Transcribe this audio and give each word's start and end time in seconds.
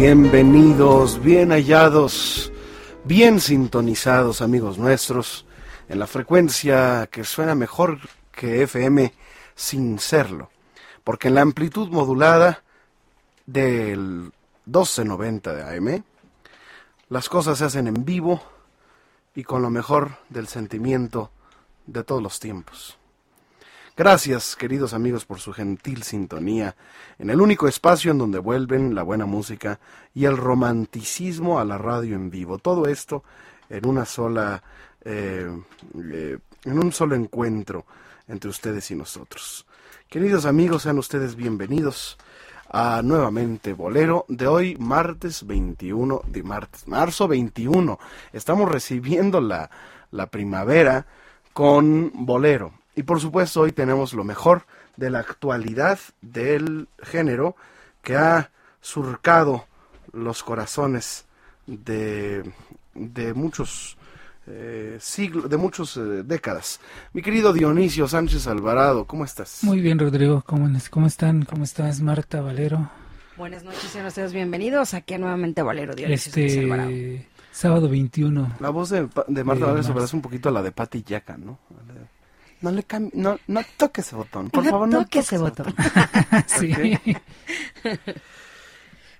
Bienvenidos, 0.00 1.22
bien 1.22 1.50
hallados, 1.50 2.50
bien 3.04 3.38
sintonizados 3.38 4.40
amigos 4.40 4.78
nuestros 4.78 5.44
en 5.90 5.98
la 5.98 6.06
frecuencia 6.06 7.06
que 7.12 7.22
suena 7.22 7.54
mejor 7.54 7.98
que 8.32 8.62
FM 8.62 9.12
sin 9.54 9.98
serlo, 9.98 10.48
porque 11.04 11.28
en 11.28 11.34
la 11.34 11.42
amplitud 11.42 11.90
modulada 11.90 12.62
del 13.44 14.32
1290 14.64 15.54
de 15.54 15.76
AM 15.76 16.04
las 17.10 17.28
cosas 17.28 17.58
se 17.58 17.66
hacen 17.66 17.86
en 17.86 18.02
vivo 18.06 18.40
y 19.34 19.44
con 19.44 19.60
lo 19.60 19.68
mejor 19.68 20.12
del 20.30 20.48
sentimiento 20.48 21.30
de 21.86 22.04
todos 22.04 22.22
los 22.22 22.40
tiempos. 22.40 22.99
Gracias, 24.00 24.56
queridos 24.56 24.94
amigos, 24.94 25.26
por 25.26 25.40
su 25.40 25.52
gentil 25.52 26.04
sintonía 26.04 26.74
en 27.18 27.28
el 27.28 27.38
único 27.38 27.68
espacio 27.68 28.12
en 28.12 28.16
donde 28.16 28.38
vuelven 28.38 28.94
la 28.94 29.02
buena 29.02 29.26
música 29.26 29.78
y 30.14 30.24
el 30.24 30.38
romanticismo 30.38 31.60
a 31.60 31.66
la 31.66 31.76
radio 31.76 32.16
en 32.16 32.30
vivo. 32.30 32.56
Todo 32.56 32.86
esto 32.86 33.24
en 33.68 33.86
una 33.86 34.06
sola, 34.06 34.62
eh, 35.04 35.54
eh, 36.14 36.38
en 36.64 36.78
un 36.78 36.92
solo 36.92 37.14
encuentro 37.14 37.84
entre 38.26 38.48
ustedes 38.48 38.90
y 38.90 38.94
nosotros. 38.94 39.66
Queridos 40.08 40.46
amigos, 40.46 40.84
sean 40.84 40.96
ustedes 40.96 41.36
bienvenidos 41.36 42.16
a 42.70 43.02
nuevamente 43.04 43.74
Bolero 43.74 44.24
de 44.28 44.46
hoy, 44.46 44.76
martes 44.78 45.46
21 45.46 46.22
de 46.26 46.42
martes, 46.42 46.88
marzo 46.88 47.28
21. 47.28 47.98
Estamos 48.32 48.66
recibiendo 48.72 49.42
la, 49.42 49.70
la 50.10 50.28
primavera 50.28 51.04
con 51.52 52.10
Bolero. 52.14 52.79
Y 53.00 53.02
por 53.02 53.18
supuesto 53.18 53.62
hoy 53.62 53.72
tenemos 53.72 54.12
lo 54.12 54.24
mejor 54.24 54.66
de 54.98 55.08
la 55.08 55.20
actualidad 55.20 55.98
del 56.20 56.86
género 57.02 57.56
que 58.02 58.14
ha 58.14 58.50
surcado 58.82 59.64
los 60.12 60.42
corazones 60.42 61.24
de, 61.66 62.42
de 62.94 63.32
muchos 63.32 63.96
eh, 64.46 64.98
siglos, 65.00 65.48
de 65.48 65.56
muchas 65.56 65.96
eh, 65.96 66.24
décadas. 66.26 66.78
Mi 67.14 67.22
querido 67.22 67.54
Dionisio 67.54 68.06
Sánchez 68.06 68.46
Alvarado, 68.46 69.06
¿cómo 69.06 69.24
estás? 69.24 69.64
Muy 69.64 69.80
bien, 69.80 69.98
Rodrigo. 69.98 70.42
¿Cómo, 70.44 70.68
¿Cómo 70.90 71.06
están? 71.06 71.46
¿Cómo 71.46 71.64
estás, 71.64 72.02
Marta 72.02 72.42
Valero? 72.42 72.90
Buenas 73.38 73.64
noches, 73.64 73.84
sean 73.84 74.04
ustedes 74.04 74.34
bienvenidos 74.34 74.92
aquí 74.92 75.16
nuevamente 75.16 75.62
Valero 75.62 75.94
Este 75.96 77.26
sábado 77.50 77.88
21. 77.88 78.56
La 78.60 78.68
voz 78.68 78.90
de, 78.90 79.08
de 79.26 79.44
Marta 79.44 79.64
Valero 79.64 79.82
se 79.84 79.92
parece 79.94 80.16
un 80.16 80.20
poquito 80.22 80.50
a 80.50 80.52
la 80.52 80.62
de 80.62 80.72
Patti 80.72 81.02
Yaca, 81.02 81.38
¿no? 81.38 81.58
No 82.60 82.70
le 82.70 82.84
no, 83.14 83.38
no 83.46 83.60
toque 83.76 84.02
ese 84.02 84.16
botón, 84.16 84.50
por 84.50 84.64
favor, 84.64 84.88
no 84.88 85.00
toque 85.02 85.20
ese 85.20 85.38
botón. 85.38 85.74
sí. 86.46 86.72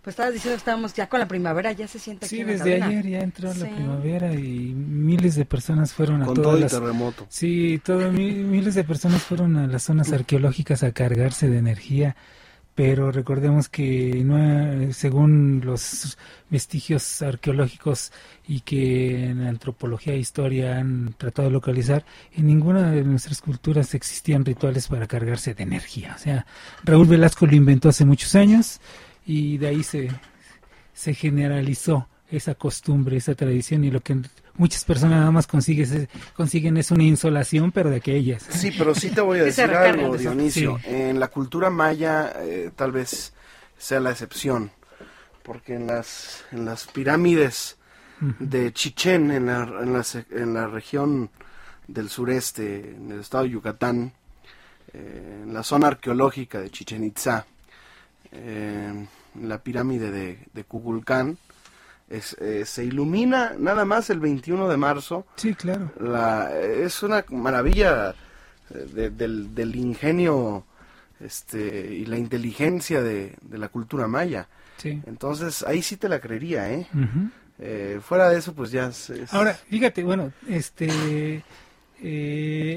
Pues 0.02 0.14
estabas 0.14 0.32
diciendo 0.32 0.54
que 0.54 0.60
estábamos 0.60 0.94
ya 0.94 1.10
con 1.10 1.20
la 1.20 1.28
primavera, 1.28 1.72
ya 1.72 1.86
se 1.86 1.98
siente 1.98 2.24
aquí 2.24 2.36
Sí, 2.36 2.44
desde 2.44 2.82
ayer 2.82 3.06
ya 3.06 3.20
entró 3.20 3.52
la 3.52 3.66
primavera 3.66 4.32
y 4.32 4.72
miles 4.74 5.34
de 5.34 5.44
personas 5.44 5.92
fueron 5.92 6.22
a 6.22 6.26
con 6.26 6.36
todo 6.36 6.56
el 6.56 6.66
terremoto. 6.66 7.26
Sí, 7.28 7.82
todo, 7.84 8.10
miles 8.10 8.74
de 8.74 8.84
personas 8.84 9.22
fueron 9.22 9.58
a 9.58 9.66
las 9.66 9.82
zonas 9.82 10.10
arqueológicas 10.12 10.82
a 10.84 10.92
cargarse 10.92 11.48
de 11.48 11.58
energía 11.58 12.16
pero 12.74 13.10
recordemos 13.12 13.68
que 13.68 14.22
no, 14.24 14.92
según 14.92 15.60
los 15.64 16.16
vestigios 16.48 17.20
arqueológicos 17.22 18.12
y 18.46 18.60
que 18.60 19.26
en 19.26 19.42
antropología 19.42 20.14
e 20.14 20.18
historia 20.18 20.78
han 20.78 21.14
tratado 21.18 21.48
de 21.48 21.52
localizar, 21.52 22.04
en 22.32 22.46
ninguna 22.46 22.90
de 22.90 23.04
nuestras 23.04 23.40
culturas 23.40 23.94
existían 23.94 24.44
rituales 24.44 24.88
para 24.88 25.06
cargarse 25.06 25.54
de 25.54 25.62
energía. 25.62 26.14
O 26.16 26.18
sea, 26.18 26.46
Raúl 26.84 27.06
Velasco 27.06 27.46
lo 27.46 27.54
inventó 27.54 27.88
hace 27.88 28.04
muchos 28.04 28.34
años 28.34 28.80
y 29.26 29.58
de 29.58 29.68
ahí 29.68 29.82
se, 29.82 30.08
se 30.92 31.14
generalizó 31.14 32.08
esa 32.30 32.54
costumbre, 32.54 33.16
esa 33.16 33.34
tradición 33.34 33.84
y 33.84 33.90
lo 33.90 34.00
que 34.00 34.20
muchas 34.56 34.84
personas 34.84 35.18
nada 35.18 35.30
más 35.30 35.46
consiguen, 35.46 36.08
consiguen 36.34 36.76
es 36.76 36.90
una 36.90 37.04
insolación, 37.04 37.72
pero 37.72 37.90
de 37.90 37.96
aquellas. 37.96 38.42
Sí, 38.42 38.72
pero 38.76 38.94
sí 38.94 39.10
te 39.10 39.20
voy 39.20 39.40
a 39.40 39.44
decir 39.44 39.70
algo, 39.70 40.16
Dionisio. 40.16 40.78
En 40.84 41.20
la 41.20 41.28
cultura 41.28 41.70
maya 41.70 42.32
eh, 42.40 42.70
tal 42.74 42.92
vez 42.92 43.32
sea 43.78 44.00
la 44.00 44.10
excepción, 44.10 44.70
porque 45.42 45.74
en 45.74 45.86
las, 45.86 46.44
en 46.52 46.64
las 46.64 46.86
pirámides 46.86 47.76
de 48.38 48.72
Chichén, 48.72 49.30
en 49.30 49.46
la, 49.46 49.62
en, 49.62 49.92
la, 49.94 50.04
en 50.30 50.54
la 50.54 50.66
región 50.66 51.30
del 51.88 52.08
sureste, 52.08 52.94
en 52.96 53.10
el 53.10 53.20
estado 53.20 53.44
de 53.44 53.50
Yucatán, 53.50 54.12
eh, 54.92 55.42
en 55.44 55.54
la 55.54 55.62
zona 55.62 55.88
arqueológica 55.88 56.60
de 56.60 56.70
Chichen 56.70 57.04
Itza, 57.04 57.46
eh, 58.32 59.06
en 59.34 59.48
la 59.48 59.58
pirámide 59.58 60.10
de, 60.10 60.38
de 60.52 60.64
Kukulcán, 60.64 61.38
eh, 62.10 62.64
se 62.66 62.84
ilumina 62.84 63.54
nada 63.56 63.84
más 63.84 64.10
el 64.10 64.18
21 64.18 64.68
de 64.68 64.76
marzo. 64.76 65.26
Sí, 65.36 65.54
claro. 65.54 65.92
La, 66.00 66.50
es 66.60 67.04
una 67.04 67.24
maravilla 67.28 68.16
eh, 68.74 69.10
del, 69.16 69.76
ingenio 69.76 70.64
este, 71.20 71.94
y 71.94 72.06
la 72.06 72.18
inteligencia 72.18 73.00
de, 73.00 73.36
la 73.52 73.68
cultura 73.68 74.08
maya. 74.08 74.48
Sí. 74.78 75.00
Entonces, 75.06 75.62
ahí 75.62 75.82
sí 75.82 75.96
te 75.96 76.08
la 76.08 76.20
creería, 76.20 76.72
¿eh? 76.72 76.88
eh 77.60 78.00
fuera 78.02 78.28
de 78.28 78.38
eso, 78.38 78.54
pues 78.54 78.72
ya... 78.72 78.90
Ahora, 79.30 79.54
fíjate, 79.54 80.02
bueno, 80.02 80.32
este... 80.48 81.44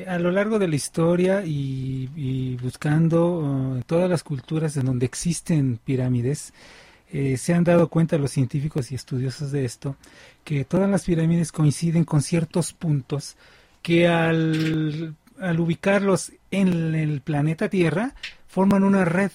a 0.07 0.19
lo 0.19 0.29
largo 0.29 0.59
de 0.59 0.68
la 0.68 0.75
historia 0.75 1.41
y, 1.44 2.56
buscando 2.62 3.39
uh, 3.39 3.81
todas 3.88 4.07
las 4.07 4.21
culturas 4.21 4.77
en 4.77 4.86
donde 4.86 5.07
existen 5.07 5.79
pirámides, 5.83 6.53
eh, 7.15 7.38
se 7.38 7.54
han 7.54 7.63
dado 7.63 7.89
cuenta 7.89 8.18
los 8.18 8.31
científicos 8.31 8.92
y 8.92 8.95
estudiosos 8.95 9.51
de 9.51 9.65
esto 9.65 9.98
que 10.44 10.65
todas 10.65 10.89
las 10.89 11.04
pirámides 11.04 11.51
coinciden 11.51 12.06
con 12.06 12.24
ciertos 12.24 12.74
puntos 12.74 13.38
que 13.83 14.07
al, 14.07 15.15
al 15.39 15.60
ubicarlos 15.60 16.31
en 16.50 16.95
el 16.95 17.21
planeta 17.21 17.69
Tierra 17.69 18.15
forman 18.48 18.83
una 18.83 19.06
red, 19.06 19.30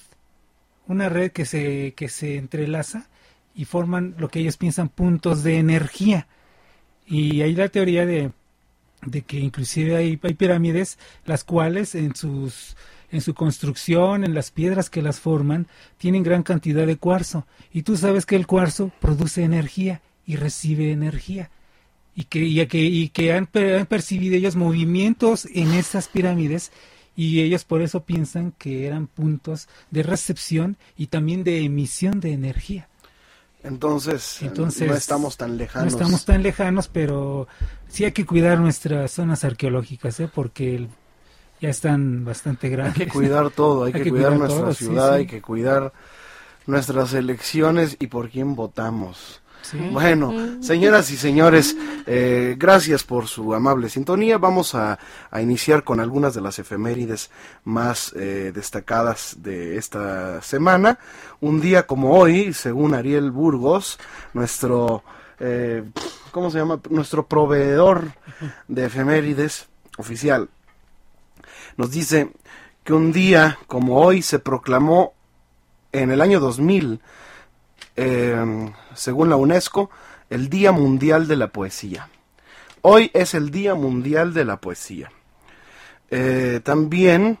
una 0.87 1.07
red 1.07 1.31
que 1.31 1.45
se, 1.45 1.93
que 1.93 2.09
se 2.09 2.35
entrelaza 2.35 3.07
y 3.55 3.63
forman 3.63 4.13
lo 4.17 4.27
que 4.27 4.39
ellos 4.39 4.57
piensan 4.57 4.89
puntos 4.89 5.41
de 5.43 5.57
energía. 5.57 6.27
Y 7.07 7.43
hay 7.43 7.55
la 7.55 7.69
teoría 7.69 8.05
de, 8.05 8.33
de 9.05 9.21
que 9.21 9.39
inclusive 9.39 9.95
hay, 9.95 10.19
hay 10.21 10.33
pirámides 10.33 10.99
las 11.23 11.45
cuales 11.45 11.95
en 11.95 12.13
sus 12.13 12.75
en 13.11 13.21
su 13.21 13.33
construcción, 13.33 14.23
en 14.23 14.33
las 14.33 14.51
piedras 14.51 14.89
que 14.89 15.01
las 15.01 15.19
forman, 15.19 15.67
tienen 15.97 16.23
gran 16.23 16.43
cantidad 16.43 16.85
de 16.85 16.97
cuarzo. 16.97 17.45
Y 17.73 17.83
tú 17.83 17.97
sabes 17.97 18.25
que 18.25 18.35
el 18.35 18.47
cuarzo 18.47 18.91
produce 18.99 19.43
energía 19.43 20.01
y 20.25 20.35
recibe 20.35 20.91
energía. 20.91 21.49
Y 22.15 22.25
que, 22.25 22.39
y 22.39 22.65
que, 22.67 22.79
y 22.83 23.09
que 23.09 23.33
han, 23.33 23.47
percibido 23.47 24.35
ellos 24.35 24.55
movimientos 24.55 25.47
en 25.53 25.73
esas 25.73 26.07
pirámides 26.07 26.71
y 27.15 27.41
ellos 27.41 27.65
por 27.65 27.81
eso 27.81 28.03
piensan 28.03 28.53
que 28.57 28.85
eran 28.85 29.07
puntos 29.07 29.67
de 29.91 30.03
recepción 30.03 30.77
y 30.97 31.07
también 31.07 31.43
de 31.43 31.63
emisión 31.63 32.19
de 32.19 32.33
energía. 32.33 32.89
Entonces, 33.63 34.41
Entonces, 34.41 34.87
no 34.87 34.95
estamos 34.95 35.35
tan 35.35 35.57
lejanos. 35.57 35.93
No 35.93 35.99
estamos 35.99 36.25
tan 36.25 36.43
lejanos, 36.43 36.87
pero 36.87 37.47
sí 37.89 38.05
hay 38.05 38.13
que 38.13 38.25
cuidar 38.25 38.59
nuestras 38.59 39.11
zonas 39.11 39.43
arqueológicas, 39.43 40.19
¿eh? 40.21 40.29
porque 40.33 40.75
el 40.75 40.89
ya 41.59 41.69
están 41.69 42.25
bastante 42.25 42.69
grandes. 42.69 42.95
Hay 42.99 43.05
que 43.05 43.11
cuidar 43.11 43.49
todo, 43.51 43.85
hay, 43.85 43.93
que, 43.93 44.09
cuidar, 44.09 44.33
nuestra 44.33 44.73
ciudad, 44.73 45.13
hay 45.13 45.27
que 45.27 45.41
cuidar 45.41 45.93
nuestras 46.65 47.13
elecciones 47.13 47.97
y 47.99 48.07
por 48.07 48.29
quién 48.29 48.55
votamos. 48.55 49.41
Bueno, 49.91 50.33
señoras 50.61 51.11
y 51.11 51.17
señores, 51.17 51.75
eh, 52.07 52.55
gracias 52.57 53.03
por 53.03 53.27
su 53.27 53.53
amable 53.53 53.89
sintonía. 53.89 54.37
Vamos 54.37 54.73
a, 54.73 54.97
iniciar 55.39 55.83
con 55.83 55.99
algunas 55.99 56.33
de 56.33 56.41
las 56.41 56.57
efemérides 56.59 57.29
más 57.65 58.13
eh, 58.15 58.51
destacadas 58.53 59.35
de 59.39 59.77
esta 59.77 60.41
semana. 60.41 60.97
Un 61.41 61.61
día 61.61 61.85
como 61.85 62.17
hoy, 62.17 62.53
según 62.53 62.95
Ariel 62.95 63.31
Burgos, 63.31 63.99
nuestro, 64.33 65.03
eh, 65.39 65.83
¿cómo 66.31 66.49
se 66.49 66.59
llama? 66.59 66.79
Nuestro 66.89 67.27
proveedor 67.27 68.13
de 68.67 68.85
efemérides 68.85 69.67
oficial 69.97 70.49
nos 71.79 71.91
dice 71.91 72.31
que 72.83 72.91
un 72.91 73.13
día 73.13 73.57
como 73.67 74.01
hoy 74.01 74.21
se 74.21 74.39
proclamó 74.39 75.13
en 75.93 76.11
el 76.11 76.19
año 76.19 76.41
2000, 76.41 76.99
em, 77.95 78.73
según 78.93 79.29
la 79.29 79.37
UNESCO, 79.37 79.89
el 80.29 80.49
Día 80.49 80.73
Mundial 80.73 81.25
de 81.29 81.37
la 81.37 81.47
Poesía. 81.47 82.09
Hoy 82.81 83.09
es 83.13 83.33
el 83.33 83.49
Día 83.49 83.75
Mundial 83.75 84.33
de 84.33 84.43
la 84.43 84.57
Poesía. 84.59 85.09
Eh, 86.11 86.59
también, 86.65 87.39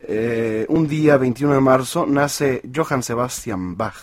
eh, 0.00 0.64
un 0.70 0.88
día 0.88 1.18
21 1.18 1.52
de 1.52 1.60
marzo, 1.60 2.06
nace 2.06 2.62
Johann 2.74 3.02
Sebastian 3.02 3.76
Bach. 3.76 4.00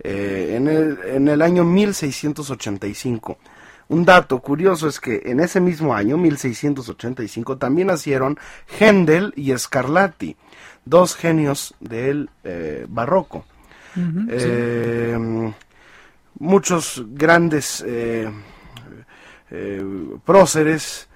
Eh, 0.00 0.54
en, 0.56 0.66
el, 0.66 0.98
en 1.04 1.28
el 1.28 1.42
año 1.42 1.62
1685 1.62 3.38
un 3.88 4.04
dato 4.04 4.40
curioso 4.40 4.88
es 4.88 4.98
que 4.98 5.22
en 5.26 5.40
ese 5.40 5.60
mismo 5.60 5.94
año, 5.94 6.16
1685, 6.16 7.56
también 7.56 7.88
nacieron 7.88 8.38
Händel 8.66 9.32
y 9.36 9.56
Scarlatti, 9.56 10.36
dos 10.84 11.14
genios 11.14 11.74
del 11.80 12.30
eh, 12.42 12.86
barroco. 12.88 13.44
Eh, 14.28 15.16
muchos 16.38 17.02
grandes 17.12 17.82
eh, 17.86 18.30
próceres 20.24 21.08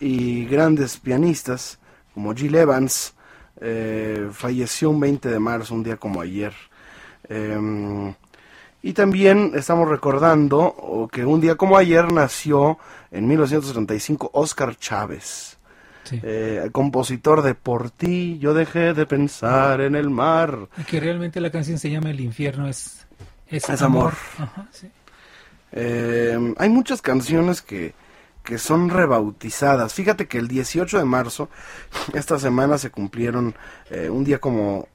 y 0.00 0.44
grandes 0.46 0.98
pianistas, 0.98 1.78
como 2.12 2.34
Jill 2.34 2.56
Evans, 2.56 3.14
falleció 4.32 4.90
un 4.90 5.00
20 5.00 5.30
de 5.30 5.38
marzo, 5.38 5.74
un 5.74 5.82
día 5.82 5.96
como 5.96 6.20
ayer. 6.20 6.52
Y 8.86 8.92
también 8.92 9.50
estamos 9.56 9.88
recordando 9.88 11.08
que 11.10 11.24
un 11.24 11.40
día 11.40 11.56
como 11.56 11.76
ayer 11.76 12.12
nació 12.12 12.78
en 13.10 13.26
1935 13.26 14.30
Oscar 14.32 14.76
Chávez, 14.76 15.58
eh, 16.12 16.68
compositor 16.70 17.42
de 17.42 17.56
Por 17.56 17.90
ti 17.90 18.38
yo 18.38 18.54
dejé 18.54 18.94
de 18.94 19.04
pensar 19.04 19.80
en 19.80 19.96
el 19.96 20.08
mar. 20.08 20.68
Y 20.78 20.84
que 20.84 21.00
realmente 21.00 21.40
la 21.40 21.50
canción 21.50 21.80
se 21.80 21.90
llama 21.90 22.10
El 22.10 22.20
infierno 22.20 22.68
es, 22.68 23.04
es, 23.48 23.82
amor. 23.82 24.12
Eh, 25.72 26.54
hay 26.56 26.68
muchas 26.68 27.02
canciones 27.02 27.62
que, 27.62 27.92
que 28.44 28.56
son 28.56 28.88
rebautizadas. 28.88 29.94
Fíjate 29.94 30.28
que 30.28 30.38
el 30.38 30.46
18 30.46 30.96
de 30.96 31.04
marzo, 31.04 31.50
esta 32.14 32.38
semana 32.38 32.78
se 32.78 32.90
cumplieron 32.90 33.56
eh, 33.90 34.08
un 34.08 34.22
día 34.22 34.38
como 34.38 34.86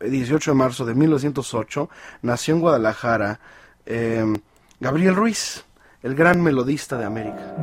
18 0.00 0.50
de 0.50 0.54
marzo 0.54 0.84
de 0.84 0.94
1908, 0.94 1.88
nació 2.22 2.54
en 2.54 2.60
Guadalajara 2.60 3.40
em, 3.86 4.36
Gabriel 4.80 5.14
Ruiz, 5.14 5.64
el 6.02 6.14
gran 6.14 6.42
melodista 6.42 6.98
de 6.98 7.04
América. 7.04 7.54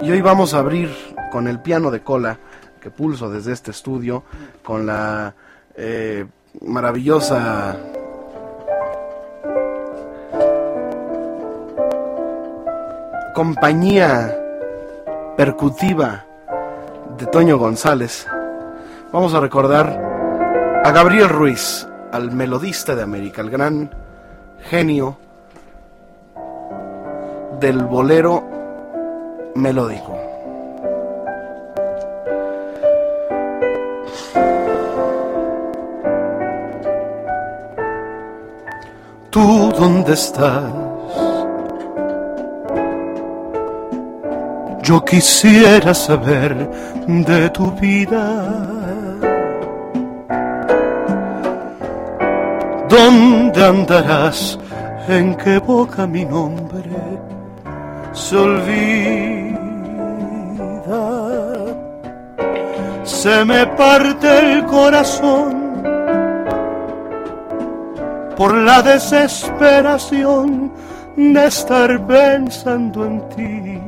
Y 0.00 0.10
hoy 0.10 0.20
vamos 0.20 0.54
a 0.54 0.58
abrir 0.58 0.90
con 1.30 1.46
el 1.46 1.60
piano 1.60 1.90
de 1.90 2.02
cola 2.02 2.38
que 2.80 2.90
pulso 2.90 3.30
desde 3.30 3.52
este 3.52 3.70
estudio, 3.70 4.24
con 4.62 4.86
la 4.86 5.34
eh, 5.76 6.26
maravillosa 6.62 7.76
compañía 13.34 14.36
percutiva 15.36 16.24
de 17.16 17.26
Toño 17.26 17.58
González. 17.58 18.26
Vamos 19.12 19.34
a 19.34 19.40
recordar 19.40 20.09
a 20.82 20.92
Gabriel 20.92 21.28
Ruiz 21.28 21.86
al 22.10 22.32
melodista 22.32 22.94
de 22.94 23.02
América, 23.02 23.42
el 23.42 23.50
gran 23.50 23.90
genio 24.70 25.18
del 27.60 27.84
bolero 27.84 28.42
melódico. 29.56 30.16
¿Tú 39.28 39.72
dónde 39.78 40.14
estás? 40.14 40.72
Yo 44.82 45.04
quisiera 45.04 45.94
saber 45.94 46.68
de 47.06 47.50
tu 47.50 47.70
vida. 47.72 48.79
¿Dónde 52.90 53.64
andarás? 53.64 54.58
¿En 55.06 55.36
qué 55.36 55.58
boca 55.58 56.08
mi 56.08 56.24
nombre 56.24 56.90
se 58.12 58.36
olvida? 58.36 59.60
Se 63.04 63.44
me 63.44 63.64
parte 63.68 64.38
el 64.38 64.66
corazón 64.66 65.84
por 68.36 68.54
la 68.54 68.82
desesperación 68.82 70.72
de 71.16 71.46
estar 71.46 72.06
pensando 72.06 73.06
en 73.06 73.28
ti. 73.28 73.80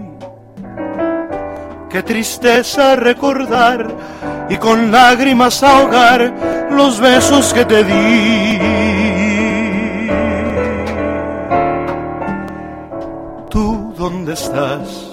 Qué 1.91 2.05
tristeza 2.05 2.95
recordar 2.95 3.87
y 4.49 4.57
con 4.59 4.93
lágrimas 4.93 5.61
ahogar 5.63 6.52
los 6.73 7.01
besos 7.01 7.53
que 7.55 7.65
te 7.65 7.85
di. 7.85 8.59
¿Tú 13.51 13.95
dónde 13.97 14.33
estás? 14.33 15.13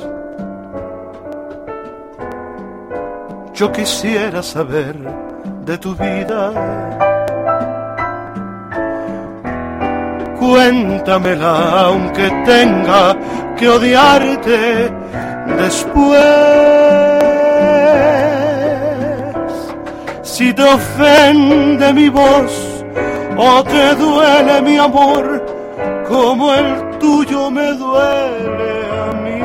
Yo 3.54 3.72
quisiera 3.72 4.42
saber 4.42 4.96
de 5.66 5.78
tu 5.78 5.94
vida. 5.96 6.44
Cuéntamela 10.40 11.82
aunque 11.82 12.30
tenga 12.46 13.16
que 13.58 13.68
odiarte 13.68 14.90
después. 15.58 16.79
Si 20.40 20.54
te 20.54 20.64
ofende 20.64 21.92
mi 21.92 22.08
voz 22.08 22.86
o 23.38 23.62
te 23.62 23.94
duele 23.96 24.62
mi 24.62 24.78
amor, 24.78 25.46
como 26.08 26.54
el 26.54 26.98
tuyo 26.98 27.52
me 27.52 27.74
duele 27.74 28.72
a 29.02 29.12
mí. 29.26 29.42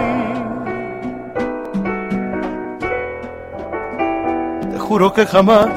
Te 4.71 4.79
juro 4.79 5.13
que 5.13 5.27
jamás, 5.27 5.73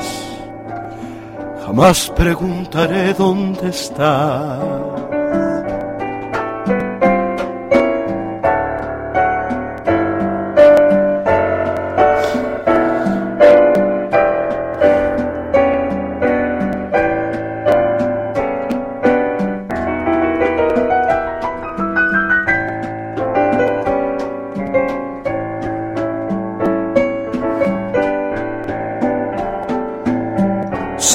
jamás 1.66 2.12
preguntaré 2.16 3.16
dónde 3.16 3.70
estás. 3.70 4.60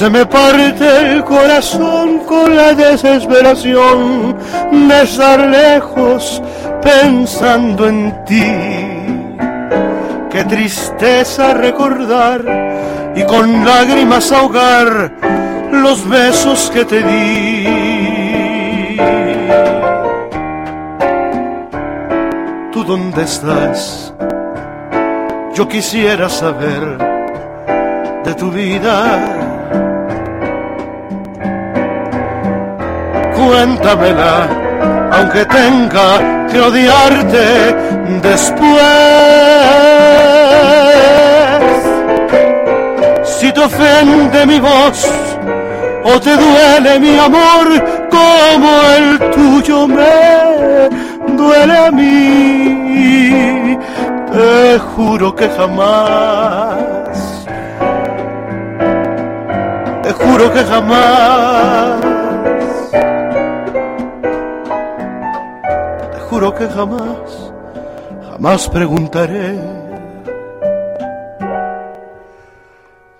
Se 0.03 0.09
me 0.09 0.25
parte 0.25 1.13
el 1.13 1.23
corazón 1.23 2.19
con 2.27 2.53
la 2.53 2.73
desesperación 2.73 4.35
de 4.89 5.01
estar 5.01 5.39
lejos 5.39 6.41
pensando 6.81 7.87
en 7.87 8.25
ti. 8.25 8.43
Qué 10.29 10.43
tristeza 10.43 11.53
recordar 11.53 13.13
y 13.15 13.23
con 13.23 13.63
lágrimas 13.63 14.29
ahogar 14.33 15.09
los 15.71 16.05
besos 16.09 16.69
que 16.73 16.83
te 16.83 17.01
di. 17.01 17.63
¿Tú 22.73 22.83
dónde 22.83 23.23
estás? 23.23 24.13
Yo 25.53 25.65
quisiera 25.69 26.27
saber 26.27 26.97
de 28.25 28.33
tu 28.33 28.51
vida. 28.51 29.42
Cuéntamela, 33.45 34.47
aunque 35.11 35.45
tenga 35.45 36.47
que 36.49 36.59
odiarte 36.59 37.75
después. 38.21 38.83
Si 43.23 43.51
te 43.51 43.59
ofende 43.59 44.45
mi 44.45 44.59
voz 44.59 45.09
o 46.03 46.19
te 46.19 46.35
duele 46.35 46.99
mi 46.99 47.17
amor, 47.17 47.67
como 48.09 48.69
el 48.97 49.19
tuyo 49.31 49.87
me 49.87 50.89
duele 51.35 51.77
a 51.77 51.91
mí, 51.91 53.77
te 54.31 54.79
juro 54.79 55.35
que 55.35 55.49
jamás, 55.49 57.45
te 60.03 60.11
juro 60.13 60.53
que 60.53 60.63
jamás. 60.63 62.02
Juro 66.43 66.55
que 66.55 66.67
jamás, 66.67 67.53
jamás 68.29 68.67
preguntaré 68.67 69.57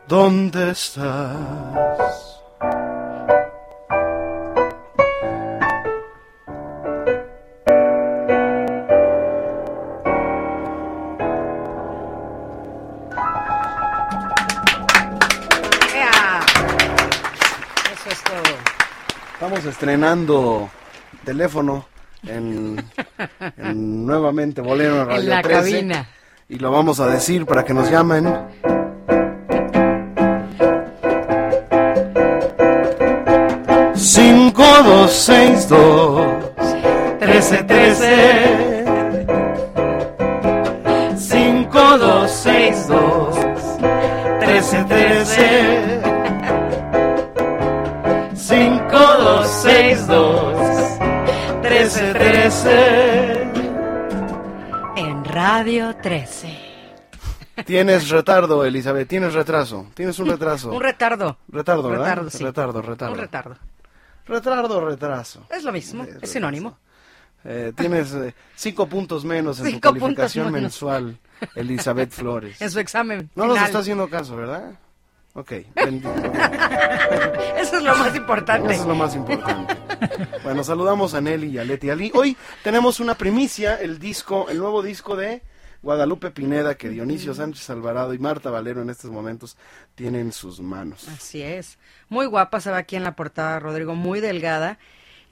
dónde 0.10 0.72
estás. 0.72 2.42
¡Ea! 15.96 16.42
Eso 17.94 18.10
es 18.10 18.24
todo. 18.24 18.54
Estamos 19.34 19.64
estrenando 19.66 20.70
teléfono 21.24 21.86
en, 22.28 22.78
en 23.58 24.06
nuevamente 24.06 24.62
Bolero 24.62 25.06
Radio 25.06 25.22
En 25.22 25.30
la 25.30 25.42
13, 25.42 25.60
cabina. 25.72 26.08
Y 26.50 26.58
lo 26.58 26.72
vamos 26.72 27.00
a 27.00 27.08
decir 27.08 27.46
para 27.46 27.64
que 27.64 27.74
nos 27.74 27.90
llamen. 27.90 28.28
Cinco, 33.96 34.64
dos, 34.84 35.12
seis, 35.12 35.68
dos, 35.70 36.26
trece, 37.20 37.64
trece. 37.64 38.23
En 55.74 55.80
Radio 55.80 56.02
13. 56.04 56.60
Tienes 57.66 58.10
retardo, 58.10 58.64
Elizabeth, 58.64 59.08
tienes 59.08 59.34
retraso. 59.34 59.88
Tienes 59.96 60.20
un 60.20 60.30
retraso. 60.30 60.72
Un 60.72 60.80
retardo. 60.80 61.40
Retardo, 61.48 61.90
¿verdad? 61.90 62.06
Retardo, 62.06 62.30
sí. 62.30 62.44
Retardo, 62.44 62.82
retardo. 62.84 63.14
Un 63.14 63.20
retardo. 63.20 63.58
Retardo, 64.28 64.86
retraso. 64.86 65.48
Es 65.50 65.64
lo 65.64 65.72
mismo, 65.72 66.04
Eh, 66.04 66.20
es 66.22 66.30
sinónimo. 66.30 66.78
Eh, 67.44 67.74
tienes 67.76 68.14
eh, 68.14 68.36
cinco 68.56 68.86
puntos 68.88 69.26
menos 69.26 69.60
en 69.62 69.66
Cinco 69.66 69.94
tu 69.94 70.00
calificación 70.00 70.52
mensual, 70.52 71.18
Elizabeth 71.56 72.12
Flores. 72.12 72.62
En 72.62 72.70
su 72.70 72.80
examen. 72.80 73.32
No 73.34 73.46
nos 73.46 73.56
final. 73.56 73.66
está 73.68 73.80
haciendo 73.80 74.08
caso, 74.08 74.36
¿verdad? 74.36 74.74
Ok, 75.34 75.54
bendito. 75.74 76.14
Eso 77.58 77.78
es 77.78 77.84
lo 77.84 77.96
más 77.96 78.16
importante. 78.16 78.74
Eso 78.74 78.84
es 78.84 78.88
lo 78.88 78.94
más 78.96 79.16
importante. 79.16 79.76
Bueno, 80.44 80.64
saludamos 80.64 81.16
a 81.16 81.22
Nelly 81.22 81.48
y 81.48 81.58
a 81.58 81.64
Leti 81.64 81.90
Ali. 81.90 82.12
Hoy 82.14 82.38
tenemos 82.64 83.00
una 83.00 83.16
primicia, 83.16 83.78
el 83.78 83.98
disco, 83.98 84.50
el 84.50 84.60
nuevo 84.60 84.84
disco 84.84 85.16
de 85.16 85.42
Guadalupe 85.84 86.32
Pineda 86.32 86.76
que 86.76 86.90
Dionisio 86.90 87.34
Sánchez 87.34 87.70
Alvarado 87.70 88.14
y 88.14 88.18
Marta 88.20 88.50
Valero 88.50 88.82
en 88.82 88.90
estos 88.90 89.12
momentos 89.12 89.58
tienen 89.96 90.22
en 90.22 90.32
sus 90.32 90.60
manos. 90.62 91.08
Así 91.10 91.42
es. 91.42 91.78
Muy 92.10 92.26
guapa, 92.26 92.62
se 92.62 92.72
ve 92.72 92.78
aquí 92.78 92.96
en 92.96 93.04
la 93.04 93.16
portada, 93.16 93.60
Rodrigo, 93.60 93.94
muy 93.94 94.20
delgada. 94.22 94.80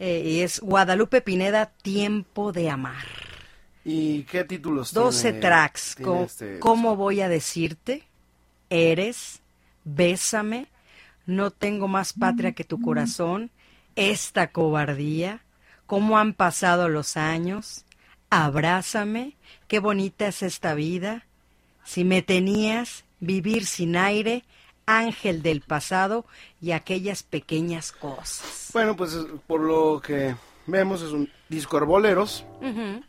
eh, 0.04 0.24
y 0.26 0.42
es 0.42 0.60
Guadalupe 0.62 1.22
Pineda, 1.22 1.68
Tiempo 1.84 2.52
de 2.52 2.70
Amar. 2.72 3.06
¿Y 3.86 4.24
qué 4.24 4.44
títulos 4.44 4.94
12 4.94 5.22
tiene- 5.32 5.40
tracks. 5.40 5.96
tiene 5.96 6.24
este 6.24 6.60
¿Cómo 6.60 6.96
voy 6.96 7.22
a 7.22 7.30
decirte? 7.30 8.08
Eres, 8.72 9.42
bésame, 9.84 10.68
no 11.28 11.52
tengo 11.52 11.88
más 11.88 12.14
patria 12.14 12.54
que 12.54 12.64
tu 12.64 12.82
corazón, 12.82 13.52
esta 13.96 14.48
cobardía, 14.52 15.44
cómo 15.86 16.18
han 16.18 16.34
pasado 16.34 16.90
los 16.90 17.16
años, 17.16 17.86
abrázame, 18.32 19.36
qué 19.72 19.80
bonita 19.80 20.28
es 20.28 20.44
esta 20.44 20.74
vida, 20.74 21.24
si 21.86 22.04
me 22.04 22.22
tenías, 22.22 23.06
vivir 23.22 23.66
sin 23.66 23.96
aire, 23.96 24.44
ángel 24.86 25.42
del 25.44 25.62
pasado 25.62 26.26
y 26.60 26.72
aquellas 26.72 27.24
pequeñas 27.24 27.94
cosas. 27.94 28.68
Bueno, 28.74 28.98
pues 28.98 29.18
por 29.48 29.62
lo 29.62 30.02
que 30.02 30.36
vemos 30.68 31.02
es 31.02 31.12
un 31.14 31.30
disco 31.48 31.78
arboleros 31.78 32.44
Ujú. 32.62 33.02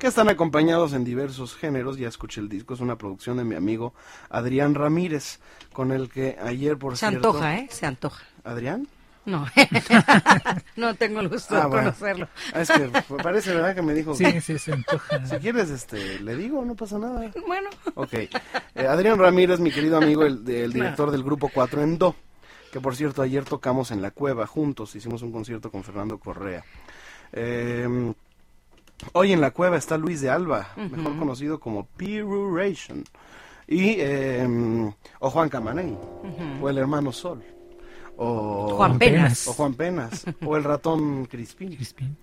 que 0.00 0.08
están 0.08 0.28
acompañados 0.28 0.92
en 0.92 1.04
diversos 1.04 1.54
géneros. 1.54 1.98
Ya 1.98 2.08
escuché 2.08 2.40
el 2.40 2.48
disco, 2.48 2.74
es 2.74 2.80
una 2.80 2.98
producción 2.98 3.36
de 3.36 3.44
mi 3.44 3.54
amigo 3.54 3.94
Adrián 4.30 4.74
Ramírez, 4.74 5.38
con 5.72 5.92
el 5.92 6.10
que 6.10 6.36
ayer, 6.42 6.76
por 6.76 6.96
Se 6.96 7.06
cierto... 7.10 7.28
antoja, 7.28 7.58
¿eh? 7.58 7.68
Se 7.70 7.86
antoja. 7.86 8.24
¿Adrián? 8.42 8.88
No, 9.26 9.46
no 10.76 10.94
tengo 10.94 11.20
el 11.20 11.28
gusto 11.28 11.54
Ah, 11.56 11.60
de 11.62 11.66
bueno. 11.66 11.82
conocerlo. 11.84 12.28
Es 12.54 12.70
que 12.70 12.90
parece, 13.22 13.54
¿verdad? 13.54 13.74
Que 13.74 13.82
me 13.82 13.94
dijo... 13.94 14.14
Sí, 14.14 14.40
sí, 14.40 14.58
se 14.58 14.72
antoja. 14.72 15.24
Si 15.26 15.36
quieres, 15.36 15.70
este, 15.70 16.20
le 16.20 16.36
digo, 16.36 16.64
no 16.64 16.74
pasa 16.74 16.98
nada. 16.98 17.30
Bueno, 17.46 17.70
Ok. 17.94 18.12
Eh, 18.12 18.30
Adrián 18.88 19.18
Ramírez, 19.18 19.60
mi 19.60 19.70
querido 19.70 19.96
amigo, 19.96 20.24
el, 20.24 20.46
el 20.48 20.72
director 20.72 21.10
del 21.10 21.22
grupo 21.22 21.48
4 21.52 21.82
en 21.82 21.96
Do, 21.98 22.14
que 22.72 22.80
por 22.80 22.96
cierto 22.96 23.22
ayer 23.22 23.44
tocamos 23.44 23.90
en 23.92 24.02
la 24.02 24.10
cueva 24.10 24.46
juntos, 24.46 24.94
hicimos 24.94 25.22
un 25.22 25.32
concierto 25.32 25.70
con 25.70 25.84
Fernando 25.84 26.18
Correa. 26.18 26.64
Eh, 27.32 28.12
hoy 29.12 29.32
en 29.32 29.40
la 29.40 29.52
cueva 29.52 29.76
está 29.76 29.96
Luis 29.96 30.20
de 30.20 30.30
Alba, 30.30 30.68
mejor 30.76 31.16
conocido 31.18 31.58
como 31.60 31.86
Piruration, 31.86 33.04
y, 33.66 33.96
eh, 33.98 34.46
o 35.20 35.30
Juan 35.30 35.48
Camaney, 35.48 35.96
o 36.60 36.68
el 36.68 36.78
hermano 36.78 37.10
Sol, 37.12 37.42
o 38.16 38.74
Juan 38.76 38.98
Penas. 38.98 39.46
o 39.48 39.52
Juan 39.54 39.74
Penas, 39.74 40.24
o 40.44 40.56
el 40.56 40.64
ratón 40.64 41.26
Crispín. 41.26 41.74
Crispín. 41.74 42.16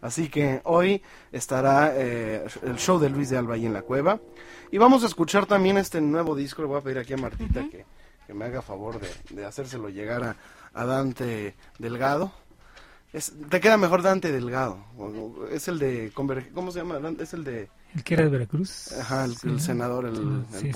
Así 0.00 0.28
que 0.28 0.60
hoy 0.64 1.02
estará 1.32 1.92
eh, 1.94 2.46
el 2.62 2.76
show 2.76 2.98
de 2.98 3.10
Luis 3.10 3.30
de 3.30 3.38
Alba 3.38 3.54
ahí 3.54 3.66
en 3.66 3.72
la 3.72 3.82
cueva. 3.82 4.20
Y 4.70 4.78
vamos 4.78 5.02
a 5.02 5.06
escuchar 5.06 5.46
también 5.46 5.76
este 5.78 6.00
nuevo 6.00 6.36
disco. 6.36 6.62
Le 6.62 6.68
voy 6.68 6.78
a 6.78 6.82
pedir 6.82 6.98
aquí 6.98 7.14
a 7.14 7.16
Martita 7.16 7.68
que, 7.68 7.84
que 8.26 8.34
me 8.34 8.44
haga 8.44 8.62
favor 8.62 9.00
de, 9.00 9.08
de 9.34 9.44
hacérselo 9.44 9.88
llegar 9.88 10.22
a, 10.22 10.36
a 10.74 10.84
Dante 10.84 11.56
Delgado. 11.78 12.30
Es, 13.12 13.32
te 13.48 13.58
queda 13.60 13.76
mejor 13.78 14.02
Dante 14.02 14.30
Delgado. 14.30 14.84
o- 14.98 15.06
o- 15.06 15.46
Es 15.48 15.66
el 15.68 15.78
de... 15.78 16.12
Converge- 16.12 16.52
¿Cómo 16.52 16.70
se 16.70 16.80
llama? 16.80 17.00
Es 17.18 17.32
el 17.32 17.42
de... 17.42 17.70
El 17.94 18.04
que 18.04 18.14
era 18.14 18.24
de 18.24 18.28
Veracruz. 18.30 18.92
Ajá, 18.92 19.24
el, 19.24 19.34
Sí. 19.36 19.48
el 19.48 19.60
senador, 19.60 20.04
el, 20.04 20.44
Sí, 20.50 20.56
el 20.56 20.60
sí. 20.60 20.70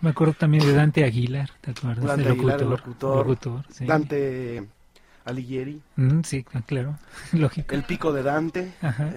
Me 0.00 0.10
acuerdo 0.10 0.34
también 0.34 0.66
de 0.66 0.74
Dante 0.74 1.04
Aguilar, 1.04 1.50
¿te 1.60 1.70
acuerdas? 1.70 2.04
Dante 2.04 2.26
El 2.26 2.32
Aguilar, 2.32 2.60
el 2.62 2.68
locutor. 2.70 3.26
locutor, 3.26 3.64
sí. 3.72 3.86
Dante 3.86 4.66
Alighieri. 5.24 5.80
Mm, 5.96 6.20
sí, 6.22 6.44
claro, 6.66 6.98
lógico. 7.32 7.74
El 7.74 7.84
pico 7.84 8.12
de 8.12 8.22
Dante. 8.22 8.74
Ajá. 8.82 9.10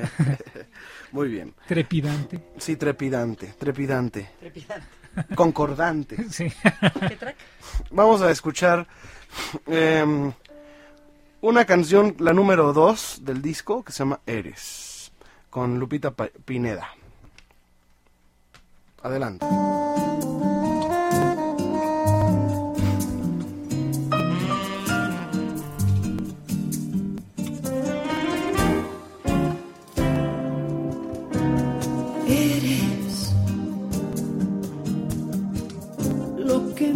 Muy 1.11 1.27
bien. 1.29 1.53
Trepidante. 1.67 2.39
Sí, 2.57 2.75
trepidante, 2.77 3.47
trepidante. 3.57 4.29
Concordante. 5.35 6.15
Sí. 6.29 6.47
¿qué 7.07 7.15
track? 7.15 7.35
Vamos 7.91 8.21
a 8.21 8.31
escuchar 8.31 8.87
em, 9.65 10.31
una 11.41 11.65
canción, 11.65 12.15
la 12.19 12.31
número 12.33 12.71
2 12.71 13.21
del 13.23 13.41
disco, 13.41 13.83
que 13.83 13.91
se 13.91 13.99
llama 13.99 14.19
Eres, 14.25 15.11
con 15.49 15.79
Lupita 15.79 16.11
Pineda. 16.11 16.87
Adelante. 19.03 19.45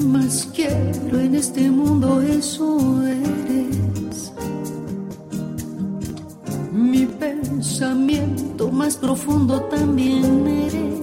Más 0.05 0.49
quiero 0.53 1.19
en 1.19 1.35
este 1.35 1.69
mundo, 1.69 2.21
eso 2.21 2.77
eres. 3.03 4.33
Mi 6.71 7.05
pensamiento 7.05 8.69
más 8.69 8.97
profundo 8.97 9.61
también 9.63 10.47
eres. 10.47 11.01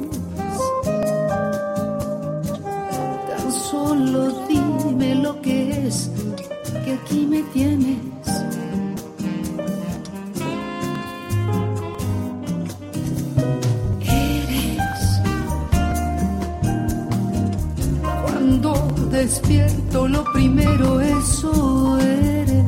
Tan 3.28 3.52
solo 3.52 4.46
dime 4.48 5.14
lo 5.16 5.40
que 5.40 5.86
es 5.86 6.10
que 6.84 6.92
aquí 6.94 7.26
me 7.26 7.42
tienes. 7.54 8.17
Despierto 19.18 20.06
lo 20.06 20.22
primero 20.32 21.00
eso 21.00 21.98
eres. 21.98 22.64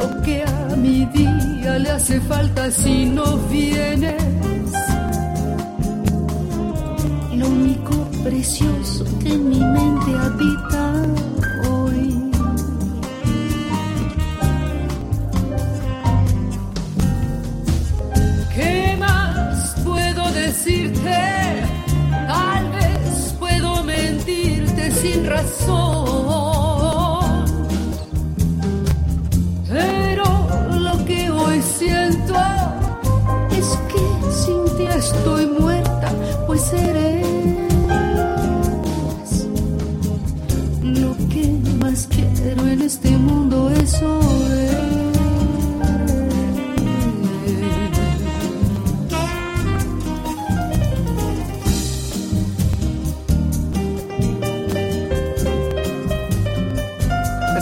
Lo 0.00 0.22
que 0.22 0.42
a 0.42 0.76
mi 0.76 1.06
día 1.06 1.78
le 1.78 1.90
hace 1.90 2.20
falta 2.22 2.70
si 2.72 3.04
no 3.06 3.36
vienes. 3.48 4.22
Lo 7.36 7.46
único 7.48 7.94
precioso 8.24 9.04
que 9.22 9.34
en 9.34 9.48
mi 9.48 9.60
mente 9.60 10.10
habita 10.26 10.65
traçou 25.26 26.25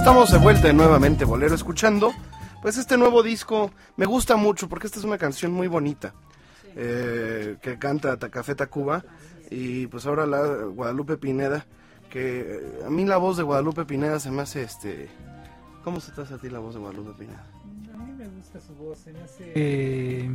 Estamos 0.04 0.30
de 0.32 0.36
vuelta 0.38 0.70
nuevamente, 0.74 1.24
Bolero, 1.24 1.54
escuchando. 1.54 2.12
Pues 2.60 2.76
este 2.76 2.98
nuevo 2.98 3.22
disco 3.22 3.70
me 3.96 4.04
gusta 4.04 4.36
mucho 4.36 4.68
porque 4.68 4.86
esta 4.86 4.98
es 4.98 5.04
una 5.06 5.16
canción 5.16 5.50
muy 5.50 5.66
bonita 5.66 6.12
eh, 6.76 7.56
que 7.62 7.78
canta 7.78 8.18
Ta- 8.18 8.28
Café 8.28 8.54
Tacuba 8.54 9.02
y 9.50 9.86
pues 9.86 10.04
ahora 10.04 10.26
la 10.26 10.40
Guadalupe 10.66 11.16
Pineda 11.16 11.64
que 12.10 12.40
eh, 12.40 12.82
a 12.86 12.90
mí 12.90 13.06
la 13.06 13.16
voz 13.16 13.38
de 13.38 13.42
Guadalupe 13.44 13.86
Pineda 13.86 14.20
se 14.20 14.30
me 14.30 14.42
hace 14.42 14.62
este 14.62 15.08
¿cómo 15.82 16.00
se 16.00 16.12
te 16.12 16.20
hace 16.20 16.34
a 16.34 16.38
ti 16.38 16.48
la 16.50 16.58
voz 16.58 16.74
de 16.74 16.80
Guadalupe 16.80 17.12
Pineda? 17.24 17.44
A 17.94 17.96
mí 17.98 18.12
me 18.12 18.28
gusta 18.28 18.60
su 18.60 18.74
voz, 18.74 18.98
se 18.98 19.12
me 19.12 19.20
hace... 19.22 19.52
Eh, 19.54 20.28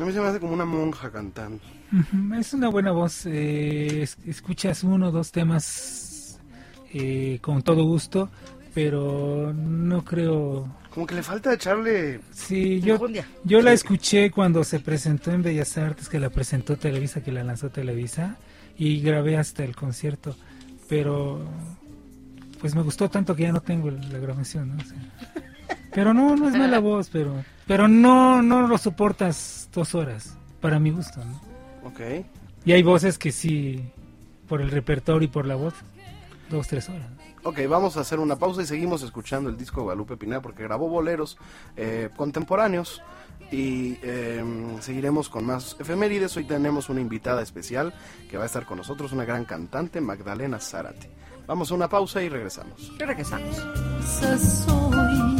A 0.00 0.04
mí 0.04 0.12
se 0.12 0.20
me 0.20 0.26
hace 0.28 0.40
como 0.40 0.52
una 0.54 0.64
monja 0.64 1.10
cantando. 1.10 1.60
Es 2.38 2.52
una 2.52 2.68
buena 2.68 2.90
voz. 2.92 3.26
eh, 3.26 4.02
es- 4.02 4.18
escuchas 4.26 4.82
uno 4.84 5.08
o 5.08 5.12
dos 5.12 5.30
temas 5.32 6.05
eh, 6.92 7.38
con 7.40 7.62
todo 7.62 7.84
gusto, 7.84 8.28
pero 8.74 9.52
no 9.54 10.04
creo. 10.04 10.68
Como 10.90 11.06
que 11.06 11.14
le 11.14 11.22
falta 11.22 11.52
echarle 11.52 12.20
Sí, 12.32 12.80
yo, 12.80 12.98
yo 13.44 13.60
la 13.60 13.72
escuché 13.72 14.30
cuando 14.30 14.64
se 14.64 14.80
presentó 14.80 15.30
en 15.30 15.42
Bellas 15.42 15.76
Artes, 15.78 16.08
que 16.08 16.18
la 16.18 16.30
presentó 16.30 16.76
Televisa, 16.76 17.22
que 17.22 17.32
la 17.32 17.44
lanzó 17.44 17.70
Televisa, 17.70 18.36
y 18.78 19.00
grabé 19.00 19.36
hasta 19.36 19.64
el 19.64 19.74
concierto, 19.74 20.36
pero 20.88 21.44
pues 22.60 22.74
me 22.74 22.82
gustó 22.82 23.08
tanto 23.08 23.34
que 23.34 23.44
ya 23.44 23.52
no 23.52 23.60
tengo 23.60 23.90
la 23.90 24.18
grabación. 24.18 24.76
¿no? 24.76 24.82
O 24.82 24.86
sea, 24.86 24.96
Pero 25.92 26.14
no, 26.14 26.36
no 26.36 26.48
es 26.48 26.56
mala 26.56 26.78
voz, 26.78 27.08
pero 27.10 27.44
pero 27.66 27.88
no 27.88 28.42
no 28.42 28.66
lo 28.66 28.78
soportas 28.78 29.68
dos 29.72 29.94
horas, 29.94 30.36
para 30.60 30.78
mi 30.78 30.90
gusto. 30.90 31.24
¿no? 31.24 31.40
Ok. 31.88 32.00
Y 32.64 32.72
hay 32.72 32.82
voces 32.82 33.16
que 33.16 33.32
sí, 33.32 33.82
por 34.48 34.60
el 34.60 34.70
repertorio 34.70 35.26
y 35.26 35.30
por 35.30 35.46
la 35.46 35.54
voz, 35.54 35.74
dos, 36.50 36.66
tres 36.68 36.88
horas. 36.88 37.06
Ok, 37.42 37.60
vamos 37.68 37.96
a 37.96 38.00
hacer 38.00 38.18
una 38.18 38.36
pausa 38.36 38.62
y 38.62 38.66
seguimos 38.66 39.02
escuchando 39.02 39.50
el 39.50 39.56
disco 39.56 39.80
de 39.80 39.84
Guadalupe 39.84 40.16
Pineda 40.16 40.42
porque 40.42 40.62
grabó 40.62 40.88
boleros 40.88 41.38
eh, 41.76 42.10
contemporáneos 42.16 43.02
y 43.50 43.98
eh, 44.02 44.42
seguiremos 44.80 45.28
con 45.28 45.46
más 45.46 45.76
efemérides. 45.78 46.36
Hoy 46.36 46.44
tenemos 46.44 46.88
una 46.88 47.00
invitada 47.00 47.42
especial 47.42 47.94
que 48.28 48.36
va 48.36 48.44
a 48.44 48.46
estar 48.46 48.66
con 48.66 48.78
nosotros, 48.78 49.12
una 49.12 49.24
gran 49.24 49.44
cantante, 49.44 50.00
Magdalena 50.00 50.58
Zárate. 50.58 51.10
Vamos 51.46 51.70
a 51.70 51.74
una 51.74 51.88
pausa 51.88 52.22
y 52.22 52.28
regresamos. 52.28 52.92
Y 52.98 53.04
regresamos. 53.04 53.56
Esa 54.00 54.38
soy. 54.38 55.35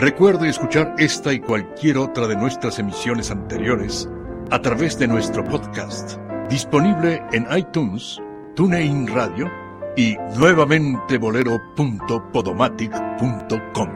Recuerde 0.00 0.48
escuchar 0.48 0.94
esta 0.96 1.32
y 1.34 1.40
cualquier 1.40 1.98
otra 1.98 2.26
de 2.26 2.34
nuestras 2.34 2.78
emisiones 2.78 3.30
anteriores 3.30 4.08
a 4.50 4.62
través 4.62 4.98
de 4.98 5.06
nuestro 5.06 5.44
podcast, 5.44 6.16
disponible 6.48 7.22
en 7.32 7.46
iTunes, 7.54 8.18
TuneIn 8.56 9.08
Radio 9.08 9.50
y 9.98 10.16
nuevamente 10.38 11.18
bolero.podomatic.com. 11.18 13.88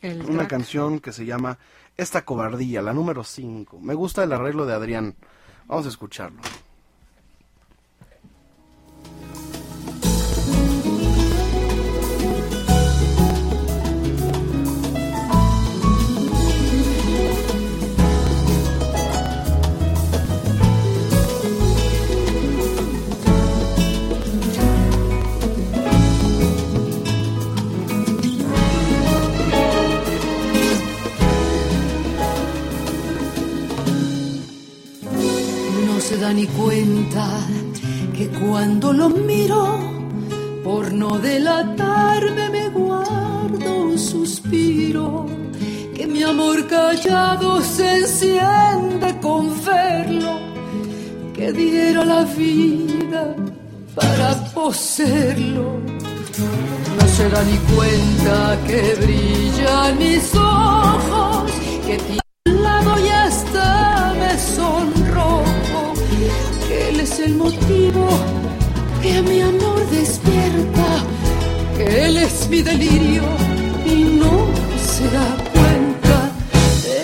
El 0.00 0.20
una 0.22 0.38
track. 0.38 0.48
canción 0.48 0.98
que 0.98 1.12
se 1.12 1.24
llama 1.24 1.58
Esta 1.96 2.24
cobardía, 2.24 2.82
la 2.82 2.92
número 2.92 3.22
5. 3.22 3.78
Me 3.78 3.94
gusta 3.94 4.24
el 4.24 4.32
arreglo 4.32 4.66
de 4.66 4.74
Adrián. 4.74 5.14
Vamos 5.66 5.86
a 5.86 5.90
escucharlo. 5.90 6.40
Se 36.14 36.20
da 36.20 36.32
ni 36.32 36.46
cuenta 36.46 37.26
que 38.16 38.28
cuando 38.28 38.92
lo 38.92 39.08
miro, 39.08 39.62
por 40.62 40.92
no 40.92 41.18
delatarme 41.18 42.50
me 42.50 42.68
guardo 42.68 43.70
un 43.88 43.98
suspiro, 43.98 45.26
que 45.96 46.06
mi 46.06 46.22
amor 46.22 46.68
callado 46.68 47.60
se 47.62 47.98
enciende 47.98 49.18
con 49.20 49.42
verlo, 49.64 50.38
que 51.34 51.52
diera 51.52 52.04
la 52.04 52.22
vida 52.24 53.34
para 53.96 54.28
poseerlo. 54.54 55.80
No 56.98 57.06
se 57.16 57.28
da 57.28 57.42
ni 57.42 57.58
cuenta 57.74 58.58
que 58.68 58.80
brillan 59.02 59.98
mis 59.98 60.34
ojos, 60.34 60.43
mi 72.54 72.62
delirio 72.62 73.24
y 73.84 73.96
no 74.20 74.34
se 74.90 75.04
da 75.16 75.28
cuenta. 75.54 76.16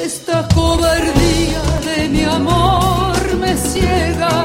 Esta 0.04 0.46
cobardía 0.54 1.62
de 1.88 2.08
mi 2.08 2.22
amor 2.22 3.16
me 3.42 3.56
ciega, 3.56 4.44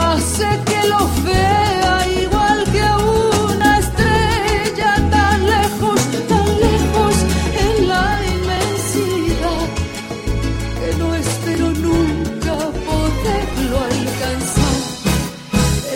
hace 0.00 0.48
que 0.68 0.80
lo 0.92 1.00
vea 1.28 1.94
igual 2.22 2.58
que 2.74 2.84
una 3.56 3.70
estrella 3.84 4.92
tan 5.16 5.38
lejos, 5.56 6.00
tan 6.32 6.48
lejos 6.66 7.14
en 7.64 7.88
la 7.92 8.06
inmensidad 8.34 9.66
que 10.78 10.88
no 11.00 11.14
espero 11.22 11.66
nunca 11.86 12.54
poderlo 12.88 13.76
alcanzar. 13.92 14.78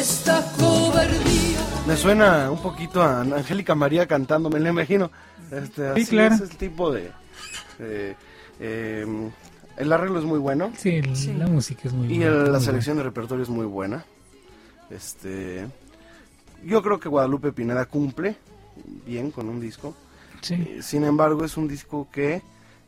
Esta 0.04 0.36
cobardía. 0.58 1.60
Me 1.86 1.96
suena 1.96 2.50
un 2.50 2.58
poquito 2.92 3.02
a 3.02 3.20
Angélica 3.38 3.74
María 3.74 4.06
cantando, 4.06 4.50
me 4.50 4.60
lo 4.60 4.68
imagino. 4.68 5.10
Este, 5.50 5.94
Sí, 5.94 6.00
así 6.02 6.06
claro. 6.10 6.34
Es 6.34 6.40
el 6.42 6.56
tipo 6.56 6.92
de... 6.92 7.10
eh, 7.78 8.14
eh, 8.60 9.30
el 9.78 9.92
arreglo 9.92 10.18
es 10.18 10.24
muy 10.26 10.38
bueno 10.38 10.70
Sí, 10.76 10.96
el- 10.96 11.38
la 11.38 11.46
música 11.46 11.82
es 11.84 11.92
muy 11.94 12.12
y 12.12 12.18
buena, 12.18 12.32
el- 12.44 12.52
la 12.52 12.60
selección 12.60 12.96
de 12.98 13.02
repertorio 13.02 13.42
es 13.42 13.48
muy 13.48 13.66
buena. 13.66 14.04
Este, 14.90 15.66
Yo 16.64 16.82
creo 16.82 17.00
que 17.00 17.08
Guadalupe 17.08 17.52
Pineda 17.52 17.86
cumple 17.86 18.36
bien 19.06 19.30
con 19.30 19.48
un 19.48 19.60
disco. 19.60 19.96
Sí. 20.42 20.54
Eh, 20.54 20.78
Sin 20.82 21.04
embargo, 21.04 21.44
es 21.44 21.56
un 21.56 21.66
disco 21.68 22.08
que 22.12 22.42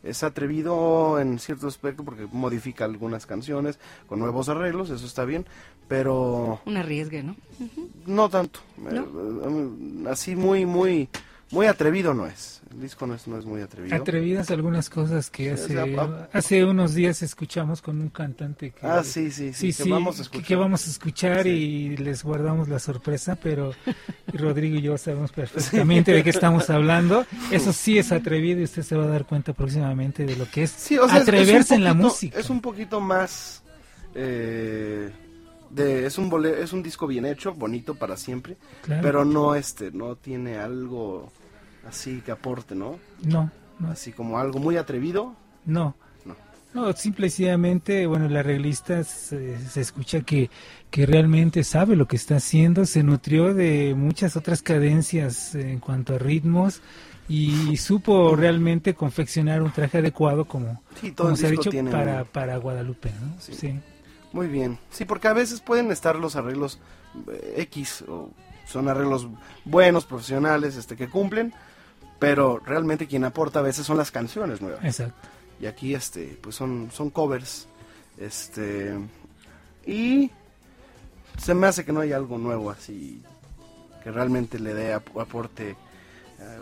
es 0.05 0.23
atrevido 0.23 1.19
en 1.19 1.38
cierto 1.38 1.67
aspecto 1.67 2.05
porque 2.05 2.27
modifica 2.31 2.85
algunas 2.85 3.27
canciones 3.27 3.79
con 4.07 4.19
nuevos 4.19 4.49
arreglos, 4.49 4.90
eso 4.90 5.07
está 5.07 5.25
bien, 5.25 5.47
pero 5.88 6.61
Un 6.64 6.77
arriesgue, 6.77 7.23
¿no? 7.23 7.37
no 8.07 8.29
tanto. 8.29 8.61
Eh, 8.90 9.03
eh, 9.03 10.09
Así 10.09 10.37
muy, 10.37 10.67
muy, 10.67 11.09
muy 11.50 11.66
atrevido 11.66 12.14
no 12.14 12.26
es. 12.26 12.61
El 12.72 12.80
disco 12.80 13.07
no 13.07 13.14
es, 13.14 13.28
no 13.28 13.38
es 13.38 13.44
muy 13.44 13.61
atrevido. 13.61 13.94
Atrevidas 13.94 14.50
algunas 14.50 14.90
cosas 14.90 15.30
que 15.30 15.52
hace, 15.52 15.78
o 15.78 15.85
sea, 15.87 16.02
a- 16.02 16.28
hace 16.33 16.64
unos 16.64 16.94
días 16.94 17.22
escuchamos 17.22 17.80
con 17.83 18.00
un 18.00 18.09
cantante 18.09 18.70
que, 18.72 18.85
Ah, 18.85 19.04
sí, 19.04 19.30
sí, 19.30 19.52
sí, 19.52 19.72
sí, 19.72 19.85
que 19.85 19.88
vamos 19.90 20.18
a 20.18 20.22
escuchar. 20.22 20.46
que 20.46 20.57
vamos 20.57 20.87
a 20.87 20.90
escuchar 20.90 21.42
Sí. 21.44 21.48
y 21.50 21.96
les 21.98 22.24
guardamos 22.24 22.68
la 22.68 22.80
sorpresa, 22.80 23.37
pero 23.40 23.72
Rodrigo 24.33 24.76
y 24.76 24.83
yo 24.83 24.98
sabemos 24.98 25.30
perfectamente 25.30 26.12
de 26.12 26.24
qué 26.24 26.30
estamos 26.30 26.68
hablando. 26.70 27.24
Eso 27.52 27.72
sí 27.72 27.98
es 27.98 28.11
atrevido 28.11 28.61
y 28.61 28.64
usted 28.64 28.83
se 28.83 28.96
va 28.96 29.04
a 29.04 29.09
dar 29.09 29.24
cuenta 29.24 29.52
próximamente 29.52 30.24
de 30.26 30.35
lo 30.35 30.50
que 30.50 30.64
es 30.64 30.70
Sí, 30.72 30.98
o 30.98 31.07
sea, 31.09 31.18
es 31.18 31.22
atreverse 31.22 31.76
en 31.76 31.85
la 31.85 31.94
música. 31.94 32.40
Es 32.40 32.50
un 32.50 32.61
poquito 32.61 33.00
más. 33.00 33.62
eh, 34.16 35.11
de, 35.75 36.07
es, 36.07 36.19
un 36.19 36.31
bole- 36.31 36.63
es 36.63 36.73
un 36.73 36.83
disco 36.83 37.07
bien 37.07 37.27
hecho, 37.27 37.53
bonito 37.55 37.95
para 37.95 38.17
siempre, 38.17 38.57
Claro. 38.83 39.03
pero 39.03 39.25
no 39.25 39.55
este, 39.55 39.91
no 39.91 40.17
tiene 40.17 40.57
algo 40.59 41.31
así 41.89 42.21
que 42.25 42.33
aporte, 42.33 42.75
¿no? 42.75 42.99
No, 43.23 43.51
no, 43.79 43.89
Así 43.91 44.13
como 44.13 44.39
algo 44.39 44.59
muy 44.59 44.77
atrevido. 44.77 45.35
no. 45.67 45.95
No. 46.25 46.35
No, 46.73 46.93
simple 46.95 47.27
y 47.27 47.31
sencillamente, 47.31 48.07
bueno, 48.07 48.27
el 48.27 48.37
arreglista 48.37 49.05
se, 49.05 49.59
se 49.69 49.81
escucha 49.81 50.23
que, 50.23 50.51
que 50.91 51.07
realmente 51.07 51.63
sabe 51.63 51.95
lo 51.95 52.07
que 52.09 52.17
está 52.17 52.37
haciendo, 52.37 52.85
se 52.87 53.03
nutrió 53.05 53.55
de 53.55 53.95
muchas 53.97 54.37
otras 54.37 54.61
cadencias 54.63 55.55
en 55.55 55.79
cuanto 55.79 56.15
a 56.15 56.19
ritmos 56.19 56.81
y 57.29 57.77
supo 57.77 58.35
realmente 58.37 58.95
confeccionar 58.95 59.63
un 59.63 59.71
traje 59.73 59.99
adecuado 59.99 60.47
como, 60.47 60.83
Sí, 61.01 61.13
todo 61.13 61.29
como 61.29 61.37
se 61.37 61.47
ha 61.47 61.51
dicho 61.51 61.71
para, 61.91 62.25
para 62.25 62.57
Guadalupe, 62.57 63.11
¿no? 63.21 63.41
Sí. 63.41 63.53
Sí. 63.55 63.75
Muy 64.35 64.49
bien. 64.49 64.79
Sí, 64.90 65.05
porque 65.07 65.29
a 65.29 65.33
veces 65.33 65.61
pueden 65.61 65.90
estar 65.90 66.16
los 66.16 66.37
arreglos 66.37 66.79
eh, 67.33 67.55
X, 67.68 68.03
o 68.09 68.29
son 68.66 68.88
arreglos 68.88 69.29
buenos, 69.64 70.05
profesionales, 70.05 70.77
este 70.77 70.97
que 70.97 71.09
cumplen, 71.09 71.55
pero 72.18 72.59
realmente 72.59 73.07
quien 73.07 73.25
aporta 73.25 73.61
a 73.61 73.62
veces 73.62 73.87
son 73.87 73.97
las 73.97 74.11
canciones 74.11 74.61
nuevas. 74.61 74.85
exacto. 74.85 75.29
Y 75.61 75.66
aquí 75.66 75.94
este 75.94 76.37
pues 76.42 76.57
son 76.57 76.90
son 76.92 77.09
covers. 77.11 77.68
Este 78.18 78.99
y 79.87 80.31
se 81.38 81.55
me 81.55 81.66
hace 81.68 81.85
que 81.85 81.92
no 81.92 82.01
hay 82.01 82.12
algo 82.12 82.37
nuevo 82.38 82.70
así 82.70 83.23
que 84.03 84.11
realmente 84.11 84.59
le 84.59 84.75
dé 84.75 84.92
ap- 84.94 85.16
aporte 85.18 85.77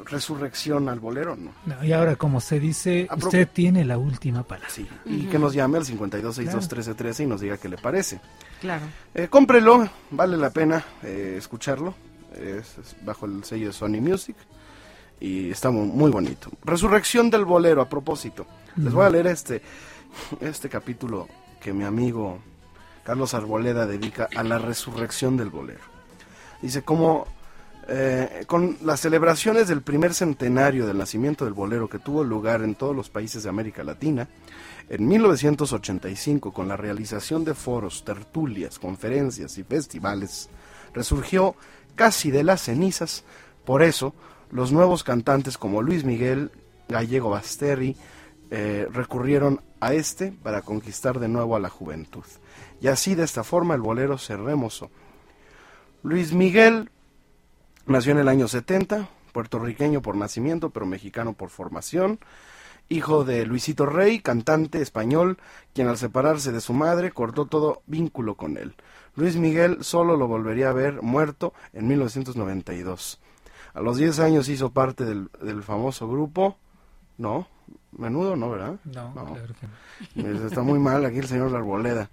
resurrección 0.04 0.88
al 0.88 1.00
bolero, 1.00 1.36
no. 1.36 1.52
No, 1.66 1.84
y 1.84 1.92
ahora, 1.92 2.16
como 2.16 2.40
se 2.40 2.58
dice, 2.60 3.08
usted 3.16 3.48
tiene 3.52 3.84
la 3.84 3.98
última 3.98 4.42
palabra. 4.42 4.68
Sí, 4.70 4.86
y 5.06 5.26
que 5.26 5.38
nos 5.38 5.52
llame 5.54 5.78
al 5.78 5.84
52621313 5.84 7.24
y 7.24 7.26
nos 7.26 7.40
diga 7.40 7.56
qué 7.58 7.68
le 7.68 7.78
parece. 7.78 8.20
Claro. 8.60 8.84
Eh, 9.14 9.28
cómprelo, 9.28 9.88
vale 10.10 10.36
la 10.36 10.50
pena 10.50 10.84
eh, 11.02 11.34
escucharlo. 11.38 11.94
Es, 12.34 12.78
es 12.78 12.96
bajo 13.04 13.26
el 13.26 13.44
sello 13.44 13.66
de 13.66 13.72
Sony 13.72 14.00
Music 14.00 14.36
y 15.20 15.50
está 15.50 15.70
mu- 15.70 15.84
muy, 15.86 16.10
bonito. 16.10 16.50
Resurrección 16.64 17.28
del 17.30 17.44
bolero, 17.44 17.82
a 17.82 17.88
propósito. 17.88 18.46
Les 18.76 18.92
voy 18.92 19.04
a 19.04 19.10
leer 19.10 19.26
este, 19.26 19.60
este 20.40 20.68
capítulo 20.70 21.28
que 21.60 21.72
mi 21.74 21.84
amigo 21.84 22.38
Carlos 23.04 23.34
Arboleda 23.34 23.86
dedica 23.86 24.28
a 24.34 24.42
la 24.42 24.58
resurrección 24.58 25.36
del 25.36 25.50
bolero. 25.50 25.80
Dice, 26.62 26.82
como 26.82 27.26
eh, 27.94 28.44
con 28.46 28.78
las 28.82 29.00
celebraciones 29.00 29.68
del 29.68 29.82
primer 29.82 30.14
centenario 30.14 30.86
del 30.86 30.96
nacimiento 30.96 31.44
del 31.44 31.52
bolero 31.52 31.90
que 31.90 31.98
tuvo 31.98 32.24
lugar 32.24 32.62
en 32.62 32.74
todos 32.74 32.96
los 32.96 33.10
países 33.10 33.42
de 33.42 33.50
América 33.50 33.84
Latina, 33.84 34.28
en 34.88 35.06
1985, 35.06 36.54
con 36.54 36.68
la 36.68 36.78
realización 36.78 37.44
de 37.44 37.52
foros, 37.52 38.02
tertulias, 38.02 38.78
conferencias 38.78 39.58
y 39.58 39.64
festivales, 39.64 40.48
resurgió 40.94 41.54
casi 41.94 42.30
de 42.30 42.44
las 42.44 42.62
cenizas. 42.62 43.24
Por 43.66 43.82
eso, 43.82 44.14
los 44.50 44.72
nuevos 44.72 45.04
cantantes 45.04 45.58
como 45.58 45.82
Luis 45.82 46.02
Miguel, 46.02 46.50
Gallego 46.88 47.28
Basterri, 47.28 47.94
eh, 48.50 48.88
recurrieron 48.90 49.60
a 49.80 49.92
este 49.92 50.32
para 50.32 50.62
conquistar 50.62 51.20
de 51.20 51.28
nuevo 51.28 51.56
a 51.56 51.60
la 51.60 51.68
juventud. 51.68 52.24
Y 52.80 52.88
así, 52.88 53.14
de 53.14 53.24
esta 53.24 53.44
forma, 53.44 53.74
el 53.74 53.82
bolero 53.82 54.16
se 54.16 54.34
remozó. 54.34 54.90
Luis 56.02 56.32
Miguel 56.32 56.88
nació 57.86 58.12
en 58.12 58.18
el 58.18 58.28
año 58.28 58.48
70, 58.48 59.08
puertorriqueño 59.32 60.02
por 60.02 60.16
nacimiento, 60.16 60.70
pero 60.70 60.86
mexicano 60.86 61.32
por 61.34 61.50
formación 61.50 62.18
hijo 62.88 63.24
de 63.24 63.46
Luisito 63.46 63.86
Rey, 63.86 64.20
cantante 64.20 64.80
español, 64.82 65.38
quien 65.74 65.88
al 65.88 65.96
separarse 65.96 66.52
de 66.52 66.60
su 66.60 66.72
madre 66.72 67.10
cortó 67.10 67.46
todo 67.46 67.82
vínculo 67.86 68.36
con 68.36 68.56
él. 68.56 68.74
Luis 69.16 69.36
Miguel 69.36 69.82
solo 69.82 70.16
lo 70.16 70.26
volvería 70.28 70.70
a 70.70 70.74
ver 70.74 71.02
muerto 71.02 71.54
en 71.72 71.88
1992. 71.88 73.20
A 73.74 73.80
los 73.80 73.96
10 73.96 74.18
años 74.20 74.48
hizo 74.48 74.70
parte 74.72 75.04
del, 75.04 75.30
del 75.40 75.62
famoso 75.62 76.08
grupo, 76.08 76.58
no, 77.18 77.48
menudo 77.96 78.36
no, 78.36 78.50
¿verdad? 78.50 78.76
No, 78.84 79.12
No. 79.14 79.24
claro 79.34 79.54
que 79.58 80.22
no. 80.22 80.46
Está 80.46 80.62
muy 80.62 80.78
mal 80.78 81.04
aquí 81.04 81.18
el 81.18 81.28
señor 81.28 81.50
La 81.50 81.58
Arboleda. 81.58 82.10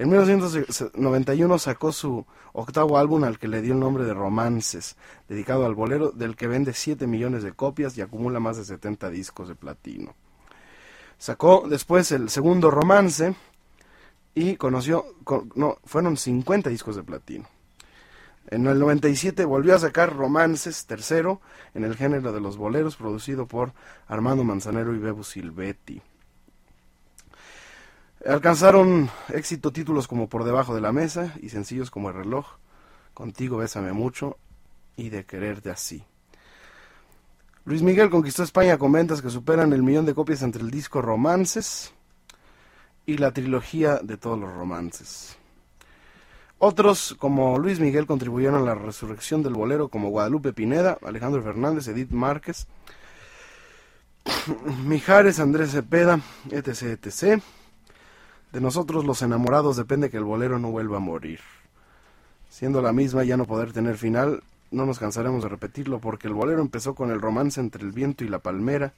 En 0.00 0.08
1991 0.08 1.58
sacó 1.58 1.92
su 1.92 2.24
octavo 2.54 2.96
álbum 2.96 3.22
al 3.24 3.38
que 3.38 3.48
le 3.48 3.60
dio 3.60 3.74
el 3.74 3.80
nombre 3.80 4.04
de 4.04 4.14
Romances, 4.14 4.96
dedicado 5.28 5.66
al 5.66 5.74
bolero, 5.74 6.10
del 6.10 6.36
que 6.36 6.46
vende 6.46 6.72
7 6.72 7.06
millones 7.06 7.42
de 7.42 7.52
copias 7.52 7.98
y 7.98 8.00
acumula 8.00 8.40
más 8.40 8.56
de 8.56 8.64
70 8.64 9.10
discos 9.10 9.48
de 9.48 9.56
platino. 9.56 10.14
Sacó 11.18 11.66
después 11.68 12.12
el 12.12 12.30
segundo 12.30 12.70
romance 12.70 13.34
y 14.34 14.56
conoció, 14.56 15.04
con- 15.22 15.52
no, 15.54 15.76
fueron 15.84 16.16
50 16.16 16.70
discos 16.70 16.96
de 16.96 17.02
platino. 17.02 17.44
En 18.46 18.66
el 18.68 18.78
97 18.78 19.44
volvió 19.44 19.74
a 19.74 19.80
sacar 19.80 20.16
Romances, 20.16 20.86
tercero, 20.86 21.42
en 21.74 21.84
el 21.84 21.94
género 21.94 22.32
de 22.32 22.40
los 22.40 22.56
boleros, 22.56 22.96
producido 22.96 23.44
por 23.46 23.74
Armando 24.08 24.44
Manzanero 24.44 24.94
y 24.94 24.98
Bebu 24.98 25.24
Silvetti. 25.24 26.00
Alcanzaron 28.26 29.08
éxito 29.30 29.72
títulos 29.72 30.06
como 30.06 30.28
Por 30.28 30.44
debajo 30.44 30.74
de 30.74 30.82
la 30.82 30.92
mesa 30.92 31.34
y 31.40 31.48
sencillos 31.48 31.90
como 31.90 32.10
El 32.10 32.16
reloj, 32.16 32.46
Contigo 33.14 33.56
bésame 33.56 33.92
mucho 33.92 34.36
y 34.96 35.08
De 35.08 35.24
quererte 35.24 35.70
así. 35.70 36.04
Luis 37.64 37.82
Miguel 37.82 38.10
conquistó 38.10 38.42
España 38.42 38.78
con 38.78 38.92
ventas 38.92 39.22
que 39.22 39.30
superan 39.30 39.72
el 39.72 39.82
millón 39.82 40.04
de 40.04 40.14
copias 40.14 40.42
entre 40.42 40.62
el 40.62 40.70
disco 40.70 41.00
Romances 41.00 41.92
y 43.06 43.16
la 43.16 43.32
trilogía 43.32 44.00
de 44.02 44.16
todos 44.16 44.38
los 44.38 44.52
romances. 44.52 45.36
Otros, 46.58 47.16
como 47.18 47.58
Luis 47.58 47.80
Miguel, 47.80 48.06
contribuyeron 48.06 48.62
a 48.62 48.64
la 48.64 48.74
resurrección 48.74 49.42
del 49.42 49.54
bolero, 49.54 49.88
como 49.88 50.10
Guadalupe 50.10 50.52
Pineda, 50.52 50.98
Alejandro 51.02 51.42
Fernández, 51.42 51.88
Edith 51.88 52.10
Márquez, 52.10 52.66
Mijares, 54.84 55.40
Andrés 55.40 55.70
Cepeda, 55.70 56.20
etc., 56.50 56.98
etc. 57.02 57.42
De 58.52 58.60
nosotros 58.60 59.04
los 59.04 59.22
enamorados 59.22 59.76
depende 59.76 60.10
que 60.10 60.16
el 60.16 60.24
bolero 60.24 60.58
no 60.58 60.70
vuelva 60.70 60.96
a 60.96 61.00
morir. 61.00 61.40
Siendo 62.48 62.82
la 62.82 62.92
misma 62.92 63.22
ya 63.22 63.36
no 63.36 63.44
poder 63.44 63.72
tener 63.72 63.96
final, 63.96 64.42
no 64.72 64.86
nos 64.86 64.98
cansaremos 64.98 65.42
de 65.44 65.48
repetirlo 65.48 66.00
porque 66.00 66.26
el 66.26 66.34
bolero 66.34 66.60
empezó 66.60 66.94
con 66.94 67.10
el 67.12 67.20
romance 67.20 67.60
entre 67.60 67.84
el 67.84 67.92
viento 67.92 68.24
y 68.24 68.28
la 68.28 68.40
palmera 68.40 68.92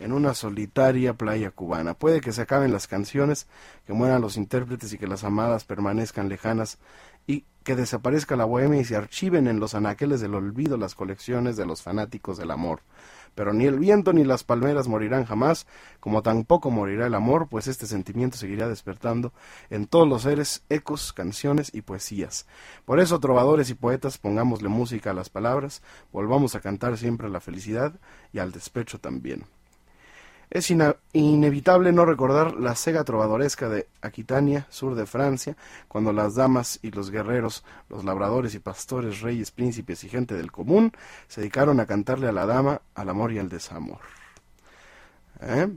en 0.00 0.12
una 0.12 0.34
solitaria 0.34 1.14
playa 1.14 1.50
cubana. 1.50 1.94
Puede 1.94 2.20
que 2.20 2.32
se 2.32 2.42
acaben 2.42 2.72
las 2.72 2.86
canciones, 2.86 3.46
que 3.86 3.92
mueran 3.92 4.20
los 4.20 4.36
intérpretes 4.36 4.92
y 4.92 4.98
que 4.98 5.06
las 5.06 5.24
amadas 5.24 5.64
permanezcan 5.64 6.28
lejanas 6.28 6.78
y 7.26 7.44
que 7.62 7.76
desaparezca 7.76 8.36
la 8.36 8.44
bohemia 8.44 8.80
y 8.80 8.84
se 8.84 8.96
archiven 8.96 9.46
en 9.46 9.60
los 9.60 9.74
anaqueles 9.74 10.20
del 10.20 10.34
olvido 10.34 10.76
las 10.76 10.94
colecciones 10.94 11.56
de 11.56 11.64
los 11.64 11.82
fanáticos 11.82 12.36
del 12.36 12.50
amor. 12.50 12.80
Pero 13.34 13.52
ni 13.52 13.66
el 13.66 13.78
viento 13.78 14.12
ni 14.12 14.24
las 14.24 14.44
palmeras 14.44 14.88
morirán 14.88 15.24
jamás, 15.24 15.66
como 16.00 16.22
tampoco 16.22 16.70
morirá 16.70 17.06
el 17.06 17.14
amor, 17.14 17.48
pues 17.48 17.66
este 17.66 17.86
sentimiento 17.86 18.36
seguirá 18.36 18.68
despertando 18.68 19.32
en 19.70 19.86
todos 19.86 20.08
los 20.08 20.22
seres 20.22 20.62
ecos, 20.68 21.12
canciones 21.12 21.70
y 21.74 21.82
poesías. 21.82 22.46
Por 22.84 23.00
eso, 23.00 23.20
trovadores 23.20 23.70
y 23.70 23.74
poetas, 23.74 24.18
pongámosle 24.18 24.68
música 24.68 25.10
a 25.10 25.14
las 25.14 25.30
palabras, 25.30 25.82
volvamos 26.12 26.54
a 26.54 26.60
cantar 26.60 26.96
siempre 26.96 27.26
a 27.26 27.30
la 27.30 27.40
felicidad 27.40 27.94
y 28.32 28.38
al 28.38 28.52
despecho 28.52 28.98
también. 28.98 29.44
Es 30.54 30.70
inevitable 30.70 31.90
no 31.90 32.04
recordar 32.04 32.54
la 32.54 32.76
sega 32.76 33.02
trovadoresca 33.02 33.68
de 33.68 33.88
Aquitania, 34.02 34.68
sur 34.70 34.94
de 34.94 35.04
Francia, 35.04 35.56
cuando 35.88 36.12
las 36.12 36.36
damas 36.36 36.78
y 36.80 36.92
los 36.92 37.10
guerreros, 37.10 37.64
los 37.88 38.04
labradores 38.04 38.54
y 38.54 38.60
pastores, 38.60 39.20
reyes, 39.20 39.50
príncipes 39.50 40.04
y 40.04 40.08
gente 40.08 40.36
del 40.36 40.52
común 40.52 40.92
se 41.26 41.40
dedicaron 41.40 41.80
a 41.80 41.86
cantarle 41.86 42.28
a 42.28 42.32
la 42.32 42.46
dama, 42.46 42.80
al 42.94 43.08
amor 43.08 43.32
y 43.32 43.40
al 43.40 43.48
desamor. 43.48 43.98
¿Eh? 45.40 45.76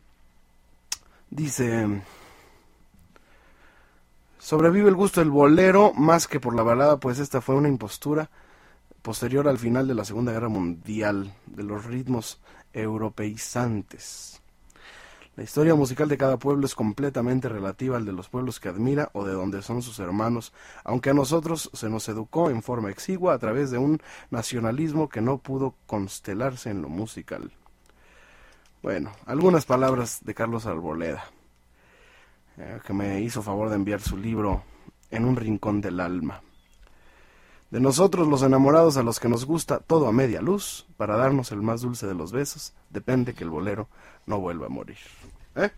Dice, 1.32 2.04
sobrevive 4.38 4.90
el 4.90 4.96
gusto 4.96 5.22
del 5.22 5.32
bolero 5.32 5.92
más 5.96 6.28
que 6.28 6.40
por 6.40 6.56
la 6.56 6.62
balada, 6.62 7.00
pues 7.00 7.18
esta 7.18 7.42
fue 7.42 7.56
una 7.56 7.68
impostura 7.68 8.30
posterior 9.02 9.48
al 9.48 9.58
final 9.58 9.88
de 9.88 9.96
la 9.96 10.06
Segunda 10.06 10.34
Guerra 10.34 10.50
Mundial, 10.50 11.34
de 11.48 11.64
los 11.64 11.84
ritmos 11.86 12.40
europeizantes. 12.74 14.44
La 15.38 15.44
historia 15.44 15.76
musical 15.76 16.10
de 16.10 16.18
cada 16.18 16.38
pueblo 16.38 16.66
es 16.66 16.74
completamente 16.74 17.48
relativa 17.48 17.96
al 17.96 18.06
de 18.06 18.12
los 18.12 18.28
pueblos 18.28 18.60
que 18.60 18.70
admira 18.70 19.12
o 19.14 19.24
de 19.24 19.34
donde 19.34 19.62
son 19.62 19.84
sus 19.84 20.00
hermanos, 20.00 20.52
aunque 20.84 21.12
a 21.12 21.14
nosotros 21.14 21.70
se 21.74 21.92
nos 21.92 22.10
educó 22.10 22.50
en 22.50 22.64
forma 22.64 22.90
exigua 22.90 23.36
a 23.36 23.38
través 23.38 23.70
de 23.70 23.78
un 23.78 24.02
nacionalismo 24.32 25.10
que 25.10 25.22
no 25.22 25.38
pudo 25.38 25.76
constelarse 25.86 26.72
en 26.72 26.82
lo 26.82 26.90
musical. 26.90 27.52
Bueno, 28.82 29.12
algunas 29.28 29.66
palabras 29.66 30.22
de 30.26 30.34
Carlos 30.34 30.66
Arboleda, 30.66 31.24
eh, 32.58 32.80
que 32.84 32.94
me 32.94 33.22
hizo 33.22 33.44
favor 33.44 33.70
de 33.70 33.76
enviar 33.76 34.02
su 34.02 34.18
libro 34.18 34.64
En 35.12 35.24
un 35.24 35.36
rincón 35.36 35.82
del 35.82 36.00
alma. 36.00 36.42
De 37.70 37.82
nosotros 37.82 38.28
los 38.28 38.44
enamorados 38.44 38.96
a 38.96 39.04
los 39.04 39.20
que 39.20 39.28
nos 39.28 39.46
gusta 39.46 39.80
todo 39.80 40.08
a 40.08 40.14
media 40.14 40.42
luz, 40.42 40.86
para 40.96 41.18
darnos 41.18 41.52
el 41.52 41.62
más 41.62 41.82
dulce 41.82 42.08
de 42.08 42.16
los 42.16 42.32
besos, 42.32 42.74
depende 42.90 43.34
que 43.34 43.44
el 43.44 43.50
bolero 43.50 43.90
no 44.26 44.40
vuelva 44.40 44.68
a 44.68 44.70
morir. 44.70 44.98
¿Eh? 45.56 45.70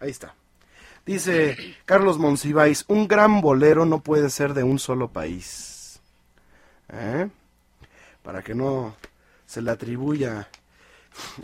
Ahí 0.00 0.10
está. 0.10 0.34
Dice 1.06 1.56
Carlos 1.84 2.18
Monsiváis, 2.18 2.84
un 2.88 3.06
gran 3.06 3.40
bolero 3.40 3.84
no 3.84 4.00
puede 4.00 4.30
ser 4.30 4.54
de 4.54 4.64
un 4.64 4.78
solo 4.78 5.08
país. 5.08 6.00
¿Eh? 6.92 7.28
Para 8.22 8.42
que 8.42 8.54
no 8.54 8.96
se 9.46 9.62
le 9.62 9.70
atribuya 9.70 10.48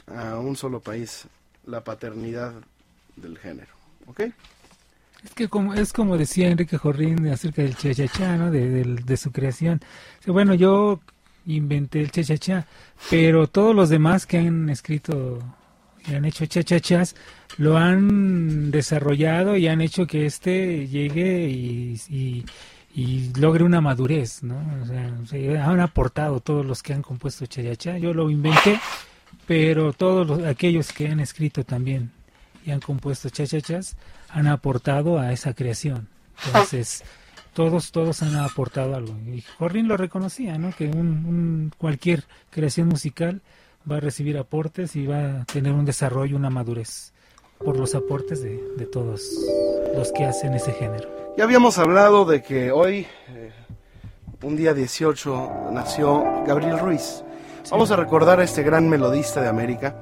a 0.09 0.38
un 0.38 0.56
solo 0.56 0.80
país 0.80 1.26
la 1.64 1.85
paternidad 1.85 2.54
del 3.16 3.38
género. 3.38 3.72
¿Ok? 4.06 4.22
Es 5.24 5.35
que 5.35 5.48
como, 5.48 5.74
es 5.74 5.92
como 5.92 6.16
decía 6.16 6.48
Enrique 6.48 6.78
Jorrín 6.78 7.26
acerca 7.28 7.62
del 7.62 7.76
chachachá, 7.76 8.37
¿no? 8.37 8.50
De, 8.50 8.85
de, 8.85 9.16
su 9.16 9.33
creación. 9.33 9.80
Bueno, 10.26 10.54
yo 10.54 11.00
inventé 11.46 12.00
el 12.00 12.11
chachachá, 12.11 12.66
pero 13.11 13.46
todos 13.46 13.74
los 13.74 13.88
demás 13.88 14.26
que 14.26 14.38
han 14.38 14.70
escrito 14.70 15.38
y 16.09 16.14
han 16.14 16.24
hecho 16.24 16.46
chachachás 16.46 17.14
lo 17.59 17.76
han 17.76 18.70
desarrollado 18.70 19.56
y 19.56 19.68
han 19.68 19.80
hecho 19.83 20.06
que 20.06 20.24
este 20.24 20.87
llegue 20.88 21.48
y, 21.48 22.44
y, 22.94 23.33
logre 23.38 23.64
una 23.64 23.80
madurez, 23.80 24.42
¿no? 24.42 24.56
O 24.83 25.26
sea, 25.26 25.66
han 25.66 25.80
aportado 25.80 26.40
todos 26.40 26.64
los 26.64 26.83
que 26.83 26.94
han 26.94 27.02
compuesto 27.02 27.46
chachachá. 27.46 27.98
Yo 27.98 28.14
lo 28.14 28.30
inventé, 28.30 28.80
pero 29.46 29.92
todos 29.92 30.26
los, 30.26 30.44
aquellos 30.44 30.92
que 30.92 31.09
han 31.09 31.20
escrito 31.20 31.64
también 31.64 32.11
y 32.64 32.70
han 32.70 32.81
compuesto 32.81 33.29
chachachas 33.29 33.96
han 34.29 34.46
aportado 34.46 35.18
a 35.18 35.33
esa 35.33 35.55
creación. 35.55 36.09
Entonces, 36.46 37.03
todos, 37.55 37.92
todos 37.92 38.23
han 38.23 38.37
aportado 38.37 38.94
algo. 38.94 39.14
Y 39.27 39.42
Jorrin 39.59 39.88
lo 39.88 39.96
reconocía, 39.96 40.57
¿no? 40.59 40.73
Que 40.73 40.87
un, 40.87 41.73
cualquier 41.79 42.25
creación 42.51 42.88
musical 42.88 43.42
va 43.90 43.96
a 43.96 44.01
recibir 44.01 44.38
aportes 44.38 44.96
y 44.96 45.07
va 45.07 45.40
a 45.40 45.44
tener 45.44 45.73
un 45.73 45.85
desarrollo, 45.85 46.37
una 46.37 46.51
madurez 46.51 47.12
por 47.59 47.77
los 47.77 47.94
aportes 47.94 48.42
de, 48.42 48.59
de 48.77 48.87
todos 48.87 49.23
los 49.94 50.12
que 50.12 50.25
hacen 50.25 50.55
ese 50.55 50.73
género. 50.73 51.09
Ya 51.37 51.44
habíamos 51.44 51.79
hablado 51.79 52.25
de 52.25 52.42
que 52.42 52.73
hoy, 52.73 53.07
eh, 53.29 53.53
un 54.42 54.57
día 54.57 54.75
18, 54.75 55.70
nació 55.73 56.44
Gabriel 56.46 56.79
Ruiz. 56.79 57.23
Vamos 57.70 57.90
a 57.90 57.96
recordar 57.96 58.40
a 58.40 58.44
este 58.44 58.62
gran 58.62 58.88
melodista 58.88 59.42
de 59.42 59.49
América, 59.49 59.94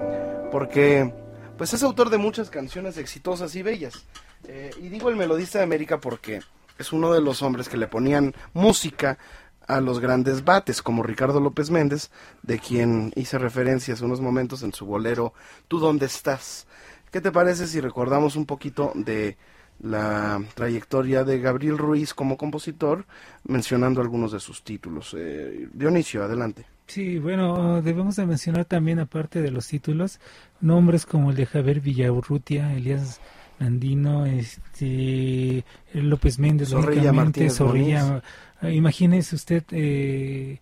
porque 0.51 1.13
pues 1.59 1.75
es 1.75 1.83
autor 1.83 2.09
de 2.09 2.19
muchas 2.19 2.49
canciones 2.49 2.97
exitosas 2.97 3.55
y 3.57 3.63
bellas. 3.63 4.07
Eh, 4.47 4.71
y 4.81 4.89
digo 4.89 5.11
el 5.11 5.17
melodista 5.17 5.59
de 5.59 5.65
América 5.65 6.01
porque 6.01 6.41
es 6.79 6.93
uno 6.93 7.13
de 7.13 7.21
los 7.21 7.43
hombres 7.43 7.69
que 7.69 7.77
le 7.77 7.89
ponían 7.89 8.35
música 8.55 9.19
a 9.67 9.81
los 9.81 9.99
grandes 9.99 10.45
bates, 10.45 10.81
como 10.81 11.03
Ricardo 11.03 11.41
López 11.41 11.71
Méndez, 11.71 12.11
de 12.43 12.59
quien 12.59 13.13
hice 13.17 13.37
referencia 13.37 13.93
hace 13.93 14.05
unos 14.05 14.23
momentos 14.23 14.63
en 14.63 14.73
su 14.73 14.87
bolero 14.87 15.35
Tú 15.67 15.79
dónde 15.79 16.07
estás. 16.07 16.67
¿Qué 17.11 17.21
te 17.21 17.33
parece 17.33 17.67
si 17.67 17.81
recordamos 17.81 18.37
un 18.37 18.47
poquito 18.47 18.93
de 18.95 19.37
la 19.81 20.41
trayectoria 20.55 21.25
de 21.25 21.41
Gabriel 21.41 21.77
Ruiz 21.77 22.15
como 22.15 22.39
compositor, 22.39 23.05
mencionando 23.45 24.01
algunos 24.01 24.33
de 24.33 24.41
sus 24.41 24.63
títulos? 24.63 25.15
Eh, 25.19 25.69
Dionisio, 25.73 26.23
adelante. 26.23 26.78
Sí, 26.89 27.19
bueno, 27.19 27.83
debemos 27.83 28.17
de 28.17 28.25
mencionar 28.25 28.65
también, 28.65 28.99
aparte 28.99 29.43
de 29.43 29.51
los 29.51 29.69
títulos, 29.69 30.21
nombres 30.63 31.05
como 31.05 31.31
el 31.31 31.37
de 31.37 31.45
Javier 31.45 31.81
Villaurrutia, 31.81 32.75
Elías 32.75 33.21
Nandino, 33.59 34.25
este, 34.25 35.65
López 35.93 36.39
Méndez, 36.39 36.71
Zorrilla 36.71 37.13
Martínez 37.13 37.57
Zorrilla. 37.57 38.23
Imagínese 38.63 39.37
usted 39.37 39.65
eh, 39.71 40.61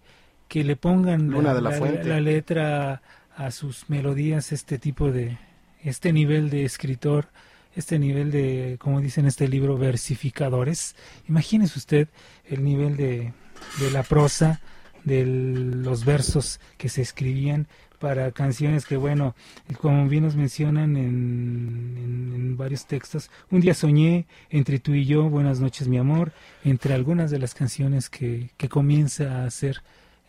que 0.48 0.64
le 0.64 0.74
pongan 0.74 1.30
la, 1.30 2.20
letra 2.20 3.02
a 3.36 3.50
sus 3.52 3.88
melodías, 3.88 4.50
este 4.50 4.78
tipo 4.78 5.12
de, 5.12 5.38
este 5.84 6.12
nivel 6.12 6.50
de 6.50 6.64
escritor, 6.64 7.28
este 7.76 8.00
nivel 8.00 8.32
de, 8.32 8.78
como 8.80 9.00
dicen 9.00 9.26
en 9.26 9.28
este 9.28 9.46
libro, 9.46 9.78
versificadores. 9.78 10.96
Imagínese 11.28 11.78
usted 11.78 12.08
el 12.46 12.64
nivel 12.64 12.96
de, 12.96 13.32
de 13.78 13.90
la 13.92 14.02
prosa, 14.02 14.60
de 15.06 15.24
los 15.24 16.04
versos 16.04 16.60
que 16.76 16.90
se 16.90 17.00
escribían 17.00 17.66
para 17.98 18.30
canciones 18.32 18.84
que, 18.84 18.98
bueno, 18.98 19.34
como 19.80 20.06
bien 20.08 20.24
nos 20.24 20.36
mencionan 20.36 20.96
en, 20.96 22.56
varios 22.58 22.86
textos, 22.86 23.30
un 23.50 23.60
día 23.60 23.74
soñé 23.74 24.26
entre 24.50 24.78
tú 24.78 24.94
y 24.94 25.04
yo, 25.04 25.28
buenas 25.28 25.60
noches 25.60 25.88
mi 25.88 25.98
amor, 25.98 26.32
entre 26.64 26.94
algunas 26.94 27.30
de 27.30 27.38
las 27.38 27.54
canciones 27.54 28.08
que, 28.08 28.50
que 28.56 28.68
comienza 28.68 29.42
a 29.42 29.46
hacer 29.46 29.82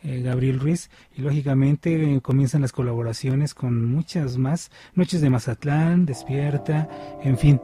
eh, 0.04 0.22
Gabriel 0.22 0.60
Ruiz. 0.60 0.90
Y 1.16 1.22
lógicamente 1.22 2.16
eh, 2.16 2.22
comienzan 2.22 2.62
las 2.62 2.72
colaboraciones 2.72 3.54
con 3.54 3.86
muchas 3.86 4.38
más, 4.38 4.72
Noches 4.94 5.22
de 5.22 5.30
Mazatlán, 5.30 6.06
Despierta, 6.06 6.88
en 7.24 7.38
fin, 7.38 7.60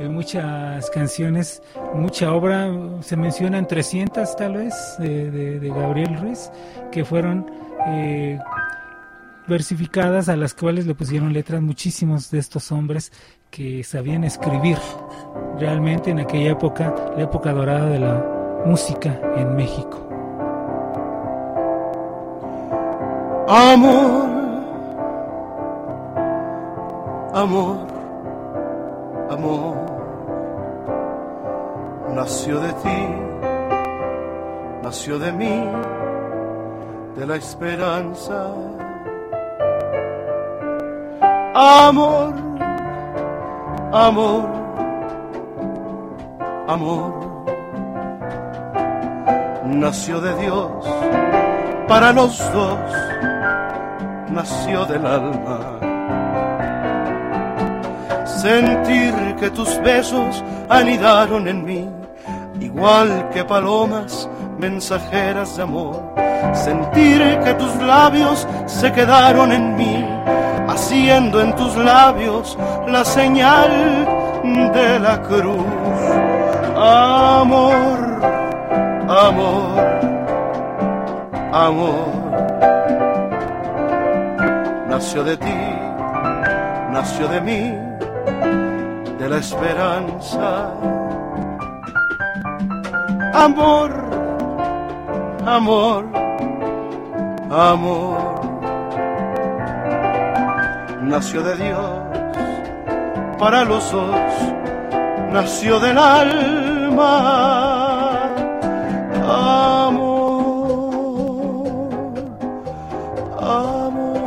eh, 0.00 0.08
muchas 0.08 0.88
canciones, 0.88 1.62
mucha 1.94 2.32
obra, 2.32 2.72
se 3.02 3.18
mencionan 3.18 3.66
300 3.66 4.34
tal 4.34 4.54
vez 4.54 4.96
de, 4.98 5.70
Gabriel 5.74 6.18
Ruiz, 6.18 6.50
que 6.90 7.04
fueron 7.04 7.50
eh, 7.86 8.38
versificadas 9.46 10.30
a 10.30 10.36
las 10.36 10.54
cuales 10.54 10.86
le 10.86 10.94
pusieron 10.94 11.34
letras 11.34 11.60
muchísimos 11.60 12.30
de 12.30 12.38
estos 12.38 12.72
hombres 12.72 13.12
que 13.50 13.84
sabían 13.84 14.24
escribir 14.24 14.78
realmente 15.58 16.10
en 16.10 16.20
aquella 16.20 16.52
época, 16.52 16.94
la 17.14 17.24
época 17.24 17.52
dorada 17.52 17.90
de 17.90 17.98
la 17.98 18.62
música 18.64 19.20
en 19.36 19.54
México. 19.54 20.08
Amor, 23.48 24.30
amor, 27.34 27.86
amor 29.28 29.89
nació 32.14 32.60
de 32.60 32.72
ti, 32.72 33.06
nació 34.82 35.18
de 35.18 35.32
mí, 35.32 35.64
de 37.16 37.26
la 37.26 37.36
esperanza. 37.36 38.54
Amor, 41.54 42.34
amor, 43.92 44.48
amor, 46.68 47.12
nació 49.64 50.20
de 50.20 50.34
Dios 50.36 50.70
para 51.88 52.12
los 52.12 52.38
dos, 52.52 52.78
nació 54.30 54.84
del 54.86 55.04
alma. 55.04 55.58
Sentir 58.24 59.12
que 59.38 59.50
tus 59.50 59.78
besos 59.82 60.42
anidaron 60.68 61.48
en 61.48 61.64
mí, 61.64 61.90
igual 62.74 63.28
que 63.30 63.44
palomas 63.44 64.28
mensajeras 64.58 65.56
de 65.56 65.62
amor. 65.62 66.14
Sentir 66.54 67.38
que 67.44 67.54
tus 67.54 67.74
labios 67.76 68.46
se 68.66 68.92
quedaron 68.92 69.52
en 69.52 69.76
mí, 69.76 70.04
haciendo 70.68 71.40
en 71.40 71.54
tus 71.54 71.76
labios 71.76 72.56
la 72.86 73.04
señal 73.04 73.70
de 74.72 74.98
la 74.98 75.20
cruz. 75.22 75.64
Amor, 76.76 77.98
amor, 79.08 80.00
amor, 81.52 82.08
nació 84.88 85.24
de 85.24 85.36
ti, 85.36 85.60
nació 86.90 87.28
de 87.28 87.40
mí 87.40 87.90
de 89.18 89.28
la 89.28 89.36
esperanza 89.36 90.99
amor, 93.40 93.90
amor, 95.46 96.04
amor. 97.50 98.18
Nació 101.02 101.42
de 101.42 101.56
Dios 101.56 101.90
para 103.38 103.64
los 103.64 103.90
dos, 103.90 104.14
nació 105.32 105.80
del 105.80 105.96
alma. 105.96 107.16
Amor, 109.22 110.20
amor. 113.40 114.20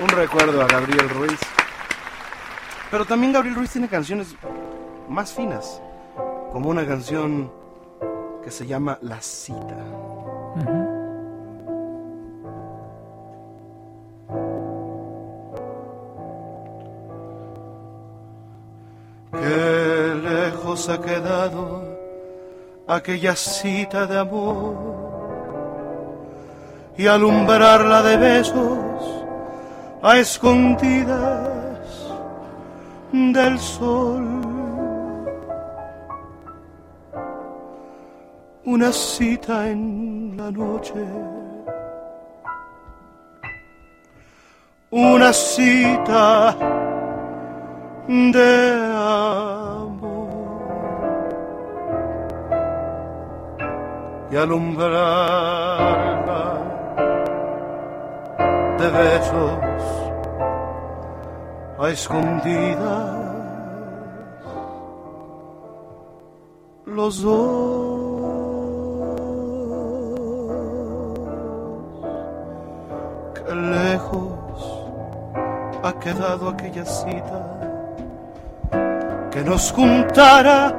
Un 0.00 0.08
recuerdo 0.08 0.62
a 0.62 0.66
Gabriel 0.66 1.07
también 3.08 3.32
Gabriel 3.32 3.56
Ruiz 3.56 3.70
tiene 3.70 3.88
canciones 3.88 4.36
más 5.08 5.32
finas, 5.32 5.80
como 6.52 6.68
una 6.68 6.86
canción 6.86 7.50
que 8.44 8.50
se 8.50 8.66
llama 8.66 8.98
La 9.00 9.20
Cita. 9.22 9.76
Qué 19.32 20.14
lejos 20.22 20.88
ha 20.90 21.00
quedado 21.00 21.98
aquella 22.86 23.34
cita 23.34 24.06
de 24.06 24.18
amor 24.18 24.76
y 26.98 27.06
alumbrarla 27.06 28.02
de 28.02 28.16
besos 28.18 29.24
a 30.02 30.18
escondidas 30.18 31.57
del 33.12 33.58
sol. 33.58 34.26
Una 38.64 38.92
cita 38.92 39.68
en 39.68 40.34
la 40.36 40.50
noche. 40.50 41.06
Una 44.90 45.32
cita 45.32 46.56
de 48.08 48.94
amor 48.94 50.08
y 54.30 54.36
alumbrarla 54.36 54.98
de 58.78 58.88
besos 58.90 60.07
a 61.78 61.90
escondidas 61.90 63.28
los 66.86 67.22
dos. 67.22 68.18
Qué 73.34 73.54
lejos 73.54 74.32
ha 75.84 75.92
quedado 76.00 76.48
aquella 76.48 76.84
cita 76.84 77.60
que 79.30 79.44
nos 79.44 79.70
juntara 79.70 80.74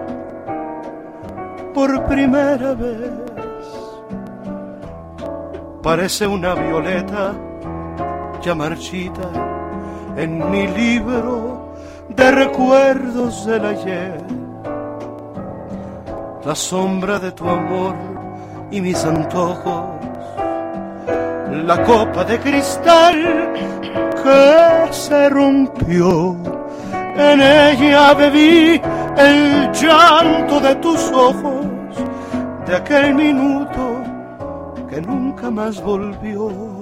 por 1.74 2.06
primera 2.06 2.74
vez. 2.74 3.12
Parece 5.82 6.28
una 6.28 6.54
violeta 6.56 7.34
ya 8.42 8.54
marchita 8.54 9.49
en 10.20 10.52
mi 10.52 10.68
libro 10.68 11.74
de 12.10 12.32
recuerdos 12.32 13.46
del 13.46 13.66
ayer. 13.66 14.18
La 16.44 16.56
sombra 16.56 17.20
de 17.20 17.32
tu 17.32 17.48
amor 17.48 17.96
y 18.70 18.82
mis 18.82 19.04
antojos, 19.06 19.86
la 21.66 21.84
copa 21.84 22.26
de 22.26 22.38
cristal 22.40 23.54
que 24.22 24.94
se 24.94 25.30
rompió. 25.30 26.36
En 27.16 27.42
ella 27.42 28.14
bebí 28.14 28.82
el 29.18 29.72
llanto 29.72 30.60
de 30.60 30.76
tus 30.76 31.12
ojos, 31.12 31.66
de 32.66 32.76
aquel 32.76 33.16
minuto 33.16 34.04
que 34.90 35.02
nunca 35.02 35.50
más 35.50 35.82
volvió. 35.82 36.79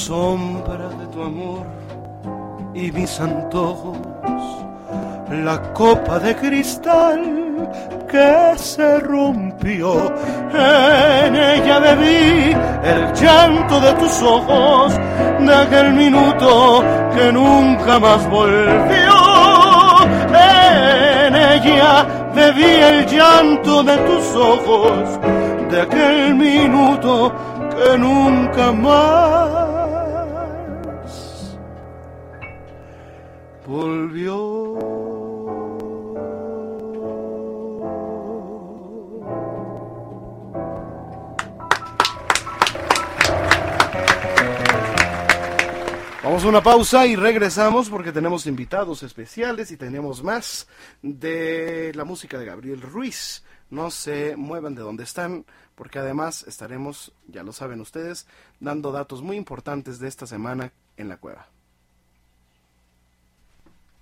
Sombra 0.00 0.88
de 0.98 1.06
tu 1.08 1.22
amor 1.22 1.66
y 2.74 2.90
mis 2.90 3.20
antojos, 3.20 3.98
la 5.30 5.60
copa 5.74 6.18
de 6.18 6.34
cristal 6.34 7.20
que 8.10 8.54
se 8.56 8.98
rompió. 9.00 10.10
En 10.54 11.36
ella 11.36 11.78
bebí 11.80 12.56
el 12.82 13.12
llanto 13.12 13.78
de 13.78 13.92
tus 14.00 14.22
ojos, 14.22 14.98
de 15.38 15.54
aquel 15.54 15.92
minuto 15.92 16.82
que 17.14 17.30
nunca 17.30 17.98
más 17.98 18.26
volvió. 18.30 19.18
En 21.26 21.34
ella 21.36 22.06
bebí 22.34 22.72
el 22.90 23.06
llanto 23.06 23.82
de 23.82 23.96
tus 23.98 24.34
ojos, 24.34 25.20
de 25.70 25.82
aquel 25.82 26.34
minuto 26.36 27.32
que 27.76 27.98
nunca 27.98 28.72
más 28.72 29.59
volvió. 33.70 34.74
Vamos 46.24 46.44
a 46.44 46.48
una 46.48 46.62
pausa 46.62 47.06
y 47.06 47.14
regresamos 47.14 47.88
porque 47.88 48.10
tenemos 48.12 48.46
invitados 48.46 49.04
especiales 49.04 49.70
y 49.70 49.76
tenemos 49.76 50.22
más 50.24 50.66
de 51.02 51.92
la 51.94 52.04
música 52.04 52.38
de 52.38 52.46
Gabriel 52.46 52.80
Ruiz. 52.80 53.44
No 53.70 53.92
se 53.92 54.34
muevan 54.36 54.74
de 54.74 54.82
donde 54.82 55.04
están 55.04 55.44
porque 55.76 56.00
además 56.00 56.44
estaremos, 56.48 57.12
ya 57.28 57.44
lo 57.44 57.52
saben 57.52 57.80
ustedes, 57.80 58.26
dando 58.58 58.90
datos 58.90 59.22
muy 59.22 59.36
importantes 59.36 60.00
de 60.00 60.08
esta 60.08 60.26
semana 60.26 60.72
en 60.96 61.08
la 61.08 61.18
cueva. 61.18 61.48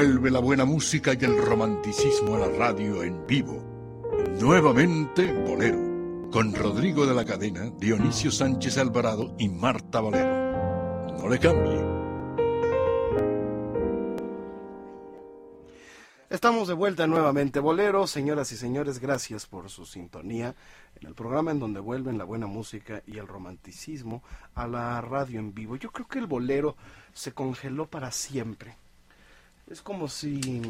Vuelve 0.00 0.30
la 0.30 0.40
buena 0.40 0.64
música 0.64 1.12
y 1.12 1.22
el 1.26 1.36
romanticismo 1.36 2.36
a 2.36 2.38
la 2.38 2.48
radio 2.48 3.02
en 3.02 3.26
vivo. 3.26 3.62
Nuevamente 4.40 5.30
Bolero, 5.30 6.30
con 6.30 6.54
Rodrigo 6.54 7.04
de 7.04 7.14
la 7.14 7.26
Cadena, 7.26 7.70
Dionisio 7.78 8.30
Sánchez 8.30 8.78
Alvarado 8.78 9.34
y 9.38 9.50
Marta 9.50 10.00
Valero. 10.00 11.18
No 11.18 11.28
le 11.28 11.38
cambie. 11.38 11.84
Estamos 16.30 16.68
de 16.68 16.72
vuelta 16.72 17.06
nuevamente, 17.06 17.60
Bolero. 17.60 18.06
Señoras 18.06 18.52
y 18.52 18.56
señores, 18.56 19.00
gracias 19.00 19.44
por 19.44 19.68
su 19.68 19.84
sintonía 19.84 20.54
en 20.98 21.08
el 21.08 21.14
programa 21.14 21.50
en 21.50 21.60
donde 21.60 21.80
vuelven 21.80 22.16
la 22.16 22.24
buena 22.24 22.46
música 22.46 23.02
y 23.06 23.18
el 23.18 23.26
romanticismo 23.26 24.22
a 24.54 24.66
la 24.66 24.98
radio 25.02 25.38
en 25.40 25.52
vivo. 25.52 25.76
Yo 25.76 25.90
creo 25.90 26.08
que 26.08 26.20
el 26.20 26.26
Bolero 26.26 26.74
se 27.12 27.32
congeló 27.32 27.90
para 27.90 28.10
siempre. 28.12 28.78
Es 29.70 29.82
como 29.82 30.08
si, 30.08 30.60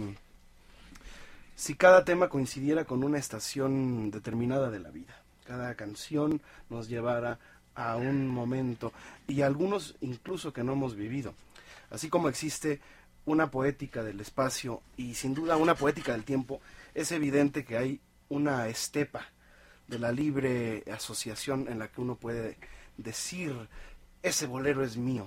si 1.57 1.74
cada 1.74 2.05
tema 2.05 2.28
coincidiera 2.28 2.84
con 2.84 3.03
una 3.03 3.16
estación 3.16 4.11
determinada 4.11 4.70
de 4.70 4.78
la 4.78 4.90
vida. 4.90 5.22
Cada 5.46 5.74
canción 5.74 6.42
nos 6.68 6.86
llevara 6.90 7.38
a 7.74 7.96
un 7.96 8.28
momento 8.28 8.92
y 9.26 9.40
algunos 9.40 9.96
incluso 10.03 10.53
que 10.53 10.62
no 10.62 10.74
hemos 10.74 10.96
vivido. 10.96 11.32
Así 11.88 12.11
como 12.11 12.28
existe 12.28 12.82
una 13.24 13.51
poética 13.51 14.03
del 14.03 14.20
espacio 14.20 14.82
y 14.98 15.14
sin 15.14 15.32
duda 15.32 15.57
una 15.57 15.74
poética 15.74 16.12
del 16.12 16.24
tiempo, 16.24 16.61
es 16.94 17.11
evidente 17.11 17.64
que 17.64 17.78
hay 17.78 18.01
una 18.28 18.68
estepa 18.68 19.28
de 19.88 19.98
la 19.98 20.12
libre 20.12 20.84
asociación 20.92 21.68
en 21.68 21.78
la 21.78 21.88
que 21.88 22.03
uno 22.03 22.16
puede 22.16 22.59
decir, 22.98 23.57
ese 24.22 24.46
bolero 24.46 24.84
es 24.84 24.98
mío, 24.98 25.26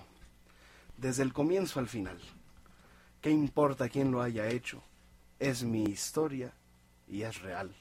desde 0.97 1.23
el 1.23 1.33
comienzo 1.33 1.79
al 1.79 1.87
final. 1.87 2.19
¿Qué 3.23 3.31
importa 3.31 3.87
quién 3.87 4.11
lo 4.11 4.21
haya 4.21 4.49
hecho? 4.49 4.83
Es 5.39 5.63
mi 5.63 5.85
historia 5.85 6.51
y 7.07 7.21
es 7.21 7.41
real. 7.41 7.73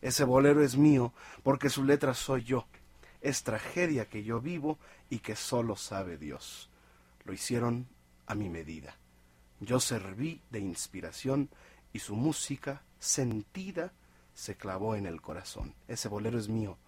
Ese 0.00 0.24
bolero 0.24 0.64
es 0.64 0.78
mío 0.78 1.12
porque 1.42 1.68
su 1.68 1.84
letra 1.84 2.14
soy 2.14 2.44
yo. 2.44 2.66
Es 3.20 3.42
tragedia 3.42 4.06
que 4.06 4.24
yo 4.24 4.40
vivo 4.40 4.78
y 5.10 5.18
que 5.18 5.36
solo 5.36 5.76
sabe 5.76 6.16
Dios. 6.16 6.70
Lo 7.26 7.34
hicieron 7.34 7.88
a 8.26 8.34
mi 8.34 8.48
medida. 8.48 8.96
Yo 9.60 9.80
serví 9.80 10.40
de 10.48 10.60
inspiración 10.60 11.50
y 11.92 11.98
su 11.98 12.16
música 12.16 12.82
sentida 12.98 13.92
se 14.32 14.56
clavó 14.56 14.96
en 14.96 15.04
el 15.04 15.20
corazón. 15.20 15.74
Ese 15.88 16.08
bolero 16.08 16.38
es 16.38 16.48
mío, 16.48 16.78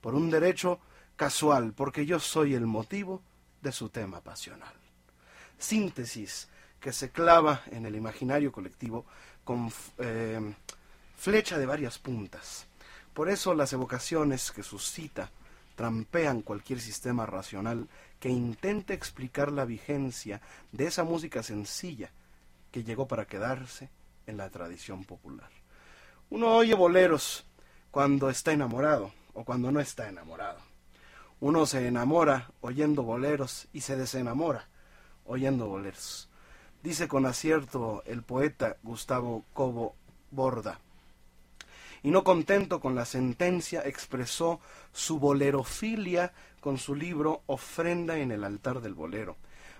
por 0.00 0.14
un 0.14 0.30
derecho 0.30 0.80
casual, 1.14 1.74
porque 1.74 2.06
yo 2.06 2.20
soy 2.20 2.54
el 2.54 2.64
motivo 2.64 3.20
de 3.60 3.70
su 3.70 3.90
tema 3.90 4.22
pasional. 4.22 4.72
Síntesis 5.58 6.48
que 6.84 6.92
se 6.92 7.08
clava 7.08 7.62
en 7.70 7.86
el 7.86 7.96
imaginario 7.96 8.52
colectivo 8.52 9.06
con 9.42 9.72
eh, 9.96 10.54
flecha 11.16 11.56
de 11.56 11.64
varias 11.64 11.98
puntas. 11.98 12.66
Por 13.14 13.30
eso 13.30 13.54
las 13.54 13.72
evocaciones 13.72 14.52
que 14.52 14.62
suscita 14.62 15.30
trampean 15.76 16.42
cualquier 16.42 16.82
sistema 16.82 17.24
racional 17.24 17.88
que 18.20 18.28
intente 18.28 18.92
explicar 18.92 19.50
la 19.50 19.64
vigencia 19.64 20.42
de 20.72 20.86
esa 20.86 21.04
música 21.04 21.42
sencilla 21.42 22.10
que 22.70 22.84
llegó 22.84 23.08
para 23.08 23.24
quedarse 23.24 23.88
en 24.26 24.36
la 24.36 24.50
tradición 24.50 25.04
popular. 25.04 25.48
Uno 26.28 26.54
oye 26.54 26.74
boleros 26.74 27.46
cuando 27.90 28.28
está 28.28 28.52
enamorado 28.52 29.10
o 29.32 29.42
cuando 29.42 29.72
no 29.72 29.80
está 29.80 30.06
enamorado. 30.06 30.58
Uno 31.40 31.64
se 31.64 31.88
enamora 31.88 32.50
oyendo 32.60 33.04
boleros 33.04 33.68
y 33.72 33.80
se 33.80 33.96
desenamora 33.96 34.68
oyendo 35.24 35.66
boleros. 35.66 36.28
Dice 36.84 37.08
con 37.08 37.24
acierto 37.24 38.02
el 38.04 38.22
poeta 38.22 38.76
Gustavo 38.82 39.46
Cobo 39.54 39.94
Borda. 40.30 40.80
Y 42.02 42.10
no 42.10 42.24
contento 42.24 42.78
con 42.78 42.94
la 42.94 43.06
sentencia, 43.06 43.80
expresó 43.86 44.60
su 44.92 45.18
bolerofilia 45.18 46.34
con 46.60 46.76
su 46.76 46.94
libro 46.94 47.40
Ofrenda 47.46 48.18
en 48.18 48.32
el 48.32 48.44
altar 48.44 48.82
del 48.82 48.92
bolero. 48.92 49.38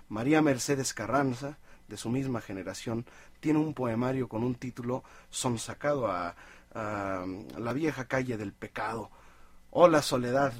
María 0.09 0.41
Mercedes 0.41 0.95
Carranza, 0.95 1.59
de 1.87 1.95
su 1.95 2.09
misma 2.09 2.41
generación, 2.41 3.05
tiene 3.39 3.59
un 3.59 3.75
poemario 3.75 4.27
con 4.27 4.43
un 4.43 4.55
título 4.55 5.03
sonsacado 5.29 6.07
a, 6.07 6.33
a 6.73 7.23
la 7.59 7.73
vieja 7.73 8.05
calle 8.05 8.35
del 8.35 8.51
pecado. 8.51 9.11
Hola 9.69 10.01
soledad, 10.01 10.53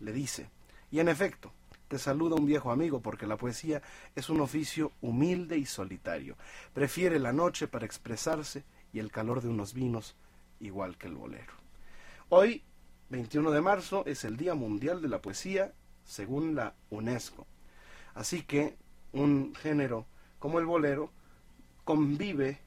le 0.00 0.12
dice. 0.12 0.48
Y 0.90 1.00
en 1.00 1.10
efecto, 1.10 1.52
te 1.88 1.98
saluda 1.98 2.36
un 2.36 2.46
viejo 2.46 2.70
amigo 2.70 3.00
porque 3.00 3.26
la 3.26 3.36
poesía 3.36 3.82
es 4.14 4.28
un 4.28 4.40
oficio 4.40 4.92
humilde 5.00 5.56
y 5.56 5.66
solitario. 5.66 6.36
Prefiere 6.74 7.18
la 7.18 7.32
noche 7.32 7.68
para 7.68 7.86
expresarse 7.86 8.64
y 8.92 8.98
el 8.98 9.10
calor 9.10 9.42
de 9.42 9.48
unos 9.48 9.74
vinos 9.74 10.16
igual 10.60 10.96
que 10.96 11.06
el 11.06 11.14
bolero. 11.14 11.52
Hoy, 12.28 12.62
21 13.10 13.50
de 13.50 13.60
marzo, 13.60 14.04
es 14.06 14.24
el 14.24 14.36
Día 14.36 14.54
Mundial 14.54 15.00
de 15.00 15.08
la 15.08 15.22
Poesía 15.22 15.72
según 16.04 16.54
la 16.54 16.74
UNESCO. 16.90 17.46
Así 18.14 18.42
que 18.42 18.76
un 19.12 19.54
género 19.54 20.06
como 20.38 20.58
el 20.58 20.66
bolero 20.66 21.10
convive 21.84 22.58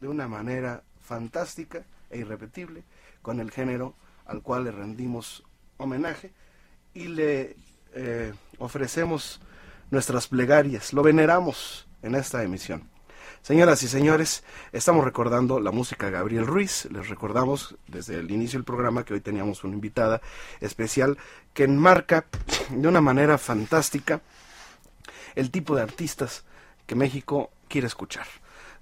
de 0.00 0.08
una 0.08 0.28
manera 0.28 0.82
fantástica 1.00 1.84
e 2.10 2.18
irrepetible 2.18 2.82
con 3.22 3.40
el 3.40 3.50
género 3.50 3.94
al 4.26 4.42
cual 4.42 4.64
le 4.64 4.72
rendimos 4.72 5.44
homenaje 5.78 6.32
y 6.94 7.08
le 7.08 7.56
eh, 7.96 8.34
ofrecemos 8.58 9.40
nuestras 9.90 10.28
plegarias, 10.28 10.92
lo 10.92 11.02
veneramos 11.02 11.88
en 12.02 12.14
esta 12.14 12.42
emisión. 12.42 12.90
Señoras 13.40 13.82
y 13.84 13.88
señores, 13.88 14.44
estamos 14.72 15.04
recordando 15.04 15.60
la 15.60 15.70
música 15.70 16.06
de 16.06 16.12
Gabriel 16.12 16.46
Ruiz. 16.46 16.88
Les 16.90 17.08
recordamos 17.08 17.76
desde 17.86 18.18
el 18.18 18.30
inicio 18.30 18.58
del 18.58 18.64
programa 18.64 19.04
que 19.04 19.14
hoy 19.14 19.20
teníamos 19.20 19.64
una 19.64 19.74
invitada 19.74 20.20
especial 20.60 21.16
que 21.54 21.64
enmarca 21.64 22.26
de 22.70 22.86
una 22.86 23.00
manera 23.00 23.38
fantástica 23.38 24.20
el 25.34 25.50
tipo 25.50 25.76
de 25.76 25.82
artistas 25.82 26.44
que 26.86 26.96
México 26.96 27.50
quiere 27.68 27.86
escuchar 27.86 28.26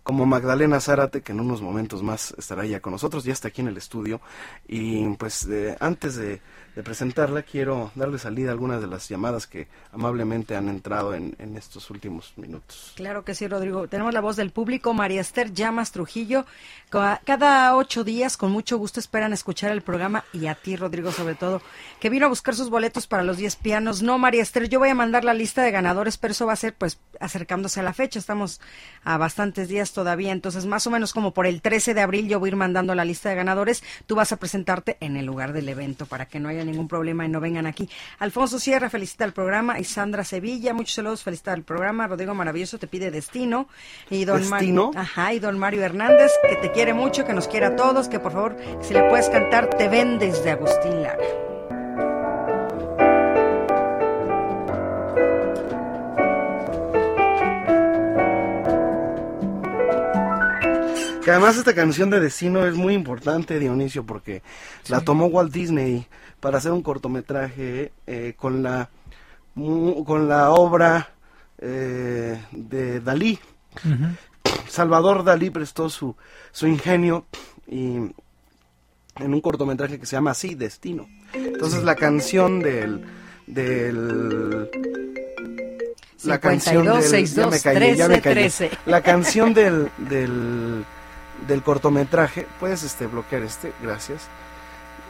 como 0.04 0.26
Magdalena 0.26 0.80
Zárate, 0.80 1.22
que 1.22 1.32
en 1.32 1.40
unos 1.40 1.62
momentos 1.62 2.02
más 2.02 2.34
estará 2.36 2.66
ya 2.66 2.80
con 2.80 2.92
nosotros, 2.92 3.24
ya 3.24 3.32
está 3.32 3.48
aquí 3.48 3.62
en 3.62 3.68
el 3.68 3.78
estudio. 3.78 4.20
Y 4.68 5.08
pues 5.14 5.48
antes 5.80 6.16
de, 6.16 6.42
presentarla, 6.82 7.42
quiero 7.42 7.92
darle 7.94 8.18
salida 8.18 8.48
a 8.48 8.52
algunas 8.52 8.80
de 8.80 8.86
las 8.86 9.08
llamadas 9.08 9.46
que 9.46 9.68
amablemente 9.92 10.56
han 10.56 10.68
entrado 10.68 11.14
en, 11.14 11.36
en, 11.38 11.56
estos 11.56 11.88
últimos 11.90 12.32
minutos. 12.36 12.92
Claro 12.96 13.24
que 13.24 13.34
sí, 13.34 13.46
Rodrigo. 13.46 13.86
Tenemos 13.86 14.12
la 14.12 14.20
voz 14.20 14.36
del 14.36 14.50
público, 14.50 14.92
María 14.92 15.20
Esther 15.20 15.52
Llamas 15.52 15.92
Trujillo. 15.92 16.46
Cada 16.90 17.76
ocho 17.76 18.04
días, 18.04 18.36
con 18.36 18.52
mucho 18.52 18.78
gusto, 18.78 19.00
esperan 19.00 19.32
escuchar 19.32 19.72
el 19.72 19.82
programa 19.82 20.24
y 20.32 20.46
a 20.46 20.54
ti, 20.54 20.76
Rodrigo, 20.76 21.10
sobre 21.10 21.34
todo, 21.34 21.60
que 21.98 22.08
vino 22.08 22.26
a 22.26 22.28
buscar 22.28 22.54
sus 22.54 22.70
boletos 22.70 23.06
para 23.06 23.24
los 23.24 23.36
10 23.36 23.56
pianos. 23.56 24.02
No, 24.02 24.16
María 24.18 24.42
Esther, 24.42 24.68
yo 24.68 24.78
voy 24.78 24.90
a 24.90 24.94
mandar 24.94 25.24
la 25.24 25.34
lista 25.34 25.62
de 25.62 25.72
ganadores, 25.72 26.18
pero 26.18 26.32
eso 26.32 26.46
va 26.46 26.52
a 26.52 26.56
ser 26.56 26.74
pues 26.74 27.00
acercándose 27.20 27.80
a 27.80 27.82
la 27.82 27.92
fecha. 27.94 28.18
Estamos 28.18 28.60
a 29.02 29.16
bastantes 29.18 29.68
días 29.68 29.92
todavía, 29.92 30.32
entonces 30.32 30.66
más 30.66 30.86
o 30.86 30.90
menos 30.90 31.12
como 31.12 31.32
por 31.32 31.46
el 31.46 31.62
13 31.62 31.94
de 31.94 32.00
abril 32.00 32.28
yo 32.28 32.38
voy 32.38 32.48
a 32.48 32.52
ir 32.52 32.56
mandando 32.56 32.94
la 32.94 33.04
lista 33.04 33.28
de 33.28 33.36
ganadores, 33.36 33.82
tú 34.06 34.14
vas 34.14 34.32
a 34.32 34.36
presentarte 34.36 34.96
en 35.00 35.16
el 35.16 35.26
lugar 35.26 35.52
del 35.52 35.68
evento 35.68 36.06
para 36.06 36.26
que 36.26 36.40
no 36.40 36.48
haya 36.48 36.63
ningún 36.64 36.88
problema 36.88 37.24
y 37.24 37.28
no 37.28 37.40
vengan 37.40 37.66
aquí. 37.66 37.88
Alfonso 38.18 38.58
Sierra 38.58 38.90
felicita 38.90 39.24
el 39.24 39.32
programa 39.32 39.78
y 39.78 39.84
Sandra 39.84 40.24
Sevilla, 40.24 40.74
muchos 40.74 40.94
saludos, 40.94 41.22
felicita 41.22 41.52
el 41.52 41.62
programa, 41.62 42.06
Rodrigo 42.06 42.34
Maravilloso 42.34 42.78
te 42.78 42.86
pide 42.86 43.10
destino 43.10 43.68
y 44.10 44.24
don 44.24 44.38
¿Destino? 44.38 44.86
Mario, 44.86 45.00
ajá, 45.00 45.34
y 45.34 45.38
don 45.38 45.58
Mario 45.58 45.82
Hernández 45.82 46.32
que 46.48 46.56
te 46.56 46.72
quiere 46.72 46.94
mucho, 46.94 47.24
que 47.24 47.32
nos 47.32 47.48
quiere 47.48 47.66
a 47.66 47.76
todos, 47.76 48.08
que 48.08 48.20
por 48.20 48.32
favor 48.32 48.56
si 48.80 48.94
le 48.94 49.08
puedes 49.08 49.28
cantar 49.28 49.70
Te 49.70 49.88
vendes 49.88 50.44
de 50.44 50.50
Agustín 50.50 51.02
Lara. 51.02 51.53
Que 61.24 61.30
además 61.30 61.56
esta 61.56 61.74
canción 61.74 62.10
de 62.10 62.20
Destino 62.20 62.66
es 62.66 62.74
muy 62.74 62.92
importante, 62.92 63.58
Dionisio, 63.58 64.04
porque 64.04 64.42
la 64.88 65.00
tomó 65.00 65.24
Walt 65.26 65.52
Disney 65.52 66.06
para 66.38 66.58
hacer 66.58 66.72
un 66.72 66.82
cortometraje 66.82 67.92
eh, 68.06 68.34
con 68.36 68.62
la 68.62 68.90
con 69.54 70.28
la 70.28 70.50
obra 70.50 71.14
eh, 71.58 72.38
de 72.52 73.00
Dalí. 73.00 73.38
Salvador 74.68 75.24
Dalí 75.24 75.48
prestó 75.48 75.88
su, 75.88 76.14
su 76.52 76.66
ingenio 76.66 77.24
y 77.66 77.96
en 77.96 78.14
un 79.16 79.40
cortometraje 79.40 79.98
que 79.98 80.04
se 80.04 80.16
llama 80.16 80.32
así, 80.32 80.54
Destino. 80.54 81.08
Entonces 81.32 81.84
la 81.84 81.94
canción 81.94 82.60
del 82.60 83.02
del 83.46 84.68
la 86.24 86.38
canción 86.38 86.84
del, 86.84 87.26
ya 87.26 87.46
me 87.46 87.60
callé, 87.60 87.96
ya 87.96 88.08
me 88.08 88.20
callé. 88.20 88.50
La 88.84 89.02
canción 89.02 89.54
del, 89.54 89.90
del 89.98 90.84
del 91.46 91.62
cortometraje, 91.62 92.46
puedes 92.60 92.82
este 92.82 93.06
bloquear 93.06 93.42
este, 93.42 93.72
gracias. 93.82 94.28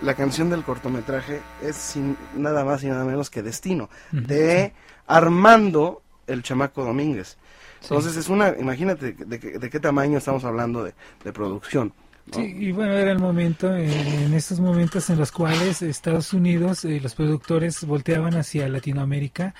La 0.02 0.14
canción 0.14 0.50
del 0.50 0.64
cortometraje 0.64 1.40
es 1.62 1.76
sin 1.76 2.16
nada 2.36 2.64
más 2.64 2.82
y 2.82 2.88
nada 2.88 3.04
menos 3.04 3.30
que 3.30 3.42
Destino, 3.42 3.88
de 4.10 4.72
Armando 5.06 6.02
el 6.26 6.42
Chamaco 6.42 6.84
Domínguez. 6.84 7.36
Entonces 7.82 8.16
es 8.16 8.28
una, 8.28 8.54
imagínate 8.58 9.12
de, 9.12 9.38
qué 9.38 9.80
tamaño 9.80 10.18
estamos 10.18 10.44
hablando 10.44 10.84
de, 10.84 11.32
producción. 11.32 11.92
Sí, 12.32 12.42
y 12.42 12.72
bueno, 12.72 12.94
era 12.94 13.12
el 13.12 13.18
momento, 13.18 13.74
en 13.76 14.32
estos 14.32 14.58
momentos 14.58 15.10
en 15.10 15.18
los 15.18 15.30
cuales 15.30 15.82
Estados 15.82 16.32
Unidos, 16.32 16.84
eh, 16.86 16.98
los 17.02 17.14
productores 17.14 17.84
volteaban 17.84 18.34
hacia 18.34 18.66
Latinoamérica 18.66 19.54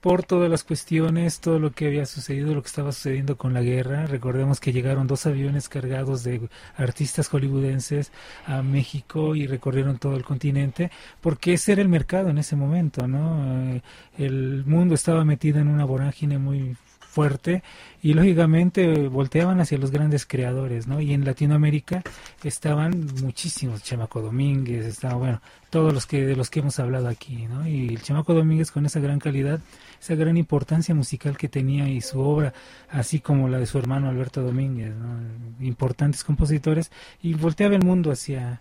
por 0.00 0.24
todas 0.24 0.50
las 0.50 0.64
cuestiones, 0.64 1.40
todo 1.40 1.58
lo 1.58 1.72
que 1.72 1.86
había 1.86 2.06
sucedido, 2.06 2.54
lo 2.54 2.62
que 2.62 2.68
estaba 2.68 2.92
sucediendo 2.92 3.36
con 3.36 3.52
la 3.52 3.62
guerra. 3.62 4.06
Recordemos 4.06 4.60
que 4.60 4.72
llegaron 4.72 5.06
dos 5.06 5.26
aviones 5.26 5.68
cargados 5.68 6.24
de 6.24 6.48
artistas 6.76 7.28
hollywoodenses 7.28 8.12
a 8.46 8.62
México 8.62 9.36
y 9.36 9.46
recorrieron 9.46 9.98
todo 9.98 10.16
el 10.16 10.24
continente, 10.24 10.90
porque 11.20 11.54
ese 11.54 11.72
era 11.72 11.82
el 11.82 11.88
mercado 11.88 12.30
en 12.30 12.38
ese 12.38 12.56
momento, 12.56 13.06
¿no? 13.06 13.74
Eh, 13.74 13.82
el 14.18 14.64
mundo 14.66 14.94
estaba 14.94 15.24
metido 15.24 15.60
en 15.60 15.68
una 15.68 15.84
vorágine 15.84 16.38
muy 16.38 16.76
fuerte 17.10 17.62
y 18.02 18.14
lógicamente 18.14 19.08
volteaban 19.08 19.60
hacia 19.60 19.76
los 19.76 19.90
grandes 19.90 20.24
creadores, 20.24 20.86
¿no? 20.86 21.00
Y 21.00 21.12
en 21.12 21.24
Latinoamérica 21.24 22.02
estaban 22.44 23.06
muchísimos, 23.20 23.82
Chamaco 23.82 24.22
Domínguez, 24.22 24.86
estaba, 24.86 25.14
bueno, 25.14 25.42
todos 25.68 25.92
los 25.92 26.06
que 26.06 26.24
de 26.24 26.36
los 26.36 26.48
que 26.48 26.60
hemos 26.60 26.78
hablado 26.78 27.08
aquí, 27.08 27.46
¿no? 27.48 27.66
Y 27.66 27.88
el 27.88 28.02
Chamaco 28.02 28.32
Domínguez 28.32 28.70
con 28.70 28.86
esa 28.86 29.00
gran 29.00 29.18
calidad, 29.18 29.60
esa 30.00 30.14
gran 30.14 30.36
importancia 30.36 30.94
musical 30.94 31.36
que 31.36 31.48
tenía 31.48 31.88
y 31.88 32.00
su 32.00 32.20
obra, 32.20 32.54
así 32.88 33.20
como 33.20 33.48
la 33.48 33.58
de 33.58 33.66
su 33.66 33.78
hermano 33.78 34.08
Alberto 34.08 34.42
Domínguez, 34.42 34.94
¿no? 34.94 35.18
Importantes 35.66 36.24
compositores 36.24 36.90
y 37.22 37.34
volteaba 37.34 37.74
el 37.74 37.84
mundo 37.84 38.12
hacia 38.12 38.60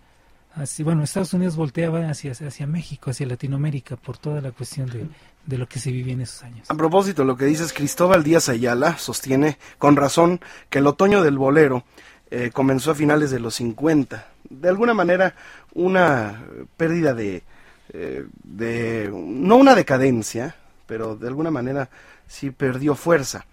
así, 0.56 0.84
bueno, 0.84 1.04
Estados 1.04 1.34
Unidos 1.34 1.56
volteaba 1.56 2.10
hacia, 2.10 2.32
hacia 2.32 2.68
México, 2.68 3.12
hacia 3.12 3.26
Latinoamérica, 3.26 3.95
por 3.95 4.18
toda 4.18 4.41
la 4.41 4.52
cuestión 4.52 4.89
de, 4.89 5.08
de 5.45 5.58
lo 5.58 5.68
que 5.68 5.80
se 5.80 5.91
vivía 5.91 6.14
en 6.14 6.22
esos 6.22 6.43
años. 6.43 6.70
A 6.70 6.76
propósito, 6.76 7.24
lo 7.24 7.36
que 7.36 7.45
dices, 7.45 7.74
Cristóbal 7.74 8.24
Díaz 8.24 8.50
Ayala 8.50 8.97
sostiene 8.97 9.58
con 9.78 9.95
razón 9.95 10.39
que 10.70 10.80
el 10.80 10.88
otoño 10.88 11.24
del 11.24 11.38
bolero 11.38 11.84
eh, 12.32 12.52
comenzó 12.54 12.91
a 12.91 12.95
finales 12.95 13.32
de 13.32 13.39
los 13.39 13.56
50. 13.56 14.28
De 14.50 14.70
alguna 14.70 14.93
manera, 14.93 15.34
una 15.74 16.43
pérdida 16.78 17.14
de, 17.14 17.43
eh, 17.91 18.26
de, 18.43 19.10
no 19.12 19.56
una 19.56 19.74
decadencia, 19.74 20.56
pero 20.86 21.16
de 21.16 21.28
alguna 21.28 21.50
manera 21.50 21.89
sí 22.28 22.52
perdió 22.52 22.93
fuerza. 22.93 23.45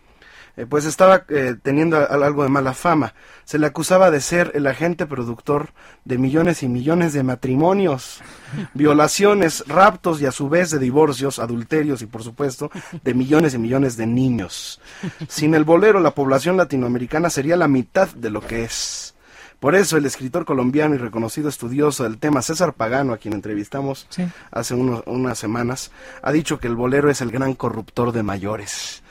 Eh, 0.56 0.64
pues 0.64 0.86
estaba 0.86 1.24
eh, 1.28 1.54
teniendo 1.62 1.98
algo 1.98 2.42
de 2.42 2.48
mala 2.48 2.72
fama. 2.72 3.12
Se 3.44 3.58
le 3.58 3.66
acusaba 3.66 4.10
de 4.10 4.22
ser 4.22 4.52
el 4.54 4.66
agente 4.66 5.04
productor 5.04 5.70
de 6.04 6.16
millones 6.16 6.62
y 6.62 6.68
millones 6.68 7.12
de 7.12 7.22
matrimonios, 7.22 8.22
violaciones, 8.74 9.64
raptos 9.66 10.20
y 10.22 10.26
a 10.26 10.32
su 10.32 10.48
vez 10.48 10.70
de 10.70 10.78
divorcios, 10.78 11.38
adulterios 11.38 12.00
y 12.00 12.06
por 12.06 12.22
supuesto 12.22 12.70
de 13.04 13.14
millones 13.14 13.54
y 13.54 13.58
millones 13.58 13.96
de 13.98 14.06
niños. 14.06 14.80
Sin 15.28 15.54
el 15.54 15.64
bolero 15.64 16.00
la 16.00 16.12
población 16.12 16.56
latinoamericana 16.56 17.28
sería 17.28 17.56
la 17.56 17.68
mitad 17.68 18.08
de 18.08 18.30
lo 18.30 18.40
que 18.40 18.64
es. 18.64 19.14
Por 19.60 19.74
eso 19.74 19.96
el 19.96 20.04
escritor 20.04 20.44
colombiano 20.44 20.94
y 20.94 20.98
reconocido 20.98 21.48
estudioso 21.48 22.04
del 22.04 22.18
tema 22.18 22.42
César 22.42 22.74
Pagano, 22.74 23.14
a 23.14 23.18
quien 23.18 23.34
entrevistamos 23.34 24.06
hace 24.50 24.74
unas 24.74 25.38
semanas, 25.38 25.90
ha 26.22 26.30
dicho 26.30 26.58
que 26.58 26.66
el 26.66 26.76
bolero 26.76 27.10
es 27.10 27.22
el 27.22 27.30
gran 27.30 27.54
corruptor 27.54 28.12
de 28.12 28.22
mayores. 28.22 29.02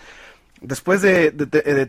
Después 0.65 1.03
de, 1.03 1.31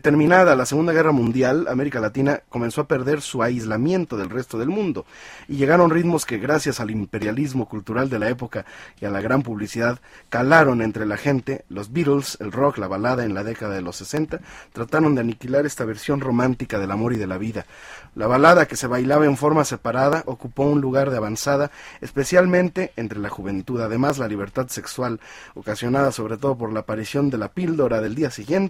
terminada 0.03 0.55
la 0.55 0.67
Segunda 0.67 0.93
Guerra 0.93 1.11
Mundial, 1.11 1.67
América 1.67 1.99
Latina 1.99 2.41
comenzó 2.47 2.81
a 2.81 2.87
perder 2.87 3.21
su 3.21 3.41
aislamiento 3.41 4.17
del 4.17 4.29
resto 4.29 4.59
del 4.59 4.69
mundo 4.69 5.07
y 5.47 5.55
llegaron 5.55 5.89
ritmos 5.89 6.27
que 6.27 6.37
gracias 6.37 6.79
al 6.79 6.91
imperialismo 6.91 7.67
cultural 7.67 8.07
de 8.11 8.19
la 8.19 8.29
época 8.29 8.65
y 9.01 9.05
a 9.05 9.09
la 9.09 9.19
gran 9.19 9.41
publicidad 9.41 9.97
calaron 10.29 10.83
entre 10.83 11.07
la 11.07 11.17
gente. 11.17 11.65
Los 11.69 11.91
Beatles, 11.91 12.37
el 12.39 12.51
rock, 12.51 12.77
la 12.77 12.87
balada 12.87 13.25
en 13.25 13.33
la 13.33 13.43
década 13.43 13.73
de 13.73 13.81
los 13.81 13.95
60 13.95 14.41
trataron 14.73 15.15
de 15.15 15.21
aniquilar 15.21 15.65
esta 15.65 15.83
versión 15.83 16.21
romántica 16.21 16.77
del 16.77 16.91
amor 16.91 17.13
y 17.13 17.17
de 17.17 17.25
la 17.25 17.39
vida. 17.39 17.65
La 18.13 18.27
balada 18.27 18.67
que 18.67 18.75
se 18.75 18.85
bailaba 18.85 19.25
en 19.25 19.37
forma 19.37 19.65
separada 19.65 20.21
ocupó 20.27 20.63
un 20.63 20.81
lugar 20.81 21.09
de 21.09 21.17
avanzada, 21.17 21.71
especialmente 21.99 22.91
entre 22.95 23.17
la 23.17 23.29
juventud. 23.29 23.81
Además, 23.81 24.19
la 24.19 24.27
libertad 24.27 24.67
sexual, 24.67 25.19
ocasionada 25.55 26.11
sobre 26.11 26.37
todo 26.37 26.55
por 26.55 26.71
la 26.71 26.81
aparición 26.81 27.31
de 27.31 27.39
la 27.39 27.47
píldora 27.47 28.01
del 28.01 28.13
día 28.13 28.29
siguiente, 28.29 28.66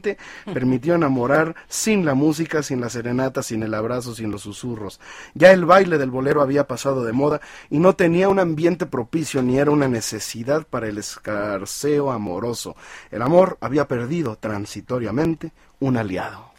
permitió 0.53 0.95
enamorar 0.95 1.55
sin 1.67 2.05
la 2.05 2.13
música, 2.13 2.63
sin 2.63 2.81
la 2.81 2.89
serenata, 2.89 3.43
sin 3.43 3.63
el 3.63 3.73
abrazo, 3.73 4.13
sin 4.15 4.31
los 4.31 4.41
susurros. 4.41 4.99
Ya 5.33 5.51
el 5.51 5.65
baile 5.65 5.97
del 5.97 6.11
bolero 6.11 6.41
había 6.41 6.67
pasado 6.67 7.03
de 7.03 7.13
moda 7.13 7.41
y 7.69 7.79
no 7.79 7.93
tenía 7.93 8.29
un 8.29 8.39
ambiente 8.39 8.85
propicio 8.85 9.41
ni 9.41 9.57
era 9.57 9.71
una 9.71 9.87
necesidad 9.87 10.65
para 10.67 10.87
el 10.87 10.97
escarceo 10.97 12.11
amoroso. 12.11 12.75
El 13.11 13.21
amor 13.21 13.57
había 13.61 13.87
perdido 13.87 14.37
transitoriamente 14.37 15.51
un 15.79 15.97
aliado. 15.97 16.51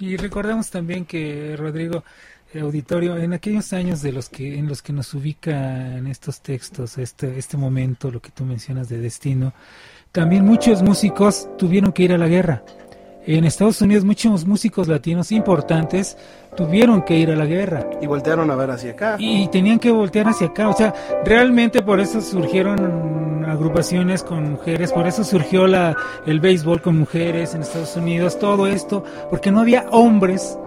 Y 0.00 0.16
recordamos 0.16 0.70
también 0.70 1.04
que 1.04 1.56
Rodrigo 1.56 2.04
eh, 2.52 2.60
Auditorio, 2.60 3.16
en 3.16 3.32
aquellos 3.32 3.72
años 3.72 4.00
de 4.00 4.12
los 4.12 4.28
que 4.28 4.58
en 4.58 4.68
los 4.68 4.80
que 4.80 4.92
nos 4.92 5.12
ubica 5.12 5.98
en 5.98 6.06
estos 6.06 6.40
textos, 6.40 6.96
este 6.96 7.38
este 7.38 7.56
momento, 7.56 8.10
lo 8.10 8.20
que 8.20 8.30
tú 8.30 8.44
mencionas 8.44 8.88
de 8.88 8.98
destino, 8.98 9.52
también 10.12 10.44
muchos 10.44 10.82
músicos 10.82 11.48
tuvieron 11.58 11.92
que 11.92 12.02
ir 12.04 12.12
a 12.12 12.18
la 12.18 12.28
guerra. 12.28 12.62
En 13.26 13.44
Estados 13.44 13.82
Unidos 13.82 14.04
muchos 14.04 14.46
músicos 14.46 14.88
latinos 14.88 15.32
importantes 15.32 16.16
tuvieron 16.56 17.02
que 17.02 17.18
ir 17.18 17.30
a 17.30 17.36
la 17.36 17.44
guerra. 17.44 17.86
Y 18.00 18.06
voltearon 18.06 18.50
a 18.50 18.56
ver 18.56 18.70
hacia 18.70 18.92
acá. 18.92 19.16
Y 19.18 19.48
tenían 19.48 19.78
que 19.78 19.90
voltear 19.90 20.28
hacia 20.28 20.46
acá. 20.46 20.68
O 20.68 20.72
sea, 20.72 20.94
realmente 21.24 21.82
por 21.82 22.00
eso 22.00 22.22
surgieron 22.22 23.44
agrupaciones 23.44 24.22
con 24.22 24.52
mujeres, 24.52 24.92
por 24.92 25.06
eso 25.06 25.24
surgió 25.24 25.66
la, 25.66 25.96
el 26.26 26.40
béisbol 26.40 26.80
con 26.80 26.98
mujeres 26.98 27.54
en 27.54 27.62
Estados 27.62 27.96
Unidos, 27.96 28.38
todo 28.38 28.66
esto, 28.66 29.04
porque 29.30 29.50
no 29.50 29.60
había 29.60 29.86
hombres 29.90 30.58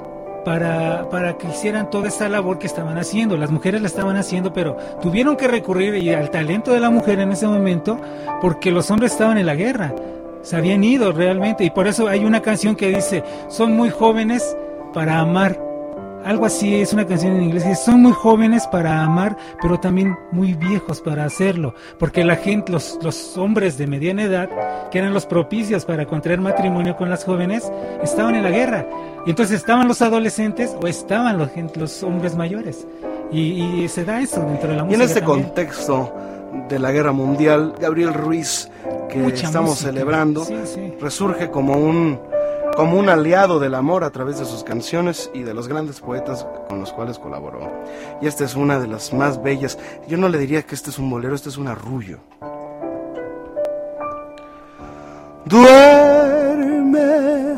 para, 0.43 1.09
para 1.09 1.37
que 1.37 1.47
hicieran 1.47 1.89
toda 1.89 2.07
esta 2.07 2.29
labor 2.29 2.59
que 2.59 2.67
estaban 2.67 2.97
haciendo. 2.97 3.37
Las 3.37 3.51
mujeres 3.51 3.81
la 3.81 3.87
estaban 3.87 4.17
haciendo, 4.17 4.53
pero 4.53 4.75
tuvieron 5.01 5.35
que 5.35 5.47
recurrir 5.47 6.15
al 6.15 6.29
talento 6.29 6.71
de 6.71 6.79
la 6.79 6.89
mujer 6.89 7.19
en 7.19 7.31
ese 7.31 7.47
momento 7.47 7.99
porque 8.41 8.71
los 8.71 8.89
hombres 8.91 9.11
estaban 9.11 9.37
en 9.37 9.45
la 9.45 9.55
guerra 9.55 9.93
se 10.41 10.55
habían 10.55 10.83
ido 10.83 11.11
realmente 11.11 11.63
y 11.63 11.69
por 11.69 11.87
eso 11.87 12.07
hay 12.07 12.25
una 12.25 12.41
canción 12.41 12.75
que 12.75 12.89
dice, 12.89 13.23
son 13.47 13.73
muy 13.73 13.89
jóvenes 13.89 14.55
para 14.93 15.19
amar. 15.19 15.70
Algo 16.25 16.45
así 16.45 16.75
es 16.75 16.93
una 16.93 17.05
canción 17.05 17.35
en 17.35 17.43
inglés, 17.43 17.79
son 17.79 18.01
muy 18.01 18.11
jóvenes 18.11 18.67
para 18.67 19.03
amar, 19.03 19.35
pero 19.61 19.79
también 19.79 20.15
muy 20.31 20.53
viejos 20.53 21.01
para 21.01 21.25
hacerlo, 21.25 21.73
porque 21.97 22.23
la 22.23 22.35
gente, 22.35 22.71
los, 22.71 22.99
los 23.01 23.37
hombres 23.37 23.77
de 23.77 23.87
mediana 23.87 24.23
edad, 24.23 24.49
que 24.91 24.99
eran 24.99 25.13
los 25.13 25.25
propicios 25.25 25.85
para 25.85 26.05
contraer 26.05 26.39
matrimonio 26.39 26.95
con 26.95 27.09
las 27.09 27.23
jóvenes, 27.23 27.71
estaban 28.03 28.35
en 28.35 28.43
la 28.43 28.51
guerra. 28.51 28.85
Y 29.25 29.31
entonces 29.31 29.57
estaban 29.57 29.87
los 29.87 30.01
adolescentes 30.01 30.75
o 30.81 30.87
estaban 30.87 31.37
los, 31.37 31.49
los 31.75 32.03
hombres 32.03 32.35
mayores. 32.35 32.87
Y, 33.31 33.87
se 33.87 34.03
da 34.03 34.19
eso 34.19 34.41
dentro 34.41 34.69
de 34.69 34.77
la 34.77 34.83
música. 34.83 34.99
Y 34.99 35.01
en 35.01 35.07
este 35.07 35.23
contexto 35.23 36.13
de 36.67 36.79
la 36.79 36.91
guerra 36.91 37.13
mundial, 37.13 37.73
Gabriel 37.79 38.13
Ruiz 38.13 38.69
que 39.09 39.25
estamos 39.27 39.79
celebrando, 39.79 40.45
resurge 40.99 41.49
como 41.49 41.73
un, 41.73 42.19
como 42.75 42.97
un 42.97 43.09
aliado 43.09 43.59
del 43.59 43.75
amor 43.75 44.03
a 44.03 44.11
través 44.11 44.39
de 44.39 44.45
sus 44.45 44.63
canciones 44.63 45.29
y 45.33 45.43
de 45.43 45.53
los 45.53 45.67
grandes 45.67 45.99
poetas 45.99 46.45
con 46.67 46.79
los 46.79 46.91
cuales 46.93 47.19
colaboró. 47.19 47.71
Y 48.21 48.27
esta 48.27 48.45
es 48.45 48.55
una 48.55 48.79
de 48.79 48.87
las 48.87 49.13
más 49.13 49.41
bellas. 49.41 49.77
Yo 50.07 50.17
no 50.17 50.29
le 50.29 50.37
diría 50.37 50.63
que 50.63 50.75
este 50.75 50.89
es 50.89 50.99
un 50.99 51.09
bolero, 51.09 51.35
este 51.35 51.49
es 51.49 51.57
un 51.57 51.67
arrullo. 51.67 52.19
Duerme, 55.45 57.55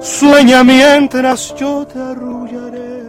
sueña 0.00 0.64
mientras 0.64 1.54
yo 1.54 1.86
te 1.86 1.98
arrullaré 1.98 3.04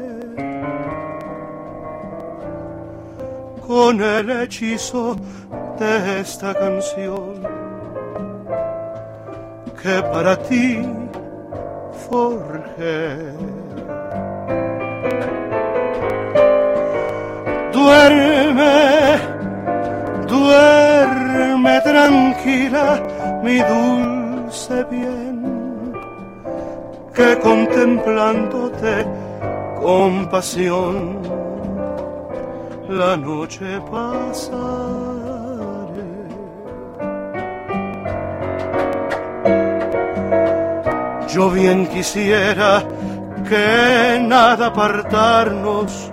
con 3.67 4.01
el 4.01 4.29
hechizo 4.29 5.17
de 5.79 6.21
esta 6.21 6.53
canción 6.53 7.54
que 9.85 10.01
para 10.13 10.35
ti 10.47 10.81
forjé. 12.09 13.03
Duerme, 17.71 18.77
duerme 20.33 21.75
tranquila, 21.91 22.85
mi 23.43 23.57
dulce 23.73 24.77
bien, 24.89 25.93
que 27.13 27.29
contemplándote 27.47 28.95
con 29.79 30.27
pasión 30.31 30.95
la 32.89 33.15
noche 33.17 33.79
pasa 33.91 35.24
Yo 41.35 41.49
bien 41.49 41.85
quisiera 41.87 42.81
que 43.49 44.19
nada 44.21 44.67
apartarnos 44.67 46.09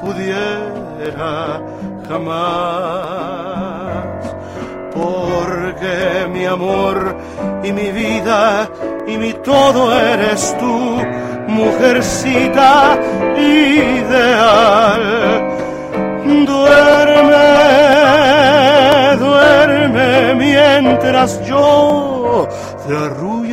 pudiera 0.00 1.60
jamás, 2.06 3.34
porque 4.94 6.28
mi 6.32 6.44
amor 6.44 7.16
y 7.64 7.72
mi 7.72 7.90
vida 7.90 8.70
y 9.08 9.18
mi 9.18 9.32
todo 9.32 9.92
eres 9.92 10.56
tú, 10.60 11.02
mujercita 11.48 12.96
ideal. 13.36 15.02
Duerme, 16.46 17.46
duerme 19.18 20.34
mientras 20.36 21.44
yo 21.44 22.46
te 22.86 22.96
arrullaré 22.96 23.43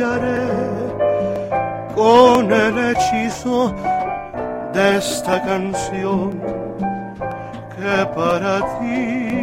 con 2.02 2.50
el 2.50 2.76
hechizo 2.90 3.72
de 4.72 4.96
esta 4.96 5.40
canción 5.42 6.32
que 7.76 8.06
para 8.16 8.54
ti. 8.80 9.42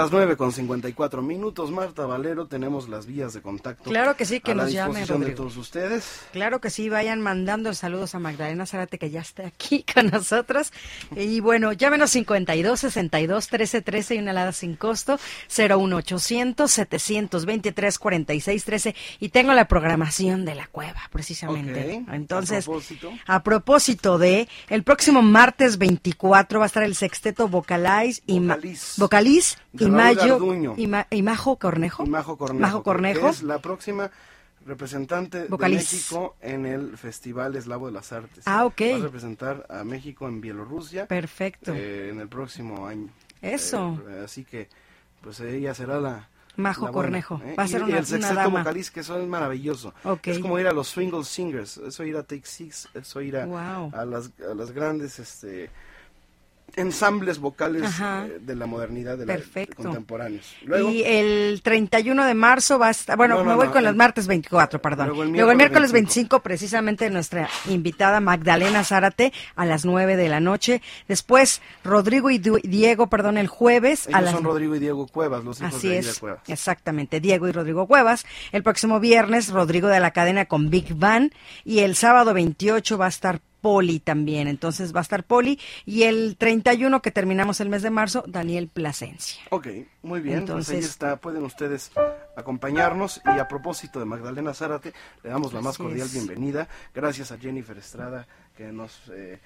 Las 0.00 0.10
9 0.10 0.38
con 0.38 0.50
54 0.50 1.20
minutos, 1.20 1.70
Marta 1.70 2.06
Valero, 2.06 2.46
tenemos 2.46 2.88
las 2.88 3.04
vías 3.04 3.34
de 3.34 3.42
contacto. 3.42 3.84
Claro 3.84 4.16
que 4.16 4.24
sí, 4.24 4.40
que 4.40 4.52
a 4.52 4.54
la 4.54 4.62
nos 4.62 4.72
llamen, 4.72 4.94
disposición 4.94 5.20
de 5.20 5.30
todos 5.32 5.58
ustedes. 5.58 6.22
Claro 6.32 6.58
que 6.58 6.70
sí, 6.70 6.88
vayan 6.88 7.20
mandando 7.20 7.74
saludos 7.74 8.14
a 8.14 8.18
Magdalena 8.18 8.64
Zárate 8.64 8.96
que 8.96 9.10
ya 9.10 9.20
está 9.20 9.46
aquí 9.46 9.84
con 9.94 10.06
nosotros. 10.06 10.72
Y 11.14 11.40
bueno, 11.40 11.74
llámenos 11.74 12.12
52 12.12 12.80
62 12.80 13.48
13 13.48 13.82
13 13.82 14.14
y 14.14 14.18
una 14.20 14.30
alada 14.30 14.52
sin 14.52 14.74
costo 14.74 15.18
01800 15.54 16.70
723 16.70 17.98
46 17.98 18.64
13 18.64 18.94
y 19.18 19.28
tengo 19.28 19.52
la 19.52 19.68
programación 19.68 20.46
de 20.46 20.54
la 20.54 20.66
cueva 20.68 21.02
precisamente. 21.12 22.04
Ok, 22.06 22.14
Entonces, 22.14 22.64
a 22.64 22.70
propósito. 22.70 23.12
a 23.26 23.42
propósito 23.42 24.18
de 24.18 24.48
el 24.70 24.82
próximo 24.82 25.20
martes 25.20 25.76
24 25.76 26.58
va 26.58 26.64
a 26.64 26.68
estar 26.68 26.84
el 26.84 26.94
sexteto 26.94 27.48
Vocalize 27.48 28.22
y 28.24 28.38
Vocaliz. 28.40 28.94
Vocaliz 28.96 29.58
y 29.78 29.89
Raúl 29.90 30.16
Mayo 30.16 30.32
Garduño. 30.34 30.74
y, 30.76 30.86
Ma- 30.86 31.06
y 31.10 31.22
Majo 31.22 31.56
Cornejo. 31.56 32.04
Y 32.04 32.08
Majo 32.08 32.36
Cornejo. 32.36 32.60
Majo 32.60 32.78
que 32.80 32.84
Cornejo. 32.84 33.28
Es 33.28 33.42
la 33.42 33.58
próxima 33.58 34.10
representante 34.66 35.46
Vocaliz. 35.48 35.78
de 35.90 35.96
México 35.96 36.36
en 36.40 36.66
el 36.66 36.96
Festival 36.98 37.56
Eslavo 37.56 37.86
de 37.86 37.92
las 37.92 38.12
Artes. 38.12 38.44
Ah, 38.46 38.66
ok. 38.66 38.80
Va 38.92 38.96
a 38.96 38.98
representar 39.00 39.66
a 39.70 39.84
México 39.84 40.28
en 40.28 40.40
Bielorrusia. 40.40 41.06
Perfecto. 41.06 41.72
eh, 41.74 42.10
en 42.10 42.20
el 42.20 42.28
próximo 42.28 42.86
año. 42.86 43.08
Eso. 43.42 44.00
Eh, 44.08 44.22
así 44.24 44.44
que, 44.44 44.68
pues 45.22 45.40
ella 45.40 45.74
será 45.74 45.98
la. 46.00 46.28
Majo 46.56 46.84
la 46.86 46.90
buena, 46.90 47.22
Cornejo. 47.22 47.40
¿eh? 47.44 47.54
Va 47.58 47.62
a 47.62 47.66
Y- 47.66 47.68
ser 47.70 47.80
y 47.80 47.84
una, 47.84 47.92
el 47.92 47.98
una 48.00 48.06
sexteto 48.06 48.34
dama. 48.34 48.58
vocaliz, 48.58 48.90
que 48.90 49.00
eso 49.00 49.18
es 49.18 49.26
maravilloso. 49.26 49.94
Ok. 50.04 50.26
Es 50.28 50.38
como 50.40 50.58
ir 50.58 50.66
a 50.66 50.72
los 50.72 50.88
Swingle 50.88 51.24
Singers, 51.24 51.78
eso 51.78 52.04
ir 52.04 52.16
a 52.16 52.22
Take 52.22 52.42
Six, 52.44 52.88
eso 52.92 53.20
ir 53.22 53.36
a, 53.38 53.46
Wow. 53.46 53.92
a, 53.94 54.04
las, 54.04 54.30
a 54.50 54.52
las 54.54 54.72
grandes 54.72 55.18
este, 55.20 55.70
ensambles 56.80 57.38
vocales 57.38 57.90
eh, 58.00 58.38
de 58.40 58.56
la 58.56 58.66
modernidad 58.66 59.16
de 59.18 59.26
la, 59.26 59.34
Perfecto. 59.34 59.82
contemporáneos. 59.82 60.54
Luego, 60.64 60.90
Y 60.90 61.02
el 61.04 61.60
31 61.62 62.24
de 62.26 62.34
marzo 62.34 62.78
va 62.78 62.88
a 62.88 62.90
estar, 62.90 63.16
bueno, 63.16 63.36
No, 63.36 63.44
no, 63.44 63.50
me 63.50 63.56
voy 63.56 63.66
no, 63.68 63.72
con 63.72 63.84
los 63.84 63.94
martes 63.96 64.26
24, 64.26 64.80
perdón. 64.82 65.08
Luego 65.08 65.22
el 65.22 65.30
Luego 65.32 65.50
el 65.50 65.56
miércoles 65.56 65.92
miércoles 65.92 65.92
25, 65.92 66.40
precisamente 66.40 67.08
nuestra 67.10 67.48
invitada 67.68 68.20
Magdalena 68.20 68.84
Zárate 68.84 69.32
a 69.56 69.64
las 69.66 69.84
9 69.84 70.16
de 70.16 70.28
la 70.28 70.40
noche. 70.40 70.82
Después 71.08 71.60
Rodrigo 71.84 72.30
y 72.30 72.38
Du- 72.38 72.58
Diego, 72.62 73.08
perdón, 73.08 73.38
el 73.38 73.46
jueves 73.48 74.08
a 74.12 74.20
las 74.20 74.32
son 74.32 74.44
Rodrigo 74.44 74.74
y 74.76 74.78
Diego 74.78 75.06
Cuevas, 75.06 75.44
los 75.44 75.60
hijos 75.60 75.74
Así 75.74 75.88
de 75.88 75.98
es, 75.98 76.18
Cuevas. 76.18 76.40
exactamente. 76.48 77.20
Diego 77.20 77.48
y 77.48 77.52
Rodrigo 77.52 77.86
Cuevas. 77.86 78.24
El 78.52 78.62
próximo 78.62 79.00
viernes, 79.00 79.50
Rodrigo 79.50 79.88
de 79.88 80.00
la 80.00 80.10
cadena 80.12 80.46
con 80.46 80.70
Big 80.70 80.94
Bang. 80.94 81.30
Y 81.64 81.80
el 81.80 81.94
sábado 81.96 82.34
28 82.34 82.98
va 82.98 83.06
a 83.06 83.08
estar 83.08 83.40
Poli 83.60 84.00
también. 84.00 84.48
Entonces 84.48 84.94
va 84.94 85.00
a 85.00 85.02
estar 85.02 85.24
Poli. 85.24 85.58
Y 85.86 86.04
el 86.04 86.36
31, 86.36 87.02
que 87.02 87.10
terminamos 87.10 87.60
el 87.60 87.68
mes 87.68 87.82
de 87.82 87.90
marzo, 87.90 88.24
Daniel 88.26 88.68
Plasencia. 88.68 89.42
Ok, 89.50 89.66
muy 90.02 90.20
bien, 90.20 90.46
pues 90.46 90.68
ahí 90.68 90.76
Entonces- 90.76 90.84
está, 90.86 91.16
pueden 91.16 91.44
ustedes 91.44 91.92
acompañarnos 92.36 93.20
y 93.24 93.38
a 93.38 93.48
propósito 93.48 93.98
de 93.98 94.04
Magdalena 94.06 94.54
Zárate, 94.54 94.92
le 95.22 95.30
damos 95.30 95.52
la 95.52 95.60
más 95.60 95.76
cordial 95.78 96.06
es. 96.06 96.12
bienvenida, 96.12 96.68
gracias 96.94 97.32
a 97.32 97.38
Jennifer 97.38 97.76
Estrada 97.76 98.26
que 98.56 98.72
nos 98.72 99.00
eh, 99.12 99.38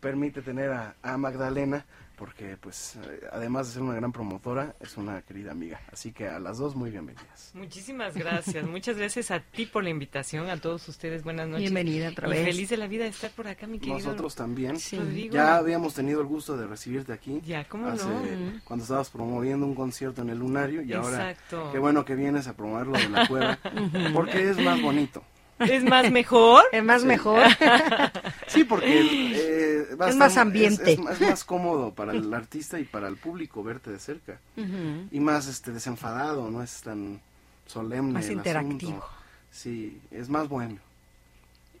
permite 0.00 0.42
tener 0.42 0.70
a, 0.72 0.94
a 1.02 1.16
Magdalena, 1.16 1.84
porque 2.16 2.58
pues 2.58 2.98
además 3.32 3.66
de 3.68 3.72
ser 3.74 3.82
una 3.82 3.94
gran 3.94 4.12
promotora, 4.12 4.74
es 4.80 4.98
una 4.98 5.22
querida 5.22 5.52
amiga, 5.52 5.80
así 5.90 6.12
que 6.12 6.28
a 6.28 6.38
las 6.38 6.58
dos 6.58 6.76
muy 6.76 6.90
bienvenidas. 6.90 7.50
Muchísimas 7.54 8.14
gracias, 8.14 8.66
muchas 8.66 8.98
gracias 8.98 9.30
a 9.30 9.40
ti 9.40 9.64
por 9.64 9.84
la 9.84 9.88
invitación, 9.90 10.50
a 10.50 10.58
todos 10.58 10.86
ustedes, 10.88 11.24
buenas 11.24 11.48
noches. 11.48 11.62
Bienvenida 11.62 12.10
otra 12.10 12.28
Y 12.28 12.32
vez. 12.32 12.44
feliz 12.44 12.68
de 12.68 12.76
la 12.76 12.88
vida 12.88 13.04
de 13.04 13.10
estar 13.10 13.30
por 13.30 13.48
acá, 13.48 13.66
mi 13.66 13.78
querido. 13.78 13.96
Nosotros 13.98 14.34
también. 14.34 14.78
Sí. 14.78 14.98
Rodrigo. 14.98 15.34
Ya 15.34 15.56
habíamos 15.56 15.94
tenido 15.94 16.20
el 16.20 16.26
gusto 16.26 16.58
de 16.58 16.66
recibirte 16.66 17.12
aquí. 17.14 17.40
Ya, 17.46 17.64
¿cómo 17.64 17.88
hace- 17.88 18.04
no? 18.04 18.60
Cuando 18.64 18.82
estabas 18.82 19.08
promoviendo 19.08 19.64
un 19.64 19.74
concierto 19.74 20.20
en 20.20 20.28
el 20.28 20.38
Lunario 20.38 20.82
y 20.82 20.92
ahora 20.92 21.34
qué 21.72 21.78
bueno 21.78 22.04
que 22.04 22.14
vienes 22.16 22.46
a 22.48 22.54
promover 22.54 22.86
lo 22.86 22.92
de 22.98 23.08
la 23.08 23.26
cueva, 23.28 23.58
porque 24.12 24.50
es 24.50 24.58
más 24.58 24.80
bonito. 24.82 25.22
¿Es 25.60 25.84
más 25.84 26.10
mejor? 26.10 26.64
Es 26.72 26.82
más 26.84 27.04
mejor. 27.04 27.42
Sí, 28.46 28.64
porque 28.64 29.00
eh, 29.34 29.86
Es 30.08 30.16
más 30.16 30.36
ambiente. 30.36 30.82
Es, 30.92 30.98
es 30.98 31.04
más- 31.04 31.20
es 31.20 31.28
más 31.28 31.44
cómodo 31.44 31.94
para 31.94 32.12
el 32.12 32.32
artista 32.34 32.80
y 32.80 32.84
para 32.84 33.06
el 33.08 33.16
público 33.16 33.62
verte 33.62 33.90
de 33.90 33.98
cerca. 34.00 34.40
Y 34.56 35.20
más 35.20 35.46
este 35.46 35.70
desenfadado, 35.70 36.50
no 36.50 36.62
es 36.62 36.80
tan 36.82 37.20
solemne. 37.66 38.12
Más 38.14 38.26
el 38.26 38.32
interactivo. 38.32 38.90
asunto. 38.98 39.06
Sí, 39.52 40.00
es 40.10 40.28
más 40.28 40.48
bueno. 40.48 40.78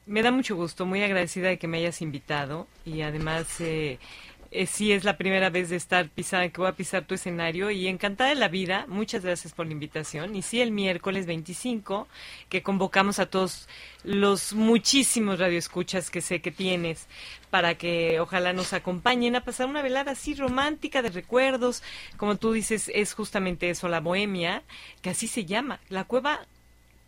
Me 0.06 0.22
da 0.22 0.30
mucho 0.32 0.56
gusto, 0.56 0.86
muy 0.86 1.02
agradecida 1.02 1.48
de 1.48 1.58
que 1.58 1.68
me 1.68 1.78
hayas 1.78 2.02
invitado 2.02 2.66
y 2.84 3.02
además 3.02 3.46
eh, 3.60 3.98
eh, 4.52 4.66
sí 4.66 4.92
es 4.92 5.04
la 5.04 5.16
primera 5.16 5.48
vez 5.48 5.70
de 5.70 5.76
estar 5.76 6.08
pisada, 6.08 6.48
que 6.48 6.60
voy 6.60 6.68
a 6.68 6.74
pisar 6.74 7.04
tu 7.04 7.14
escenario 7.14 7.70
y 7.70 7.86
encantada 7.86 8.30
de 8.30 8.36
la 8.36 8.48
vida, 8.48 8.84
muchas 8.88 9.24
gracias 9.24 9.52
por 9.52 9.66
la 9.66 9.72
invitación. 9.72 10.34
Y 10.34 10.42
sí, 10.42 10.60
el 10.60 10.72
miércoles 10.72 11.26
25, 11.26 12.08
que 12.48 12.62
convocamos 12.62 13.20
a 13.20 13.26
todos 13.26 13.68
los 14.02 14.52
muchísimos 14.52 15.38
radioescuchas 15.38 16.10
que 16.10 16.20
sé 16.20 16.40
que 16.40 16.50
tienes 16.50 17.06
para 17.50 17.76
que 17.76 18.18
ojalá 18.18 18.52
nos 18.52 18.72
acompañen 18.72 19.36
a 19.36 19.44
pasar 19.44 19.68
una 19.68 19.82
velada 19.82 20.12
así 20.12 20.34
romántica 20.34 21.00
de 21.02 21.10
recuerdos. 21.10 21.82
Como 22.16 22.36
tú 22.36 22.52
dices, 22.52 22.90
es 22.92 23.14
justamente 23.14 23.70
eso, 23.70 23.88
la 23.88 24.00
bohemia, 24.00 24.64
que 25.00 25.10
así 25.10 25.28
se 25.28 25.44
llama, 25.44 25.78
la 25.88 26.04
cueva 26.04 26.40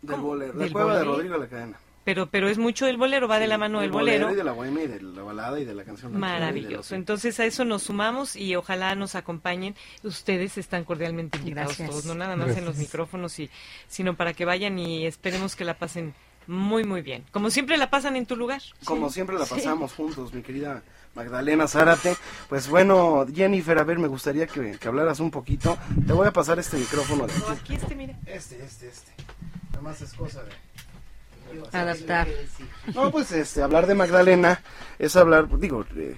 Del 0.01 0.21
bolero, 0.21 0.53
la 0.53 0.69
cueva 0.69 0.97
de. 0.97 1.03
Rodrigo 1.03 1.33
de 1.33 1.39
la 1.39 1.47
Cadena. 1.47 1.79
Pero 2.03 2.27
pero 2.27 2.49
es 2.49 2.57
mucho 2.57 2.85
del 2.85 2.97
bolero, 2.97 3.27
va 3.27 3.39
de 3.39 3.47
la 3.47 3.57
mano 3.57 3.81
del 3.81 3.91
bolero. 3.91 4.31
Y 4.31 4.35
de 4.35 4.43
la 4.43 4.51
bohemia 4.51 4.83
y 4.83 4.87
de 4.87 5.01
la 5.01 5.23
balada 5.23 5.59
y 5.59 5.65
de 5.65 5.73
la 5.73 5.83
canción. 5.83 6.17
Maravilloso. 6.17 6.95
Entonces 6.95 7.39
a 7.39 7.45
eso 7.45 7.65
nos 7.65 7.83
sumamos 7.83 8.35
y 8.35 8.55
ojalá 8.55 8.95
nos 8.95 9.15
acompañen. 9.15 9.75
Ustedes 10.03 10.57
están 10.57 10.83
cordialmente 10.83 11.37
invitados 11.37 11.77
Gracias. 11.77 11.89
todos, 11.89 12.05
no 12.05 12.15
nada 12.15 12.35
más 12.35 12.55
en 12.57 12.65
los 12.65 12.77
micrófonos, 12.77 13.39
y, 13.39 13.49
sino 13.87 14.15
para 14.15 14.33
que 14.33 14.45
vayan 14.45 14.77
y 14.79 15.05
esperemos 15.05 15.55
que 15.55 15.65
la 15.65 15.77
pasen 15.77 16.13
muy, 16.47 16.83
muy 16.83 17.01
bien. 17.01 17.23
Como 17.31 17.49
siempre 17.49 17.77
la 17.77 17.89
pasan 17.89 18.15
en 18.15 18.25
tu 18.25 18.35
lugar. 18.35 18.61
Como 18.83 19.09
siempre 19.09 19.37
la 19.37 19.45
pasamos 19.45 19.93
juntos, 19.93 20.33
mi 20.33 20.41
querida 20.41 20.83
Magdalena 21.15 21.67
Zárate. 21.67 22.17
Pues 22.49 22.67
bueno, 22.67 23.25
Jennifer, 23.33 23.77
a 23.77 23.83
ver, 23.83 23.99
me 23.99 24.07
gustaría 24.07 24.47
que, 24.47 24.77
que 24.77 24.87
hablaras 24.87 25.19
un 25.19 25.31
poquito. 25.31 25.77
Te 26.05 26.13
voy 26.13 26.27
a 26.27 26.31
pasar 26.31 26.59
este 26.59 26.77
micrófono 26.77 27.27
de 27.27 27.33
O 27.33 27.49
aquí. 27.49 27.73
aquí 27.73 27.75
este, 27.75 27.95
mire. 27.95 28.15
Este, 28.25 28.63
este, 28.63 28.89
este. 28.89 29.11
Nada 29.71 29.81
más 29.83 30.01
es 30.01 30.13
cosa 30.13 30.43
de... 30.43 30.51
Adaptar. 31.71 32.27
No, 32.93 33.11
pues 33.11 33.31
este, 33.31 33.61
hablar 33.61 33.87
de 33.87 33.95
Magdalena 33.95 34.61
es 34.99 35.15
hablar, 35.15 35.47
digo, 35.59 35.85
eh, 35.95 36.17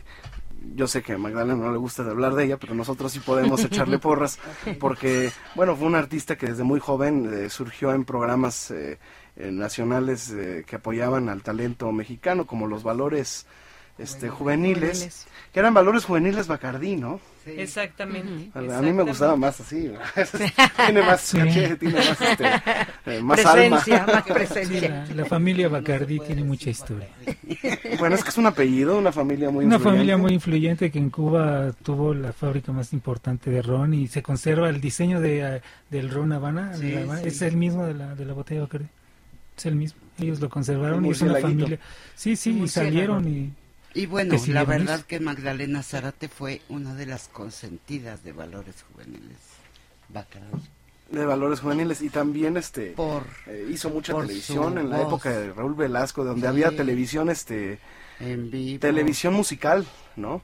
yo 0.74 0.88
sé 0.88 1.02
que 1.02 1.14
a 1.14 1.18
Magdalena 1.18 1.56
no 1.56 1.72
le 1.72 1.78
gusta 1.78 2.04
de 2.04 2.12
hablar 2.12 2.36
de 2.36 2.46
ella, 2.46 2.58
pero 2.58 2.74
nosotros 2.74 3.12
sí 3.12 3.20
podemos 3.20 3.64
echarle 3.64 4.00
porras, 4.00 4.40
porque, 4.80 5.32
bueno, 5.56 5.76
fue 5.76 5.88
una 5.88 6.00
artista 6.00 6.36
que 6.36 6.48
desde 6.48 6.64
muy 6.64 6.80
joven 6.80 7.32
eh, 7.32 7.50
surgió 7.50 7.94
en 7.94 8.06
programas 8.06 8.72
eh, 8.72 8.98
eh, 9.38 9.52
nacionales 9.52 10.32
eh, 10.32 10.64
que 10.66 10.78
apoyaban 10.78 11.28
al 11.28 11.44
talento 11.44 11.92
mexicano, 11.92 12.46
como 12.48 12.68
los 12.68 12.84
valores 12.84 13.46
este, 13.98 14.30
juveniles, 14.30 14.98
juveniles. 14.98 15.28
que 15.54 15.60
eran 15.60 15.74
valores 15.74 16.06
juveniles 16.06 16.48
Bacardí, 16.48 16.96
¿no? 16.98 17.20
Exactamente. 17.46 18.50
A, 18.58 18.78
a 18.80 18.82
mí 18.82 18.92
me 18.92 19.04
gustaba 19.04 19.36
más 19.36 19.60
así, 19.62 19.92
tiene 20.86 21.02
más 21.04 21.22
Sí. 21.22 21.38
caché, 21.38 21.76
tiene 21.76 21.96
más, 21.96 22.22
este, 22.22 22.46
eh, 23.06 23.22
más 23.22 23.46
alma. 23.46 23.80
Presencia, 23.84 24.06
más 24.08 24.24
Sí, 24.26 24.34
presencia. 24.34 24.90
la, 25.10 25.16
la 25.16 25.26
familia 25.26 25.70
Bacardi 25.70 26.20
tiene 26.20 26.44
mucha 26.44 26.70
historia. 26.72 27.08
Bueno, 28.00 28.16
es 28.16 28.24
que 28.24 28.30
es 28.30 28.38
un 28.38 28.48
apellido, 28.48 28.98
una 28.98 29.12
familia 29.12 29.50
muy 29.52 29.66
Una 29.66 29.76
influyente. 29.76 29.98
familia 29.98 30.18
muy 30.18 30.34
influyente 30.34 30.92
que 30.92 30.98
en 31.00 31.10
Cuba 31.10 31.72
tuvo 31.84 32.14
la 32.14 32.34
fábrica 32.34 32.72
más 32.72 32.92
importante 32.94 33.50
de 33.52 33.62
ron 33.62 33.94
y 33.94 34.08
se 34.08 34.22
conserva 34.24 34.70
el 34.70 34.82
diseño 34.82 35.22
de, 35.22 35.58
eh, 35.58 35.62
del 35.90 36.10
ron 36.10 36.32
Habana. 36.34 36.74
Sí, 36.76 36.92
la 36.92 37.02
Habana, 37.02 37.22
sí. 37.22 37.28
Es 37.28 37.42
el 37.44 37.56
mismo 37.58 37.86
de 37.86 37.94
la, 37.94 38.16
de 38.16 38.26
la 38.26 38.34
botella 38.34 38.62
Bacardi. 38.62 38.88
Es 39.58 39.66
el 39.68 39.76
mismo. 39.76 40.00
Ellos 40.20 40.40
lo 40.42 40.50
conservaron 40.50 41.06
y 41.06 41.12
es 41.12 41.22
una 41.22 41.36
familia. 41.36 41.80
Sí, 42.16 42.36
sí, 42.36 42.60
y 42.64 42.68
salieron 42.68 43.28
y 43.28 43.54
Y 43.96 44.06
bueno, 44.08 44.36
la 44.48 44.66
verdad 44.66 45.02
que 45.02 45.20
Magdalena 45.20 45.82
Zárate 45.82 46.28
fue 46.28 46.62
una 46.70 46.94
de 46.96 47.06
las 47.06 47.28
consentidas 47.30 48.24
de 48.24 48.34
valores 48.34 48.84
juveniles. 48.92 49.38
De 51.10 51.26
valores 51.26 51.60
juveniles 51.60 52.02
y 52.02 52.10
también 52.10 52.58
este 52.58 52.88
Por 52.92 53.24
eh, 53.48 53.68
hizo 53.72 53.90
mucha 53.90 54.14
por 54.14 54.24
televisión 54.24 54.78
en 54.78 54.90
la 54.90 54.98
voz. 54.98 55.08
época 55.08 55.30
de 55.32 55.54
Raúl 55.54 55.76
Velasco 55.76 56.24
donde 56.24 56.42
Sí. 56.42 56.48
había 56.48 56.76
televisión 56.76 57.30
este 57.30 57.80
en 58.20 58.50
vivo. 58.52 58.80
televisión 58.80 59.34
musical 59.34 59.86
no 60.16 60.42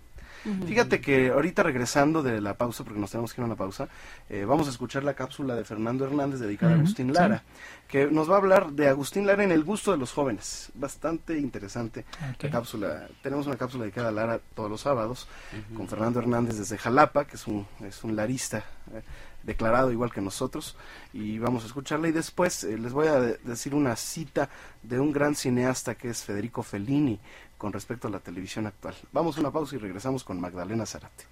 fíjate 0.68 1.02
que 1.02 1.30
ahorita 1.30 1.62
regresando 1.64 2.24
de 2.24 2.42
la 2.42 2.56
pausa 2.58 2.84
porque 2.84 3.00
nos 3.00 3.12
tenemos 3.12 3.32
que 3.34 3.42
ir 3.42 3.44
a 3.44 3.46
una 3.46 3.56
pausa 3.56 3.90
eh, 4.30 4.44
vamos 4.46 4.68
a 4.68 4.72
escuchar 4.72 5.04
la 5.04 5.14
cápsula 5.14 5.56
de 5.56 5.64
Fernando 5.64 6.06
Hernández 6.06 6.40
dedicada 6.40 6.74
a 6.74 6.76
Agustín 6.76 7.14
Lara 7.14 7.44
que 7.92 8.08
nos 8.08 8.30
va 8.30 8.36
a 8.36 8.38
hablar 8.38 8.72
de 8.72 8.88
Agustín 8.88 9.28
Lara 9.28 9.44
en 9.44 9.52
el 9.52 9.64
gusto 9.66 9.92
de 9.92 9.98
los 9.98 10.14
jóvenes 10.14 10.72
bastante 10.76 11.38
interesante 11.38 12.06
la 12.42 12.50
cápsula 12.50 13.08
tenemos 13.22 13.46
una 13.48 13.58
cápsula 13.58 13.84
dedicada 13.84 14.10
a 14.10 14.12
Lara 14.12 14.40
todos 14.56 14.70
los 14.70 14.82
sábados 14.82 15.28
con 15.76 15.88
Fernando 15.88 16.20
Hernández 16.20 16.58
desde 16.58 16.78
Jalapa, 16.78 17.26
que 17.26 17.36
es 17.36 17.46
un, 17.48 17.68
es 17.86 18.04
un 18.04 18.16
larista 18.16 18.60
eh, 18.94 19.02
declarado 19.44 19.92
igual 19.92 20.12
que 20.14 20.22
nosotros, 20.22 20.76
y 21.14 21.40
vamos 21.40 21.64
a 21.64 21.66
escucharla. 21.66 22.08
Y 22.08 22.12
después 22.12 22.64
eh, 22.64 22.78
les 22.78 22.94
voy 22.94 23.08
a 23.08 23.20
de- 23.20 23.38
decir 23.44 23.74
una 23.74 23.96
cita 23.96 24.50
de 24.84 25.00
un 25.00 25.12
gran 25.12 25.34
cineasta 25.36 25.96
que 25.96 26.10
es 26.12 26.24
Federico 26.24 26.62
Fellini 26.62 27.20
con 27.58 27.74
respecto 27.74 28.08
a 28.08 28.12
la 28.12 28.20
televisión 28.20 28.68
actual. 28.68 28.94
Vamos 29.12 29.38
a 29.38 29.40
una 29.42 29.52
pausa 29.52 29.76
y 29.76 29.80
regresamos 29.80 30.24
con 30.24 30.40
Magdalena 30.40 30.86
Zarate. 30.86 31.26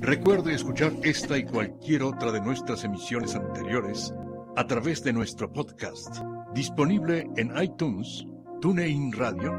Recuerde 0.00 0.54
escuchar 0.54 0.92
esta 1.04 1.36
y 1.38 1.44
cualquier 1.44 2.02
otra 2.02 2.32
de 2.32 2.40
nuestras 2.40 2.82
emisiones 2.84 3.34
anteriores 3.34 4.12
a 4.58 4.66
través 4.66 5.04
de 5.04 5.12
nuestro 5.12 5.52
podcast, 5.52 6.16
disponible 6.52 7.30
en 7.36 7.56
iTunes, 7.62 8.26
TuneIn 8.60 9.12
Radio 9.12 9.52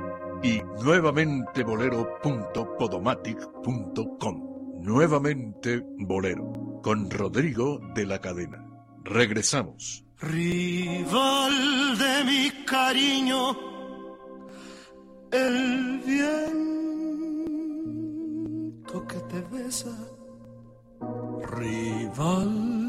y 0.43 0.62
nuevamente 0.84 1.64
Nuevamente 4.82 5.82
Bolero, 6.00 6.82
con 6.84 7.10
Rodrigo 7.10 7.80
de 7.95 8.06
la 8.06 8.20
Cadena. 8.20 8.62
Regresamos. 9.06 10.04
Rival 10.20 11.97
de 11.97 12.24
mi 12.26 12.52
cariño, 12.66 13.56
el 15.32 16.02
viento 16.06 16.28
que 19.08 19.20
te 19.30 19.39
besa, 19.50 19.95
rival 21.54 22.89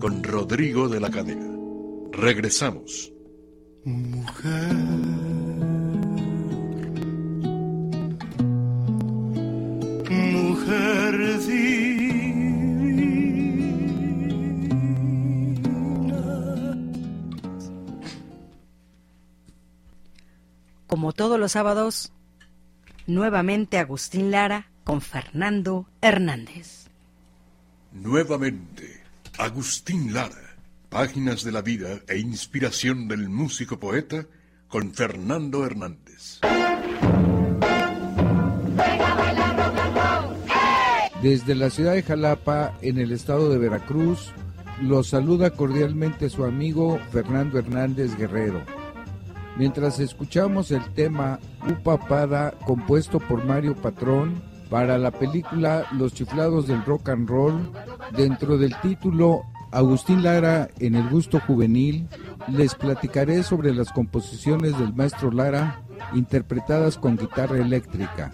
con 0.00 0.22
Rodrigo 0.22 0.88
de 0.88 1.00
la 1.00 1.10
Cadena. 1.10 1.46
Regresamos. 2.12 3.12
Mujer. 3.84 4.74
Mujer 10.10 10.96
como 20.96 21.12
todos 21.12 21.38
los 21.38 21.52
sábados, 21.52 22.10
nuevamente 23.06 23.78
Agustín 23.78 24.30
Lara 24.30 24.70
con 24.82 25.02
Fernando 25.02 25.86
Hernández. 26.00 26.88
Nuevamente, 27.92 28.95
Agustín 29.38 30.12
Lara, 30.12 30.56
páginas 30.88 31.44
de 31.44 31.52
la 31.52 31.62
vida 31.62 32.00
e 32.08 32.18
inspiración 32.18 33.08
del 33.08 33.28
músico 33.28 33.78
poeta 33.78 34.26
con 34.68 34.92
Fernando 34.92 35.64
Hernández. 35.64 36.40
Desde 41.22 41.54
la 41.54 41.70
ciudad 41.70 41.94
de 41.94 42.02
Jalapa, 42.02 42.78
en 42.82 42.98
el 42.98 43.12
estado 43.12 43.50
de 43.50 43.58
Veracruz, 43.58 44.32
los 44.82 45.08
saluda 45.08 45.50
cordialmente 45.50 46.30
su 46.30 46.44
amigo 46.44 46.98
Fernando 47.10 47.58
Hernández 47.58 48.16
Guerrero 48.16 48.62
mientras 49.56 49.98
escuchamos 50.00 50.70
el 50.70 50.84
tema 50.92 51.38
Upapada 51.68 52.52
compuesto 52.66 53.18
por 53.18 53.44
Mario 53.44 53.74
Patrón 53.74 54.42
para 54.76 54.98
la 54.98 55.10
película 55.10 55.86
Los 55.92 56.12
chiflados 56.12 56.66
del 56.66 56.84
rock 56.84 57.08
and 57.08 57.26
roll, 57.26 57.72
dentro 58.14 58.58
del 58.58 58.78
título 58.82 59.44
Agustín 59.72 60.22
Lara 60.22 60.68
en 60.80 60.96
el 60.96 61.08
gusto 61.08 61.40
juvenil, 61.40 62.06
les 62.48 62.74
platicaré 62.74 63.42
sobre 63.42 63.72
las 63.72 63.90
composiciones 63.90 64.78
del 64.78 64.92
maestro 64.92 65.30
Lara 65.30 65.80
interpretadas 66.12 66.98
con 66.98 67.16
guitarra 67.16 67.56
eléctrica. 67.56 68.32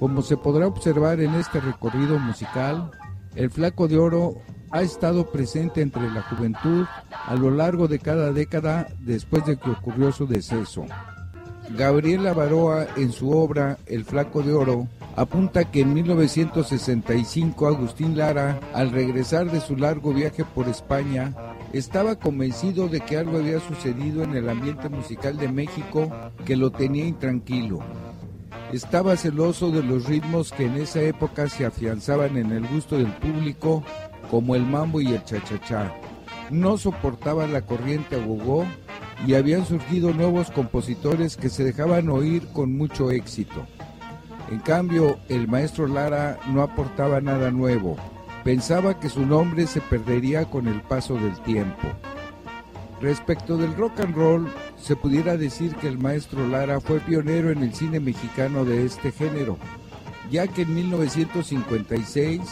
Como 0.00 0.22
se 0.22 0.36
podrá 0.36 0.66
observar 0.66 1.20
en 1.20 1.32
este 1.36 1.60
recorrido 1.60 2.18
musical, 2.18 2.90
el 3.36 3.48
Flaco 3.48 3.86
de 3.86 3.98
Oro 3.98 4.34
ha 4.72 4.82
estado 4.82 5.30
presente 5.30 5.80
entre 5.80 6.10
la 6.10 6.22
juventud 6.22 6.86
a 7.12 7.36
lo 7.36 7.52
largo 7.52 7.86
de 7.86 8.00
cada 8.00 8.32
década 8.32 8.88
después 8.98 9.46
de 9.46 9.56
que 9.58 9.70
ocurrió 9.70 10.10
su 10.10 10.26
deceso. 10.26 10.86
Gabriela 11.78 12.32
Baroa, 12.32 12.88
en 12.96 13.12
su 13.12 13.30
obra 13.30 13.78
El 13.86 14.04
Flaco 14.04 14.42
de 14.42 14.54
Oro, 14.54 14.88
apunta 15.16 15.70
que 15.70 15.80
en 15.80 15.94
1965 15.94 17.66
Agustín 17.66 18.16
Lara, 18.16 18.60
al 18.74 18.90
regresar 18.90 19.50
de 19.50 19.60
su 19.60 19.76
largo 19.76 20.12
viaje 20.12 20.44
por 20.44 20.68
España, 20.68 21.34
estaba 21.72 22.16
convencido 22.16 22.88
de 22.88 23.00
que 23.00 23.16
algo 23.16 23.38
había 23.38 23.60
sucedido 23.60 24.22
en 24.22 24.34
el 24.36 24.48
ambiente 24.48 24.88
musical 24.88 25.36
de 25.36 25.48
México 25.48 26.10
que 26.44 26.56
lo 26.56 26.70
tenía 26.70 27.06
intranquilo. 27.06 27.80
Estaba 28.72 29.16
celoso 29.16 29.70
de 29.70 29.82
los 29.82 30.06
ritmos 30.06 30.52
que 30.52 30.66
en 30.66 30.76
esa 30.76 31.00
época 31.02 31.48
se 31.48 31.66
afianzaban 31.66 32.36
en 32.36 32.52
el 32.52 32.66
gusto 32.66 32.96
del 32.96 33.12
público 33.12 33.82
como 34.30 34.54
el 34.54 34.64
mambo 34.64 35.00
y 35.00 35.12
el 35.12 35.24
cha-cha-cha. 35.24 35.92
No 36.50 36.78
soportaban 36.78 37.52
la 37.52 37.62
corriente 37.62 38.16
agogó 38.16 38.66
y 39.26 39.34
habían 39.34 39.66
surgido 39.66 40.12
nuevos 40.12 40.50
compositores 40.50 41.36
que 41.36 41.48
se 41.48 41.64
dejaban 41.64 42.08
oír 42.08 42.48
con 42.52 42.76
mucho 42.76 43.10
éxito. 43.10 43.66
En 44.52 44.58
cambio, 44.58 45.18
el 45.30 45.48
maestro 45.48 45.86
Lara 45.86 46.38
no 46.46 46.60
aportaba 46.60 47.22
nada 47.22 47.50
nuevo. 47.50 47.96
Pensaba 48.44 49.00
que 49.00 49.08
su 49.08 49.24
nombre 49.24 49.66
se 49.66 49.80
perdería 49.80 50.44
con 50.44 50.68
el 50.68 50.82
paso 50.82 51.14
del 51.14 51.40
tiempo. 51.40 51.88
Respecto 53.00 53.56
del 53.56 53.74
rock 53.74 54.00
and 54.00 54.14
roll, 54.14 54.52
se 54.76 54.94
pudiera 54.94 55.38
decir 55.38 55.74
que 55.76 55.88
el 55.88 55.96
maestro 55.96 56.46
Lara 56.46 56.80
fue 56.80 57.00
pionero 57.00 57.50
en 57.50 57.62
el 57.62 57.72
cine 57.72 57.98
mexicano 57.98 58.66
de 58.66 58.84
este 58.84 59.10
género, 59.10 59.56
ya 60.30 60.46
que 60.46 60.62
en 60.62 60.74
1956 60.74 62.42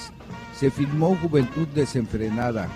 se 0.59 0.71
filmó 0.71 1.19
Juventud 1.21 1.69
Desenfrenada, 1.75 2.71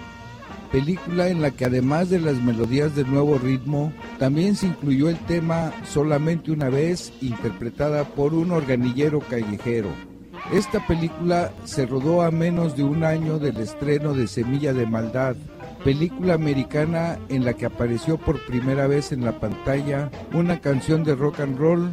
película 0.75 1.29
en 1.29 1.41
la 1.41 1.53
que 1.53 1.67
además 1.67 2.11
de 2.11 2.19
las 2.19 2.43
melodías 2.43 2.97
del 2.97 3.09
nuevo 3.09 3.39
ritmo, 3.39 3.93
también 4.19 4.57
se 4.57 4.67
incluyó 4.67 5.09
el 5.09 5.19
tema 5.19 5.73
Solamente 5.85 6.51
una 6.51 6.69
vez, 6.69 7.13
interpretada 7.21 8.03
por 8.03 8.35
un 8.35 8.51
organillero 8.51 9.21
callejero. 9.21 9.91
Esta 10.53 10.85
película 10.85 11.53
se 11.63 11.87
rodó 11.87 12.23
a 12.23 12.33
menos 12.33 12.77
de 12.77 12.83
un 12.83 13.05
año 13.05 13.39
del 13.39 13.59
estreno 13.59 14.15
de 14.15 14.27
Semilla 14.27 14.73
de 14.73 14.85
Maldad, 14.85 15.37
película 15.85 16.35
americana 16.35 17.21
en 17.29 17.45
la 17.45 17.53
que 17.53 17.67
apareció 17.67 18.19
por 18.19 18.45
primera 18.45 18.89
vez 18.89 19.13
en 19.13 19.25
la 19.25 19.39
pantalla 19.39 20.11
una 20.33 20.61
canción 20.61 21.05
de 21.05 21.15
rock 21.15 21.39
and 21.39 21.57
roll 21.57 21.93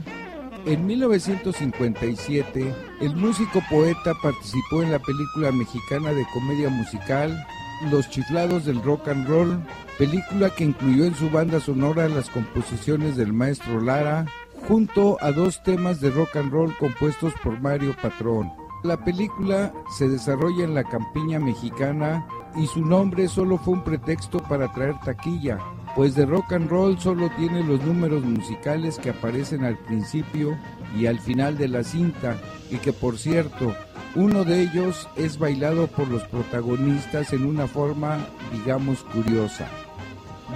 en 0.66 0.86
1957, 0.88 2.74
el 3.02 3.16
músico 3.16 3.62
poeta 3.70 4.14
participó 4.22 4.84
en 4.84 4.92
la 4.92 5.00
película 5.00 5.52
mexicana 5.52 6.14
de 6.14 6.24
comedia 6.34 6.70
musical 6.70 7.48
Los 7.90 8.10
chiflados 8.10 8.66
del 8.66 8.82
rock 8.84 9.08
and 9.08 9.28
roll, 9.28 9.60
película 9.98 10.52
que 10.52 10.66
incluyó 10.66 11.06
en 11.06 11.16
su 11.16 11.32
banda 11.32 11.60
sonora 11.60 12.08
las 12.08 12.30
composiciones 12.30 13.18
del 13.18 13.34
maestro 13.34 13.82
Lara, 13.82 14.28
junto 14.68 15.18
a 15.20 15.32
dos 15.32 15.64
temas 15.64 16.00
de 16.00 16.12
rock 16.12 16.36
and 16.36 16.52
roll 16.52 16.78
compuestos 16.78 17.34
por 17.44 17.60
Mario 17.60 17.96
Patrón. 18.00 18.52
La 18.84 19.04
película 19.04 19.74
se 19.98 20.08
desarrolla 20.08 20.64
en 20.64 20.76
la 20.76 20.84
campiña 20.84 21.40
mexicana 21.40 22.28
y 22.56 22.68
su 22.68 22.86
nombre 22.86 23.28
solo 23.28 23.58
fue 23.58 23.74
un 23.74 23.84
pretexto 23.84 24.40
para 24.40 24.72
traer 24.72 25.00
taquilla, 25.00 25.58
pues 25.96 26.16
de 26.16 26.26
rock 26.26 26.54
and 26.54 26.70
roll 26.70 27.00
solo 27.00 27.30
tiene 27.38 27.64
los 27.64 27.84
números 27.84 28.24
musicales 28.24 28.98
que 28.98 29.10
aparecen 29.10 29.64
al 29.64 29.78
principio 29.78 30.58
y 30.98 31.06
al 31.06 31.20
final 31.20 31.58
de 31.58 31.68
la 31.68 31.84
cinta, 31.84 32.38
y 32.70 32.78
que 32.78 32.94
por 32.94 33.18
cierto, 33.18 33.76
uno 34.16 34.44
de 34.44 34.62
ellos 34.62 35.08
es 35.16 35.38
bailado 35.38 35.88
por 35.88 36.08
los 36.08 36.24
protagonistas 36.24 37.34
en 37.34 37.46
una 37.46 37.68
forma, 37.68 38.20
digamos, 38.52 39.04
curiosa. 39.04 39.68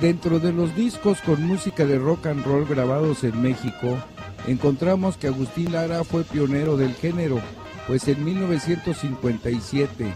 Dentro 0.02 0.40
de 0.40 0.52
los 0.52 0.76
discos 0.76 1.22
con 1.22 1.42
música 1.44 1.86
de 1.86 1.98
rock 1.98 2.26
and 2.28 2.46
roll 2.46 2.66
grabados 2.66 3.24
en 3.24 3.42
México, 3.42 3.98
encontramos 4.46 5.16
que 5.16 5.28
Agustín 5.28 5.72
Lara 5.72 6.04
fue 6.04 6.24
pionero 6.24 6.76
del 6.76 6.94
género, 6.96 7.40
pues 7.88 8.08
en 8.08 8.24
1957 8.26 10.14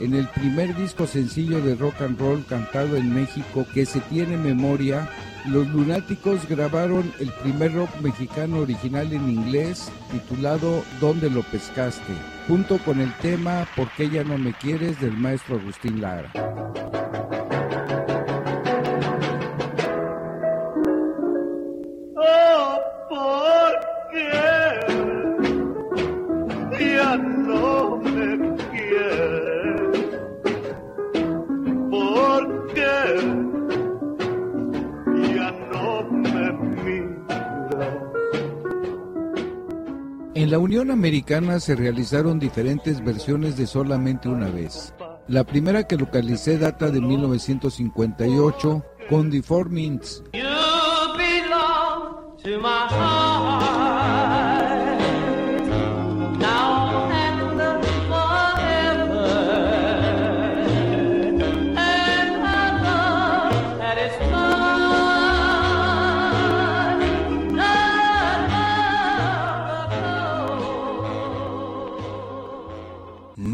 en 0.00 0.14
el 0.14 0.26
primer 0.28 0.74
disco 0.76 1.06
sencillo 1.06 1.60
de 1.60 1.74
rock 1.74 2.00
and 2.02 2.18
roll 2.18 2.44
cantado 2.46 2.96
en 2.96 3.14
México 3.14 3.66
que 3.72 3.86
se 3.86 4.00
tiene 4.00 4.36
memoria, 4.36 5.08
los 5.46 5.66
Lunáticos 5.68 6.48
grabaron 6.48 7.12
el 7.18 7.30
primer 7.42 7.74
rock 7.74 7.90
mexicano 8.00 8.58
original 8.60 9.12
en 9.12 9.28
inglés 9.28 9.90
titulado 10.10 10.84
¿Dónde 11.00 11.30
lo 11.30 11.42
pescaste? 11.42 12.14
junto 12.48 12.78
con 12.78 13.00
el 13.00 13.12
tema 13.18 13.66
¿Por 13.76 13.88
qué 13.92 14.08
ya 14.10 14.24
no 14.24 14.38
me 14.38 14.52
quieres? 14.54 15.00
del 15.00 15.16
maestro 15.16 15.56
Agustín 15.56 16.00
Lara. 16.00 16.30
Oh, 22.16 22.80
¿por 23.08 23.72
qué 24.12 24.80
ya 26.94 27.16
no 27.16 27.96
me 27.98 28.51
la 40.50 40.58
Unión 40.58 40.90
Americana 40.90 41.60
se 41.60 41.76
realizaron 41.76 42.38
diferentes 42.38 43.04
versiones 43.04 43.56
de 43.56 43.66
Solamente 43.66 44.28
una 44.28 44.48
vez. 44.48 44.94
La 45.28 45.44
primera 45.44 45.86
que 45.86 45.96
localicé 45.96 46.58
data 46.58 46.90
de 46.90 47.00
1958 47.00 48.84
con 49.08 49.30
heart 52.92 53.31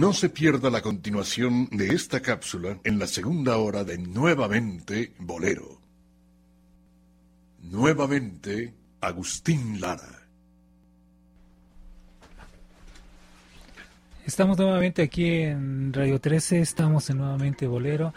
No 0.09 0.15
se 0.15 0.31
pierda 0.31 0.71
la 0.71 0.81
continuación 0.81 1.69
de 1.71 1.89
esta 1.89 2.21
cápsula 2.21 2.81
en 2.83 2.99
la 2.99 3.07
segunda 3.07 3.59
hora 3.59 3.85
de 3.85 3.99
Nuevamente 3.99 5.13
Bolero. 5.19 5.83
Nuevamente 7.61 8.73
Agustín 9.03 9.83
Lara. 9.83 10.27
Estamos 14.25 14.57
nuevamente 14.57 15.03
aquí 15.03 15.29
en 15.43 15.93
Radio 15.93 16.19
13, 16.19 16.63
estamos 16.63 17.11
en 17.11 17.19
nuevamente 17.19 17.67
Bolero. 17.67 18.15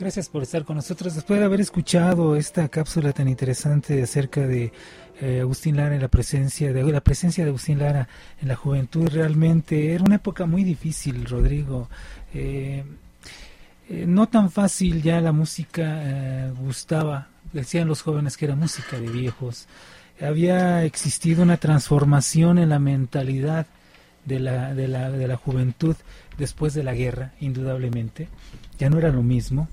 Gracias 0.00 0.30
por 0.30 0.44
estar 0.44 0.64
con 0.64 0.76
nosotros. 0.76 1.14
Después 1.14 1.38
de 1.38 1.44
haber 1.44 1.60
escuchado 1.60 2.36
esta 2.36 2.68
cápsula 2.68 3.12
tan 3.12 3.28
interesante 3.28 4.02
acerca 4.02 4.46
de 4.46 4.72
eh, 5.20 5.40
Agustín 5.40 5.76
Lara 5.76 5.96
y 5.96 6.00
la 6.00 6.08
presencia 6.08 6.72
de 6.72 6.82
la 6.92 7.00
presencia 7.00 7.44
de 7.44 7.50
Agustín 7.50 7.78
Lara 7.78 8.08
en 8.40 8.48
la 8.48 8.56
juventud, 8.56 9.08
realmente 9.08 9.92
era 9.92 10.02
una 10.02 10.16
época 10.16 10.46
muy 10.46 10.64
difícil, 10.64 11.24
Rodrigo. 11.24 11.88
Eh, 12.32 12.84
eh, 13.88 14.04
no 14.06 14.28
tan 14.28 14.50
fácil 14.50 15.02
ya 15.02 15.20
la 15.20 15.32
música 15.32 15.82
eh, 16.02 16.52
gustaba. 16.58 17.28
Decían 17.52 17.86
los 17.86 18.02
jóvenes 18.02 18.36
que 18.36 18.46
era 18.46 18.56
música 18.56 18.98
de 18.98 19.08
viejos. 19.08 19.66
Había 20.20 20.84
existido 20.84 21.42
una 21.42 21.58
transformación 21.58 22.58
en 22.58 22.70
la 22.70 22.78
mentalidad 22.78 23.66
de 24.24 24.40
la, 24.40 24.74
de 24.74 24.88
la, 24.88 25.10
de 25.10 25.28
la 25.28 25.36
juventud 25.36 25.96
después 26.38 26.74
de 26.74 26.82
la 26.82 26.94
guerra, 26.94 27.32
indudablemente. 27.40 28.28
Ya 28.78 28.90
no 28.90 28.98
era 28.98 29.10
lo 29.10 29.22
mismo. 29.22 29.68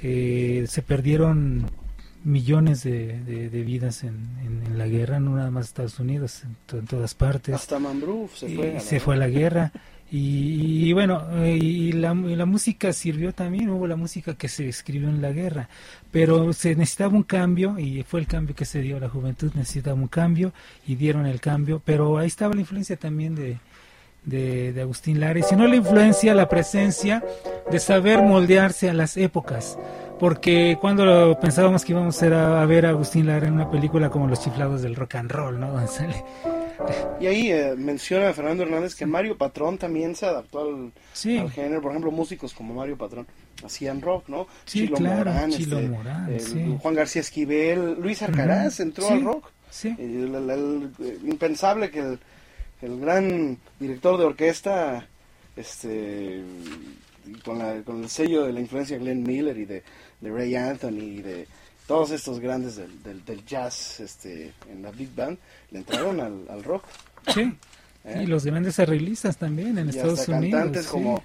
Se 0.00 0.84
perdieron 0.84 1.70
millones 2.24 2.82
de, 2.84 3.20
de- 3.24 3.50
de 3.50 3.62
vidas 3.62 4.04
en, 4.04 4.28
en- 4.44 4.62
en 4.66 4.78
la 4.78 4.86
guerra, 4.86 5.20
no 5.20 5.36
nada 5.36 5.50
más 5.50 5.66
Estados 5.66 5.98
Unidos, 5.98 6.42
en, 6.44 6.56
to- 6.66 6.78
en 6.78 6.86
todas 6.86 7.14
partes. 7.14 7.54
Hasta 7.54 7.78
Mambruf 7.78 8.36
se 8.36 8.50
Y 8.50 8.56
fue. 8.56 8.70
a 8.70 8.74
la- 8.74 8.80
se 8.80 9.00
fue 9.00 9.14
a 9.14 9.18
la 9.18 9.28
guerra. 9.28 9.72
Y, 10.14 10.88
y 10.88 10.92
bueno, 10.92 11.22
y 11.46 11.92
la, 11.92 12.12
y 12.12 12.36
la 12.36 12.44
música 12.44 12.92
sirvió 12.92 13.32
también, 13.32 13.70
hubo 13.70 13.86
la 13.86 13.96
música 13.96 14.34
que 14.34 14.46
se 14.46 14.68
escribió 14.68 15.08
en 15.08 15.22
la 15.22 15.32
guerra, 15.32 15.70
pero 16.10 16.52
se 16.52 16.76
necesitaba 16.76 17.14
un 17.14 17.22
cambio 17.22 17.78
y 17.78 18.02
fue 18.02 18.20
el 18.20 18.26
cambio 18.26 18.54
que 18.54 18.66
se 18.66 18.82
dio, 18.82 19.00
la 19.00 19.08
juventud 19.08 19.50
necesitaba 19.54 19.96
un 19.98 20.08
cambio 20.08 20.52
y 20.86 20.96
dieron 20.96 21.24
el 21.24 21.40
cambio, 21.40 21.80
pero 21.82 22.18
ahí 22.18 22.26
estaba 22.26 22.52
la 22.54 22.60
influencia 22.60 22.96
también 22.96 23.34
de, 23.34 23.56
de, 24.24 24.72
de 24.72 24.80
Agustín 24.82 25.20
Lara, 25.20 25.38
y 25.38 25.42
si 25.42 25.56
no 25.56 25.66
la 25.66 25.76
influencia, 25.76 26.34
la 26.34 26.48
presencia 26.48 27.24
de 27.70 27.78
saber 27.80 28.22
moldearse 28.22 28.88
a 28.88 28.92
las 28.94 29.16
épocas, 29.16 29.78
porque 30.18 30.78
cuando 30.80 31.04
lo 31.04 31.40
pensábamos 31.40 31.84
que 31.84 31.92
íbamos 31.92 32.22
a, 32.22 32.62
a, 32.62 32.66
ver 32.66 32.86
a 32.86 32.90
Agustín 32.90 33.26
Lara 33.26 33.46
en 33.48 33.54
una 33.54 33.70
película 33.70 34.10
como 34.10 34.28
Los 34.28 34.40
chiflados 34.40 34.82
del 34.82 34.94
rock 34.94 35.16
and 35.16 35.30
roll, 35.32 35.58
¿no? 35.58 35.72
Donde 35.72 35.88
sale 35.88 36.24
Y 37.20 37.26
ahí 37.26 37.50
eh, 37.50 37.74
menciona 37.76 38.32
Fernando 38.32 38.62
Hernández 38.62 38.94
que 38.94 39.04
Mario 39.06 39.36
Patrón 39.36 39.78
también 39.78 40.14
se 40.14 40.26
adaptó 40.26 40.60
al, 40.60 40.92
Sí. 41.12 41.38
al 41.38 41.50
género. 41.50 41.82
Por 41.82 41.90
ejemplo, 41.90 42.12
músicos 42.12 42.54
como 42.54 42.74
Mario 42.74 42.96
Patrón 42.96 43.26
hacían 43.64 44.00
rock, 44.00 44.28
¿no? 44.28 44.46
Sí, 44.64 44.80
Chilo 44.84 44.96
claro, 44.96 45.16
Morán, 45.30 45.50
Chilo 45.50 45.78
este, 45.78 45.88
Morán, 45.90 46.32
eh, 46.32 46.38
sí. 46.40 46.76
Juan 46.80 46.94
García 46.94 47.20
Esquivel, 47.20 47.94
Luis 48.00 48.22
Arcaraz 48.22 48.78
entró 48.78 49.08
al 49.08 49.24
rock. 49.24 49.50
sí. 49.70 49.94
Y 49.98 50.02
el- 50.02 50.34
el- 50.36 50.50
el- 50.50 50.90
eh, 51.00 51.18
impensable 51.24 51.90
que 51.90 51.98
el, 51.98 52.18
el 52.82 53.00
gran 53.00 53.56
director 53.80 54.18
de 54.18 54.24
orquesta, 54.24 55.06
este, 55.56 56.42
con, 57.44 57.58
la- 57.58 57.82
con 57.82 58.02
el 58.02 58.08
sello 58.08 58.44
de 58.44 58.52
la 58.52 58.60
influencia 58.60 58.96
de 58.98 59.04
Glenn 59.04 59.22
Miller 59.22 59.56
y 59.56 59.64
de, 59.64 59.82
de 60.20 60.30
Ray 60.30 60.54
Anthony 60.56 60.98
y 61.00 61.22
de 61.22 61.46
todos 61.86 62.10
estos 62.10 62.38
grandes 62.40 62.76
del, 62.76 63.02
del, 63.02 63.24
del 63.24 63.44
jazz 63.44 64.00
este, 64.00 64.52
en 64.70 64.82
la 64.82 64.90
Big 64.90 65.14
Band, 65.14 65.38
le 65.70 65.78
entraron 65.78 66.20
al, 66.20 66.46
al 66.48 66.62
rock. 66.64 66.84
Sí. 67.34 67.52
¿eh? 68.04 68.20
Y 68.22 68.26
los 68.26 68.44
grandes 68.44 68.78
arreglistas 68.78 69.36
también 69.36 69.78
en 69.78 69.86
y 69.86 69.90
Estados 69.90 70.20
hasta 70.20 70.38
Unidos. 70.38 70.52
cantantes 70.60 70.84
sí. 70.86 70.90
como 70.90 71.22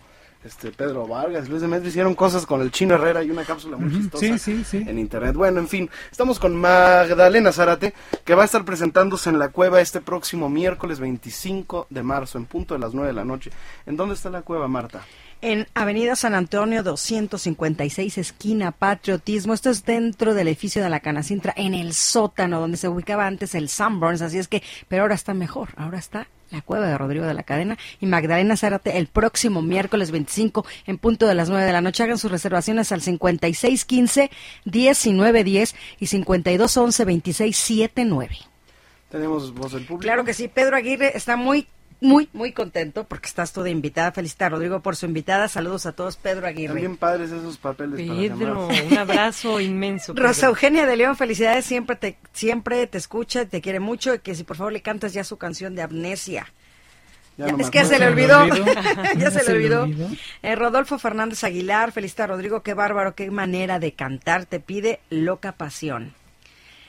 este 0.48 0.72
Pedro 0.72 1.08
Vargas, 1.08 1.50
Luis 1.50 1.62
de 1.62 1.68
Metro 1.68 1.88
hicieron 1.88 2.16
cosas 2.16 2.46
con 2.46 2.62
el 2.62 2.72
Chino 2.72 2.96
Herrera 2.96 3.24
y 3.24 3.30
una 3.30 3.44
cápsula 3.44 3.78
muy 3.78 3.92
chistosa 3.92 4.26
sí, 4.26 4.40
sí, 4.40 4.64
sí. 4.64 4.78
en 4.88 4.98
internet. 4.98 5.36
Bueno, 5.36 5.60
en 5.60 5.68
fin, 5.68 5.90
estamos 6.10 6.40
con 6.40 6.56
Magdalena 6.56 7.52
Zárate, 7.52 7.94
que 8.24 8.34
va 8.34 8.44
a 8.44 8.46
estar 8.46 8.64
presentándose 8.66 9.30
en 9.30 9.40
la 9.40 9.50
cueva 9.50 9.82
este 9.82 10.02
próximo 10.02 10.50
miércoles 10.50 11.00
25 11.00 11.88
de 11.90 12.04
marzo, 12.04 12.38
en 12.38 12.46
punto 12.46 12.74
de 12.74 12.80
las 12.80 12.94
9 12.94 13.10
de 13.10 13.14
la 13.14 13.26
noche. 13.26 13.52
¿En 13.86 13.98
dónde 13.98 14.16
está 14.16 14.30
la 14.30 14.42
cueva, 14.42 14.68
Marta? 14.68 15.02
En 15.42 15.68
Avenida 15.76 16.16
San 16.16 16.34
Antonio 16.34 16.82
256, 16.82 18.18
esquina 18.18 18.72
Patriotismo. 18.72 19.54
Esto 19.54 19.70
es 19.70 19.86
dentro 19.86 20.34
del 20.34 20.48
edificio 20.48 20.82
de 20.82 20.90
la 20.90 21.00
Canacintra, 21.00 21.54
en 21.56 21.76
el 21.76 21.94
sótano 21.94 22.60
donde 22.60 22.78
se 22.78 22.88
ubicaba 22.88 23.28
antes 23.28 23.54
el 23.54 23.70
Sunburns. 23.70 24.24
Así 24.24 24.40
es 24.40 24.48
que, 24.48 24.64
pero 24.88 25.04
ahora 25.04 25.14
está 25.14 25.36
mejor. 25.36 25.70
Ahora 25.78 26.00
está 26.00 26.28
la 26.50 26.62
cueva 26.62 26.88
de 26.88 26.98
Rodrigo 26.98 27.26
de 27.26 27.36
la 27.36 27.44
Cadena 27.44 27.78
y 28.00 28.08
Magdalena 28.08 28.58
Zárate 28.58 28.98
el 28.98 29.08
próximo 29.08 29.62
miércoles 29.62 30.10
25 30.10 30.66
en 30.88 30.98
punto 30.98 31.28
de 31.28 31.36
las 31.36 31.50
9 31.50 31.66
de 31.66 31.74
la 31.74 31.82
noche. 31.82 32.02
Hagan 32.02 32.18
sus 32.18 32.32
reservaciones 32.32 32.92
al 32.92 33.02
5615 33.02 34.32
1910 34.66 35.76
y 36.00 36.08
5211 36.08 37.06
2679. 37.06 38.38
Tenemos 39.10 39.54
voz 39.54 39.72
del 39.72 39.86
público. 39.86 40.02
Claro 40.02 40.26
que 40.26 40.34
sí, 40.34 40.48
Pedro 40.48 40.76
Aguirre 40.76 41.16
está 41.16 41.38
muy, 41.38 41.68
muy, 42.00 42.30
muy 42.34 42.52
contento 42.52 43.06
porque 43.06 43.28
estás 43.28 43.54
tú 43.54 43.64
de 43.64 43.72
invitada. 43.72 44.12
Felicita 44.12 44.46
a 44.46 44.50
Rodrigo 44.50 44.82
por 44.82 44.96
su 44.96 45.06
invitada. 45.08 45.48
Saludos 45.48 45.86
a 45.86 45.94
todos, 45.94 46.16
Pedro 46.18 46.48
Aguirre. 46.48 46.74
También 46.74 46.98
padres 46.98 47.32
esos 47.32 47.58
papeles 47.58 47.98
Pedro, 48.00 48.68
un 48.68 48.98
abrazo 48.98 49.60
inmenso. 49.60 50.14
Pedro. 50.14 50.28
Rosa 50.28 50.48
Eugenia 50.48 50.86
de 50.86 50.96
León, 50.96 51.16
felicidades, 51.16 51.66
siempre 51.66 51.96
te, 51.96 52.18
siempre 52.34 52.86
te 52.88 52.98
escucha, 52.98 53.46
te 53.46 53.62
quiere 53.62 53.80
mucho 53.80 54.14
y 54.14 54.20
que 54.20 54.36
si 54.36 54.44
por 54.44 54.58
favor 54.58 54.74
le 54.74 54.82
cantas 54.82 55.14
ya 55.14 55.24
su 55.24 55.38
canción 55.38 55.76
de 55.76 55.82
amnesia. 55.82 56.48
Ya 57.38 57.46
Ya, 57.46 57.52
no 57.52 57.58
me 57.58 57.64
es 57.64 57.70
que 57.70 57.86
se 57.86 58.00
le 58.00 58.06
Se 58.06 58.08
olvidó, 58.08 58.42
olvidó. 58.42 58.66
ya 59.18 59.32
se 59.32 59.44
le 59.44 59.52
olvidó. 59.54 59.84
olvidó. 59.84 60.10
Eh, 60.42 60.56
Rodolfo 60.56 60.98
Fernández 61.00 61.44
Aguilar, 61.44 61.92
felicita 61.92 62.24
a 62.24 62.28
Rodrigo, 62.28 62.64
qué 62.64 62.74
bárbaro, 62.74 63.14
qué 63.16 63.30
manera 63.32 63.80
de 63.80 63.94
cantar, 63.94 64.46
te 64.46 64.60
pide 64.60 65.00
loca 65.10 65.52
pasión. 65.52 66.14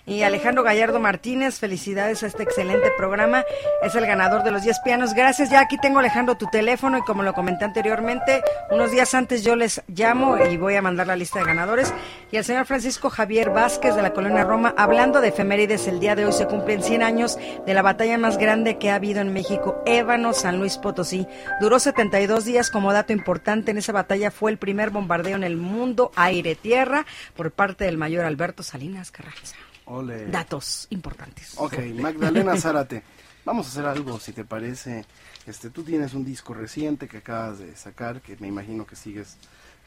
Y 0.08 0.22
Alejandro 0.22 0.62
Gallardo 0.62 1.00
Martínez, 1.00 1.58
felicidades 1.58 2.22
a 2.22 2.28
este 2.28 2.42
excelente 2.42 2.90
programa. 2.96 3.44
Es 3.82 3.94
el 3.94 4.06
ganador 4.06 4.42
de 4.42 4.50
los 4.50 4.62
10 4.62 4.80
pianos. 4.80 5.12
Gracias. 5.12 5.50
Ya 5.50 5.60
aquí 5.60 5.76
tengo, 5.76 5.98
Alejandro, 5.98 6.36
tu 6.36 6.46
teléfono 6.46 6.96
y 6.96 7.02
como 7.02 7.22
lo 7.22 7.34
comenté 7.34 7.66
anteriormente, 7.66 8.42
unos 8.70 8.90
días 8.90 9.12
antes 9.12 9.44
yo 9.44 9.54
les 9.54 9.82
llamo 9.86 10.38
y 10.38 10.56
voy 10.56 10.76
a 10.76 10.82
mandar 10.82 11.06
la 11.06 11.14
lista 11.14 11.40
de 11.40 11.44
ganadores. 11.44 11.92
Y 12.32 12.38
al 12.38 12.44
señor 12.44 12.64
Francisco 12.64 13.10
Javier 13.10 13.50
Vázquez 13.50 13.94
de 13.94 14.00
la 14.00 14.14
Colonia 14.14 14.44
Roma, 14.44 14.72
hablando 14.78 15.20
de 15.20 15.28
efemérides, 15.28 15.86
el 15.88 16.00
día 16.00 16.16
de 16.16 16.24
hoy 16.24 16.32
se 16.32 16.46
cumplen 16.46 16.82
100 16.82 17.02
años 17.02 17.38
de 17.66 17.74
la 17.74 17.82
batalla 17.82 18.16
más 18.16 18.38
grande 18.38 18.78
que 18.78 18.90
ha 18.90 18.94
habido 18.94 19.20
en 19.20 19.34
México, 19.34 19.82
Ébano, 19.84 20.32
San 20.32 20.58
Luis 20.58 20.78
Potosí. 20.78 21.26
Duró 21.60 21.78
72 21.78 22.46
días. 22.46 22.70
Como 22.70 22.94
dato 22.94 23.12
importante, 23.12 23.72
en 23.72 23.78
esa 23.78 23.92
batalla 23.92 24.30
fue 24.30 24.50
el 24.50 24.56
primer 24.56 24.88
bombardeo 24.88 25.36
en 25.36 25.44
el 25.44 25.58
mundo 25.58 26.12
aire-tierra 26.16 27.04
por 27.36 27.52
parte 27.52 27.84
del 27.84 27.98
mayor 27.98 28.24
Alberto 28.24 28.62
Salinas 28.62 29.10
Carranza. 29.10 29.56
Ole. 29.88 30.26
Datos 30.26 30.86
importantes. 30.90 31.54
Ok, 31.56 31.78
Magdalena 32.00 32.56
Zárate, 32.56 33.02
vamos 33.44 33.66
a 33.66 33.70
hacer 33.70 33.86
algo, 33.86 34.18
si 34.20 34.32
te 34.32 34.44
parece. 34.44 35.04
Este, 35.46 35.70
tú 35.70 35.82
tienes 35.82 36.14
un 36.14 36.24
disco 36.24 36.54
reciente 36.54 37.08
que 37.08 37.18
acabas 37.18 37.58
de 37.58 37.74
sacar, 37.76 38.20
que 38.20 38.36
me 38.38 38.48
imagino 38.48 38.86
que 38.86 38.96
sigues 38.96 39.36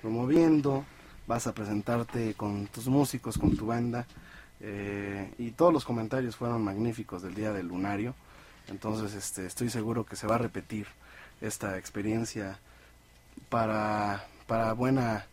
promoviendo. 0.01 0.85
Vas 1.27 1.45
a 1.47 1.53
presentarte 1.53 2.33
con 2.33 2.67
tus 2.67 2.87
músicos, 2.87 3.37
con 3.37 3.55
tu 3.55 3.67
banda. 3.67 4.05
eh, 4.59 5.33
y 5.37 5.51
todos 5.51 5.73
los 5.73 5.85
comentarios 5.85 6.35
fueron 6.35 6.63
magníficos 6.63 7.21
del 7.23 7.33
día 7.33 7.51
del 7.51 7.67
lunario. 7.67 8.13
Entonces, 8.67 9.13
este, 9.15 9.45
estoy 9.45 9.69
seguro 9.69 10.05
que 10.05 10.15
se 10.15 10.27
va 10.27 10.35
a 10.35 10.37
repetir 10.39 10.87
esta 11.41 11.77
experiencia 11.77 12.59
para, 13.49 14.25
para 14.47 14.73
buena 14.73 15.25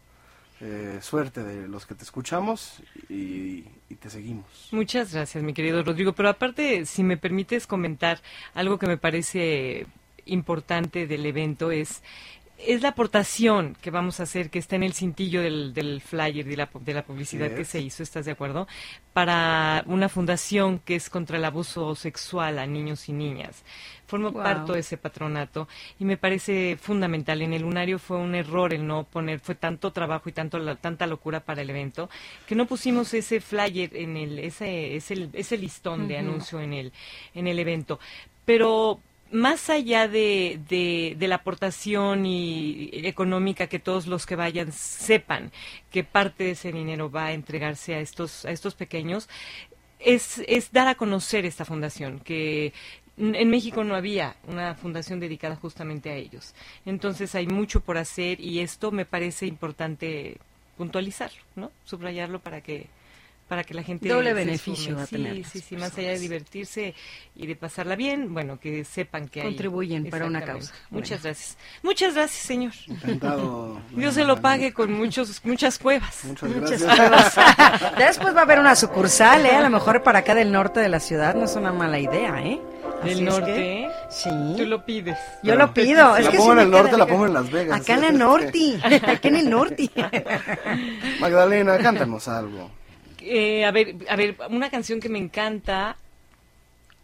eh, 0.61 0.99
suerte 1.03 1.43
de 1.43 1.69
los 1.69 1.87
que 1.87 1.95
te 1.95 2.05
escuchamos 2.05 2.83
y, 3.09 3.65
y 3.89 3.95
te 3.95 4.11
seguimos. 4.11 4.69
Muchas 4.73 5.13
gracias, 5.13 5.43
mi 5.45 5.55
querido 5.55 5.83
Rodrigo. 5.83 6.13
Pero 6.13 6.29
aparte, 6.29 6.85
si 6.87 7.03
me 7.03 7.17
permites 7.17 7.67
comentar 7.67 8.21
algo 8.55 8.79
que 8.79 8.87
me 8.87 8.97
parece 8.97 9.87
importante 10.29 11.07
del 11.07 11.27
evento 11.27 11.71
es 11.71 12.03
es 12.59 12.83
la 12.83 12.89
aportación 12.91 13.77
que 13.81 13.91
vamos 13.91 14.19
a 14.21 14.25
hacer, 14.25 14.51
que 14.51 14.59
está 14.59 14.77
en 14.77 14.83
el 14.83 14.93
cintillo 14.93 15.41
del, 15.43 15.73
del 15.73 16.01
flyer 16.01 16.45
de 16.45 16.57
la, 16.57 16.69
de 16.81 16.93
la 16.95 17.05
publicidad 17.05 17.53
que 17.53 17.65
se 17.65 17.81
hizo, 17.81 18.03
¿estás 18.03 18.25
de 18.27 18.33
acuerdo? 18.33 18.67
Para 19.13 19.85
una 19.87 20.09
fundación 20.09 20.81
que 20.81 20.97
es 20.97 21.09
contra 21.09 21.37
el 21.39 21.45
abuso 21.45 21.95
sexual 21.95 22.59
a 22.59 22.67
niños 22.67 23.09
y 23.09 23.13
niñas. 23.13 23.65
Formo 24.07 24.33
Wow. 24.33 24.43
parte 24.43 24.73
de 24.73 24.79
ese 24.81 24.97
patronato 24.97 25.69
y 25.99 26.05
me 26.05 26.17
parece 26.17 26.77
fundamental. 26.81 27.43
En 27.43 27.53
el 27.53 27.63
lunario 27.63 27.99
fue 27.99 28.17
un 28.17 28.35
error 28.35 28.73
el 28.75 28.87
no 28.87 29.05
poner, 29.05 29.39
fue 29.41 29.55
tanto 29.55 29.93
trabajo 29.93 30.29
y 30.29 30.33
tanto 30.33 30.59
la- 30.59 30.77
tanta 30.77 31.07
locura 31.07 31.41
para 31.41 31.63
el 31.63 31.71
evento 31.71 32.09
que 32.47 32.55
no 32.55 32.67
pusimos 32.67 33.13
ese 33.15 33.41
flyer 33.41 33.95
en 33.97 34.17
el, 34.17 34.39
ese, 34.39 34.97
ese, 34.97 35.29
ese 35.33 35.59
listón 35.59 36.09
de 36.09 36.19
anuncio 36.19 36.61
en 36.61 36.73
el, 36.73 36.93
en 37.35 37.47
el 37.47 37.59
evento. 37.59 38.01
Pero 38.45 38.99
más 39.31 39.71
allá 39.71 40.09
de, 40.09 40.61
de, 40.69 41.29
la 41.29 41.37
aportación 41.37 42.25
y 42.27 42.91
económica 42.93 43.67
que 43.67 43.79
todos 43.79 44.07
los 44.07 44.27
que 44.27 44.37
vayan 44.37 44.73
sepan 44.73 45.53
que 45.91 46.05
parte 46.05 46.45
de 46.45 46.51
ese 46.53 46.73
dinero 46.73 47.11
va 47.11 47.27
a 47.27 47.33
entregarse 47.33 47.95
a 47.95 48.01
estos 48.01 48.45
a 48.45 48.51
estos 48.51 48.75
pequeños 48.75 49.29
es, 49.99 50.43
es 50.47 50.73
dar 50.73 50.89
a 50.89 50.95
conocer 50.95 51.45
esta 51.45 51.65
fundación 51.65 52.21
que 52.21 52.73
en 53.19 53.51
México 53.51 53.83
no 53.83 53.97
había 53.97 54.37
una 54.47 54.75
fundación 54.77 55.19
dedicada 55.19 55.57
justamente 55.57 56.11
a 56.11 56.15
ellos. 56.15 56.55
Entonces 56.87 57.35
hay 57.35 57.49
mucho 57.49 57.81
por 57.81 57.99
hacer 57.99 58.41
y 58.41 58.61
esto 58.61 58.93
me 58.93 59.05
parece 59.05 59.47
importante 59.47 60.39
puntualizarlo 60.77 61.39
no 61.57 61.73
subrayarlo 61.85 62.39
para 62.39 62.61
que 62.61 62.87
para 63.49 63.65
que 63.65 63.73
la 63.75 63.83
gente 63.83 64.09
Doble 64.09 64.29
se 64.31 64.35
beneficio 64.35 64.85
sume. 64.85 64.97
va 64.97 65.03
a 65.03 65.07
sí, 65.07 65.17
tener 65.17 65.45
sí, 65.45 65.61
sí, 65.61 65.77
más 65.77 65.97
allá 65.97 66.11
de 66.11 66.19
divertirse 66.19 66.95
y 67.35 67.47
de 67.47 67.57
pasarla 67.57 67.97
bien, 67.97 68.35
bueno, 68.35 68.61
que 68.61 68.85
sepan 68.85 69.27
que 69.29 69.41
hay- 69.41 69.47
Contribuyen 69.47 70.11
para 70.11 70.27
una 70.27 70.43
causa. 70.45 70.73
Muchas 70.91 71.23
gracias. 71.23 71.57
Muchas 71.83 72.15
gracias, 72.15 72.45
señor. 72.47 72.73
Encantado. 72.87 73.81
Dios 73.93 74.15
se 74.15 74.25
lo 74.25 74.41
pague 74.41 74.73
con 74.73 74.93
muchos 74.93 75.41
muchas 75.45 75.79
cuevas. 75.79 76.25
Muchas 76.25 76.51
Muchas 76.51 76.83
gracias. 76.83 77.35
Ya 77.99 78.07
después 78.07 78.35
va 78.37 78.41
a 78.41 78.43
haber 78.43 78.59
una 78.61 78.77
sucursal, 78.77 79.47
¿eh? 79.47 79.57
A 79.57 79.63
lo 79.63 79.71
mejor 79.71 80.03
para 80.03 80.21
acá 80.21 80.35
del 80.35 80.53
norte 80.53 80.81
de 80.81 80.89
la 80.91 81.01
ciudad 81.01 81.35
no 81.35 81.47
es 81.47 81.57
una 81.57 81.73
mala 81.73 81.99
idea, 81.99 82.43
¿eh? 82.43 82.61
Así 83.01 83.09
Del 83.11 83.19
es 83.19 83.25
norte, 83.25 83.55
que- 83.55 83.83
¿eh? 83.85 83.89
Sí. 84.11 84.31
Tú 84.57 84.67
lo 84.67 84.85
pides. 84.85 85.17
Yo 85.43 85.55
lo 85.55 85.73
pido. 85.73 86.15
Si 86.17 86.21
es 86.21 86.25
la 86.27 86.31
que 86.33 86.37
pongo 86.39 86.53
en 86.55 86.59
el 86.59 86.71
norte, 86.71 86.97
la 86.97 87.07
pongo 87.07 87.27
en 87.27 87.35
Las 87.35 87.51
Vegas. 87.51 87.81
Acá 87.81 87.95
en 87.95 88.05
el 88.05 88.19
norte. 88.19 88.79
Acá 88.85 89.29
en 89.29 89.37
el 89.37 89.49
norte. 89.51 89.91
Magdalena, 91.21 91.79
cántanos 91.79 92.27
algo. 92.29 92.71
Eh, 93.21 93.65
a 93.65 93.71
ver, 93.71 93.97
a 94.09 94.17
ver, 94.17 94.37
una 94.51 94.71
canción 94.71 95.01
que 95.01 95.09
me 95.09 95.19
encanta, 95.19 95.97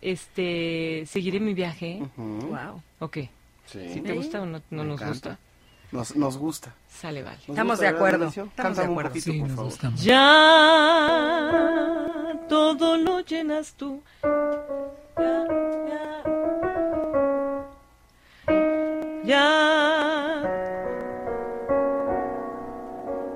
este, 0.01 1.05
seguiré 1.07 1.41
mi 1.41 1.55
viaje. 1.55 2.01
Wow. 2.17 2.83
Ok. 3.01 3.19
Sí. 3.67 3.89
¿Sí 3.95 4.01
te 4.01 4.13
gusta 4.13 4.43
o 4.43 4.47
no, 4.47 4.61
nos 4.71 4.85
encanta. 5.01 5.07
gusta? 5.09 5.39
Nos, 5.93 6.17
nos 6.17 6.37
gusta. 6.37 6.75
Sale, 6.89 7.23
vale. 7.23 7.37
¿Nos 7.39 7.49
Estamos 7.51 7.73
gusta, 7.79 7.85
de 7.91 7.97
acuerdo. 7.97 8.27
Estamos 8.29 8.77
de 8.77 8.83
acuerdo. 8.85 9.11
poquito, 9.11 9.33
Sí, 9.33 9.39
por 9.39 9.49
nos 9.49 9.79
favor. 9.79 9.95
Ya 9.97 11.51
todo 12.49 12.97
lo 12.99 13.21
llenas 13.21 13.75
tú. 13.75 14.03
Ya, 15.17 15.45
ya. 19.25 19.74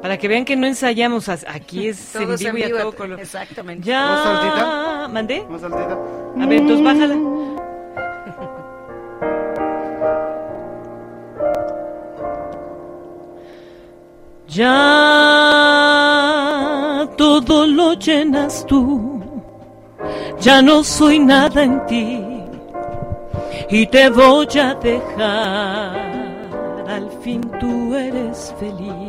Para 0.08 0.16
que 0.16 0.26
vean 0.26 0.46
que 0.46 0.56
no 0.56 0.66
ensayamos, 0.66 1.28
aquí 1.28 1.88
es 1.92 2.12
Todo 2.14 2.32
en 2.32 2.38
vivo 2.38 2.56
y 2.56 2.62
a 2.62 2.66
vivo, 2.68 2.78
todo 2.78 2.96
color. 2.96 3.20
Exactamente. 3.20 3.86
Ya. 3.86 4.06
¿Más 4.06 4.24
altita? 4.24 5.08
¿Mandé? 5.08 5.44
Más 5.50 5.62
altita. 5.62 5.98
A 6.40 6.46
ver, 6.46 6.60
entonces 6.60 6.82
bájala. 6.82 7.14
Ya 14.48 14.66
todo 17.18 17.66
lo 17.66 17.92
llenas 17.92 18.64
tú, 18.66 19.22
ya 20.40 20.62
no 20.62 20.82
soy 20.82 21.18
nada 21.18 21.62
en 21.62 21.84
ti 21.84 22.24
y 23.68 23.86
te 23.88 24.08
voy 24.08 24.48
a 24.58 24.74
dejar, 24.74 25.94
al 26.88 27.10
fin 27.22 27.42
tú 27.60 27.94
eres 27.94 28.54
feliz 28.58 29.07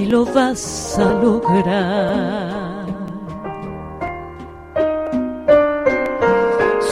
y 0.00 0.06
lo 0.06 0.24
vas 0.24 0.98
a 0.98 1.12
lograr. 1.12 2.86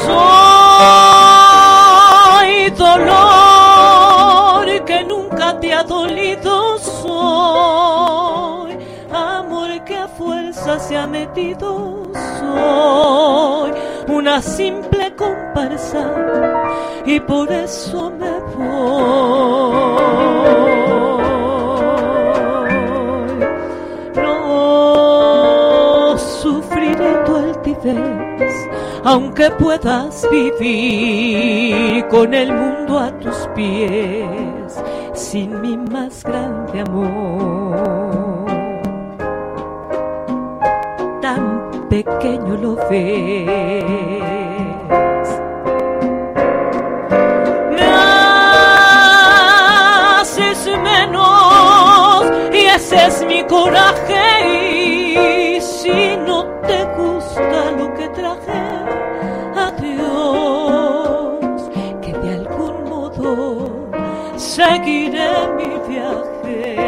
Soy 0.05 1.11
dolor 2.77 4.67
que 4.85 5.05
nunca 5.05 5.59
te 5.59 5.73
ha 5.73 5.83
dolido, 5.85 6.79
soy 6.79 8.77
amor 9.11 9.83
que 9.87 9.97
a 9.97 10.09
fuerza 10.09 10.79
se 10.79 10.99
ha 10.99 11.07
metido, 11.07 12.03
soy 12.41 13.73
una 14.09 14.43
simple 14.43 15.15
comparsa 15.17 16.13
y 17.07 17.19
por 17.21 17.51
eso 17.51 18.11
me 18.11 18.39
voy. 18.55 19.39
Aunque 29.05 29.51
puedas 29.51 30.27
vivir 30.31 32.07
con 32.09 32.35
el 32.35 32.53
mundo 32.53 32.99
a 32.99 33.11
tus 33.19 33.49
pies, 33.55 34.83
sin 35.15 35.61
mi 35.61 35.77
más 35.77 36.25
grande 36.25 36.81
amor. 36.81 38.47
Tan 41.21 41.71
pequeño 41.89 42.57
lo 42.57 42.77
ves. 42.91 43.85
Me 47.71 47.83
haces 50.21 50.67
menos 50.83 52.25
y 52.53 52.67
ese 52.67 53.07
es 53.07 53.25
mi 53.27 53.43
coraje 53.45 54.68
seguiré 64.59 65.31
mi 65.57 65.71
viaje 65.87 66.88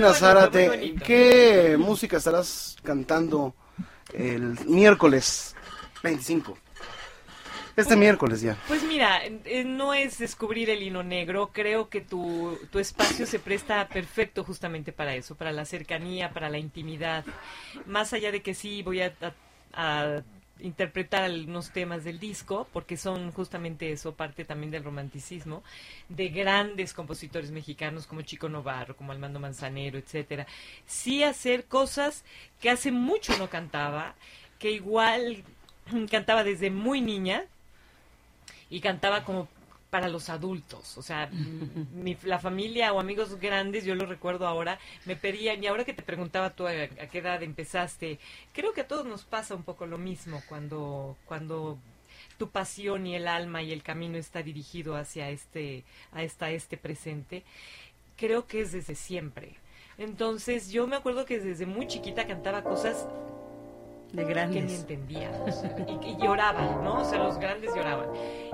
Magdalena 0.00 0.40
Zárate, 0.40 0.94
¿qué 1.04 1.76
música 1.78 2.16
estarás 2.18 2.76
cantando 2.82 3.54
el 4.12 4.58
miércoles 4.66 5.54
25? 6.02 6.56
Este 7.76 7.94
miércoles 7.94 8.40
ya. 8.40 8.56
Pues 8.66 8.82
mira, 8.82 9.20
no 9.64 9.94
es 9.94 10.18
descubrir 10.18 10.68
el 10.68 10.82
hilo 10.82 11.04
negro, 11.04 11.50
creo 11.52 11.88
que 11.88 12.00
tu, 12.00 12.58
tu 12.72 12.80
espacio 12.80 13.24
se 13.24 13.38
presta 13.38 13.86
perfecto 13.86 14.42
justamente 14.42 14.90
para 14.92 15.14
eso, 15.14 15.36
para 15.36 15.52
la 15.52 15.64
cercanía, 15.64 16.30
para 16.30 16.50
la 16.50 16.58
intimidad. 16.58 17.24
Más 17.86 18.12
allá 18.12 18.32
de 18.32 18.42
que 18.42 18.54
sí 18.54 18.82
voy 18.82 19.02
a, 19.02 19.12
a- 19.20 19.32
a 19.74 20.22
interpretar 20.60 21.22
algunos 21.24 21.70
temas 21.70 22.04
del 22.04 22.18
disco, 22.18 22.68
porque 22.72 22.96
son 22.96 23.32
justamente 23.32 23.92
eso, 23.92 24.14
parte 24.14 24.44
también 24.44 24.70
del 24.70 24.84
romanticismo, 24.84 25.62
de 26.08 26.28
grandes 26.28 26.94
compositores 26.94 27.50
mexicanos 27.50 28.06
como 28.06 28.22
Chico 28.22 28.48
Novarro, 28.48 28.96
como 28.96 29.12
Armando 29.12 29.40
Manzanero, 29.40 29.98
etcétera. 29.98 30.46
Sí 30.86 31.22
hacer 31.22 31.66
cosas 31.66 32.24
que 32.60 32.70
hace 32.70 32.92
mucho 32.92 33.36
no 33.38 33.48
cantaba, 33.48 34.14
que 34.58 34.70
igual 34.70 35.44
cantaba 36.10 36.44
desde 36.44 36.70
muy 36.70 37.00
niña, 37.00 37.44
y 38.70 38.80
cantaba 38.80 39.24
como 39.24 39.48
para 39.90 40.08
los 40.08 40.28
adultos, 40.28 40.98
o 40.98 41.02
sea, 41.02 41.30
mi, 41.92 42.16
la 42.22 42.38
familia 42.38 42.92
o 42.92 43.00
amigos 43.00 43.38
grandes, 43.38 43.84
yo 43.84 43.94
lo 43.94 44.06
recuerdo 44.06 44.46
ahora, 44.46 44.78
me 45.06 45.16
pedían, 45.16 45.62
y 45.62 45.66
ahora 45.66 45.84
que 45.84 45.94
te 45.94 46.02
preguntaba 46.02 46.50
tú 46.50 46.66
a, 46.66 46.70
a 46.70 47.08
qué 47.08 47.18
edad 47.18 47.42
empezaste, 47.42 48.18
creo 48.52 48.72
que 48.72 48.82
a 48.82 48.88
todos 48.88 49.06
nos 49.06 49.24
pasa 49.24 49.54
un 49.54 49.62
poco 49.62 49.86
lo 49.86 49.98
mismo 49.98 50.42
cuando, 50.48 51.16
cuando 51.26 51.78
tu 52.38 52.50
pasión 52.50 53.06
y 53.06 53.16
el 53.16 53.28
alma 53.28 53.62
y 53.62 53.72
el 53.72 53.82
camino 53.82 54.16
está 54.16 54.42
dirigido 54.42 54.96
hacia 54.96 55.30
este, 55.30 55.84
a 56.12 56.22
esta, 56.22 56.50
este 56.50 56.76
presente, 56.76 57.44
creo 58.16 58.46
que 58.46 58.60
es 58.62 58.72
desde 58.72 58.94
siempre. 58.94 59.56
Entonces 59.98 60.70
yo 60.70 60.86
me 60.86 60.96
acuerdo 60.96 61.24
que 61.24 61.40
desde 61.40 61.66
muy 61.66 61.86
chiquita 61.88 62.26
cantaba 62.26 62.62
cosas 62.62 63.06
De 64.12 64.22
que 64.22 64.28
ni 64.28 64.32
grandes. 64.34 64.72
entendía 64.80 65.30
o 65.46 65.52
sea, 65.52 65.76
y, 65.86 66.08
y 66.10 66.16
lloraba, 66.18 66.62
¿no? 66.82 67.00
O 67.02 67.04
sea, 67.04 67.18
los 67.18 67.38
grandes 67.38 67.70
lloraban. 67.74 68.08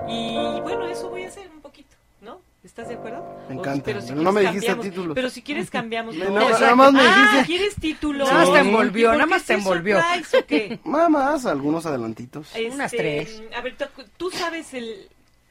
Y 0.07 0.35
bueno, 0.61 0.85
eso 0.87 1.09
voy 1.09 1.23
a 1.23 1.27
hacer 1.29 1.49
un 1.53 1.61
poquito, 1.61 1.95
¿no? 2.21 2.39
¿Estás 2.63 2.87
de 2.89 2.95
acuerdo? 2.95 3.23
Me 3.47 3.55
encanta, 3.55 3.83
pero 3.85 4.01
si 4.01 4.09
pero 4.09 4.21
no 4.21 4.31
me 4.31 4.41
quieres 4.41 4.53
dijiste 4.55 4.67
cambiamos. 4.73 4.93
títulos. 4.95 5.15
Pero 5.15 5.29
si 5.29 5.41
quieres 5.43 5.69
cambiamos. 5.69 6.15
No, 6.15 6.29
nada 6.31 6.49
Exacto. 6.49 6.75
más 6.75 6.93
me 6.93 6.99
Ah, 7.01 7.15
dijiste. 7.31 7.45
¿quieres 7.45 7.75
títulos? 7.75 8.27
Nada 8.27 8.43
más 8.45 8.53
te 8.53 8.59
envolvió, 8.67 9.05
¿Y 9.07 9.09
por 9.11 9.17
nada 9.17 9.25
más 9.27 9.43
te 9.45 9.53
envolvió. 9.53 9.99
o 9.99 10.45
qué? 10.47 10.79
Nada 10.85 11.09
más, 11.09 11.45
algunos 11.45 11.85
adelantitos. 11.85 12.51
Unas 12.73 12.91
Este, 12.91 12.97
tres. 12.97 13.43
A 13.55 13.61
ver, 13.61 13.77
¿tú- 13.77 13.85
¿tú 14.17 14.31
sabes 14.31 14.73
el 14.73 15.07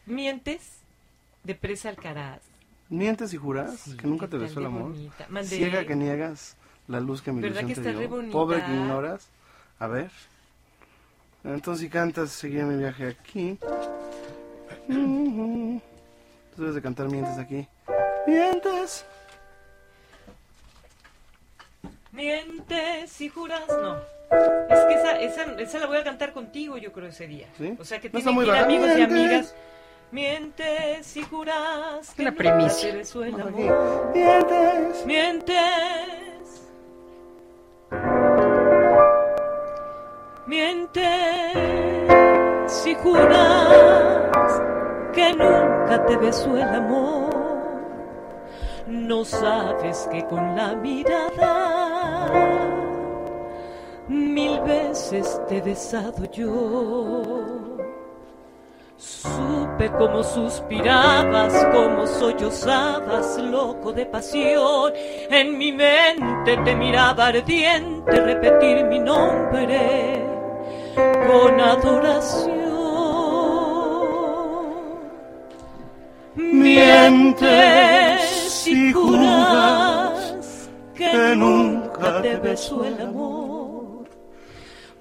mientes 0.06 0.72
de 1.44 1.54
Presa 1.54 1.88
Alcaraz? 1.88 2.40
Mientes 2.90 3.32
y 3.32 3.36
juras 3.38 3.78
Sí, 3.80 3.96
que 3.96 4.06
nunca 4.06 4.26
te 4.28 4.36
besó 4.36 4.60
el 4.60 4.66
amor. 4.66 4.92
Ciega 5.44 5.86
que 5.86 5.94
niegas 5.96 6.56
la 6.88 7.00
luz 7.00 7.22
que 7.22 7.32
mi 7.32 7.40
¿Verdad 7.40 7.60
ilusión 7.62 7.68
que 7.68 7.74
te 7.74 7.88
está 7.90 7.92
re 8.00 8.06
dio. 8.08 8.16
bonita? 8.16 8.32
Pobre 8.32 8.62
que 8.64 8.70
ignoras. 8.72 9.28
A 9.78 9.86
ver. 9.86 10.10
Entonces 11.44 11.82
si 11.82 11.90
cantas, 11.90 12.30
seguía 12.30 12.64
mi 12.64 12.76
viaje 12.78 13.08
aquí. 13.08 13.58
Tú 14.86 15.80
debes 16.56 16.74
de 16.74 16.82
cantar 16.82 17.08
mientes 17.08 17.38
aquí. 17.38 17.66
Mientes. 18.26 19.04
Mientes 22.12 23.20
y 23.20 23.28
juras, 23.28 23.66
no. 23.68 23.96
Es 24.70 24.78
que 24.88 24.94
esa, 24.94 25.20
esa, 25.20 25.60
esa 25.60 25.78
la 25.80 25.86
voy 25.86 25.98
a 25.98 26.04
cantar 26.04 26.32
contigo, 26.32 26.78
yo 26.78 26.92
creo, 26.92 27.08
ese 27.08 27.26
día. 27.26 27.48
¿Sí? 27.58 27.76
O 27.78 27.84
sea, 27.84 28.00
que 28.00 28.08
No 28.08 28.20
tienen 28.20 28.38
que 28.40 28.46
ir 28.46 28.54
amigos 28.56 28.90
y 28.96 29.02
amigas. 29.02 29.54
Mientes 30.12 31.16
y 31.16 31.22
juras 31.22 32.14
que 32.14 32.22
el 32.22 32.28
aquí. 32.28 33.66
amor. 33.66 34.12
Mientes. 34.14 35.06
Mientes. 35.06 36.23
Mientes 40.46 41.02
y 42.86 42.94
juras 42.96 44.62
que 45.14 45.32
nunca 45.32 46.04
te 46.06 46.18
besó 46.18 46.54
el 46.54 46.68
amor. 46.68 47.32
No 48.86 49.24
sabes 49.24 50.06
que 50.12 50.22
con 50.26 50.54
la 50.54 50.74
mirada 50.74 52.30
mil 54.08 54.60
veces 54.60 55.40
te 55.48 55.56
he 55.56 55.62
besado 55.62 56.30
yo. 56.30 57.22
Supe 58.98 59.90
cómo 59.98 60.22
suspirabas, 60.22 61.54
cómo 61.72 62.06
sollozabas, 62.06 63.38
loco 63.38 63.94
de 63.94 64.04
pasión. 64.04 64.92
En 65.30 65.56
mi 65.56 65.72
mente 65.72 66.58
te 66.58 66.76
miraba 66.76 67.28
ardiente 67.28 68.12
repetir 68.12 68.84
mi 68.84 68.98
nombre 68.98 70.13
con 70.94 71.60
adoración. 71.60 72.54
Mientes 76.36 77.44
y 78.66 78.92
juras 78.92 80.68
que 80.94 81.34
nunca 81.36 82.22
te 82.22 82.36
besó 82.36 82.84
el 82.84 83.00
amor. 83.00 84.08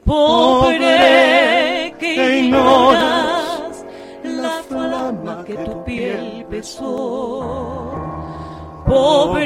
Pobre 0.06 1.96
que 2.00 2.40
ignoras 2.40 3.86
la 4.24 4.62
flama 4.68 5.44
que 5.46 5.56
tu 5.56 5.84
piel 5.84 6.46
besó. 6.50 7.94
Pobre 8.86 9.46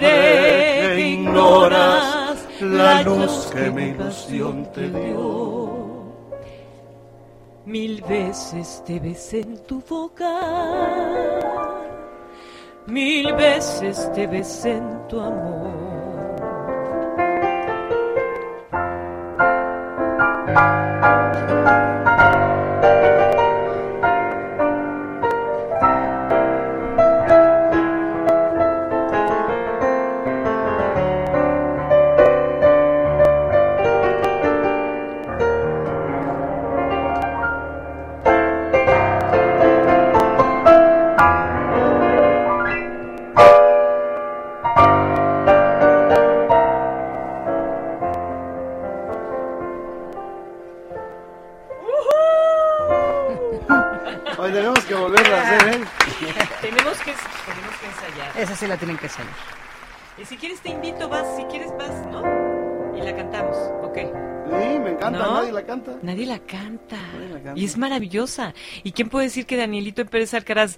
que 0.95 1.09
ignoras 1.13 2.47
la 2.59 3.03
luz 3.03 3.49
que 3.53 3.69
mi 3.69 3.83
ilusión 3.89 4.67
te 4.73 4.89
dio. 4.89 5.86
Mil 7.67 8.01
veces 8.01 8.81
te 8.85 8.97
besé 8.97 9.41
en 9.41 9.57
tu 9.67 9.83
boca, 9.89 10.39
mil 12.85 13.33
veces 13.33 14.09
te 14.13 14.25
besé 14.25 14.77
en 14.77 15.05
tu 15.09 15.19
amor. 15.19 15.87
Tenemos 57.17 57.45
que, 57.45 57.51
tenemos 57.51 57.77
que 57.77 57.85
ensayar. 57.87 58.37
Esa 58.37 58.55
sí 58.55 58.67
la 58.67 58.77
tienen 58.77 58.97
que 58.97 59.09
salir. 59.09 59.31
Y 60.21 60.25
si 60.25 60.37
quieres 60.37 60.59
te 60.61 60.69
invito, 60.69 61.07
vas, 61.09 61.25
si 61.35 61.43
quieres 61.45 61.69
vas, 61.77 62.05
¿no? 62.07 62.23
Y 62.97 63.01
la 63.01 63.15
cantamos, 63.15 63.55
ok. 63.83 63.97
Sí, 64.47 64.79
me 64.79 64.91
encanta, 64.91 65.09
¿No? 65.11 65.33
nadie 65.33 65.51
la 65.51 65.63
canta. 65.65 65.97
Nadie 66.01 66.25
la 66.25 66.39
canta. 66.39 66.95
Nadie 67.13 67.29
la 67.29 67.41
canta. 67.43 67.59
Y 67.59 67.65
es 67.65 67.77
maravillosa. 67.77 68.53
¿Y 68.81 68.93
quién 68.93 69.09
puede 69.09 69.25
decir 69.25 69.45
que 69.45 69.57
Danielito 69.57 70.05
Pérez 70.05 70.33
Alcaraz, 70.33 70.77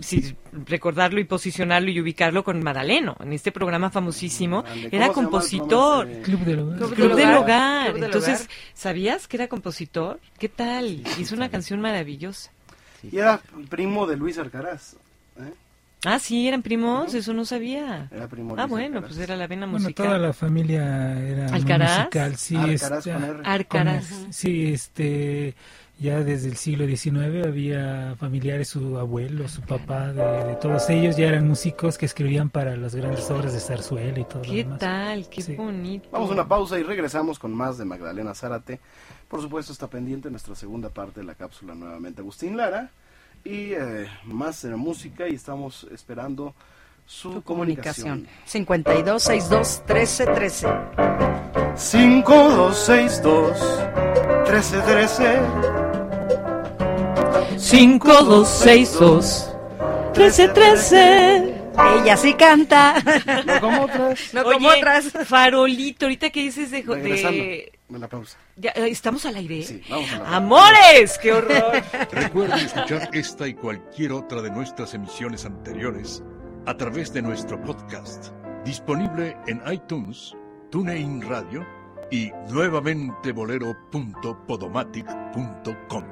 si 0.00 0.36
recordarlo 0.66 1.20
y 1.20 1.24
posicionarlo 1.24 1.90
y 1.90 2.00
ubicarlo 2.00 2.42
con 2.42 2.62
Madaleno, 2.62 3.16
en 3.20 3.32
este 3.32 3.52
programa 3.52 3.90
famosísimo, 3.90 4.64
era 4.66 4.74
¿Cómo 4.74 4.82
se 4.82 4.90
llama 4.90 5.06
el 5.06 5.12
compositor. 5.12 6.08
Club 6.22 6.40
del 6.40 6.58
Hogar. 6.58 6.76
Club 6.78 6.94
Club 6.94 7.08
del 7.08 7.16
del 7.16 7.28
Hogar. 7.28 7.38
Hogar. 7.42 7.84
Club 7.84 7.94
del 7.94 8.04
Entonces, 8.04 8.40
Hogar. 8.40 8.50
¿sabías 8.74 9.28
que 9.28 9.36
era 9.36 9.48
compositor? 9.48 10.20
¿Qué 10.38 10.48
tal? 10.48 11.02
Hizo 11.18 11.36
una 11.36 11.48
canción 11.48 11.80
maravillosa. 11.80 12.50
Y 13.10 13.16
era 13.18 13.40
primo 13.70 14.06
de 14.06 14.16
Luis 14.16 14.38
Alcaraz. 14.38 14.96
Ah, 16.04 16.18
sí, 16.18 16.46
eran 16.48 16.62
primos, 16.62 17.14
eso 17.14 17.32
no 17.32 17.44
sabía. 17.44 18.08
Era 18.10 18.28
primo 18.28 18.54
Ah, 18.58 18.66
bueno, 18.66 18.96
Alcaraz. 18.98 19.08
pues 19.16 19.18
era 19.20 19.36
la 19.36 19.46
vena 19.46 19.66
Bueno, 19.66 19.80
musical. 19.84 20.06
toda 20.06 20.18
la 20.18 20.32
familia 20.32 21.18
era 21.20 21.46
¿Alcaraz? 21.46 21.98
musical, 21.98 22.36
sí, 22.36 22.56
Alcaraz 22.56 22.98
este, 23.06 23.12
con 23.12 23.24
R. 23.24 23.40
Arcaraz. 23.44 24.08
con- 24.10 24.32
sí, 24.32 24.72
este, 24.72 25.54
ya 25.98 26.20
desde 26.22 26.48
el 26.48 26.56
siglo 26.56 26.86
XIX 26.86 27.46
había 27.46 28.16
familiares, 28.18 28.68
su 28.68 28.98
abuelo, 28.98 29.48
su 29.48 29.62
papá, 29.62 30.12
de, 30.12 30.44
de 30.48 30.54
todos 30.56 30.90
ellos 30.90 31.16
ya 31.16 31.28
eran 31.28 31.46
músicos 31.48 31.96
que 31.96 32.06
escribían 32.06 32.50
para 32.50 32.76
las 32.76 32.94
grandes 32.94 33.30
obras 33.30 33.52
de 33.52 33.60
zarzuela 33.60 34.18
y 34.18 34.24
todo 34.24 34.42
lo 34.44 34.50
¿Qué 34.50 34.56
demás. 34.64 34.78
tal? 34.80 35.28
Qué 35.30 35.40
Sí. 35.42 35.54
bonito. 35.54 36.08
Vamos 36.12 36.30
a 36.30 36.32
una 36.34 36.46
pausa 36.48 36.78
y 36.78 36.82
regresamos 36.82 37.38
con 37.38 37.54
más 37.54 37.78
de 37.78 37.84
Magdalena 37.84 38.34
Zárate. 38.34 38.80
Por 39.28 39.40
supuesto 39.40 39.72
está 39.72 39.88
pendiente 39.88 40.30
nuestra 40.30 40.54
segunda 40.54 40.90
parte 40.90 41.20
de 41.20 41.26
la 41.26 41.34
cápsula 41.34 41.74
nuevamente 41.74 42.20
Agustín 42.20 42.56
Lara 42.56 42.90
y 43.44 43.72
eh, 43.74 44.08
más 44.24 44.62
de 44.62 44.70
la 44.70 44.76
música 44.76 45.28
y 45.28 45.34
estamos 45.34 45.86
esperando 45.92 46.54
su 47.06 47.42
comunicación. 47.42 48.26
comunicación. 48.26 48.28
52 48.46 49.22
62 49.22 49.82
13 60.52 61.53
13. 61.74 61.74
5262 61.74 61.76
1313 61.76 61.76
5262 61.76 61.76
1313. 61.76 62.04
Ella 62.04 62.16
sí 62.16 62.34
canta. 62.34 62.94
No 63.46 63.60
como 63.60 63.82
otras. 63.82 64.20
No 64.34 64.42
como 64.44 64.56
Oye, 64.56 64.68
otras. 64.78 65.12
Farolito, 65.26 66.06
ahorita 66.06 66.30
que 66.30 66.40
dices 66.42 66.70
de... 66.70 66.82
de- 66.82 67.72
En 67.90 68.00
la 68.00 68.08
pausa. 68.08 68.38
Ya, 68.56 68.70
eh, 68.76 68.88
¿Estamos 68.88 69.26
al 69.26 69.34
aire? 69.36 69.62
Sí, 69.62 69.82
vamos 69.88 70.10
a 70.12 70.18
la 70.20 70.36
¡Amores! 70.36 71.18
¡Qué 71.18 71.32
horror! 71.32 71.82
Recuerde 72.12 72.62
escuchar 72.64 73.08
esta 73.12 73.46
y 73.48 73.54
cualquier 73.54 74.12
otra 74.12 74.40
de 74.42 74.50
nuestras 74.50 74.94
emisiones 74.94 75.44
anteriores 75.44 76.22
a 76.66 76.76
través 76.76 77.12
de 77.12 77.20
nuestro 77.22 77.60
podcast, 77.62 78.28
disponible 78.64 79.36
en 79.46 79.60
iTunes, 79.70 80.34
TuneIn 80.70 81.20
Radio 81.28 81.64
y 82.10 82.30
nuevamente 82.48 83.32
bolero.podomatic.com. 83.32 86.04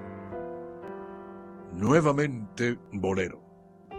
Nuevamente 1.72 2.76
Bolero, 2.92 3.40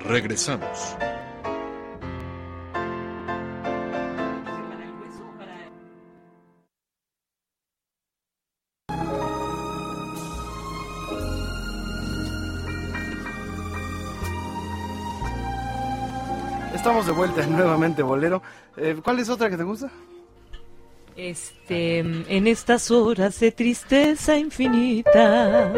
Regresamos. 0.00 0.96
Estamos 16.74 17.04
de 17.04 17.12
vuelta 17.12 17.46
nuevamente, 17.46 18.02
Bolero. 18.02 18.42
Eh, 18.76 18.96
¿Cuál 19.04 19.18
es 19.18 19.28
otra 19.28 19.50
que 19.50 19.56
te 19.58 19.64
gusta? 19.64 19.90
Este, 21.14 21.98
en 21.98 22.46
estas 22.46 22.90
horas 22.90 23.38
de 23.38 23.52
tristeza 23.52 24.38
infinita, 24.38 25.70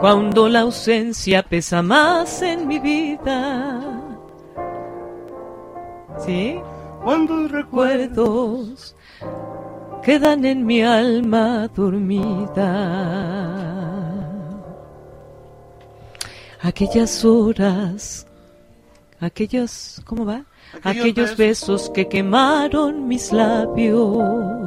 cuando 0.00 0.48
la 0.48 0.60
ausencia 0.60 1.42
pesa 1.42 1.82
más 1.82 2.42
en 2.42 2.66
mi 2.66 2.78
vida. 2.78 3.80
¿Sí? 6.24 6.60
Cuando 7.02 7.48
recuerdo 7.48 8.58
Recuerdos 8.60 8.94
quedan 10.02 10.44
en 10.44 10.66
mi 10.66 10.82
alma 10.82 11.68
dormida. 11.68 12.66
Aquellas 16.62 17.24
horas, 17.24 18.26
aquellos, 19.18 20.00
¿cómo 20.04 20.26
va? 20.26 20.44
Aquellos 20.82 21.36
besos 21.36 21.90
que 21.90 22.06
quemaron 22.08 23.08
mis 23.08 23.32
labios. 23.32 24.59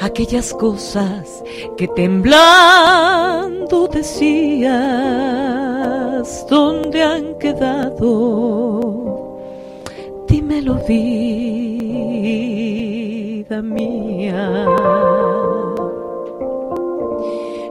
Aquellas 0.00 0.52
cosas 0.52 1.42
que 1.76 1.86
temblando 1.88 3.88
decías, 3.88 4.76
¿dónde 6.50 7.02
han 7.02 7.38
quedado? 7.38 9.16
Dímelo, 10.28 10.74
vida 10.86 11.96
mía. 13.62 14.66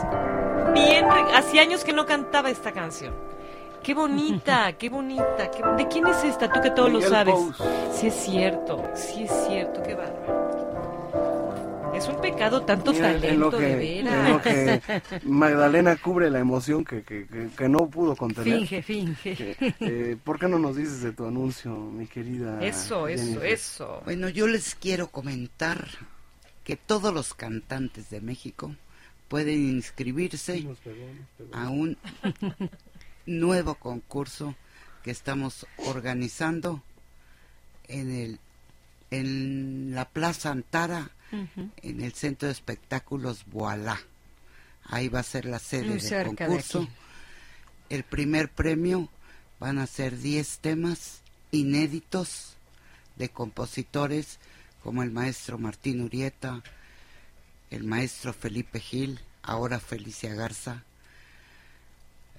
Bien, 0.74 1.06
hacía 1.36 1.62
años 1.62 1.84
que 1.84 1.94
no 1.94 2.06
cantaba 2.06 2.50
esta 2.50 2.72
canción. 2.72 3.14
Qué 3.86 3.94
bonita, 3.94 4.74
qué 4.78 4.90
bonita. 4.90 5.52
qué- 5.52 5.64
¿De 5.84 5.88
quién 5.90 6.08
es 6.08 6.24
esta? 6.24 6.52
Tú 6.52 6.62
que 6.62 6.72
todo 6.72 6.88
lo 6.90 7.02
sabes. 7.02 7.34
Pous. 7.36 7.58
Sí 7.94 8.08
es 8.08 8.14
cierto, 8.16 8.84
sí 8.96 9.24
es 9.24 9.32
cierto, 9.48 9.82
qué 9.84 9.94
bárbaro. 9.96 10.44
Es 11.96 12.08
un 12.08 12.20
pecado 12.22 12.64
tanto 12.64 12.92
Mira, 12.92 13.14
talento, 13.14 13.28
en 13.28 13.40
lo 13.40 13.52
de 13.52 13.58
que, 13.58 13.76
veras. 13.76 14.30
lo 14.30 14.42
que 14.42 14.82
Magdalena 15.26 15.96
cubre 15.98 16.30
la 16.32 16.40
emoción 16.40 16.84
que, 16.84 17.04
que, 17.04 17.28
que- 17.28 17.50
que 17.56 17.70
no 17.70 17.88
pudo 17.88 18.16
contener. 18.16 18.58
Finge, 18.60 18.82
finge. 18.82 19.36
Que, 19.36 19.76
eh, 19.80 20.18
¿Por 20.24 20.40
qué 20.40 20.48
no 20.48 20.58
nos 20.58 20.76
dices 20.76 21.02
de 21.04 21.12
tu 21.12 21.26
anuncio, 21.28 21.76
mi 21.76 22.08
querida? 22.08 22.60
Eso, 22.64 23.08
eso, 23.08 23.24
Jennifer? 23.26 23.46
eso. 23.46 24.02
Bueno, 24.06 24.28
yo 24.30 24.48
les 24.48 24.74
quiero 24.76 25.08
comentar 25.10 25.86
que 26.64 26.78
todos 26.78 27.14
los 27.14 27.34
cantantes 27.36 28.10
de 28.10 28.22
México 28.22 28.74
pueden 29.28 29.60
inscribirse 29.76 30.66
a 31.54 31.70
un 31.70 31.98
nuevo 33.26 33.76
concurso 33.76 34.56
que 35.04 35.12
estamos 35.12 35.66
organizando 35.78 36.82
en 37.88 38.14
el 38.14 38.40
en 39.12 39.94
la 39.94 40.06
Plaza 40.06 40.50
Antara 40.50 41.12
en 41.32 42.02
el 42.02 42.14
Centro 42.14 42.48
de 42.48 42.52
Espectáculos 42.52 43.46
Boalá. 43.46 44.00
Ahí 44.86 45.08
va 45.08 45.20
a 45.20 45.24
ser 45.24 45.46
la 45.46 45.60
sede 45.60 45.86
Muy 45.86 46.00
del 46.00 46.10
de 46.10 46.36
concurso. 46.36 46.88
El 47.90 48.04
primer 48.04 48.50
premio 48.50 49.10
van 49.60 49.80
a 49.80 49.88
ser 49.88 50.18
10 50.18 50.60
temas 50.60 51.22
inéditos 51.52 52.56
de 53.16 53.30
compositores 53.30 54.40
como 54.84 55.04
el 55.04 55.12
maestro 55.12 55.58
Martín 55.58 56.02
Urieta, 56.02 56.62
el 57.70 57.84
maestro 57.84 58.34
Felipe 58.34 58.80
Gil, 58.80 59.20
ahora 59.42 59.80
Felicia 59.80 60.34
Garza, 60.36 60.84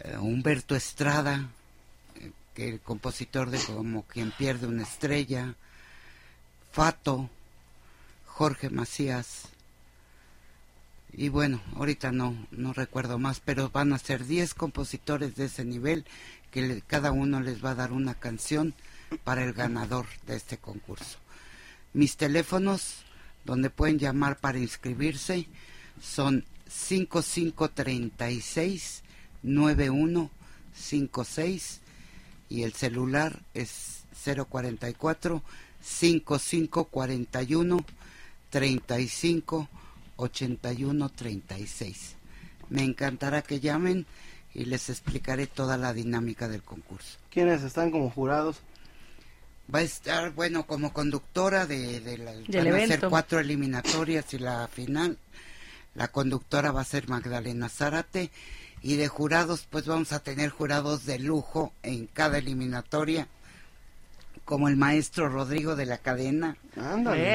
eh, 0.01 0.17
Humberto 0.19 0.77
Estrada, 0.77 1.49
eh, 2.17 2.33
que 2.55 2.69
el 2.69 2.81
compositor 2.81 3.51
de 3.51 3.59
Como 3.59 4.05
quien 4.05 4.31
pierde 4.33 4.67
una 4.67 4.83
estrella, 4.83 5.55
Fato, 6.73 7.31
Jorge 8.27 8.71
Macías, 8.71 9.49
y 11.17 11.29
bueno, 11.29 11.63
ahorita 11.77 12.11
no, 12.11 12.37
no 12.51 12.73
recuerdo 12.73 13.21
más, 13.21 13.39
pero 13.41 13.71
van 13.71 13.93
a 13.93 13.99
ser 13.99 14.27
10 14.27 14.55
compositores 14.55 15.37
de 15.37 15.45
ese 15.45 15.65
nivel 15.65 16.05
que 16.51 16.83
cada 16.87 17.13
uno 17.13 17.41
les 17.41 17.65
va 17.65 17.71
a 17.71 17.77
dar 17.77 17.93
una 17.93 18.15
canción 18.15 18.75
para 19.23 19.45
el 19.45 19.53
ganador 19.53 20.07
de 20.27 20.35
este 20.35 20.59
concurso. 20.59 21.19
Mis 21.93 22.17
teléfonos 22.17 23.05
donde 23.45 23.71
pueden 23.71 24.01
llamar 24.01 24.39
para 24.39 24.59
inscribirse 24.59 25.47
son 26.01 26.45
5536 26.69 29.04
9156 29.45 31.81
y 32.49 32.65
el 32.65 32.73
celular 32.73 33.39
es 33.55 34.03
044 34.25 35.43
5541 35.81 37.85
35 38.51 39.69
81 40.17 41.09
36. 41.11 42.17
Me 42.71 42.83
encantará 42.83 43.43
que 43.43 43.61
llamen 43.61 44.07
y 44.55 44.65
les 44.65 44.89
explicaré 44.89 45.47
toda 45.47 45.77
la 45.77 45.93
dinámica 45.93 46.49
del 46.49 46.63
concurso. 46.63 47.19
¿Quiénes 47.31 47.63
están 47.63 47.91
como 47.91 48.11
jurados? 48.11 48.61
Va 49.73 49.81
a 49.81 49.83
estar, 49.83 50.33
bueno, 50.33 50.67
como 50.67 50.93
conductora 50.93 51.67
de, 51.67 52.01
de 52.01 52.19
la, 52.19 52.33
Del 52.33 52.71
van 52.71 52.83
a 52.83 52.87
ser 52.87 53.01
cuatro 53.09 53.41
eliminatorias 53.41 54.33
y 54.35 54.39
la 54.39 54.69
final. 54.69 55.19
La 55.95 56.09
conductora 56.09 56.71
va 56.71 56.83
a 56.83 56.85
ser 56.85 57.09
Magdalena 57.09 57.69
Zárate 57.69 58.31
Y 58.87 58.97
de 58.97 59.09
jurados, 59.09 59.67
pues 59.71 59.87
vamos 59.87 60.13
a 60.13 60.19
tener 60.23 60.51
jurados 60.51 61.07
de 61.07 61.19
lujo 61.19 61.73
en 61.83 62.07
cada 62.07 62.37
eliminatoria, 62.37 63.29
como 64.45 64.69
el 64.69 64.77
maestro 64.77 65.31
Rodrigo 65.31 65.75
de 65.75 65.87
la 65.87 65.97
Cadena, 65.97 66.59
Ándale. 66.77 67.35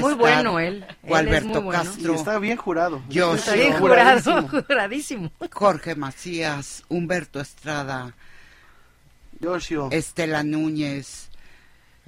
Muy 0.00 0.14
bueno 0.14 0.60
él. 0.60 0.86
o 1.02 1.18
Él 1.18 1.26
es 1.26 1.34
Alberto 1.34 1.48
muy 1.48 1.60
bueno. 1.64 1.82
Castro. 1.82 2.12
Y 2.12 2.16
está 2.16 2.38
bien 2.38 2.56
jurado. 2.56 3.02
Yo 3.08 3.34
Está 3.34 3.54
bien 3.54 3.72
juradísimo. 3.72 4.36
jurado, 4.48 4.64
juradísimo. 4.68 5.32
Jorge 5.52 5.96
Macías, 5.96 6.84
Humberto 6.88 7.40
Estrada, 7.40 8.14
Yoshio. 9.40 9.88
Estela 9.90 10.44
Núñez, 10.44 11.28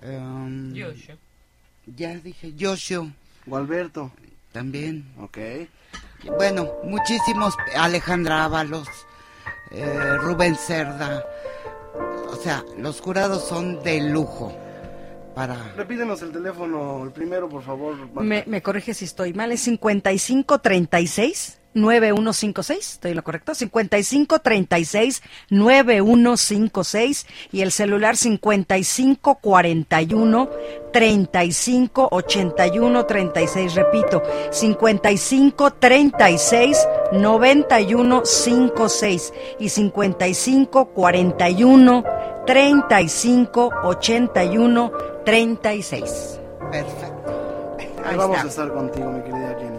em, 0.00 0.72
Yoshio. 0.74 1.18
ya 1.86 2.14
dije, 2.14 2.54
Yoshio 2.54 3.10
Gualberto. 3.46 4.12
también. 4.52 5.06
Ok. 5.18 5.38
Bueno, 6.26 6.70
muchísimos, 6.84 7.54
Alejandra 7.76 8.44
Ábalos, 8.44 8.88
eh, 9.70 10.16
Rubén 10.18 10.56
Cerda, 10.56 11.24
o 12.28 12.36
sea, 12.36 12.64
los 12.78 13.00
jurados 13.00 13.44
son 13.44 13.82
de 13.82 14.00
lujo 14.00 14.52
para... 15.34 15.72
Repítenos 15.76 16.22
el 16.22 16.32
teléfono, 16.32 17.04
el 17.04 17.10
primero, 17.10 17.48
por 17.48 17.62
favor. 17.62 17.96
Me, 18.22 18.44
me 18.46 18.62
corrige 18.62 18.94
si 18.94 19.04
estoy 19.04 19.32
mal, 19.32 19.52
es 19.52 19.60
5536 19.62 21.59
9156, 21.74 22.92
¿estoy 22.94 23.10
en 23.12 23.16
lo 23.16 23.22
correcto? 23.24 23.54
5536 23.54 25.22
9156 25.50 27.26
y 27.52 27.60
el 27.62 27.70
celular 27.72 28.16
5541 28.16 30.50
3581 30.92 33.06
36, 33.06 33.74
repito, 33.74 34.22
5536 34.50 36.88
9156 37.12 39.32
y 39.60 39.68
5541 39.68 42.04
3581 42.46 44.92
36. 45.24 46.40
Perfecto. 46.70 47.76
Ahí 47.78 47.86
Ahí 48.04 48.16
vamos 48.16 48.36
está. 48.36 48.46
a 48.46 48.50
estar 48.50 48.72
contigo, 48.72 49.10
mi 49.12 49.20
querida 49.22 49.54
Jennifer. 49.58 49.69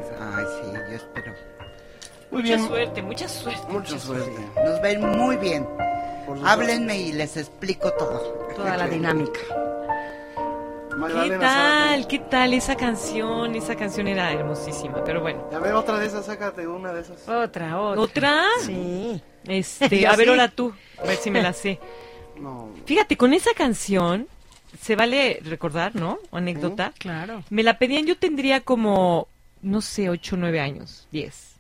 Muy 2.32 2.44
Mucha 2.44 2.56
bien. 2.56 2.68
suerte, 2.68 3.02
mucha 3.02 3.28
suerte. 3.28 3.62
Mucha 3.72 4.00
suerte. 4.00 4.32
Nos 4.64 4.82
ven 4.82 5.02
muy 5.02 5.36
bien. 5.38 5.66
Por 6.26 6.38
supuesto. 6.38 6.48
Háblenme 6.48 6.98
y 6.98 7.12
les 7.12 7.36
explico 7.38 7.92
todo. 7.92 8.20
Toda 8.56 8.78
la 8.78 8.88
dinámica. 8.88 9.40
¿Qué 11.24 11.38
tal? 11.40 12.08
¿Qué 12.08 12.20
tal 12.20 12.54
esa 12.54 12.76
canción? 12.76 13.56
Esa 13.56 13.76
canción 13.76 14.08
era 14.08 14.32
hermosísima, 14.32 15.04
pero 15.04 15.22
bueno. 15.22 15.50
A 15.54 15.60
ver, 15.60 15.74
otra 15.74 15.98
de 16.00 16.06
esas, 16.06 16.26
sácate 16.26 16.68
una 16.68 16.94
de 16.94 17.02
esas. 17.02 17.28
Otra, 17.28 17.80
otra. 17.82 18.02
¿Otra? 18.02 18.44
Sí. 18.66 19.22
Este, 19.46 19.86
a 20.08 20.16
ver, 20.16 20.26
sí. 20.26 20.30
ahora 20.30 20.48
tú, 20.50 20.74
a 21.00 21.04
ver 21.08 21.18
si 21.18 21.32
me 21.32 21.42
la 21.42 21.54
sé. 21.54 21.80
No. 22.40 22.70
Fíjate, 22.86 23.18
con 23.18 23.36
esa 23.36 23.52
canción, 23.54 24.28
se 24.82 24.96
vale 24.96 25.40
recordar, 25.44 25.96
¿no? 25.96 26.18
Anécdota. 26.32 26.92
Claro. 26.98 27.44
Me 27.52 27.62
la 27.62 27.78
pedían, 27.78 28.08
yo 28.08 28.18
tendría 28.18 28.62
como, 28.62 29.28
no 29.62 29.80
sé, 29.82 30.10
8 30.10 30.36
o 30.36 30.40
9 30.40 30.60
años, 30.60 31.08
10. 31.12 31.51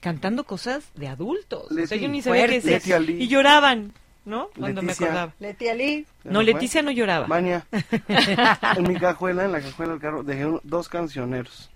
Cantando 0.00 0.44
cosas 0.44 0.84
de 0.94 1.08
adultos. 1.08 1.64
o 1.70 1.74
sea, 1.74 1.82
Leti, 1.82 2.00
yo 2.00 2.08
ni 2.08 2.22
sabía 2.22 2.46
qué 2.46 2.60
fuerte. 2.60 2.70
decía. 2.70 2.98
Leti 2.98 3.12
Ali. 3.12 3.22
Y 3.24 3.28
lloraban, 3.28 3.92
¿no? 4.24 4.48
Cuando 4.58 4.80
Leticia. 4.82 5.06
me 5.06 5.10
acordaba. 5.12 5.32
Leti 5.40 5.68
Ali. 5.68 6.06
¿Ya 6.24 6.30
No? 6.30 6.42
Leticia 6.42 6.82
no 6.82 6.90
lloraba. 6.90 7.26
Maña, 7.26 7.64
en 8.76 8.82
mi 8.88 8.96
cajuela, 8.98 9.44
en 9.44 9.52
la 9.52 9.60
cajuela 9.60 9.92
del 9.92 10.00
carro, 10.00 10.22
dejé 10.22 10.46
un- 10.46 10.60
dos 10.64 10.88
cancioneros. 10.88 11.70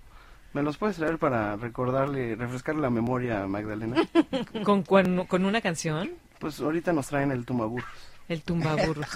¿Me 0.53 0.63
los 0.63 0.77
puedes 0.77 0.95
traer 0.95 1.17
para 1.17 1.57
recordarle, 1.57 2.35
refrescarle 2.35 2.81
la 2.81 2.89
memoria 2.89 3.43
a 3.43 3.47
Magdalena? 3.47 4.07
Con, 4.63 4.83
con, 4.83 5.25
con 5.25 5.43
una 5.45 5.59
canción, 5.61 6.11
Pues 6.39 6.59
ahorita 6.61 6.93
nos 6.93 7.07
traen 7.07 7.31
el 7.31 7.45
tumbaburros. 7.45 7.85
el 8.29 8.41
tumbaburros. 8.41 9.07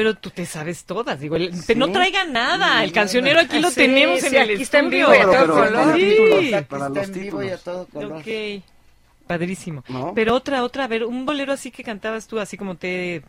Pero 0.00 0.14
tú 0.14 0.30
te 0.30 0.46
sabes 0.46 0.84
todas, 0.84 1.20
digo, 1.20 1.36
el- 1.36 1.50
no 1.76 1.86
Sí. 1.88 1.92
traigan 1.92 2.32
nada, 2.32 2.82
el 2.82 2.90
cancionero 2.90 3.38
aquí 3.38 3.58
lo 3.58 3.70
tenemos 3.70 4.20
sí, 4.20 4.28
en 4.28 4.34
el 4.34 4.50
aquí 4.54 4.62
está 4.62 4.78
en 4.78 4.88
vivo 4.88 5.14
y 5.14 5.18
a 5.18 5.24
todo 5.24 5.46
color. 5.52 5.94
Sí. 5.94 6.54
Aquí 6.54 6.64
Para 6.70 6.86
está 6.86 7.00
los 7.00 7.08
en 7.08 7.12
vivo 7.12 7.42
y 7.42 7.48
a 7.50 7.56
títulos. 7.58 7.62
todo 7.64 7.86
color. 7.88 8.12
Ok, 8.20 8.62
padrísimo. 9.26 9.84
¿No? 9.88 10.12
Pero 10.14 10.34
otra, 10.34 10.64
otra, 10.64 10.84
a 10.84 10.88
ver, 10.88 11.04
un 11.04 11.26
bolero 11.26 11.52
así 11.52 11.70
que 11.70 11.84
cantabas 11.84 12.26
tú, 12.26 12.38
así 12.40 12.56
como 12.56 12.76
te... 12.76 13.22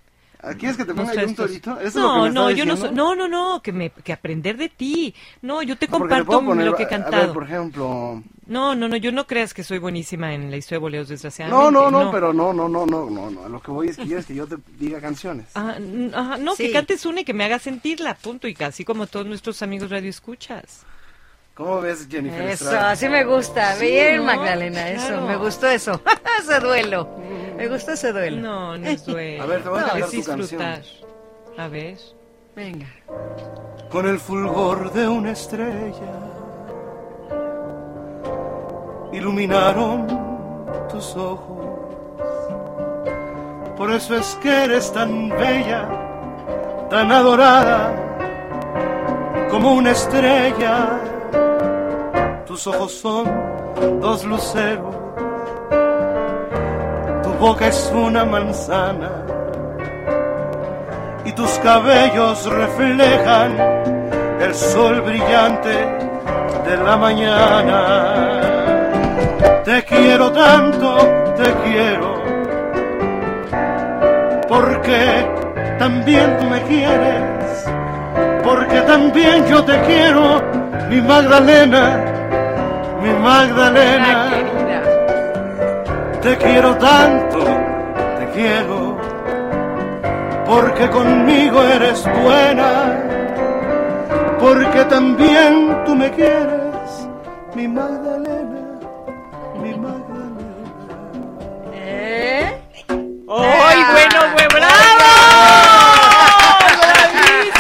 ¿Ah, 0.44 0.54
¿Quieres 0.56 0.76
que 0.78 0.86
te 0.86 0.94
ponga 0.94 1.14
nos 1.14 1.22
yo 1.22 1.28
un 1.28 1.36
torito? 1.36 1.80
¿Eso 1.80 1.88
es 1.88 1.96
lo 1.96 2.02
que 2.02 2.08
No, 2.18 2.24
me 2.24 2.30
no, 2.32 2.50
yo 2.52 2.66
no, 2.66 2.76
soy- 2.78 2.92
no, 2.94 3.16
no, 3.16 3.28
no, 3.28 3.62
que 3.62 3.72
me, 3.72 3.92
que 3.92 4.12
aprender 4.12 4.58
de 4.58 4.70
ti. 4.70 5.14
No, 5.44 5.62
yo 5.62 5.78
te 5.78 5.88
comparto 5.88 6.44
poner, 6.44 6.66
lo 6.66 6.76
que 6.76 6.84
he 6.84 6.86
a- 6.88 6.90
cantado. 6.90 7.16
A 7.16 7.20
ver, 7.28 7.34
por 7.34 7.44
ejemplo... 7.44 8.24
No, 8.48 8.76
no, 8.76 8.88
no, 8.90 8.98
yo 8.98 9.12
no 9.12 9.28
creas 9.28 9.54
que 9.54 9.64
soy 9.64 9.78
buenísima 9.78 10.34
en 10.34 10.50
la 10.52 10.58
historia 10.58 10.78
de 10.80 10.82
boleros, 10.82 11.08
desgraciadamente. 11.10 11.64
No, 11.64 11.90
no, 11.92 11.92
no, 12.06 12.12
pero 12.12 12.34
no, 12.34 12.52
no, 12.54 12.68
no, 12.68 12.86
no, 12.86 13.10
no, 13.10 13.30
no. 13.32 13.48
Lo 13.48 13.62
que 13.62 13.72
voy 13.72 13.90
es 13.90 13.98
que 13.98 14.04
quieres 14.06 14.26
que 14.26 14.36
yo 14.36 14.48
te 14.48 14.58
diga 14.78 15.00
canciones. 15.00 15.46
Ah, 15.56 15.76
ajá, 16.14 16.38
no, 16.38 16.56
Sí. 16.56 16.64
que 16.68 16.72
cantes 16.74 17.06
una 17.06 17.22
y 17.22 17.24
que 17.24 17.34
me 17.34 17.46
haga 17.46 17.60
sentirla, 17.60 18.16
punto, 18.16 18.48
y 18.48 18.54
casi 18.54 18.84
como 18.84 19.08
todos 19.08 19.26
nuestros 19.28 19.62
amigos 19.62 19.90
radio 19.90 20.10
escuchas. 20.10 20.82
¿Cómo 21.62 21.80
ves, 21.80 22.08
Jennifer 22.10 22.42
Eso, 22.42 22.66
Estrada? 22.66 22.90
así 22.90 23.08
me 23.08 23.24
gusta. 23.24 23.76
Bien, 23.76 24.18
¿no? 24.18 24.24
Magdalena, 24.24 24.90
eso. 24.90 25.08
Claro. 25.10 25.28
Me 25.28 25.36
gustó 25.36 25.68
eso. 25.68 26.02
ese 26.40 26.60
duelo. 26.60 27.08
Me 27.56 27.68
gustó 27.68 27.92
ese 27.92 28.12
duelo. 28.12 28.42
No, 28.42 28.78
no 28.80 28.88
es 28.88 29.06
duelo. 29.06 29.44
A 29.44 29.46
ver, 29.46 29.62
te 29.62 29.70
voy 29.70 29.80
a 29.80 29.84
cantar 29.86 30.10
tu 30.10 30.16
disfrutar. 30.16 30.82
A 31.60 31.68
ver. 31.68 32.00
Venga. 32.56 32.88
Con 33.92 34.08
el 34.08 34.20
fulgor 34.20 34.92
de 34.92 35.08
una 35.08 35.34
estrella 35.34 36.32
iluminaron 39.14 40.08
tus 40.90 41.16
ojos. 41.16 41.68
Por 43.78 43.92
eso 43.92 44.16
es 44.16 44.36
que 44.42 44.64
eres 44.64 44.92
tan 44.92 45.30
bella, 45.30 46.88
tan 46.90 47.12
adorada, 47.12 47.94
como 49.52 49.74
una 49.74 49.92
estrella. 49.92 51.21
Tus 52.52 52.68
ojos 52.68 52.92
son 52.92 53.32
dos 54.02 54.26
luceros, 54.26 54.94
tu 57.24 57.30
boca 57.40 57.68
es 57.68 57.90
una 57.96 58.26
manzana 58.26 59.10
y 61.24 61.32
tus 61.32 61.50
cabellos 61.60 62.46
reflejan 62.52 63.56
el 64.42 64.54
sol 64.54 65.00
brillante 65.00 65.70
de 66.68 66.76
la 66.84 66.98
mañana. 66.98 68.42
Te 69.64 69.86
quiero 69.86 70.30
tanto, 70.34 70.98
te 71.38 71.54
quiero, 71.64 72.22
porque 74.50 75.26
también 75.80 76.38
tú 76.38 76.48
me 76.48 76.62
quieres, 76.64 77.66
porque 78.44 78.82
también 78.82 79.46
yo 79.48 79.64
te 79.64 79.80
quiero, 79.84 80.42
mi 80.90 81.00
Magdalena, 81.00 82.11
mi 83.02 83.10
Ah, 83.10 83.20
Magdalena. 83.20 84.14
Te 86.22 86.38
quiero 86.38 86.76
tanto, 86.78 87.40
te 88.20 88.26
quiero, 88.36 88.98
porque 90.46 90.88
conmigo 90.90 91.64
eres 91.64 92.06
buena, 92.24 93.00
porque 94.40 94.86
también 94.86 95.84
tú 95.86 95.96
me 95.96 96.12
quieres, 96.12 97.08
mi 97.56 97.68
Magdalena, 97.68 98.80
mi 99.64 99.74
Magdalena. 99.76 100.66
¿Eh? 101.74 102.56
¡Ay, 102.88 103.80
bueno, 103.94 104.20
fue 104.36 104.48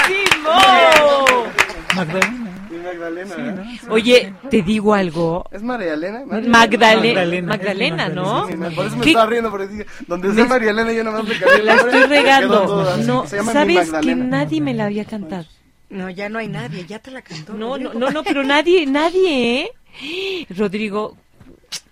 ¡Bravísimo! 0.01 0.55
Magdalena. 1.95 2.51
Mi 2.69 2.77
Magdalena, 2.77 3.35
¿eh? 3.63 3.79
Oye, 3.91 4.33
te 4.49 4.61
digo 4.61 4.93
algo. 4.93 5.45
¿Es 5.51 5.61
María 5.61 5.93
Elena? 5.93 6.23
María 6.25 6.49
Magdalena, 6.49 7.13
Magdalena, 7.21 7.47
Magdalena, 7.47 8.09
¿no? 8.09 8.47
Sí, 8.47 8.53
por 8.75 8.85
eso 8.85 8.95
me 8.97 9.03
¿Qué- 9.03 9.09
estaba 9.09 9.25
riendo, 9.29 9.51
porque 9.51 9.67
dije, 9.67 9.85
donde 10.07 10.33
sea 10.33 10.45
María 10.45 10.71
Elena 10.71 10.91
yo 10.93 11.03
no 11.05 11.11
me 11.23 11.63
La 11.63 11.75
estoy 11.75 12.03
regando. 12.03 12.97
No, 13.05 13.27
¿sabes 13.27 13.91
que 14.01 14.15
nadie 14.15 14.61
me 14.61 14.73
la 14.73 14.85
había 14.85 15.05
cantado? 15.05 15.45
No, 15.89 16.09
ya 16.09 16.29
no 16.29 16.39
hay 16.39 16.47
nadie. 16.47 16.85
Ya 16.85 16.99
te 16.99 17.11
la 17.11 17.21
cantó. 17.21 17.53
No, 17.53 17.77
no, 17.77 17.93
no, 17.93 18.11
no, 18.11 18.23
pero 18.23 18.43
nadie, 18.43 18.85
nadie, 18.85 19.61
¿eh? 19.61 20.47
Rodrigo, 20.57 21.17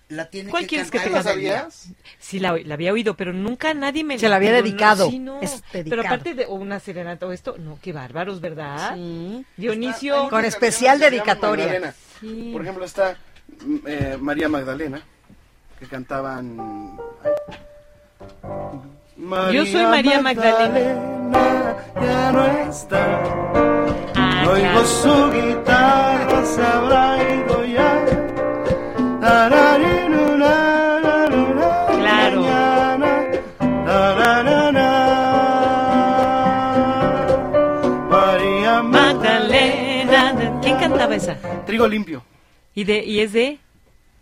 La 0.10 0.30
tiene 0.30 0.49
¿Cuál 0.49 0.64
que 0.64 0.69
quieres 0.69 0.90
que 0.90 0.99
te 0.99 1.07
ella. 1.10 1.22
sabías? 1.23 1.90
sí 2.18 2.40
la, 2.40 2.57
la 2.57 2.73
había 2.73 2.91
oído, 2.91 3.15
pero 3.15 3.31
nunca 3.31 3.73
nadie 3.76 4.03
me 4.03 4.18
Se 4.18 4.27
la 4.27 4.38
había 4.38 4.52
dedicado. 4.52 5.06
No, 5.06 5.11
sí, 5.11 5.19
no. 5.19 5.40
Es 5.41 5.64
Pero 5.72 6.02
aparte 6.02 6.34
de 6.34 6.48
una 6.48 6.80
serenata 6.80 7.27
o 7.27 7.31
esto, 7.31 7.56
no, 7.60 7.77
qué 7.81 7.94
bárbaros, 7.94 8.41
¿verdad? 8.41 8.95
Sí. 8.95 9.45
Dionisio, 9.56 10.27
Con 10.30 10.45
especial 10.45 10.99
dedicatoria. 10.99 11.65
Magdalena. 11.65 11.94
Sí. 12.19 12.49
Por 12.52 12.61
ejemplo, 12.64 12.86
está 12.86 13.18
mm, 13.64 13.76
eh, 13.86 14.18
María 14.19 14.49
Magdalena, 14.49 14.99
que 15.80 15.86
cantaban... 15.86 16.57
ay. 17.23 17.31
Yo 19.53 19.65
soy 19.65 19.84
María 19.84 20.22
Magdalena, 20.22 21.76
Ya 22.02 22.31
no 22.31 22.45
está. 22.69 23.22
Ah, 24.15 24.41
No 24.44 24.52
oigo 24.52 24.64
claro. 24.72 24.86
su 24.88 25.31
guitarra, 25.31 26.45
se 26.45 26.61
habrá 26.64 27.34
ido 27.36 27.65
ya. 27.65 28.06
Claro. 29.19 29.79
Magdalena. 38.83 40.59
¿Quién 40.61 40.77
cantaba 40.77 41.15
esa? 41.15 41.35
Trigo 41.65 41.85
limpio. 41.87 42.23
¿Y, 42.73 42.85
de, 42.85 43.03
y 43.03 43.19
es 43.19 43.33
de? 43.33 43.59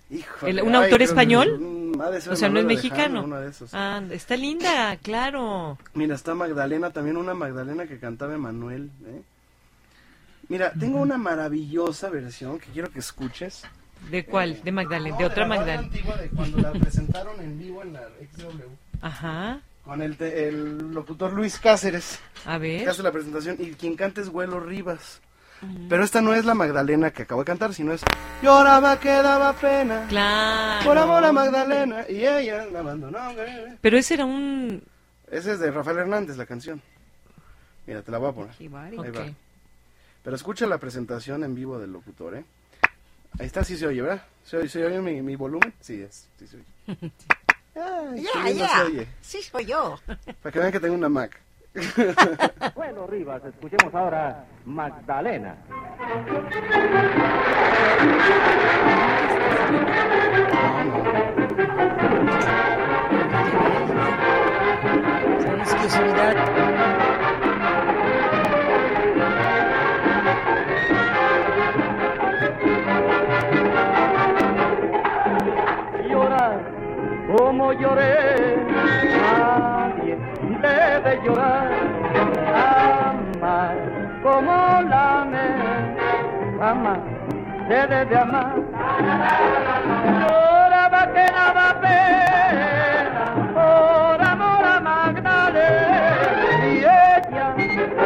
Híjole, 0.10 0.64
¿Un 0.64 0.76
autor 0.76 1.02
español? 1.04 1.94
o 2.30 2.36
sea, 2.36 2.50
no 2.50 2.60
es 2.60 2.66
mexicano. 2.66 3.28
Ah, 3.74 4.02
está 4.10 4.36
linda, 4.36 4.98
claro. 4.98 5.78
Mira, 5.94 6.16
está 6.16 6.34
Magdalena, 6.34 6.92
también 6.92 7.18
una 7.18 7.34
Magdalena 7.36 7.86
que 7.86 8.00
cantaba 8.00 8.34
Emanuel. 8.34 8.90
¿eh? 9.06 9.22
Mira, 10.50 10.72
tengo 10.80 11.00
una 11.00 11.18
maravillosa 11.18 12.10
versión 12.10 12.58
que 12.58 12.68
quiero 12.72 12.90
que 12.90 13.00
escuches. 13.00 13.64
¿De 14.12 14.26
cuál? 14.26 14.62
De 14.64 14.72
Magdalena, 14.72 15.18
de 15.18 15.26
otra 15.26 15.46
Magdalena. 15.46 15.80
antigua 15.80 16.16
de 16.18 16.30
cuando 16.30 16.58
la 16.60 16.72
presentaron 16.72 17.40
en 17.42 17.60
vivo 17.60 17.82
en 17.84 17.94
la 17.94 18.02
XW. 18.38 18.62
Ajá. 19.02 19.60
Con 19.84 20.02
el, 20.02 20.18
te- 20.18 20.48
el 20.48 20.94
locutor 20.94 21.34
Luis 21.34 21.60
Cáceres, 21.60 22.20
A 22.46 22.54
que 22.54 22.60
ver. 22.80 22.90
hace 22.90 23.04
la 23.04 23.12
presentación, 23.12 23.56
y 23.60 23.72
quien 23.72 23.96
canta 23.96 24.22
es 24.22 24.30
Güelo 24.30 24.60
Rivas. 24.60 25.22
Pero 25.90 26.04
esta 26.04 26.22
no 26.22 26.36
es 26.36 26.46
la 26.46 26.54
Magdalena 26.54 27.10
que 27.10 27.24
acabo 27.24 27.42
de 27.42 27.46
cantar, 27.46 27.74
sino 27.74 27.92
es 27.92 28.04
Lloraba 28.44 29.00
que 29.00 29.10
daba 29.10 29.54
pena 29.54 30.06
Claro. 30.08 30.86
por 30.86 30.98
amor 30.98 31.26
a 31.26 31.32
Magdalena 31.32 32.06
y 32.08 32.18
ella 32.28 32.68
la 32.68 32.80
abandonó. 32.80 33.18
Pero 33.82 33.98
ese 33.98 34.14
era 34.14 34.26
un... 34.26 34.84
Ese 35.32 35.54
es 35.54 35.60
de 35.60 35.72
Rafael 35.72 35.98
Hernández, 35.98 36.38
la 36.38 36.46
canción. 36.46 36.80
Mira, 37.88 38.04
te 38.04 38.12
la 38.12 38.20
voy 38.20 38.30
a 38.30 38.34
poner. 38.34 38.52
Ahí 38.60 38.68
va. 38.68 39.26
Pero 40.24 40.36
escucha 40.36 40.68
la 40.68 40.78
presentación 40.78 41.44
en 41.44 41.56
vivo 41.56 41.80
del 41.80 41.92
locutor, 41.92 42.36
¿eh? 42.36 42.46
Ahí 43.40 43.46
está, 43.46 43.64
sí 43.64 43.78
se 43.78 43.86
oye, 43.88 44.02
¿verdad? 44.02 44.22
¿Se 44.44 44.58
oye, 44.58 44.68
se 44.70 44.84
oye 44.84 45.00
mi, 45.00 45.22
mi 45.22 45.36
volumen? 45.36 45.74
Sí, 45.80 46.02
es, 46.02 46.28
sí 46.40 46.48
se 46.48 46.58
oye. 46.58 46.66
Ay, 48.36 48.58
se 48.58 48.82
oye. 48.82 49.08
Sí, 49.22 49.42
soy 49.44 49.66
yo. 49.66 50.00
Para 50.42 50.52
que 50.52 50.60
vean 50.60 50.72
que 50.72 50.80
tengo 50.80 50.96
una 50.96 51.10
Mac. 51.10 51.40
Bueno, 52.76 53.06
Rivas, 53.06 53.44
escuchemos 53.46 53.94
ahora 53.94 54.46
Magdalena. 54.66 55.56
Son 65.44 65.60
exclusividad. 65.60 66.47
Nadie 79.22 80.18
debe 80.62 81.22
llorar. 81.24 81.68
Amar 82.56 83.76
como 84.24 84.82
la 84.90 85.22
amé, 85.22 85.50
jamás 86.60 87.00
se 87.68 87.88
debe 87.88 88.18
amar. 88.18 88.56
Lloraba 90.20 91.02
que 91.14 91.26
daba 91.32 91.68
pena 91.82 93.26
por 93.54 94.22
amor 94.22 94.66
a 94.66 94.80
Magdalena 94.80 96.68
y 96.68 96.78
ella 96.80 97.46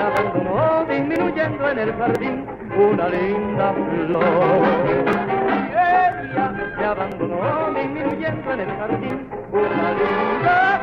abandonó 0.06 0.86
disminuyendo 0.90 1.70
en 1.70 1.80
el 1.80 1.94
jardín 1.96 2.46
una 2.76 3.08
linda 3.10 3.74
flor. 3.74 5.41
Ella 5.92 6.50
me 6.78 6.86
abandonó 6.86 7.74
disminuyendo 7.80 8.52
en 8.54 8.60
el 8.60 8.70
jardín 8.78 9.30
una 9.52 9.92
linda 9.94 10.82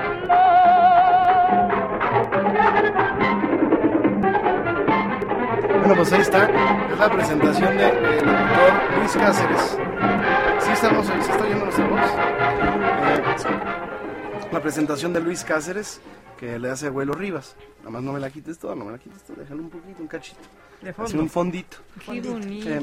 Bueno, 5.79 5.95
pues 5.97 6.13
ahí 6.13 6.21
está. 6.21 6.45
Es 6.93 6.99
la 6.99 7.11
presentación 7.11 7.77
del 7.77 7.95
locutor 7.95 8.99
Luis 8.99 9.13
Cáceres. 9.13 9.79
¿Sí 10.61 10.71
estamos, 10.73 11.07
se 11.07 11.19
está 11.19 11.43
oyendo 11.45 11.65
nuestra 11.65 11.87
voz? 11.87 12.01
Eh, 13.09 13.23
la 14.53 14.61
presentación 14.61 15.13
de 15.13 15.21
Luis 15.21 15.45
Cáceres 15.45 16.01
que 16.39 16.59
le 16.59 16.71
hace 16.71 16.89
abuelo 16.89 17.15
Rivas. 17.15 17.57
Nada 17.79 17.91
más 17.91 18.03
no 18.03 18.13
me 18.13 18.21
la 18.21 18.31
quites 18.31 18.59
toda, 18.59 18.75
no 18.75 18.85
me 18.85 18.93
la 18.93 18.99
quites 18.99 19.23
toda, 19.23 19.41
déjalo 19.43 19.63
un 19.63 19.71
poquito, 19.71 20.01
un 20.03 20.09
cachito. 20.09 20.41
De 20.83 20.91
Así 20.91 20.97
fondo. 21.03 21.23
un 21.23 21.29
fondito. 21.31 21.77
Qué 22.05 22.21
bonita. 22.21 22.79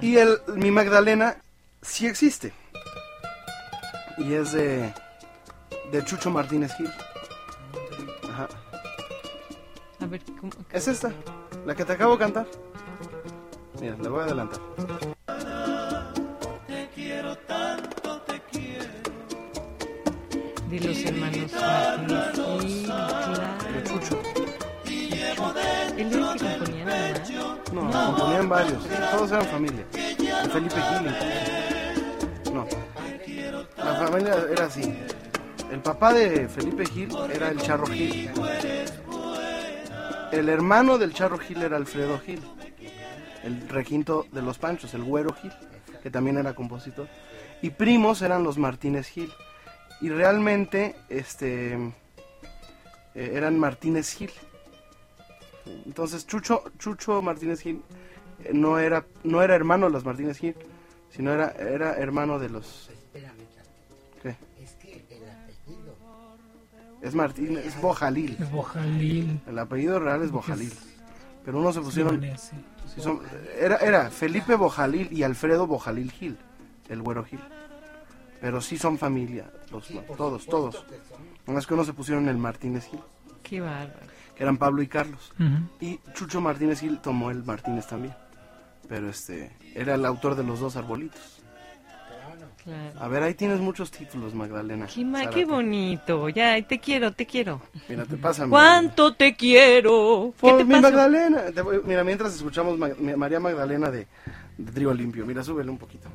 Y 0.00 0.16
el, 0.16 0.38
mi 0.56 0.70
Magdalena 0.70 1.36
sí 1.82 2.06
existe. 2.06 2.52
Y 4.18 4.34
es 4.34 4.52
de, 4.52 4.92
de 5.90 6.04
Chucho 6.04 6.30
Martínez 6.30 6.74
Gil. 6.76 6.90
Ajá. 8.30 8.48
A 10.00 10.06
ver, 10.06 10.22
¿cómo? 10.40 10.52
Es 10.70 10.88
esta, 10.88 11.12
la 11.66 11.74
que 11.74 11.84
te 11.84 11.92
acabo 11.92 12.12
de 12.14 12.18
cantar. 12.18 12.46
Mira, 13.80 13.96
la 14.00 14.08
voy 14.08 14.20
a 14.20 14.24
adelantar. 14.24 14.60
De 20.68 20.80
los 20.80 21.04
hermanos 21.04 21.52
Martínez. 21.52 21.52
Sí, 22.62 22.84
claro. 22.86 23.42
De 23.74 23.84
Chucho. 23.84 24.22
¿Él 25.98 26.10
era 26.10 26.32
el 26.32 26.38
que 26.38 26.46
componía 26.46 26.58
nada 26.58 26.61
componían 27.90 28.48
varios. 28.48 28.86
Todos 29.10 29.32
eran 29.32 29.46
familia. 29.46 29.84
De 29.92 30.48
Felipe 30.50 30.76
Gil. 30.80 32.54
No. 32.54 32.66
La 33.76 33.94
familia 33.94 34.34
era 34.50 34.66
así. 34.66 34.94
El 35.70 35.80
papá 35.80 36.12
de 36.12 36.48
Felipe 36.48 36.84
Gil 36.86 37.10
era 37.32 37.48
el 37.48 37.58
Charro 37.60 37.86
Gil. 37.86 38.30
El 40.30 40.48
hermano 40.48 40.98
del 40.98 41.12
Charro 41.14 41.38
Gil 41.38 41.62
era 41.62 41.76
Alfredo 41.76 42.18
Gil. 42.20 42.42
El 43.42 43.68
requinto 43.68 44.26
de 44.32 44.42
los 44.42 44.58
Panchos, 44.58 44.94
el 44.94 45.02
Güero 45.02 45.34
Gil, 45.34 45.52
que 46.02 46.10
también 46.10 46.38
era 46.38 46.54
compositor. 46.54 47.08
Y 47.60 47.70
primos 47.70 48.22
eran 48.22 48.44
los 48.44 48.58
Martínez 48.58 49.08
Gil. 49.08 49.32
Y 50.00 50.10
realmente, 50.10 50.96
este, 51.08 51.74
eh, 53.14 53.32
eran 53.34 53.58
Martínez 53.58 54.12
Gil. 54.14 54.30
Entonces 55.86 56.26
Chucho, 56.26 56.64
Chucho 56.78 57.22
Martínez 57.22 57.60
Gil 57.60 57.82
eh, 58.44 58.50
no 58.52 58.78
era, 58.78 59.04
no 59.24 59.42
era 59.42 59.54
hermano 59.54 59.86
de 59.86 59.92
los 59.92 60.04
Martínez 60.04 60.38
Gil, 60.38 60.54
sino 61.10 61.32
era, 61.32 61.50
era 61.52 61.94
hermano 61.96 62.38
de 62.38 62.48
los... 62.48 62.90
¿Qué? 64.22 64.36
Es 67.02 67.14
Martínez, 67.14 67.66
es 67.66 67.80
Bojalil. 67.80 68.36
Es 68.40 68.50
Bojalil. 68.50 69.40
El 69.46 69.58
apellido 69.58 69.98
real 69.98 70.22
es 70.22 70.30
Bojalil. 70.30 70.72
Pero 71.44 71.58
uno 71.58 71.72
se 71.72 71.80
pusieron... 71.80 72.20
Libanés, 72.20 72.40
sí. 72.42 72.56
sí 72.94 73.00
son- 73.00 73.20
era, 73.58 73.76
era 73.78 74.10
Felipe 74.10 74.54
Bojalil 74.54 75.12
y 75.12 75.24
Alfredo 75.24 75.66
Bojalil 75.66 76.12
Gil, 76.12 76.38
el 76.88 77.02
güero 77.02 77.24
Gil. 77.24 77.40
Pero 78.40 78.60
sí 78.60 78.78
son 78.78 78.98
familia, 78.98 79.50
los, 79.70 79.88
todos, 80.16 80.46
todos. 80.46 80.84
Más 81.46 81.66
que 81.66 81.74
uno 81.74 81.84
se 81.84 81.92
pusieron 81.92 82.28
el 82.28 82.38
Martínez 82.38 82.86
Gil, 82.86 83.00
Qué 83.42 83.60
bárbaro. 83.60 84.11
Eran 84.42 84.56
Pablo 84.58 84.82
y 84.82 84.86
Carlos. 84.88 85.32
Y 85.80 85.98
Chucho 86.14 86.40
Martínez 86.40 86.80
Gil 86.80 86.98
tomó 86.98 87.30
el 87.30 87.42
Martínez 87.44 87.86
también. 87.86 88.14
Pero 88.88 89.08
este, 89.08 89.56
era 89.74 89.94
el 89.94 90.04
autor 90.04 90.34
de 90.34 90.42
los 90.44 90.60
dos 90.60 90.76
arbolitos. 90.76 91.38
Claro. 92.64 93.00
A 93.00 93.08
ver, 93.08 93.24
ahí 93.24 93.34
tienes 93.34 93.58
muchos 93.58 93.90
títulos, 93.90 94.34
Magdalena. 94.34 94.86
Qué, 94.86 95.04
ma- 95.04 95.18
Zárate. 95.18 95.36
qué 95.36 95.44
bonito. 95.44 96.28
Ya, 96.28 96.60
te 96.62 96.78
quiero, 96.78 97.12
te 97.12 97.26
quiero. 97.26 97.60
Mira, 97.88 98.04
te 98.04 98.16
pasa. 98.16 98.46
¿Cuánto 98.46 99.14
te 99.14 99.34
quiero? 99.34 100.32
¿Qué 100.40 100.52
te 100.52 100.64
mi? 100.64 100.78
Magdalena. 100.80 101.42
Mira, 101.84 102.04
mientras 102.04 102.34
escuchamos 102.36 102.78
María 102.78 103.40
Magdalena 103.40 103.90
de, 103.90 104.06
de 104.58 104.72
Trigo 104.72 104.94
Limpio. 104.94 105.26
Mira, 105.26 105.42
súbele 105.42 105.70
un 105.70 105.78
poquito. 105.78 106.08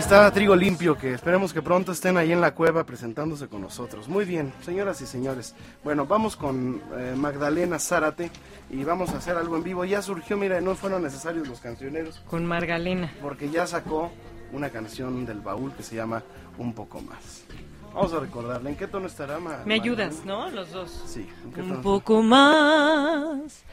Ahí 0.00 0.04
está 0.04 0.30
Trigo 0.32 0.56
Limpio, 0.56 0.96
que 0.96 1.12
esperemos 1.12 1.52
que 1.52 1.60
pronto 1.60 1.92
estén 1.92 2.16
ahí 2.16 2.32
en 2.32 2.40
la 2.40 2.54
cueva 2.54 2.84
presentándose 2.84 3.48
con 3.48 3.60
nosotros. 3.60 4.08
Muy 4.08 4.24
bien, 4.24 4.50
señoras 4.62 5.02
y 5.02 5.06
señores. 5.06 5.54
Bueno, 5.84 6.06
vamos 6.06 6.36
con 6.36 6.80
eh, 6.96 7.12
Magdalena 7.14 7.78
Zárate 7.78 8.30
y 8.70 8.82
vamos 8.82 9.10
a 9.10 9.18
hacer 9.18 9.36
algo 9.36 9.58
en 9.58 9.62
vivo. 9.62 9.84
Ya 9.84 10.00
surgió, 10.00 10.38
mira, 10.38 10.58
no 10.62 10.74
fueron 10.74 11.02
necesarios 11.02 11.46
los 11.48 11.60
cancioneros. 11.60 12.18
Con 12.30 12.46
Margalena. 12.46 13.12
Porque 13.20 13.50
ya 13.50 13.66
sacó 13.66 14.10
una 14.54 14.70
canción 14.70 15.26
del 15.26 15.40
baúl 15.42 15.74
que 15.74 15.82
se 15.82 15.96
llama 15.96 16.22
Un 16.56 16.72
poco 16.72 17.02
más. 17.02 17.44
Vamos 17.92 18.14
a 18.14 18.20
recordarla. 18.20 18.70
¿En 18.70 18.76
qué 18.76 18.86
tono 18.86 19.06
estará? 19.06 19.34
Me 19.38 19.50
Magdalena? 19.50 19.74
ayudas, 19.74 20.24
¿no? 20.24 20.48
Los 20.50 20.72
dos. 20.72 21.04
Sí. 21.08 21.28
¿en 21.44 21.52
qué 21.52 21.60
Un 21.60 21.82
poco 21.82 22.22
más. 22.22 23.64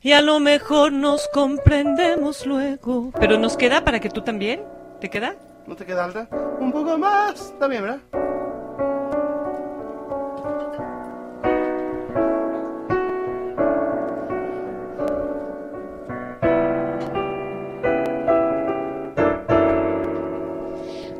y 0.00 0.12
a 0.12 0.22
lo 0.22 0.40
mejor 0.40 0.92
nos 0.92 1.28
comprendemos 1.34 2.46
luego. 2.46 3.12
Pero 3.20 3.36
nos 3.38 3.58
queda 3.58 3.84
para 3.84 4.00
que 4.00 4.08
tú 4.08 4.22
también. 4.22 4.62
¿Te 5.02 5.10
queda? 5.10 5.36
¿No 5.68 5.76
te 5.76 5.84
queda 5.84 6.04
alta? 6.06 6.26
Un 6.60 6.72
poco 6.72 6.96
más. 6.96 7.38
Está 7.52 7.68
bien, 7.68 7.82
¿verdad? 7.82 8.00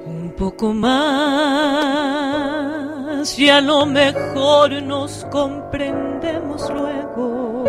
Un 0.06 0.32
poco 0.34 0.72
más 0.72 1.68
y 3.38 3.50
a 3.50 3.60
lo 3.60 3.84
mejor 3.84 4.82
nos 4.82 5.26
comprendemos 5.26 6.70
luego. 6.70 7.64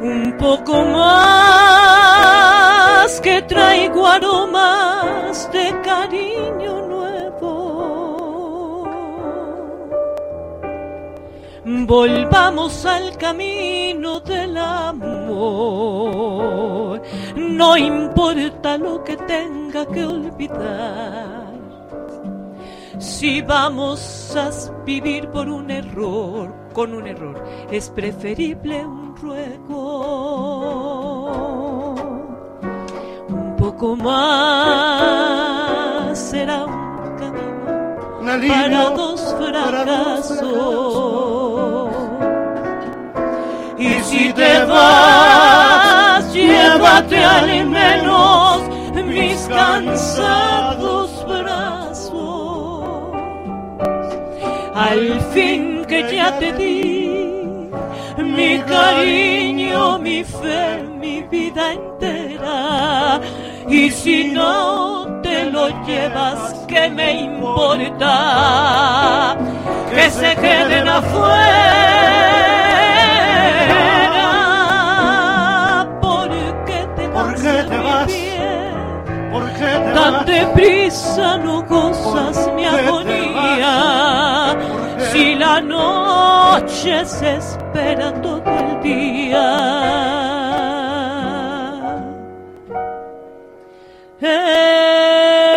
Un 0.00 0.36
poco 0.36 0.84
más 0.84 2.27
que 3.16 3.40
traigo 3.42 4.06
aromas 4.06 5.50
de 5.50 5.74
cariño 5.82 6.86
nuevo. 6.86 8.84
Volvamos 11.64 12.84
al 12.84 13.16
camino 13.16 14.20
del 14.20 14.58
amor. 14.58 15.00
No 17.36 17.76
importa 17.78 18.76
lo 18.76 19.02
que 19.02 19.16
tenga 19.16 19.86
que 19.86 20.04
olvidar. 20.04 21.48
Si 22.98 23.40
vamos 23.40 24.36
a 24.36 24.50
vivir 24.84 25.30
por 25.30 25.48
un 25.48 25.70
error, 25.70 26.52
con 26.74 26.92
un 26.92 27.06
error, 27.06 27.42
es 27.70 27.88
preferible 27.88 28.84
un 28.84 29.16
ruego. 29.16 29.78
Poco 33.78 33.94
más 33.94 34.18
será 36.18 36.64
un 36.64 37.16
camino 37.16 38.18
Un 38.20 38.28
alivio 38.28 38.56
para 38.56 38.90
dos 38.90 39.36
fracasos. 39.38 40.42
Y 43.78 44.00
si 44.02 44.32
te 44.32 44.64
vas, 44.64 46.32
llévate 46.32 47.24
al 47.24 47.66
menos 47.66 48.62
mis 49.06 49.46
cansados 49.46 51.24
brazos. 51.28 52.82
Al 54.74 55.20
fin 55.32 55.84
que 55.86 56.16
ya 56.16 56.36
te 56.36 56.52
di 56.54 57.07
mi 58.22 58.58
cariño, 58.60 59.98
mi 59.98 60.24
fe, 60.24 60.82
mi 61.00 61.22
vida 61.22 61.72
entera. 61.72 63.20
Y 63.68 63.90
si 63.90 64.24
no 64.32 65.20
te 65.22 65.44
lo 65.50 65.68
llevas, 65.86 66.54
¿qué 66.66 66.88
me 66.90 67.12
importa? 67.22 68.14
Que 69.94 70.10
se 70.10 70.34
queden 70.36 70.88
afuera. 74.48 75.86
Porque 76.00 76.86
te 76.96 77.08
¿Por 77.08 77.34
qué 77.34 77.64
te 77.70 77.78
vas? 77.78 78.06
bien? 78.06 79.32
¿Por 79.32 79.44
qué 79.52 79.70
te 79.84 79.92
Tan 79.94 80.12
vas? 80.12 80.26
deprisa 80.26 81.38
no 81.38 81.62
gozas 81.62 82.50
mi 82.54 82.64
agonía. 82.64 83.17
Noche 86.68 87.04
se 87.06 87.36
espera 87.36 88.12
todo 88.20 88.42
el 88.44 88.82
día. 88.82 89.44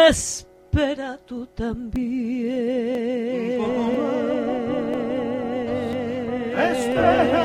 Espera 0.08 1.20
tú 1.26 1.46
también. 1.48 2.02
Espera 6.58 7.44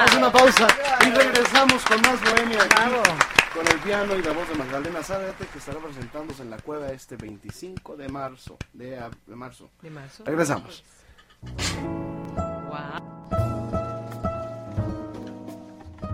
Haz 0.00 0.14
una 0.16 0.30
pausa 0.30 0.66
y 1.04 1.10
regresamos 1.10 1.84
con 1.84 2.00
más 2.02 2.20
bohemia 2.20 2.62
aquí, 2.62 3.37
con 3.58 3.66
el 3.66 3.78
piano 3.80 4.16
y 4.16 4.22
la 4.22 4.32
voz 4.32 4.48
de 4.48 4.54
Magdalena 4.54 5.02
Zárate 5.02 5.46
que 5.46 5.58
estará 5.58 5.80
presentándose 5.80 6.42
en 6.42 6.50
la 6.50 6.58
cueva 6.58 6.88
este 6.92 7.16
25 7.16 7.96
de 7.96 8.08
marzo. 8.08 8.56
De, 8.72 8.98
ab- 8.98 9.16
de 9.26 9.34
marzo. 9.34 9.70
¿De 9.82 9.90
marzo? 9.90 10.24
Regresamos. 10.24 10.84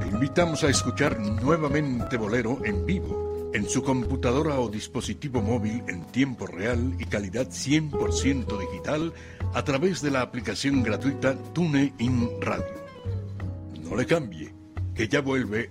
Te 0.00 0.06
invitamos 0.08 0.64
a 0.64 0.68
escuchar 0.68 1.18
nuevamente 1.20 2.16
Bolero 2.16 2.58
en 2.64 2.84
vivo, 2.86 3.50
en 3.54 3.68
su 3.68 3.82
computadora 3.82 4.58
o 4.58 4.68
dispositivo 4.68 5.40
móvil 5.42 5.82
en 5.88 6.04
tiempo 6.06 6.46
real 6.46 6.94
y 6.98 7.04
calidad 7.04 7.46
100% 7.48 8.58
digital 8.58 9.12
a 9.54 9.62
través 9.64 10.02
de 10.02 10.10
la 10.10 10.22
aplicación 10.22 10.82
gratuita 10.82 11.36
TuneIn 11.52 12.30
Radio. 12.40 12.84
No 13.82 13.94
le 13.96 14.06
cambie, 14.06 14.52
que 14.94 15.08
ya 15.08 15.20
vuelve 15.20 15.70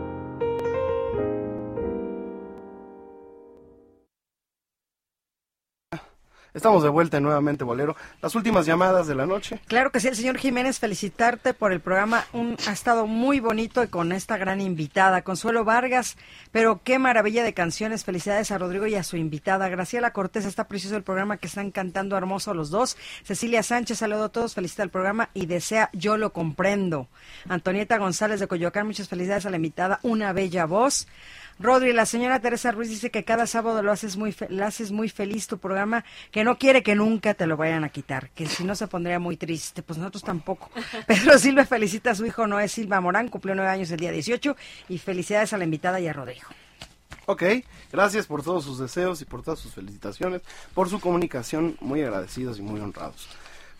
Estamos 6.53 6.83
de 6.83 6.89
vuelta 6.89 7.15
en 7.15 7.23
nuevamente 7.23 7.63
Bolero. 7.63 7.95
Las 8.21 8.35
últimas 8.35 8.65
llamadas 8.65 9.07
de 9.07 9.15
la 9.15 9.25
noche. 9.25 9.61
Claro 9.67 9.89
que 9.91 10.01
sí, 10.01 10.09
el 10.09 10.17
señor 10.17 10.37
Jiménez, 10.37 10.79
felicitarte 10.79 11.53
por 11.53 11.71
el 11.71 11.79
programa. 11.79 12.25
Un, 12.33 12.57
ha 12.67 12.73
estado 12.73 13.07
muy 13.07 13.39
bonito 13.39 13.81
y 13.81 13.87
con 13.87 14.11
esta 14.11 14.35
gran 14.35 14.59
invitada, 14.59 15.21
Consuelo 15.21 15.63
Vargas. 15.63 16.17
Pero 16.51 16.81
qué 16.83 16.99
maravilla 16.99 17.45
de 17.45 17.53
canciones. 17.53 18.03
Felicidades 18.03 18.51
a 18.51 18.57
Rodrigo 18.57 18.85
y 18.85 18.95
a 18.95 19.03
su 19.03 19.15
invitada. 19.15 19.69
Graciela 19.69 20.11
Cortés, 20.11 20.43
está 20.43 20.67
precioso 20.67 20.97
el 20.97 21.03
programa 21.03 21.37
que 21.37 21.47
están 21.47 21.71
cantando 21.71 22.17
hermoso 22.17 22.53
los 22.53 22.69
dos. 22.69 22.97
Cecilia 23.23 23.63
Sánchez, 23.63 23.99
saludo 23.99 24.25
a 24.25 24.29
todos, 24.29 24.53
felicita 24.53 24.83
el 24.83 24.89
programa 24.89 25.29
y 25.33 25.45
desea 25.45 25.89
Yo 25.93 26.17
lo 26.17 26.33
comprendo. 26.33 27.07
Antonieta 27.47 27.97
González 27.97 28.41
de 28.41 28.47
Coyoacán, 28.47 28.87
muchas 28.87 29.07
felicidades 29.07 29.45
a 29.45 29.51
la 29.51 29.55
invitada. 29.55 30.01
Una 30.03 30.33
bella 30.33 30.65
voz. 30.65 31.07
Rodri, 31.59 31.93
la 31.93 32.05
señora 32.05 32.39
Teresa 32.39 32.71
Ruiz 32.71 32.89
dice 32.89 33.11
que 33.11 33.23
cada 33.23 33.45
sábado 33.45 33.83
lo 33.83 33.91
haces 33.91 34.17
muy 34.17 34.31
fe- 34.31 34.47
la 34.49 34.67
haces 34.67 34.91
muy 34.91 35.09
feliz 35.09 35.47
tu 35.47 35.59
programa, 35.59 36.03
que 36.31 36.43
no 36.43 36.57
quiere 36.57 36.81
que 36.81 36.95
nunca 36.95 37.33
te 37.35 37.45
lo 37.45 37.55
vayan 37.57 37.83
a 37.83 37.89
quitar, 37.89 38.29
que 38.31 38.47
si 38.47 38.63
no 38.63 38.73
se 38.75 38.87
pondría 38.87 39.19
muy 39.19 39.37
triste, 39.37 39.83
pues 39.83 39.99
nosotros 39.99 40.23
tampoco. 40.23 40.69
Pedro 41.07 41.37
Silva 41.37 41.65
felicita 41.65 42.11
a 42.11 42.15
su 42.15 42.25
hijo 42.25 42.47
Noé 42.47 42.67
Silva 42.67 42.99
Morán, 43.01 43.27
cumplió 43.29 43.53
nueve 43.53 43.69
años 43.69 43.91
el 43.91 43.99
día 43.99 44.11
18 44.11 44.55
y 44.89 44.97
felicidades 44.97 45.53
a 45.53 45.57
la 45.57 45.63
invitada 45.65 45.99
y 45.99 46.07
a 46.07 46.13
Rodrigo. 46.13 46.47
Ok, 47.27 47.43
gracias 47.91 48.25
por 48.25 48.41
todos 48.43 48.63
sus 48.63 48.79
deseos 48.79 49.21
y 49.21 49.25
por 49.25 49.43
todas 49.43 49.59
sus 49.59 49.73
felicitaciones, 49.73 50.41
por 50.73 50.89
su 50.89 50.99
comunicación, 50.99 51.77
muy 51.79 52.01
agradecidos 52.01 52.57
y 52.57 52.63
muy 52.63 52.79
honrados. 52.81 53.29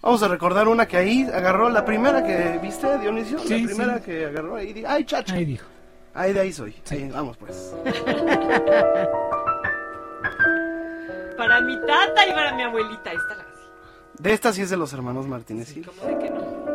Vamos 0.02 0.22
a 0.23 0.27
recordar 0.27 0.68
una 0.68 0.88
que 0.88 0.98
ahí 0.98 1.23
agarró, 1.23 1.69
la 1.69 1.84
primera 1.84 2.23
que 2.23 2.60
viste, 2.61 2.98
Dionisio, 2.99 3.39
Sí, 3.39 3.61
la 3.61 3.65
primera 3.68 3.98
sí. 3.98 4.03
que 4.06 4.26
agarró 4.26 4.56
ahí, 4.56 4.84
ay, 4.88 5.03
chacha. 5.06 5.34
Ahí 5.34 5.45
dijo. 5.45 5.65
Ahí 6.14 6.34
de 6.34 6.42
ahí 6.42 6.52
soy. 6.52 6.76
Sí, 6.84 7.10
vamos 7.12 7.38
pues. 7.38 7.74
Para 11.38 11.62
mi 11.62 11.80
tata 11.82 12.28
y 12.28 12.34
para 12.34 12.54
mi 12.54 12.64
abuelita. 12.64 13.12
Esta 13.12 13.36
la 13.36 13.46
De 14.20 14.34
esta 14.34 14.54
sí 14.54 14.62
es 14.62 14.70
de 14.70 14.78
los 14.78 14.94
hermanos 14.94 15.26
Martínez 15.28 15.74
Gil. 15.74 15.86
¿Cómo 15.88 16.04
de 16.06 16.18
que 16.20 16.30
no? 16.30 16.70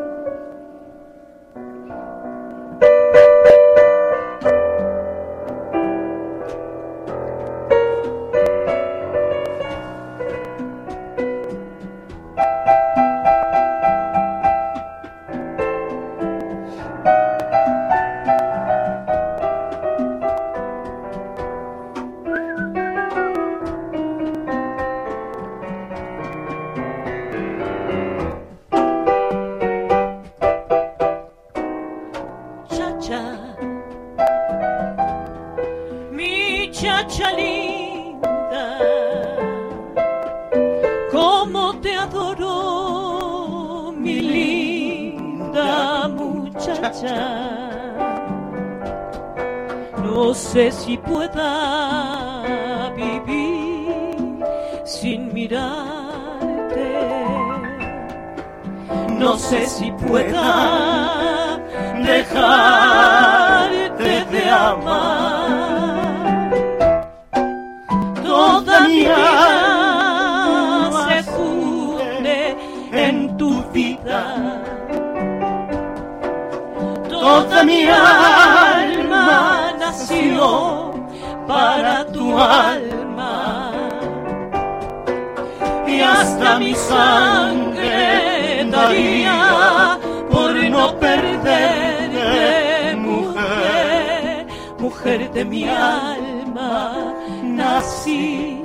Hasta 86.27 86.59
mi 86.59 86.75
sangre 86.75 88.67
daría 88.71 89.99
por 90.31 90.53
no 90.55 90.99
perderte, 90.99 92.97
mujer, 92.97 94.47
mujer 94.79 95.31
de 95.31 95.45
mi 95.45 95.69
alma. 95.69 97.15
Nací 97.45 98.63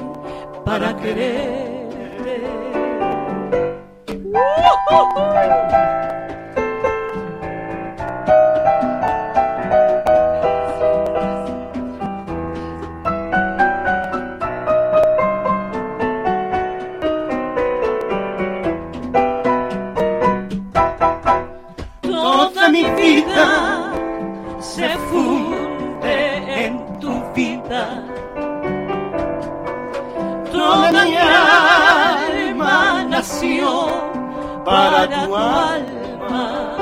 para 0.66 0.96
quererte. 0.98 1.92
Tu 35.32 35.38
alma. 35.38 36.76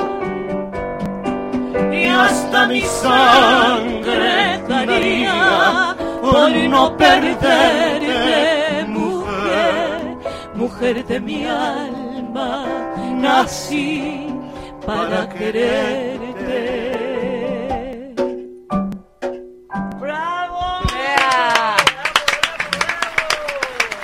Y 1.92 2.06
hasta 2.06 2.66
mi 2.66 2.80
sangre 2.82 4.60
daría 4.68 5.96
por 6.20 6.50
no 6.50 6.96
perderte, 6.96 8.84
mujer, 8.88 10.16
mujer 10.54 11.06
de 11.06 11.20
mi 11.20 11.46
alma. 11.46 12.66
Nací 13.14 14.26
para 14.86 15.28
quererte. 15.28 16.96
¡Bravo! 20.00 20.80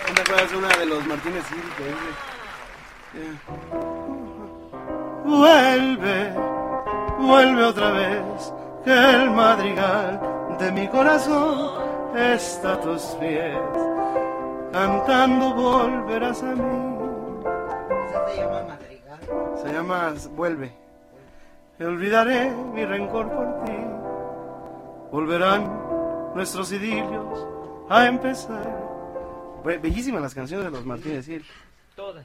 ¿No 0.06 0.14
te 0.14 0.22
acuerdas 0.22 0.52
una 0.52 0.68
de 0.76 0.86
los 0.86 1.04
Martínez 1.06 1.44
Gil 1.48 1.62
que 1.78 1.84
dice? 1.84 2.36
Vuelve, 5.26 6.32
vuelve 7.18 7.64
otra 7.64 7.90
vez, 7.90 8.52
que 8.84 8.92
el 8.92 9.30
madrigal 9.30 10.20
de 10.58 10.72
mi 10.72 10.86
corazón 10.88 11.72
está 12.16 12.74
a 12.74 12.80
tus 12.80 13.02
pies. 13.20 13.56
Cantando 14.72 15.54
volverás 15.54 16.42
a 16.42 16.54
mí. 16.54 17.42
se 18.28 18.36
llama 18.40 18.62
madrigal. 18.68 19.18
Se 19.62 19.72
llama 19.72 20.14
Vuelve. 20.36 20.72
Olvidaré 21.80 22.50
mi 22.72 22.84
rencor 22.84 23.28
por 23.28 23.64
ti. 23.64 23.72
Volverán 25.12 25.70
nuestros 26.34 26.70
idilios 26.72 27.46
a 27.88 28.06
empezar. 28.06 28.84
Be- 29.64 29.78
Bellísimas 29.78 30.22
las 30.22 30.34
canciones 30.34 30.66
de 30.66 30.70
los 30.70 30.84
Martínez 30.86 31.26
Gil. 31.26 31.44
Todas. 31.94 32.24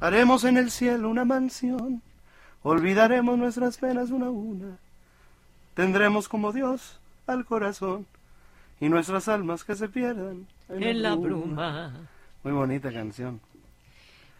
Haremos 0.00 0.44
en 0.44 0.56
el 0.58 0.70
cielo 0.70 1.08
una 1.08 1.24
mansión. 1.24 2.02
Olvidaremos 2.68 3.38
nuestras 3.38 3.76
penas 3.78 4.10
una 4.10 4.26
a 4.26 4.30
una. 4.30 4.76
Tendremos 5.74 6.28
como 6.28 6.52
Dios 6.52 6.98
al 7.28 7.44
corazón. 7.44 8.06
Y 8.80 8.88
nuestras 8.88 9.28
almas 9.28 9.62
que 9.62 9.76
se 9.76 9.88
pierdan 9.88 10.48
En 10.68 11.00
la 11.00 11.14
bruma. 11.14 11.94
Muy 12.42 12.52
bonita 12.52 12.92
canción. 12.92 13.40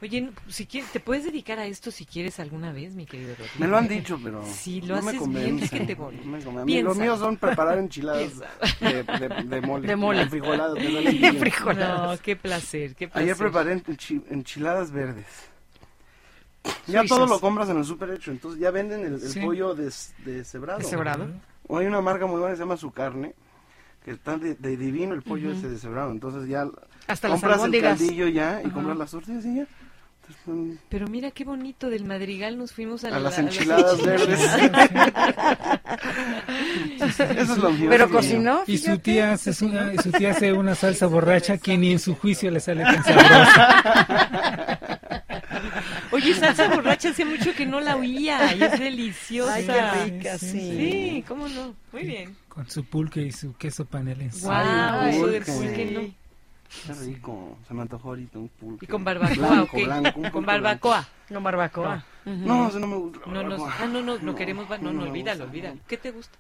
Oye, 0.02 0.28
si 0.48 0.66
quieres, 0.66 0.90
¿te 0.90 0.98
puedes 0.98 1.24
dedicar 1.24 1.60
a 1.60 1.66
esto 1.66 1.92
si 1.92 2.04
quieres 2.04 2.40
alguna 2.40 2.72
vez, 2.72 2.94
mi 2.96 3.06
querido 3.06 3.30
Rodrigo? 3.36 3.54
Me 3.58 3.68
lo 3.68 3.78
han 3.78 3.86
dicho, 3.86 4.18
pero 4.22 4.44
Sí, 4.44 4.80
lo 4.80 4.96
no 4.96 5.02
me 5.02 5.08
haces 5.10 5.20
convence. 5.20 5.50
bien, 5.54 5.68
fíjate, 5.68 5.94
Boni. 5.94 6.18
No 6.44 6.64
me. 6.64 6.82
Los 6.82 6.98
míos 6.98 7.18
son 7.20 7.36
preparar 7.36 7.78
enchiladas 7.78 8.32
de, 8.80 9.02
de- 9.04 9.42
de 9.44 9.60
mole. 9.60 9.86
De 9.86 9.96
mole. 9.96 10.28
Frijoladas, 10.28 10.74
me 10.74 10.92
salen 10.92 11.18
bien. 11.18 11.38
No, 11.78 12.18
qué 12.22 12.34
placer, 12.36 12.94
qué 12.96 13.06
placer. 13.08 13.22
Ayer 13.22 13.36
preparé 13.36 13.76
enchi- 13.84 14.22
enchiladas 14.30 14.90
verdes. 14.90 15.26
Ya 16.86 17.00
Suizas. 17.00 17.08
todo 17.18 17.26
lo 17.26 17.40
compras 17.40 17.68
en 17.70 17.78
el 17.78 17.84
super 17.84 18.10
hecho, 18.10 18.30
entonces 18.30 18.60
ya 18.60 18.70
venden 18.70 19.00
el, 19.04 19.14
el 19.14 19.20
Sí. 19.20 19.40
pollo 19.40 19.74
des- 19.74 20.14
deshebrado. 20.24 20.78
¿Deshebrado? 20.78 21.26
O 21.68 21.78
hay 21.78 21.86
una 21.86 22.00
marca 22.00 22.26
muy 22.26 22.38
buena 22.38 22.52
que 22.52 22.56
se 22.58 22.62
llama 22.62 22.76
Su 22.76 22.92
Carne, 22.92 23.34
que 24.04 24.12
está 24.12 24.38
de, 24.38 24.54
de 24.54 24.76
divino 24.76 25.14
el 25.14 25.22
pollo 25.22 25.50
ese 25.50 25.68
deshebrado. 25.68 26.12
Entonces 26.12 26.48
ya 26.48 26.64
Hasta 27.08 27.28
compras 27.28 27.64
el 27.64 27.82
caldillo 27.82 28.28
ya 28.28 28.62
y 28.64 28.70
compras 28.70 28.96
las 28.96 29.10
tortillas 29.10 29.44
y 29.44 29.56
ya. 29.56 29.66
Entonces, 30.28 30.46
mm, 30.46 30.72
Pero 30.88 31.06
mira 31.08 31.30
qué 31.32 31.44
bonito, 31.44 31.88
del 31.90 32.04
Madrigal 32.04 32.56
nos 32.58 32.72
fuimos 32.72 33.02
a, 33.04 33.08
a 33.08 33.10
la- 33.12 33.18
las 33.20 33.38
a 33.38 33.40
enchiladas 33.42 34.00
verdes. 34.04 34.40
Eso 37.00 37.24
es 37.52 37.58
lo 37.58 37.70
mío. 37.70 37.88
Pero 37.90 38.08
cocinó, 38.10 38.62
Y 38.66 38.78
su 38.78 38.98
tía, 38.98 39.32
hace 39.32 39.64
una, 39.64 39.92
y 39.94 39.98
su 39.98 40.10
tía 40.12 40.30
hace 40.32 40.52
una 40.52 40.74
salsa 40.74 41.06
borracha 41.06 41.56
que 41.58 41.76
ni 41.78 41.92
en 41.92 41.98
su 41.98 42.14
juicio 42.14 42.50
le 42.50 42.60
sale 42.60 42.82
tan 42.84 43.04
sabrosa. 43.04 45.22
Oye, 46.16 46.34
salsa 46.34 46.68
borracha 46.68 47.10
hace 47.10 47.24
mucho 47.24 47.54
que 47.54 47.66
no 47.66 47.80
la 47.80 47.96
oía 47.96 48.54
y 48.54 48.62
es 48.62 48.80
deliciosa. 48.80 49.54
Ay, 49.54 49.66
qué 49.66 50.04
rica, 50.16 50.38
Sí, 50.38 50.48
sí. 50.48 50.76
Sí, 50.76 51.24
cómo 51.28 51.46
no. 51.48 51.74
Muy 51.92 52.02
bien. 52.04 52.36
Con 52.48 52.68
su 52.70 52.84
pulque 52.84 53.20
y 53.20 53.32
su 53.32 53.54
queso 53.56 53.84
panelense. 53.84 54.46
Guau, 54.46 55.00
Ay, 55.00 55.16
eso 55.16 55.26
del 55.26 55.44
pulque. 55.44 55.84
no. 55.92 56.26
Qué 56.86 56.92
rico. 57.04 57.58
Se 57.68 57.74
me 57.74 57.82
antojó 57.82 58.08
ahorita 58.08 58.38
un 58.38 58.48
pulque. 58.48 58.86
Y 58.86 58.88
con 58.88 59.04
barbacoa, 59.04 59.36
Blanco, 59.36 59.76
blanco, 59.76 60.20
un 60.20 60.30
Con 60.30 60.46
barbacoa. 60.46 61.08
No, 61.30 61.40
barbacoa. 61.40 62.04
blanco. 62.24 62.46
No, 62.46 62.68
eso 62.68 62.78
no 62.80 62.86
me 62.86 62.96
gusta. 62.96 63.20
No, 63.26 63.42
no, 63.42 63.66
ah, 63.66 63.86
no, 63.86 64.02
no, 64.02 64.18
no 64.18 64.34
queremos, 64.34 64.68
no, 64.68 64.78
no, 64.78 64.92
me 64.92 65.08
olvídalo, 65.10 65.44
gusta, 65.44 65.50
olvídalo. 65.50 65.80
¿Qué 65.86 65.96
te 65.96 66.10
gusta? 66.10 66.36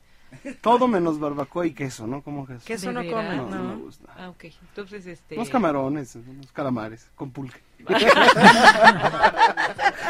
Todo 0.60 0.88
menos 0.88 1.18
barbacoa 1.18 1.66
y 1.66 1.72
queso, 1.72 2.06
¿no? 2.06 2.22
¿Cómo 2.22 2.46
que 2.46 2.54
es? 2.54 2.64
Queso 2.64 2.88
¿De 2.88 2.94
no 2.94 3.00
come, 3.00 3.36
No, 3.36 3.48
no 3.48 3.64
me 3.64 3.76
gusta. 3.76 4.12
Ah, 4.16 4.28
ok. 4.28 4.44
Entonces, 4.44 5.06
este... 5.06 5.36
Unos 5.36 5.50
camarones, 5.50 6.16
unos 6.16 6.52
calamares, 6.52 7.10
con 7.14 7.30
pulque. 7.30 7.60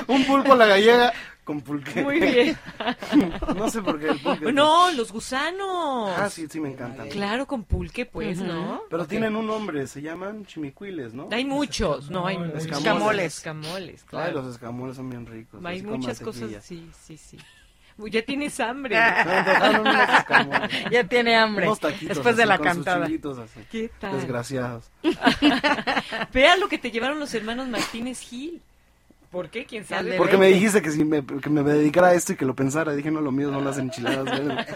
un 0.09 0.25
pulpo 0.25 0.53
a 0.53 0.57
la 0.57 0.67
gallega 0.67 1.13
con 1.47 1.61
pulque. 1.61 2.03
Muy 2.03 2.19
bien. 2.19 2.59
no 3.57 3.71
sé 3.71 3.81
por 3.81 4.01
qué 4.01 4.09
el 4.09 4.19
pulque. 4.19 4.53
No, 4.53 4.91
los 4.91 5.13
gusanos. 5.13 6.11
Ah, 6.17 6.29
sí, 6.29 6.49
sí 6.51 6.59
me 6.59 6.71
encantan. 6.71 7.09
Claro, 7.09 7.47
con 7.47 7.63
pulque, 7.63 8.05
pues, 8.05 8.41
¿no? 8.41 8.83
Pero 8.91 9.07
tienen 9.07 9.37
un 9.37 9.47
nombre, 9.47 9.87
se 9.87 10.03
llaman 10.03 10.45
chimicuiles, 10.45 11.15
¿no? 11.15 11.29
Hay 11.31 11.45
muchos, 11.45 12.11
no, 12.11 12.27
hay 12.27 12.37
muchos. 12.37 12.67
Escamoles. 12.67 13.37
Escamoles, 13.37 14.03
Ay, 14.03 14.09
claro. 14.09 14.43
los 14.43 14.55
escamoles 14.55 14.97
son 14.97 15.09
bien 15.09 15.25
ricos. 15.25 15.65
Hay 15.65 15.83
muchas 15.83 16.19
cosas, 16.19 16.51
sí, 16.65 16.91
sí, 17.01 17.17
sí. 17.17 17.39
Uy, 17.99 18.11
ya 18.11 18.23
tienes 18.23 18.59
hambre. 18.61 18.97
Unos. 19.81 19.97
Ya 20.91 21.05
tiene 21.05 21.37
hambre. 21.37 21.67
Unos 21.67 21.81
taquitos 21.81 22.09
Después 22.17 22.37
de 22.37 22.43
así, 22.43 22.49
la 22.49 22.59
cantada. 22.59 23.07
chilitos 23.07 23.39
así. 23.39 23.61
¿Qué 23.71 23.91
tal? 23.99 24.13
Desgraciados. 24.17 24.91
Vea 26.33 26.57
lo 26.57 26.69
que 26.69 26.79
te 26.79 26.91
llevaron 26.91 27.19
los 27.19 27.33
hermanos 27.35 27.69
Martínez 27.69 28.21
Gil. 28.21 28.61
¿Por 29.31 29.49
qué? 29.51 29.65
¿Quién 29.67 29.85
sabe? 29.85 30.17
Porque 30.17 30.37
me 30.37 30.47
dijiste 30.49 30.81
que 30.81 30.91
si 30.91 31.05
me, 31.05 31.25
que 31.25 31.51
me 31.51 31.63
dedicara 31.63 32.09
a 32.09 32.15
esto 32.15 32.33
y 32.33 32.37
que 32.37 32.45
lo 32.45 32.55
pensara. 32.55 32.95
Dije, 32.95 33.11
no, 33.11 33.21
lo 33.21 33.33
mío 33.33 33.51
son 33.53 33.65
las 33.65 33.77
enchiladas 33.79 34.25
verdes. 34.25 34.67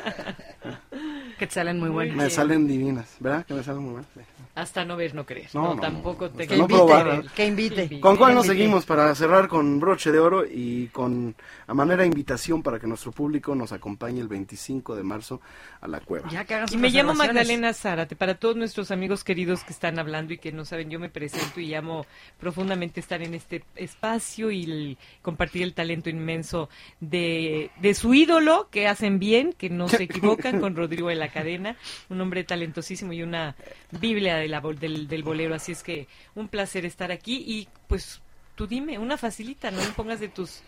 Que 1.38 1.46
te 1.46 1.54
salen 1.54 1.78
muy 1.78 1.88
buenas. 1.88 2.16
Me 2.16 2.28
salen 2.30 2.66
divinas, 2.66 3.16
¿verdad? 3.20 3.46
Que 3.46 3.54
me 3.54 3.62
salen 3.62 3.82
muy 3.82 3.92
buenas. 3.92 4.10
Hasta 4.54 4.84
no 4.84 4.96
ver, 4.96 5.14
no 5.14 5.24
creer. 5.24 5.48
No, 5.54 5.60
No, 5.62 5.68
no, 5.68 5.74
no, 5.76 5.80
tampoco 5.80 6.28
te 6.30 6.46
no 6.56 6.66
probar, 6.66 7.08
¿eh? 7.08 7.22
Que 7.36 7.46
invite. 7.46 8.00
¿Con 8.00 8.16
cuál 8.16 8.34
nos 8.34 8.46
Invite. 8.46 8.58
seguimos 8.62 8.84
para 8.84 9.14
cerrar 9.14 9.46
con 9.48 9.78
broche 9.78 10.10
de 10.10 10.18
oro 10.18 10.44
y 10.44 10.88
con 10.88 11.34
a 11.68 11.72
manera 11.74 12.02
de 12.02 12.08
invitación 12.08 12.62
para 12.62 12.78
que 12.80 12.86
nuestro 12.88 13.12
público 13.12 13.54
nos 13.54 13.70
acompañe 13.72 14.20
el 14.20 14.26
25 14.28 14.96
de 14.96 15.02
marzo 15.04 15.40
a 15.80 15.86
la 15.88 16.00
cueva? 16.00 16.28
Ya 16.30 16.44
que 16.44 16.64
Y 16.72 16.76
me 16.76 16.90
llamo. 16.90 17.14
Magdalena 17.14 17.72
Zárate. 17.72 18.16
Para 18.16 18.34
todos 18.34 18.56
nuestros 18.56 18.90
amigos 18.90 19.22
queridos 19.24 19.62
que 19.62 19.72
están 19.72 19.98
hablando 19.98 20.32
y 20.34 20.38
que 20.38 20.50
no 20.52 20.64
saben, 20.64 20.90
yo 20.90 20.98
me 20.98 21.08
presento 21.10 21.60
y 21.60 21.72
amo 21.74 22.04
profundamente 22.38 23.00
estar 23.00 23.22
en 23.22 23.34
este 23.34 23.64
espacio 23.76 24.50
y 24.50 24.64
el- 24.64 24.98
compartir 25.22 25.62
el 25.62 25.74
talento 25.74 26.10
inmenso 26.10 26.68
de, 27.00 27.70
de 27.80 27.94
su 27.94 28.14
ídolo, 28.14 28.68
que 28.70 28.88
hacen 28.88 29.18
bien, 29.18 29.52
que 29.52 29.70
no 29.70 29.88
se 29.88 30.02
equivocan, 30.04 30.60
con 30.60 30.74
Rodrigo 30.76 31.08
de 31.08 31.14
la 31.14 31.28
Cadena, 31.28 31.76
un 32.08 32.20
hombre 32.20 32.42
talentosísimo 32.44 33.12
y 33.12 33.22
una 33.22 33.54
biblia 34.00 34.36
de 34.36 34.39
la, 34.48 34.60
del, 34.60 35.08
del 35.08 35.22
bolero. 35.22 35.54
Así 35.54 35.72
es 35.72 35.82
que 35.82 36.08
un 36.34 36.48
placer 36.48 36.84
estar 36.84 37.10
aquí 37.12 37.42
y 37.46 37.68
pues 37.86 38.20
tú 38.54 38.66
dime, 38.66 38.98
una 38.98 39.16
facilita, 39.16 39.70
no 39.70 39.78
me 39.78 39.88
pongas 39.90 40.20
de 40.20 40.28
tus... 40.28 40.62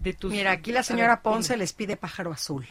De 0.00 0.12
tus 0.12 0.30
Mira, 0.32 0.52
aquí 0.52 0.72
la 0.72 0.82
señora 0.82 1.14
ver, 1.16 1.22
Ponce 1.22 1.54
dime. 1.54 1.58
les 1.64 1.72
pide 1.72 1.96
pájaro 1.96 2.32
azul. 2.32 2.66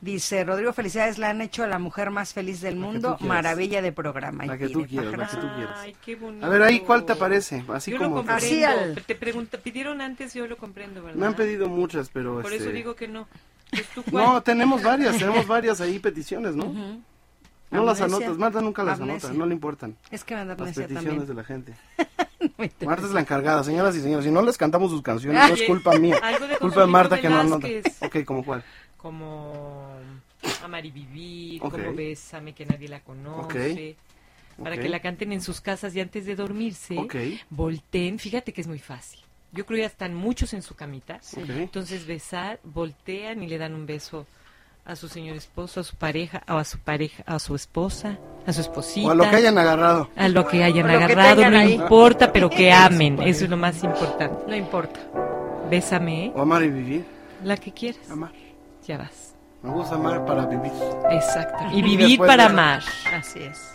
Dice, 0.00 0.44
Rodrigo, 0.44 0.72
felicidades, 0.74 1.16
la 1.18 1.30
han 1.30 1.40
hecho 1.40 1.64
a 1.64 1.66
la 1.66 1.78
mujer 1.78 2.10
más 2.10 2.34
feliz 2.34 2.60
del 2.60 2.76
mundo. 2.76 3.16
Maravilla 3.20 3.80
de 3.80 3.92
programa. 3.92 4.44
La 4.44 4.58
que 4.58 4.68
tú 4.68 4.84
quieras, 4.86 5.10
la 5.10 5.16
pájaro 5.16 5.40
que 5.40 5.40
tú 5.40 5.46
azul. 5.46 5.56
quieras. 5.56 5.78
Ay, 5.80 5.96
qué 6.04 6.16
bonito. 6.16 6.44
A 6.46 6.48
ver, 6.50 6.62
ahí, 6.62 6.80
¿cuál 6.80 7.04
te 7.06 7.12
aparece? 7.14 7.64
Así 7.68 7.90
yo 7.92 7.96
lo 7.96 8.04
como... 8.04 8.16
comprendo. 8.16 8.44
Así 8.44 8.62
al- 8.62 8.94
Te 9.06 9.14
pregunta, 9.14 9.58
pidieron 9.58 10.00
antes, 10.02 10.34
yo 10.34 10.46
lo 10.46 10.56
comprendo, 10.58 11.02
¿verdad? 11.02 11.18
Me 11.18 11.26
han 11.26 11.34
pedido 11.34 11.68
muchas, 11.68 12.10
pero... 12.10 12.42
Por 12.42 12.52
este, 12.52 12.64
eso 12.64 12.72
digo 12.72 12.94
que 12.94 13.08
no. 13.08 13.26
Pues 13.70 13.86
tú, 13.94 14.04
¿cuál? 14.10 14.24
No, 14.24 14.42
tenemos 14.42 14.82
varias, 14.82 15.16
tenemos 15.18 15.46
varias 15.48 15.80
ahí 15.80 15.98
peticiones, 15.98 16.54
¿no? 16.54 16.66
Ujú. 16.66 17.00
No 17.70 17.84
las 17.84 18.00
anotas, 18.00 18.38
Marta 18.38 18.60
nunca 18.60 18.84
las 18.84 19.00
Amnesia. 19.00 19.28
anota, 19.28 19.38
no 19.38 19.46
le 19.46 19.54
importan. 19.54 19.96
Es 20.10 20.22
que 20.24 20.34
me 20.34 20.44
da 20.44 20.54
Las 20.54 20.56
peticiones 20.74 20.94
también. 20.94 21.26
de 21.26 21.34
la 21.34 21.44
gente. 21.44 21.74
Triste. 22.56 22.86
Marta 22.86 23.06
es 23.06 23.12
la 23.12 23.20
encargada, 23.20 23.64
señoras 23.64 23.96
y 23.96 24.00
señores. 24.00 24.24
Si 24.24 24.30
no 24.30 24.42
les 24.42 24.56
cantamos 24.56 24.90
sus 24.90 25.02
canciones, 25.02 25.48
no 25.48 25.54
es 25.54 25.62
culpa 25.62 25.98
mía. 25.98 26.16
algo 26.22 26.46
de 26.46 26.56
Culpa 26.58 26.80
de 26.82 26.86
Marta 26.86 27.20
que 27.20 27.28
no 27.28 27.40
anota. 27.40 27.66
Ok, 28.00 28.24
¿como 28.24 28.44
cuál? 28.44 28.62
Como 28.96 29.96
Amar 30.62 30.84
y 30.86 30.90
Vivir, 30.90 31.60
Ok. 31.62 31.72
como 31.72 31.94
Bésame, 31.94 32.52
que 32.54 32.66
nadie 32.66 32.88
la 32.88 33.00
conoce. 33.00 33.96
Para 34.62 34.76
Ok. 34.76 34.82
que 34.82 34.88
la 34.88 35.00
canten 35.00 35.32
en 35.32 35.40
sus 35.42 35.60
casas 35.60 35.94
y 35.94 36.00
antes 36.00 36.24
de 36.24 36.34
dormirse, 36.36 36.96
Ok. 36.98 37.14
volteen. 37.50 38.18
Fíjate 38.18 38.52
que 38.52 38.60
es 38.62 38.66
muy 38.66 38.78
fácil. 38.78 39.20
Yo 39.52 39.64
creo 39.66 39.76
que 39.76 39.80
ya 39.82 39.86
están 39.86 40.14
muchos 40.14 40.52
en 40.54 40.62
su 40.62 40.74
camita. 40.74 41.20
Ok. 41.36 41.48
Entonces 41.50 42.06
besar, 42.06 42.60
voltean 42.64 43.42
y 43.42 43.48
le 43.48 43.58
dan 43.58 43.74
un 43.74 43.86
beso 43.86 44.26
a 44.86 44.94
su 44.96 45.08
señor 45.08 45.36
esposo, 45.36 45.80
a 45.80 45.84
su 45.84 45.96
pareja, 45.96 46.42
o 46.48 46.52
a 46.54 46.64
su 46.64 46.78
pareja, 46.78 47.22
a 47.26 47.38
su 47.38 47.54
esposa, 47.54 48.18
a 48.46 48.52
su 48.52 48.60
esposita. 48.60 49.08
O 49.08 49.10
a 49.10 49.14
lo 49.14 49.24
que 49.28 49.36
hayan 49.36 49.58
agarrado. 49.58 50.08
A 50.16 50.28
lo 50.28 50.46
que 50.46 50.62
hayan 50.62 50.86
lo 50.86 50.92
agarrado, 50.94 51.50
no 51.50 51.58
ahí. 51.58 51.72
importa, 51.74 52.32
pero 52.32 52.48
que 52.58 52.72
amen. 52.72 53.20
Eso 53.22 53.44
es 53.44 53.50
lo 53.50 53.56
más 53.56 53.82
importante. 53.82 54.44
No 54.46 54.54
importa. 54.56 55.00
Bésame, 55.68 56.26
¿eh? 56.26 56.32
O 56.36 56.42
amar 56.42 56.62
y 56.62 56.70
vivir. 56.70 57.04
la 57.42 57.56
que 57.56 57.72
quieras. 57.72 58.08
Amar. 58.10 58.30
Ya 58.86 58.98
vas. 58.98 59.34
Me 59.62 59.70
gusta 59.70 59.96
amar 59.96 60.24
para 60.24 60.46
vivir. 60.46 60.72
Exacto. 61.10 61.64
Y 61.72 61.82
vivir 61.82 62.18
para 62.20 62.44
de- 62.44 62.50
amar. 62.50 62.82
Así 63.12 63.40
es. 63.42 63.72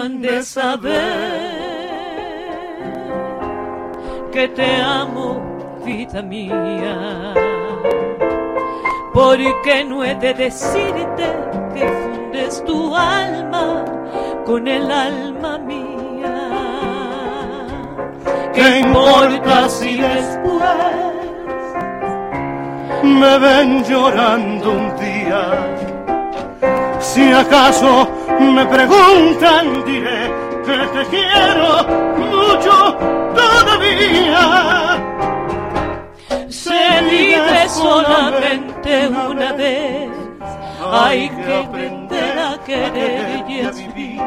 Han 0.00 0.20
de 0.22 0.42
saber 0.42 1.60
que 4.32 4.48
te 4.48 4.76
amo, 4.76 5.40
vida 5.84 6.22
mía. 6.22 7.34
Porque 9.12 9.84
no 9.84 10.04
he 10.04 10.14
de 10.14 10.34
decirte 10.34 11.26
que 11.74 11.86
fundes 11.86 12.64
tu 12.64 12.96
alma 12.96 13.84
con 14.46 14.66
el 14.66 14.90
alma 14.90 15.58
mía. 15.58 15.90
¿Qué 18.54 18.78
importa 18.80 19.68
si 19.68 20.00
después 20.00 20.40
Me 23.02 23.38
ven 23.38 23.84
llorando 23.84 24.70
un 24.70 24.96
día. 24.96 25.89
Si 27.00 27.32
acaso 27.32 28.08
me 28.38 28.64
preguntan, 28.66 29.84
diré 29.84 30.30
que 30.64 30.76
te 30.94 31.06
quiero 31.08 31.84
mucho 32.18 32.96
todavía. 33.34 35.00
se 36.48 37.02
vive 37.10 37.68
solamente 37.68 39.08
una 39.08 39.52
vez. 39.54 40.10
Hay 40.92 41.28
que 41.30 41.54
aprender 41.54 42.38
a 42.38 42.58
querer 42.64 43.44
y 43.48 43.60
a 43.62 43.70
vivir. 43.70 44.20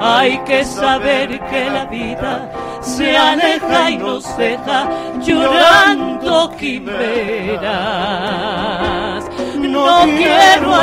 Hay 0.00 0.38
que 0.38 0.64
saber 0.64 1.38
que 1.50 1.70
la 1.70 1.84
vida 1.84 2.50
se 2.80 3.16
aleja 3.16 3.90
y 3.90 3.96
nos 3.98 4.36
deja 4.36 4.88
llorando 5.20 6.50
quimeras. 6.58 7.70
No 9.56 10.04
quiero 10.16 10.74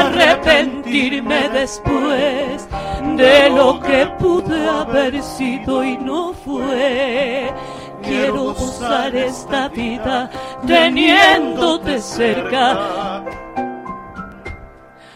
arrepentirme 0.88 1.50
después 1.50 2.68
de 3.16 3.50
lo 3.50 3.80
que 3.80 4.08
pude 4.20 4.68
haber 4.70 5.22
sido 5.22 5.84
y 5.84 5.98
no 5.98 6.34
fue. 6.34 7.54
Quiero 8.02 8.54
gozar 8.54 9.16
esta 9.16 9.68
vida 9.70 10.30
teniéndote 10.66 12.00
cerca 12.00 13.24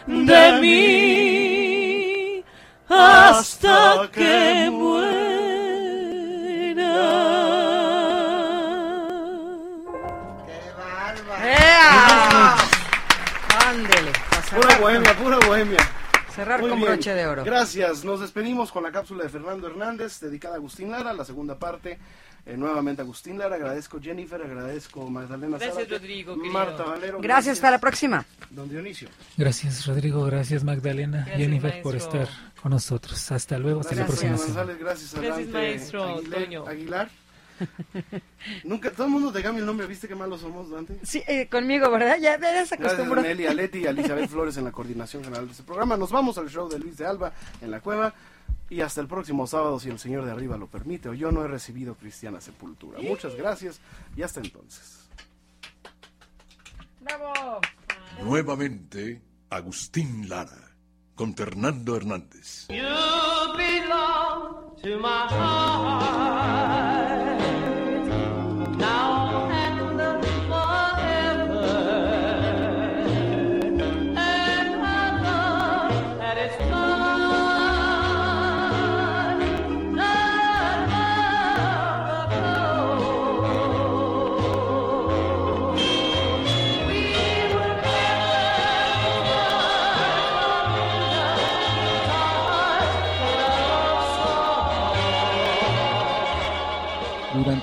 de 0.06 0.60
mí 0.60 2.44
hasta 2.88 4.08
que 4.12 4.70
muera. 4.70 5.11
Pura 14.54 14.78
bohemia, 14.78 15.16
pura 15.16 15.38
bohemia. 15.46 15.78
Cerrar 16.34 16.60
Muy 16.60 16.70
con 16.70 16.78
bien. 16.78 16.92
broche 16.92 17.14
de 17.14 17.26
oro. 17.26 17.44
Gracias. 17.44 18.04
Nos 18.04 18.20
despedimos 18.20 18.72
con 18.72 18.82
la 18.82 18.90
cápsula 18.92 19.22
de 19.24 19.28
Fernando 19.28 19.66
Hernández, 19.66 20.18
dedicada 20.20 20.54
a 20.54 20.56
Agustín 20.58 20.90
Lara, 20.90 21.12
la 21.12 21.24
segunda 21.24 21.58
parte. 21.58 21.98
eh, 22.44 22.56
nuevamente 22.56 23.02
Agustín 23.02 23.38
Lara, 23.38 23.54
agradezco 23.56 24.00
Jennifer, 24.00 24.40
agradezco 24.42 25.08
Magdalena 25.08 25.58
Gracias, 25.58 25.74
Zárate, 25.74 25.98
Rodrigo, 25.98 26.34
querido. 26.34 26.52
Marta 26.52 26.82
Valero. 26.84 27.20
Gracias, 27.20 27.58
hasta 27.58 27.70
la 27.70 27.78
próxima. 27.78 28.24
Don 28.50 28.68
Dionisio. 28.68 29.08
Gracias 29.36 29.86
Rodrigo, 29.86 30.24
gracias 30.24 30.64
Magdalena, 30.64 31.18
Gracias, 31.18 31.38
Jennifer 31.38 31.82
por 31.82 31.94
estar 31.94 32.28
con 32.60 32.72
nosotros. 32.72 33.30
Hasta 33.30 33.58
luego, 33.58 33.80
hasta 33.80 33.94
la 33.94 34.06
próxima. 34.06 34.36
González, 34.36 34.78
gracias, 34.78 35.14
maestro 35.52 36.16
Aguilar. 36.18 36.68
Aguilar. 36.68 37.10
Nunca, 38.64 38.90
todo 38.90 39.06
el 39.06 39.12
mundo 39.12 39.32
te 39.32 39.42
cambia 39.42 39.60
el 39.60 39.66
nombre, 39.66 39.86
¿viste 39.86 40.08
qué 40.08 40.14
malos 40.14 40.40
somos, 40.40 40.70
Dante? 40.70 40.98
Sí, 41.02 41.22
eh, 41.26 41.48
conmigo, 41.48 41.90
¿verdad? 41.90 42.16
Ya, 42.20 42.38
ya 42.38 42.38
se 42.38 42.46
Gracias 42.48 42.72
a 42.72 42.74
acostumbró. 42.76 43.22
Nelly, 43.22 43.46
a 43.46 43.54
Leti 43.54 43.78
y 43.80 43.86
a 43.86 43.90
Elizabeth 43.90 44.28
Flores 44.30 44.56
en 44.56 44.64
la 44.64 44.72
coordinación 44.72 45.22
general 45.24 45.46
de 45.46 45.52
este 45.52 45.62
programa. 45.64 45.96
Nos 45.96 46.10
vamos 46.10 46.38
al 46.38 46.48
show 46.48 46.68
de 46.68 46.78
Luis 46.78 46.96
de 46.98 47.06
Alba 47.06 47.32
en 47.60 47.70
la 47.70 47.80
cueva. 47.80 48.14
Y 48.70 48.80
hasta 48.80 49.00
el 49.02 49.06
próximo 49.06 49.46
sábado, 49.46 49.78
si 49.78 49.90
el 49.90 49.98
Señor 49.98 50.24
de 50.24 50.30
arriba 50.32 50.56
lo 50.56 50.66
permite, 50.66 51.10
o 51.10 51.14
yo 51.14 51.30
no 51.30 51.44
he 51.44 51.48
recibido 51.48 51.94
cristiana 51.94 52.40
sepultura. 52.40 53.00
Muchas 53.02 53.34
gracias 53.36 53.80
y 54.16 54.22
hasta 54.22 54.40
entonces. 54.40 55.08
¡Bravo! 57.00 57.60
Nuevamente, 58.22 59.20
Agustín 59.50 60.26
Lara, 60.28 60.70
con 61.14 61.34
Fernando 61.34 61.96
Hernández. 61.96 62.68
You 62.68 62.76
belong 63.56 64.76
to 64.82 64.98
my 64.98 65.26
heart 65.28 67.21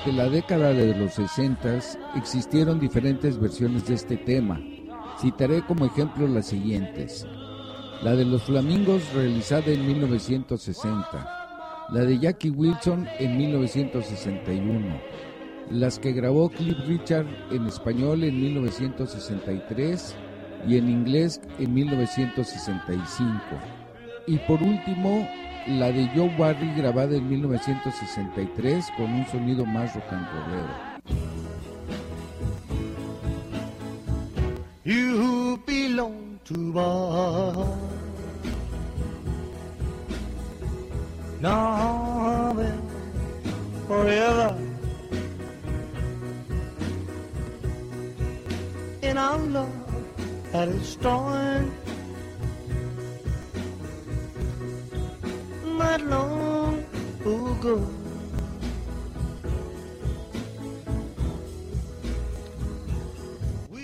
Durante 0.02 0.24
la 0.24 0.30
década 0.30 0.72
de 0.72 0.94
los 0.94 1.14
60 1.14 1.78
existieron 2.16 2.80
diferentes 2.80 3.38
versiones 3.38 3.86
de 3.86 3.94
este 3.94 4.16
tema. 4.16 4.58
Citaré 5.20 5.60
como 5.66 5.84
ejemplo 5.84 6.26
las 6.26 6.46
siguientes. 6.46 7.26
la 8.02 8.16
de 8.16 8.24
los 8.24 8.44
Flamingos 8.44 9.02
realizada 9.12 9.66
en 9.66 9.86
1960, 9.86 11.86
la 11.90 12.00
de 12.00 12.18
Jackie 12.18 12.48
Wilson 12.48 13.06
en 13.18 13.36
1961, 13.36 14.98
las 15.70 15.98
que 15.98 16.12
grabó 16.12 16.48
Cliff 16.48 16.78
Richard 16.86 17.26
en 17.50 17.66
español 17.66 18.24
en 18.24 18.40
1963 18.40 20.16
y 20.66 20.78
en 20.78 20.88
inglés 20.88 21.42
en 21.58 21.74
1965. 21.74 23.38
Y 24.26 24.38
por 24.38 24.62
último, 24.62 25.28
la 25.66 25.92
de 25.92 26.08
Joe 26.14 26.34
Barry 26.38 26.72
grabada 26.74 27.16
en 27.16 27.28
1963 27.28 28.90
con 28.96 29.12
un 29.12 29.26
sonido 29.26 29.64
más 29.66 29.94
rock 29.94 30.12
and 30.12 30.26
rollero. 30.32 30.90
You 34.84 35.60
belong 35.66 36.40
to 36.44 36.56
Now 41.40 42.54
forever 43.86 44.56
In 49.02 49.16
our 49.16 49.38
love 49.38 49.72
that 50.52 50.68
is 50.68 50.88
storm 50.88 51.79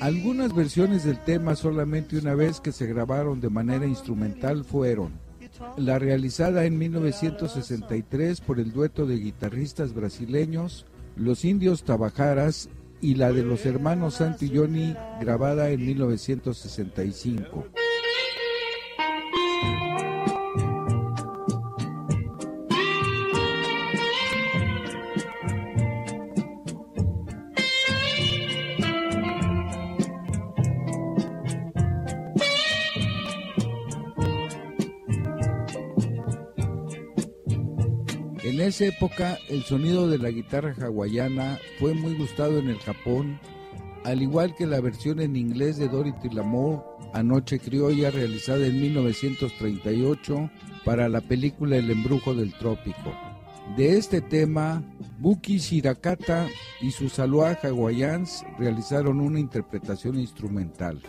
Algunas 0.01 0.55
versiones 0.55 1.05
del 1.05 1.18
tema 1.24 1.56
solamente 1.56 2.16
una 2.18 2.35
vez 2.35 2.60
que 2.60 2.70
se 2.70 2.86
grabaron 2.86 3.40
de 3.40 3.48
manera 3.48 3.86
instrumental 3.86 4.64
fueron 4.64 5.12
la 5.77 5.98
realizada 5.98 6.64
en 6.64 6.78
1963 6.78 8.40
por 8.40 8.60
el 8.60 8.73
dueto 8.73 9.06
de 9.06 9.16
guitarristas 9.16 9.94
brasileños 9.94 10.86
Los 11.16 11.44
Indios 11.44 11.82
Tabajaras 11.82 12.68
y 13.01 13.14
la 13.14 13.32
de 13.32 13.43
los 13.43 13.66
hermanos 13.66 14.14
Santi 14.14 14.47
y 14.47 14.56
Johnny 14.56 14.94
grabada 15.20 15.70
en 15.70 15.85
1965. 15.85 17.64
Esa 38.67 38.87
época 38.87 39.39
el 39.49 39.63
sonido 39.63 40.09
de 40.09 40.19
la 40.19 40.31
guitarra 40.31 40.75
hawaiana 40.81 41.59
fue 41.79 41.95
muy 41.95 42.15
gustado 42.15 42.59
en 42.59 42.69
el 42.69 42.79
Japón, 42.79 43.39
al 44.05 44.23
igual 44.23 44.55
que 44.55 44.67
la 44.67 44.81
versión 44.81 45.21
en 45.21 45.37
inglés 45.37 45.77
de 45.77 45.89
Dorothy 45.89 46.31
Lamour, 46.31 46.85
Anoche 47.13 47.59
Criolla, 47.59 48.11
realizada 48.11 48.67
en 48.67 48.81
1938 48.81 50.51
para 50.85 51.09
la 51.09 51.21
película 51.21 51.77
El 51.77 51.91
embrujo 51.91 52.35
del 52.35 52.55
trópico. 52.55 53.15
De 53.77 53.97
este 53.97 54.21
tema, 54.21 54.83
Buki 55.19 55.59
Shirakata 55.59 56.47
y 56.81 56.91
sus 56.91 57.19
Aloha 57.19 57.59
Hawaiians 57.63 58.45
realizaron 58.59 59.21
una 59.21 59.41
interpretación 59.41 60.19
instrumental. 60.19 61.01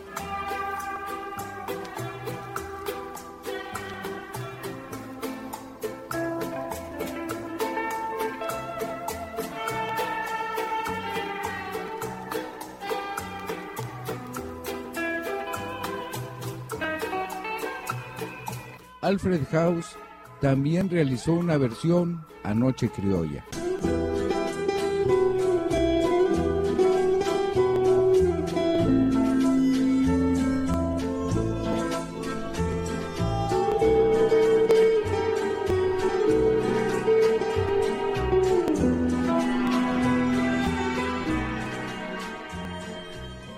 Alfred 19.08 19.48
House 19.52 19.96
también 20.42 20.90
realizó 20.90 21.32
una 21.32 21.56
versión 21.56 22.26
Anoche 22.44 22.90
Criolla. 22.90 23.46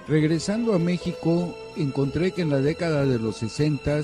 Regresando 0.07 0.75
a 0.75 0.77
México, 0.77 1.55
encontré 1.75 2.33
que 2.33 2.43
en 2.43 2.51
la 2.51 2.61
década 2.61 3.03
de 3.05 3.17
los 3.17 3.37
60 3.37 4.03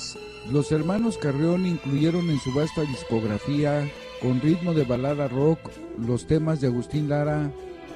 los 0.51 0.71
hermanos 0.71 1.17
Carrión 1.17 1.65
incluyeron 1.65 2.29
en 2.29 2.39
su 2.39 2.53
vasta 2.53 2.81
discografía, 2.81 3.89
con 4.21 4.41
ritmo 4.41 4.73
de 4.73 4.83
balada 4.83 5.27
rock, 5.27 5.59
los 5.99 6.25
temas 6.25 6.61
de 6.61 6.67
Agustín 6.67 7.09
Lara, 7.09 7.51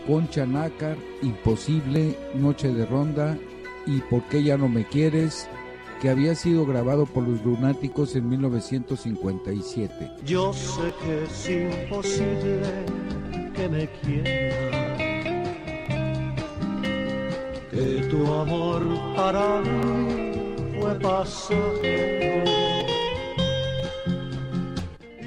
Concha 0.07 0.45
Nácar, 0.45 0.97
Imposible, 1.21 2.17
Noche 2.35 2.73
de 2.73 2.85
Ronda 2.85 3.37
y 3.85 3.99
¿Por 4.01 4.23
qué 4.23 4.43
ya 4.43 4.57
no 4.57 4.67
me 4.67 4.85
quieres? 4.85 5.47
que 5.99 6.09
había 6.09 6.33
sido 6.33 6.65
grabado 6.65 7.05
por 7.05 7.27
los 7.27 7.43
Lunáticos 7.43 8.15
en 8.15 8.29
1957. 8.29 10.11
Yo 10.25 10.53
sé 10.53 10.93
que 11.03 11.23
es 11.25 11.49
imposible 11.49 12.85
que 13.53 13.67
me 13.67 13.89
quieras, 14.01 14.97
que 17.69 18.07
tu 18.09 18.33
amor 18.33 18.81
fue 20.89 20.99
pasajero. 20.99 22.49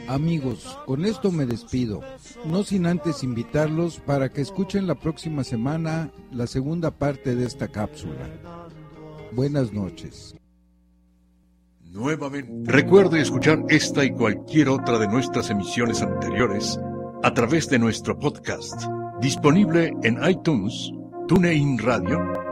Amigos, 0.09 0.78
con 0.84 1.06
esto 1.06 1.30
me 1.30 1.47
despido, 1.47 2.01
no 2.44 2.64
sin 2.64 2.86
antes 2.86 3.22
invitarlos 3.22 3.98
para 4.01 4.28
que 4.28 4.43
escuchen 4.43 4.86
la 4.86 4.94
próxima 4.94 5.43
semana 5.43 6.10
la 6.30 6.47
segunda 6.47 6.90
parte 6.90 7.34
de 7.34 7.47
esta 7.47 7.68
cápsula. 7.68 8.28
Buenas 9.32 9.72
noches. 9.72 10.34
Nuevamente, 11.90 12.70
recuerde 12.70 13.20
escuchar 13.20 13.64
esta 13.68 14.05
y 14.05 14.10
cualquier 14.10 14.68
otra 14.68 14.98
de 14.98 15.09
nuestras 15.09 15.51
emisiones 15.51 16.02
anteriores 16.02 16.78
a 17.22 17.32
través 17.32 17.68
de 17.68 17.78
nuestro 17.78 18.18
podcast, 18.18 18.84
disponible 19.20 19.94
en 20.02 20.18
iTunes, 20.28 20.90
TuneIn 21.28 21.78
Radio 21.78 22.51